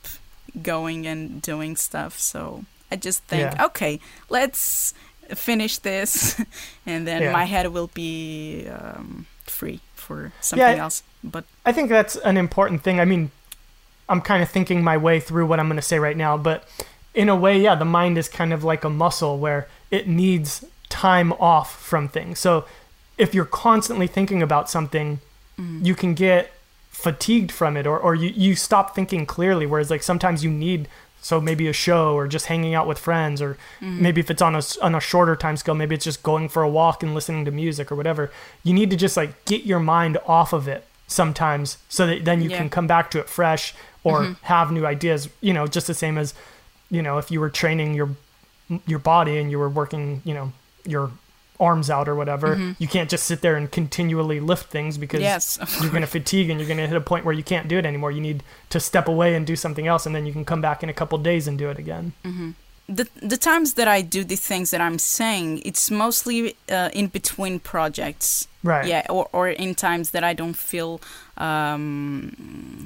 going 0.62 1.06
and 1.08 1.42
doing 1.42 1.76
stuff. 1.76 2.20
So 2.20 2.66
I 2.92 2.96
just 2.96 3.24
think, 3.24 3.54
Yeah. 3.54 3.66
okay, 3.66 4.00
let's 4.30 4.94
finish 5.36 5.78
this, 5.80 6.40
and 6.86 7.06
then 7.08 7.22
Yeah. 7.22 7.32
my 7.34 7.44
head 7.46 7.68
will 7.74 7.90
be 7.94 8.68
um, 8.68 9.26
free 9.46 9.80
for 9.96 10.32
something 10.42 10.80
else. 10.80 11.04
But 11.24 11.44
I 11.66 11.72
think 11.74 11.90
that's 11.90 12.16
an 12.18 12.38
important 12.38 12.82
thing. 12.84 13.00
I 13.00 13.06
mean, 13.06 13.32
I'm 14.10 14.22
kind 14.22 14.42
of 14.42 14.50
thinking 14.50 14.84
my 14.84 14.96
way 14.98 15.20
through 15.20 15.46
what 15.48 15.60
I'm 15.60 15.68
going 15.68 15.76
to 15.76 15.82
say 15.82 16.00
right 16.00 16.16
now, 16.16 16.38
but 16.38 16.68
in 17.14 17.28
a 17.30 17.36
way, 17.36 17.60
yeah, 17.60 17.76
the 17.76 17.84
mind 17.86 18.18
is 18.18 18.30
kind 18.30 18.54
of 18.54 18.64
like 18.64 18.86
a 18.86 18.90
muscle 18.90 19.38
where 19.38 19.68
it 19.92 20.08
needs 20.08 20.64
time 20.88 21.34
off 21.34 21.78
from 21.82 22.08
things. 22.08 22.40
So 22.40 22.66
if 23.18 23.34
you're 23.36 23.44
constantly 23.46 24.08
thinking 24.08 24.42
about 24.42 24.70
something, 24.70 25.20
you 25.82 25.96
can 25.96 26.14
get 26.14 26.52
fatigued 27.04 27.52
from 27.52 27.78
it 27.78 27.86
or, 27.86 27.98
or 28.00 28.16
you, 28.16 28.30
you 28.36 28.56
stop 28.56 28.96
thinking 28.96 29.26
clearly. 29.26 29.66
Whereas, 29.66 29.90
like, 29.90 30.04
sometimes 30.04 30.44
you 30.44 30.52
need. 30.52 30.88
So 31.20 31.42
maybe 31.42 31.68
a 31.68 31.74
show 31.74 32.14
or 32.14 32.28
just 32.28 32.46
hanging 32.46 32.74
out 32.76 32.88
with 32.88 33.00
friends 33.00 33.42
or 33.42 33.58
mm-hmm. 33.82 34.02
maybe 34.02 34.22
if 34.22 34.30
it's 34.30 34.42
on 34.42 34.56
a, 34.56 34.62
on 34.82 34.96
a 34.96 35.00
shorter 35.00 35.36
time 35.36 35.58
scale, 35.58 35.76
maybe 35.76 35.96
it's 35.96 36.06
just 36.06 36.24
going 36.24 36.48
for 36.48 36.62
a 36.64 36.70
walk 36.70 37.04
and 37.04 37.14
listening 37.14 37.44
to 37.46 37.52
music 37.52 37.92
or 37.92 37.96
whatever. 37.96 38.32
You 38.64 38.74
need 38.74 38.92
to 38.92 38.96
just 38.96 39.18
like 39.18 39.44
get 39.44 39.66
your 39.66 39.80
mind 39.80 40.18
off 40.26 40.54
of 40.54 40.68
it 40.68 40.86
sometimes 41.08 41.80
so 41.90 42.06
that 42.08 42.24
then 42.24 42.42
you 42.42 42.50
Yeah. 42.50 42.60
can 42.60 42.70
come 42.70 42.88
back 42.88 43.12
to 43.12 43.20
it 43.20 43.28
fresh 43.30 43.74
or 44.04 44.22
mm-hmm. 44.22 44.46
have 44.46 44.72
new 44.72 44.86
ideas, 44.86 45.28
you 45.42 45.54
know, 45.54 45.68
just 45.68 45.88
the 45.88 45.94
same 45.94 46.18
as, 46.18 46.34
you 46.90 47.02
know, 47.02 47.18
if 47.18 47.30
you 47.32 47.42
were 47.42 47.50
training 47.50 47.94
your 47.94 48.10
your 48.86 49.00
body 49.00 49.38
and 49.38 49.50
you 49.52 49.60
were 49.60 49.70
working, 49.70 50.22
you 50.24 50.36
know, 50.36 50.54
your 50.86 51.12
arms 51.60 51.90
out 51.90 52.08
or 52.08 52.16
whatever, 52.16 52.76
you 52.80 52.88
can't 52.88 53.10
just 53.10 53.26
sit 53.26 53.42
there 53.42 53.56
and 53.56 53.72
continually 53.72 54.40
lift 54.40 54.70
things 54.70 54.98
because 54.98 55.22
yes, 55.22 55.58
you're 55.82 55.90
going 55.92 56.02
to 56.02 56.08
fatigue 56.08 56.50
and 56.50 56.60
you're 56.60 56.68
going 56.68 56.78
to 56.80 56.88
hit 56.88 56.96
a 56.98 57.02
point 57.02 57.26
where 57.26 57.34
you 57.34 57.44
can't 57.44 57.68
do 57.68 57.78
it 57.78 57.86
anymore. 57.86 58.12
You 58.12 58.22
need 58.22 58.44
to 58.70 58.80
step 58.80 59.08
away 59.08 59.36
and 59.36 59.46
do 59.48 59.56
something 59.56 59.88
else 59.88 60.06
and 60.06 60.16
then 60.16 60.26
you 60.26 60.34
can 60.34 60.46
come 60.46 60.62
back 60.62 60.84
in 60.84 60.90
a 60.90 60.94
couple 60.94 61.18
days 61.18 61.48
and 61.48 61.58
do 61.58 61.70
it 61.70 61.80
again. 61.80 62.14
the 62.90 63.08
the 63.22 63.38
times 63.38 63.74
that 63.74 63.88
I 63.88 64.02
do 64.02 64.24
the 64.24 64.36
things 64.38 64.72
that 64.72 64.80
I'm 64.82 64.98
saying, 65.00 65.62
it's 65.66 65.92
mostly 65.92 66.56
uh, 66.72 66.90
in 66.94 67.08
between 67.08 67.60
projects. 67.60 68.48
Right. 68.64 68.88
Yeah, 68.88 69.06
or 69.10 69.28
or 69.34 69.50
in 69.50 69.76
times 69.76 70.12
that 70.12 70.24
I 70.24 70.34
don't 70.34 70.56
feel. 70.56 71.02
Um, 71.38 72.86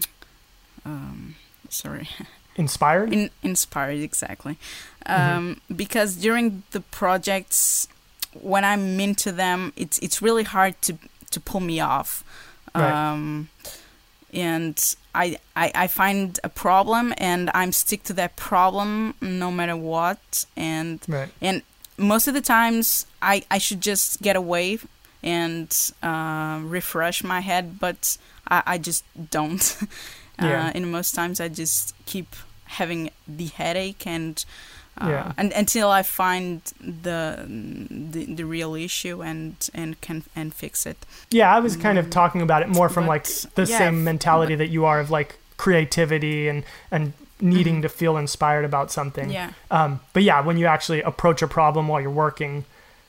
um, 0.86 1.36
sorry. 1.70 2.08
Inspired? 2.58 3.14
in, 3.14 3.30
inspired 3.42 4.00
exactly 4.02 4.58
um, 5.06 5.16
Mm-hmm. 5.18 5.76
because 5.76 6.16
during 6.18 6.64
the 6.72 6.82
projects 6.82 7.88
when 8.34 8.64
i'm 8.66 9.00
into 9.00 9.32
them 9.32 9.74
it's 9.76 9.98
it's 10.00 10.22
really 10.22 10.44
hard 10.44 10.80
to 10.82 10.98
to 11.32 11.40
pull 11.40 11.60
me 11.62 11.80
off 11.80 12.24
Right. 12.74 13.12
um, 13.12 13.50
and 14.34 14.96
I, 15.14 15.38
I 15.56 15.72
i 15.76 15.88
find 15.88 16.40
a 16.44 16.50
problem 16.50 17.14
and 17.18 17.50
i'm 17.54 17.72
stick 17.74 18.04
to 18.04 18.14
that 18.14 18.38
problem 18.38 19.14
no 19.22 19.52
matter 19.52 19.76
what 19.76 20.46
and 20.56 21.00
right. 21.08 21.30
and 21.42 21.64
most 21.98 22.28
of 22.30 22.34
the 22.34 22.42
times 22.42 23.06
i 23.22 23.44
i 23.52 23.58
should 23.58 23.82
just 23.82 24.22
get 24.22 24.36
away 24.38 24.80
and 25.22 25.92
uh, 26.02 26.62
refresh 26.64 27.24
my 27.24 27.42
head 27.42 27.78
but 27.80 28.18
i 28.48 28.64
i 28.66 28.78
just 28.78 29.04
don't 29.30 29.78
Yeah. 30.42 30.68
uh, 30.68 30.72
and 30.74 30.92
most 30.92 31.14
times 31.14 31.40
I 31.40 31.50
just 31.50 31.94
keep 32.08 32.36
having 32.66 33.12
the 33.28 33.46
headache 33.48 34.08
and 34.08 34.44
uh, 34.98 35.08
Yeah. 35.10 35.32
and 35.38 35.52
until 35.54 35.90
I 35.90 36.04
find 36.04 36.62
the, 36.80 37.46
the 38.12 38.26
the 38.26 38.44
real 38.46 38.76
issue 38.76 39.22
and 39.24 39.56
and 39.74 40.00
can 40.02 40.24
and 40.36 40.54
fix 40.54 40.86
it. 40.86 40.98
Yeah, 41.30 41.56
I 41.56 41.60
was 41.60 41.76
kind 41.78 41.98
of 41.98 42.10
talking 42.10 42.42
about 42.42 42.62
it 42.62 42.70
more 42.70 42.90
from 42.90 43.08
like 43.08 43.26
the 43.56 43.66
yeah, 43.66 43.78
same 43.78 44.04
mentality 44.04 44.56
that 44.56 44.70
you 44.70 44.86
are 44.86 45.00
of 45.00 45.10
like 45.10 45.38
creativity 45.58 46.48
and 46.48 46.64
and 46.92 47.14
needing 47.40 47.82
to 47.82 47.90
feel 47.90 48.18
inspired 48.18 48.66
about 48.66 48.92
something. 48.92 49.32
Yeah. 49.32 49.52
Um, 49.72 50.00
but 50.14 50.24
yeah, 50.24 50.42
when 50.42 50.58
you 50.58 50.68
actually 50.68 51.02
approach 51.02 51.42
a 51.42 51.48
problem 51.48 51.88
while 51.88 52.02
you're 52.02 52.12
working, 52.12 52.66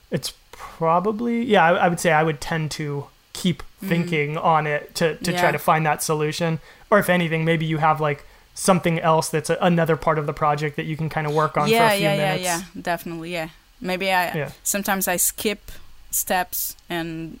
it's 0.09 0.33
probably 0.51 1.43
yeah. 1.43 1.63
I, 1.65 1.85
I 1.85 1.87
would 1.89 1.99
say 1.99 2.11
I 2.11 2.23
would 2.23 2.39
tend 2.41 2.71
to 2.71 3.07
keep 3.33 3.63
thinking 3.83 4.37
on 4.37 4.67
it 4.67 4.95
to 4.95 5.15
to 5.17 5.31
try 5.31 5.41
Mm-hmm. 5.41 5.51
To 5.53 5.59
find 5.59 5.85
that 5.85 6.01
solution. 6.03 6.59
Or 6.89 6.99
if 6.99 7.09
anything, 7.09 7.43
maybe 7.45 7.65
you 7.65 7.77
have 7.79 7.99
like 7.99 8.25
something 8.53 8.99
else 8.99 9.29
that's 9.29 9.49
a, 9.49 9.57
another 9.61 9.95
part 9.95 10.19
of 10.19 10.25
the 10.25 10.33
project 10.33 10.75
that 10.75 10.85
you 10.85 10.95
can 10.97 11.09
kind 11.09 11.25
of 11.27 11.33
work 11.33 11.57
on 11.57 11.67
yeah, 11.67 11.89
for 11.89 11.93
a 11.95 11.97
few 11.97 12.07
yeah, 12.07 12.17
minutes. 12.17 12.43
yeah, 12.43 12.57
yeah, 12.59 12.81
definitely, 12.81 13.31
yeah. 13.33 13.49
Maybe 13.81 14.11
I 14.11 14.33
Yeah. 14.35 14.51
sometimes 14.63 15.07
I 15.07 15.17
skip 15.17 15.71
steps 16.11 16.75
and 16.89 17.39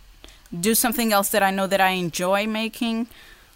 do 0.59 0.75
something 0.75 1.13
else 1.13 1.29
that 1.29 1.43
I 1.43 1.51
know 1.51 1.67
that 1.67 1.81
I 1.81 1.89
enjoy 1.91 2.47
making. 2.47 3.07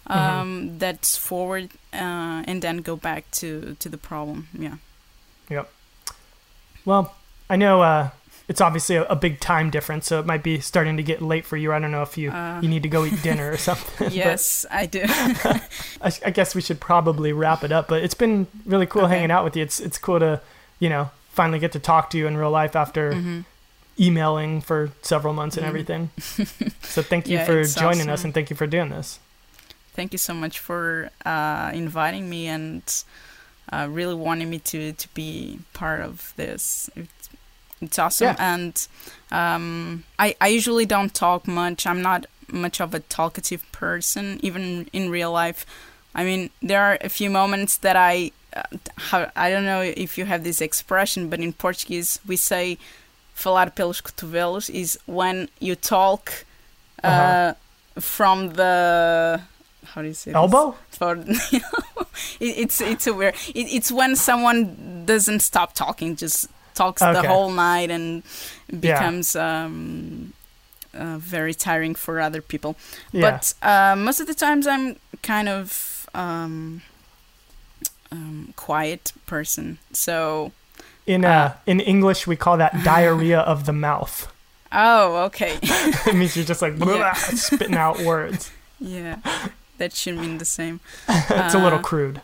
Um, 0.06 0.18
Mm-hmm. 0.20 0.78
That's 0.78 1.16
forward, 1.18 1.70
uh, 1.92 2.42
and 2.46 2.62
then 2.62 2.78
go 2.78 2.96
back 2.96 3.30
to 3.32 3.76
to 3.78 3.88
the 3.90 3.98
problem. 3.98 4.48
Yeah. 4.58 4.76
Yep. 5.50 5.68
Well, 6.86 7.14
I 7.50 7.56
know 7.56 7.82
uh, 7.82 8.08
it's 8.48 8.60
obviously 8.62 8.96
a, 8.96 9.04
a 9.04 9.14
big 9.16 9.40
time 9.40 9.68
difference, 9.70 10.06
so 10.06 10.18
it 10.20 10.26
might 10.26 10.42
be 10.42 10.58
starting 10.60 10.96
to 10.96 11.02
get 11.02 11.20
late 11.20 11.44
for 11.44 11.56
you. 11.56 11.72
I 11.72 11.78
don't 11.78 11.92
know 11.92 12.02
if 12.02 12.16
you 12.18 12.30
Uh, 12.30 12.60
you 12.62 12.68
need 12.68 12.82
to 12.82 12.88
go 12.88 13.04
eat 13.04 13.22
dinner 13.22 13.52
or 13.52 13.56
something. 13.68 14.10
yes, 14.10 14.64
I 14.70 14.86
do. 14.86 15.02
I, 15.06 16.12
I 16.24 16.30
guess 16.30 16.54
we 16.54 16.60
should 16.62 16.80
probably 16.80 17.32
wrap 17.32 17.62
it 17.62 17.72
up. 17.72 17.88
But 17.88 18.02
it's 18.02 18.14
been 18.14 18.46
really 18.64 18.86
cool 18.86 19.02
Okay. 19.02 19.14
hanging 19.14 19.30
out 19.30 19.44
with 19.44 19.54
you. 19.56 19.62
It's 19.62 19.80
it's 19.80 19.98
cool 19.98 20.18
to 20.20 20.40
you 20.80 20.88
know 20.88 21.10
finally 21.30 21.58
get 21.58 21.72
to 21.72 21.78
talk 21.78 22.10
to 22.10 22.18
you 22.18 22.26
in 22.26 22.36
real 22.36 22.50
life 22.50 22.74
after 22.74 23.12
Mhm. 23.12 23.44
emailing 24.00 24.60
for 24.60 24.90
several 25.02 25.34
months 25.34 25.56
and 25.56 25.66
everything. 25.66 26.10
so 26.82 27.02
thank 27.02 27.28
you 27.28 27.38
Yeah, 27.38 27.44
for 27.44 27.64
joining 27.64 28.08
us 28.08 28.24
and 28.24 28.32
thank 28.34 28.50
you 28.50 28.56
for 28.56 28.66
doing 28.66 28.88
this. 28.90 29.18
Thank 29.94 30.12
you 30.12 30.18
so 30.18 30.32
much 30.34 30.58
for 30.60 31.10
uh, 31.26 31.70
inviting 31.74 32.30
me 32.30 32.46
and 32.46 32.82
uh, 33.72 33.88
really 33.90 34.14
wanting 34.14 34.48
me 34.48 34.58
to, 34.60 34.92
to 34.92 35.08
be 35.14 35.58
part 35.74 36.00
of 36.00 36.32
this. 36.36 36.88
It's, 36.96 37.28
it's 37.80 37.98
awesome. 37.98 38.26
Yeah. 38.28 38.36
And 38.38 38.88
um, 39.30 40.04
I, 40.18 40.34
I 40.40 40.48
usually 40.48 40.86
don't 40.86 41.12
talk 41.14 41.46
much. 41.46 41.86
I'm 41.86 42.02
not 42.02 42.26
much 42.50 42.80
of 42.80 42.94
a 42.94 43.00
talkative 43.00 43.62
person, 43.72 44.40
even 44.42 44.88
in 44.92 45.10
real 45.10 45.32
life. 45.32 45.64
I 46.14 46.24
mean, 46.24 46.50
there 46.62 46.82
are 46.82 46.98
a 47.00 47.08
few 47.08 47.30
moments 47.30 47.76
that 47.78 47.96
I, 47.96 48.32
uh, 48.56 49.26
I 49.36 49.50
don't 49.50 49.64
know 49.66 49.82
if 49.82 50.16
you 50.18 50.24
have 50.24 50.42
this 50.44 50.60
expression, 50.60 51.28
but 51.28 51.40
in 51.40 51.52
Portuguese 51.52 52.18
we 52.26 52.36
say 52.36 52.78
falar 53.36 53.72
pelos 53.74 54.00
cotovelos 54.00 54.68
is 54.70 54.98
when 55.06 55.48
you 55.60 55.74
talk 55.76 56.44
uh, 57.04 57.06
Uh-huh. 57.06 57.54
from 58.00 58.54
the 58.54 59.40
how 59.94 60.02
do 60.02 60.08
you 60.08 60.14
say 60.14 60.32
this? 60.32 60.36
Elbow? 60.36 60.74
For 60.90 61.16
it, 61.56 61.62
it's 62.40 62.80
it's 62.80 63.06
a 63.06 63.12
weird. 63.14 63.34
It, 63.54 63.66
it's 63.72 63.90
when 63.92 64.16
someone 64.16 65.04
doesn't 65.06 65.40
stop 65.40 65.72
talking, 65.74 66.16
just 66.16 66.48
talks 66.78 67.00
the 67.02 67.22
whole 67.28 67.50
night 67.50 67.90
and 67.90 68.22
becomes 68.80 69.36
um, 69.36 70.32
uh, 70.94 71.18
very 71.18 71.54
tiring 71.54 71.94
for 71.96 72.20
other 72.20 72.42
people. 72.42 72.72
Yeah. 73.12 73.22
But 73.30 73.54
uh, 73.62 73.96
most 73.96 74.20
of 74.20 74.26
the 74.26 74.34
times, 74.34 74.66
I'm 74.66 74.96
kind 75.22 75.48
of 75.48 75.68
um, 76.14 76.82
um, 78.12 78.52
quiet 78.56 79.12
person. 79.26 79.78
So 79.92 80.52
in 81.06 81.24
uh, 81.24 81.52
in 81.66 81.80
English, 81.80 82.26
we 82.26 82.36
call 82.36 82.56
that 82.58 82.72
diarrhea 82.84 83.40
of 83.52 83.64
the 83.64 83.72
mouth. 83.72 84.26
oh, 84.72 85.24
okay, 85.26 85.58
it 85.62 86.14
means 86.14 86.36
you're 86.36 86.44
just 86.48 86.62
like 86.62 86.74
Yeah. 86.86 87.14
spitting 87.14 87.76
out 87.76 87.98
words. 88.00 88.50
yeah, 88.80 89.16
that 89.78 89.92
should 89.94 90.16
mean 90.18 90.38
the 90.38 90.44
same. 90.44 90.80
it's 91.08 91.54
a 91.54 91.58
little 91.58 91.78
Uh, 91.80 91.82
crude. 91.90 92.20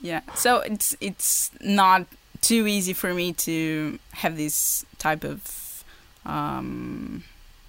Yeah. 0.00 0.20
So 0.34 0.60
it's 0.60 0.96
it's 1.00 1.50
not 1.60 2.06
too 2.40 2.66
easy 2.66 2.92
for 2.92 3.12
me 3.14 3.32
to 3.32 3.98
have 4.12 4.36
this 4.36 4.84
type 4.98 5.24
of 5.24 5.84
um, 6.26 7.24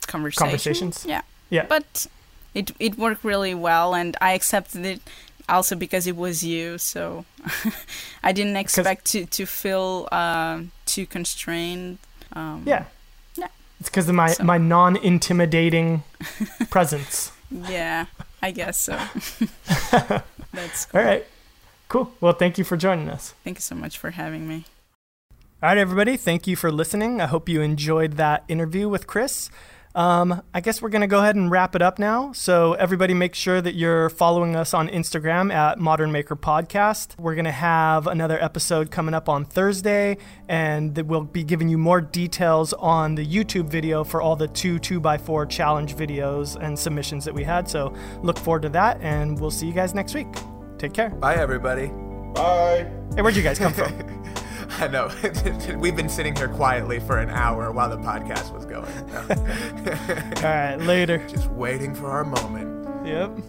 conversation. 0.08 0.46
Conversations? 0.48 1.06
Yeah. 1.08 1.22
Yeah. 1.50 1.66
But 1.68 2.08
it 2.54 2.72
it 2.80 2.98
worked 2.98 3.24
really 3.24 3.54
well, 3.56 3.94
and 3.96 4.16
I 4.22 4.34
accepted 4.34 4.86
it 4.86 5.02
also 5.48 5.76
because 5.76 6.08
it 6.08 6.16
was 6.16 6.44
you. 6.44 6.78
So 6.78 7.26
I 8.24 8.32
didn't 8.32 8.58
expect 8.58 9.06
to 9.12 9.26
to 9.26 9.46
feel 9.46 10.08
uh, 10.12 10.62
too 10.86 11.06
constrained. 11.06 11.98
Um, 12.34 12.64
Yeah. 12.66 12.86
Yeah. 13.36 13.48
It's 13.80 13.90
because 13.90 14.10
of 14.10 14.16
my, 14.16 14.28
So- 14.34 14.44
my 14.44 14.58
non 14.58 14.96
intimidating 14.98 16.04
presence. 16.70 17.32
Yeah. 17.52 18.06
I 18.42 18.52
guess 18.52 18.78
so. 18.78 18.94
That's 20.54 20.88
All 20.94 21.04
right. 21.04 21.26
Cool. 21.90 22.14
Well, 22.22 22.34
thank 22.34 22.58
you 22.58 22.64
for 22.64 22.78
joining 22.78 23.10
us. 23.10 23.34
Thank 23.44 23.58
you 23.58 23.62
so 23.62 23.76
much 23.76 23.98
for 23.98 24.12
having 24.12 24.48
me. 24.48 24.66
All 25.62 25.68
right, 25.70 25.78
everybody. 25.78 26.16
Thank 26.16 26.48
you 26.48 26.56
for 26.56 26.72
listening. 26.72 27.20
I 27.20 27.26
hope 27.26 27.50
you 27.50 27.62
enjoyed 27.62 28.14
that 28.14 28.46
interview 28.48 28.88
with 28.88 29.08
Cris. 29.08 29.50
Um, 29.96 30.44
I 30.54 30.62
guess 30.62 30.82
we're 30.82 30.90
going 30.90 31.02
to 31.02 31.08
go 31.08 31.20
ahead 31.20 31.36
and 31.36 31.50
wrap 31.50 31.76
it 31.76 31.82
up 31.82 31.98
now. 31.98 32.32
So, 32.32 32.74
everybody, 32.74 33.16
make 33.16 33.34
sure 33.34 33.60
that 33.60 33.74
you're 33.74 34.10
following 34.10 34.56
us 34.56 34.74
on 34.74 34.88
Instagram 34.88 35.52
at 35.52 35.80
Modern 35.80 36.12
Maker 36.12 36.36
Podcast. 36.36 37.20
We're 37.20 37.34
going 37.34 37.46
to 37.46 37.52
have 37.52 38.06
another 38.06 38.42
episode 38.42 38.92
coming 38.92 39.16
up 39.16 39.28
on 39.28 39.46
Thursday, 39.46 40.18
and 40.48 40.96
we'll 40.96 41.24
be 41.24 41.44
giving 41.44 41.70
you 41.70 41.80
more 41.80 42.02
details 42.02 42.72
on 42.74 43.16
the 43.16 43.26
YouTube 43.26 43.68
video 43.68 44.04
for 44.04 44.22
all 44.22 44.36
the 44.36 44.48
two 44.48 44.80
2x4 44.80 45.50
challenge 45.50 45.96
videos 45.96 46.56
and 46.56 46.78
submissions 46.78 47.26
that 47.26 47.34
we 47.34 47.44
had. 47.44 47.68
So, 47.68 47.92
look 48.22 48.38
forward 48.38 48.62
to 48.62 48.70
that, 48.70 49.02
and 49.02 49.40
we'll 49.40 49.52
see 49.52 49.66
you 49.66 49.74
guys 49.74 49.96
next 49.96 50.14
week. 50.14 50.28
Take 50.80 50.94
care. 50.94 51.10
Bye, 51.10 51.36
everybody. 51.36 51.88
Bye. 52.34 52.90
Hey, 53.14 53.22
where'd 53.22 53.36
you 53.36 53.44
guys 53.44 53.60
come 53.60 53.74
from? 53.74 53.94
I 54.80 54.88
know. 54.88 55.12
We've 55.78 55.96
been 55.96 56.08
sitting 56.08 56.34
here 56.34 56.48
quietly 56.48 57.02
for 57.02 57.18
an 57.18 57.30
hour 57.30 57.70
while 57.74 57.90
the 57.90 57.98
podcast 57.98 58.54
was 58.54 58.66
going. 58.66 58.90
all 60.38 60.44
right, 60.44 60.78
later. 60.78 61.18
Just 61.28 61.48
waiting 61.48 61.94
for 61.94 62.10
our 62.10 62.24
moment. 62.24 63.06
Yep. 63.06 63.40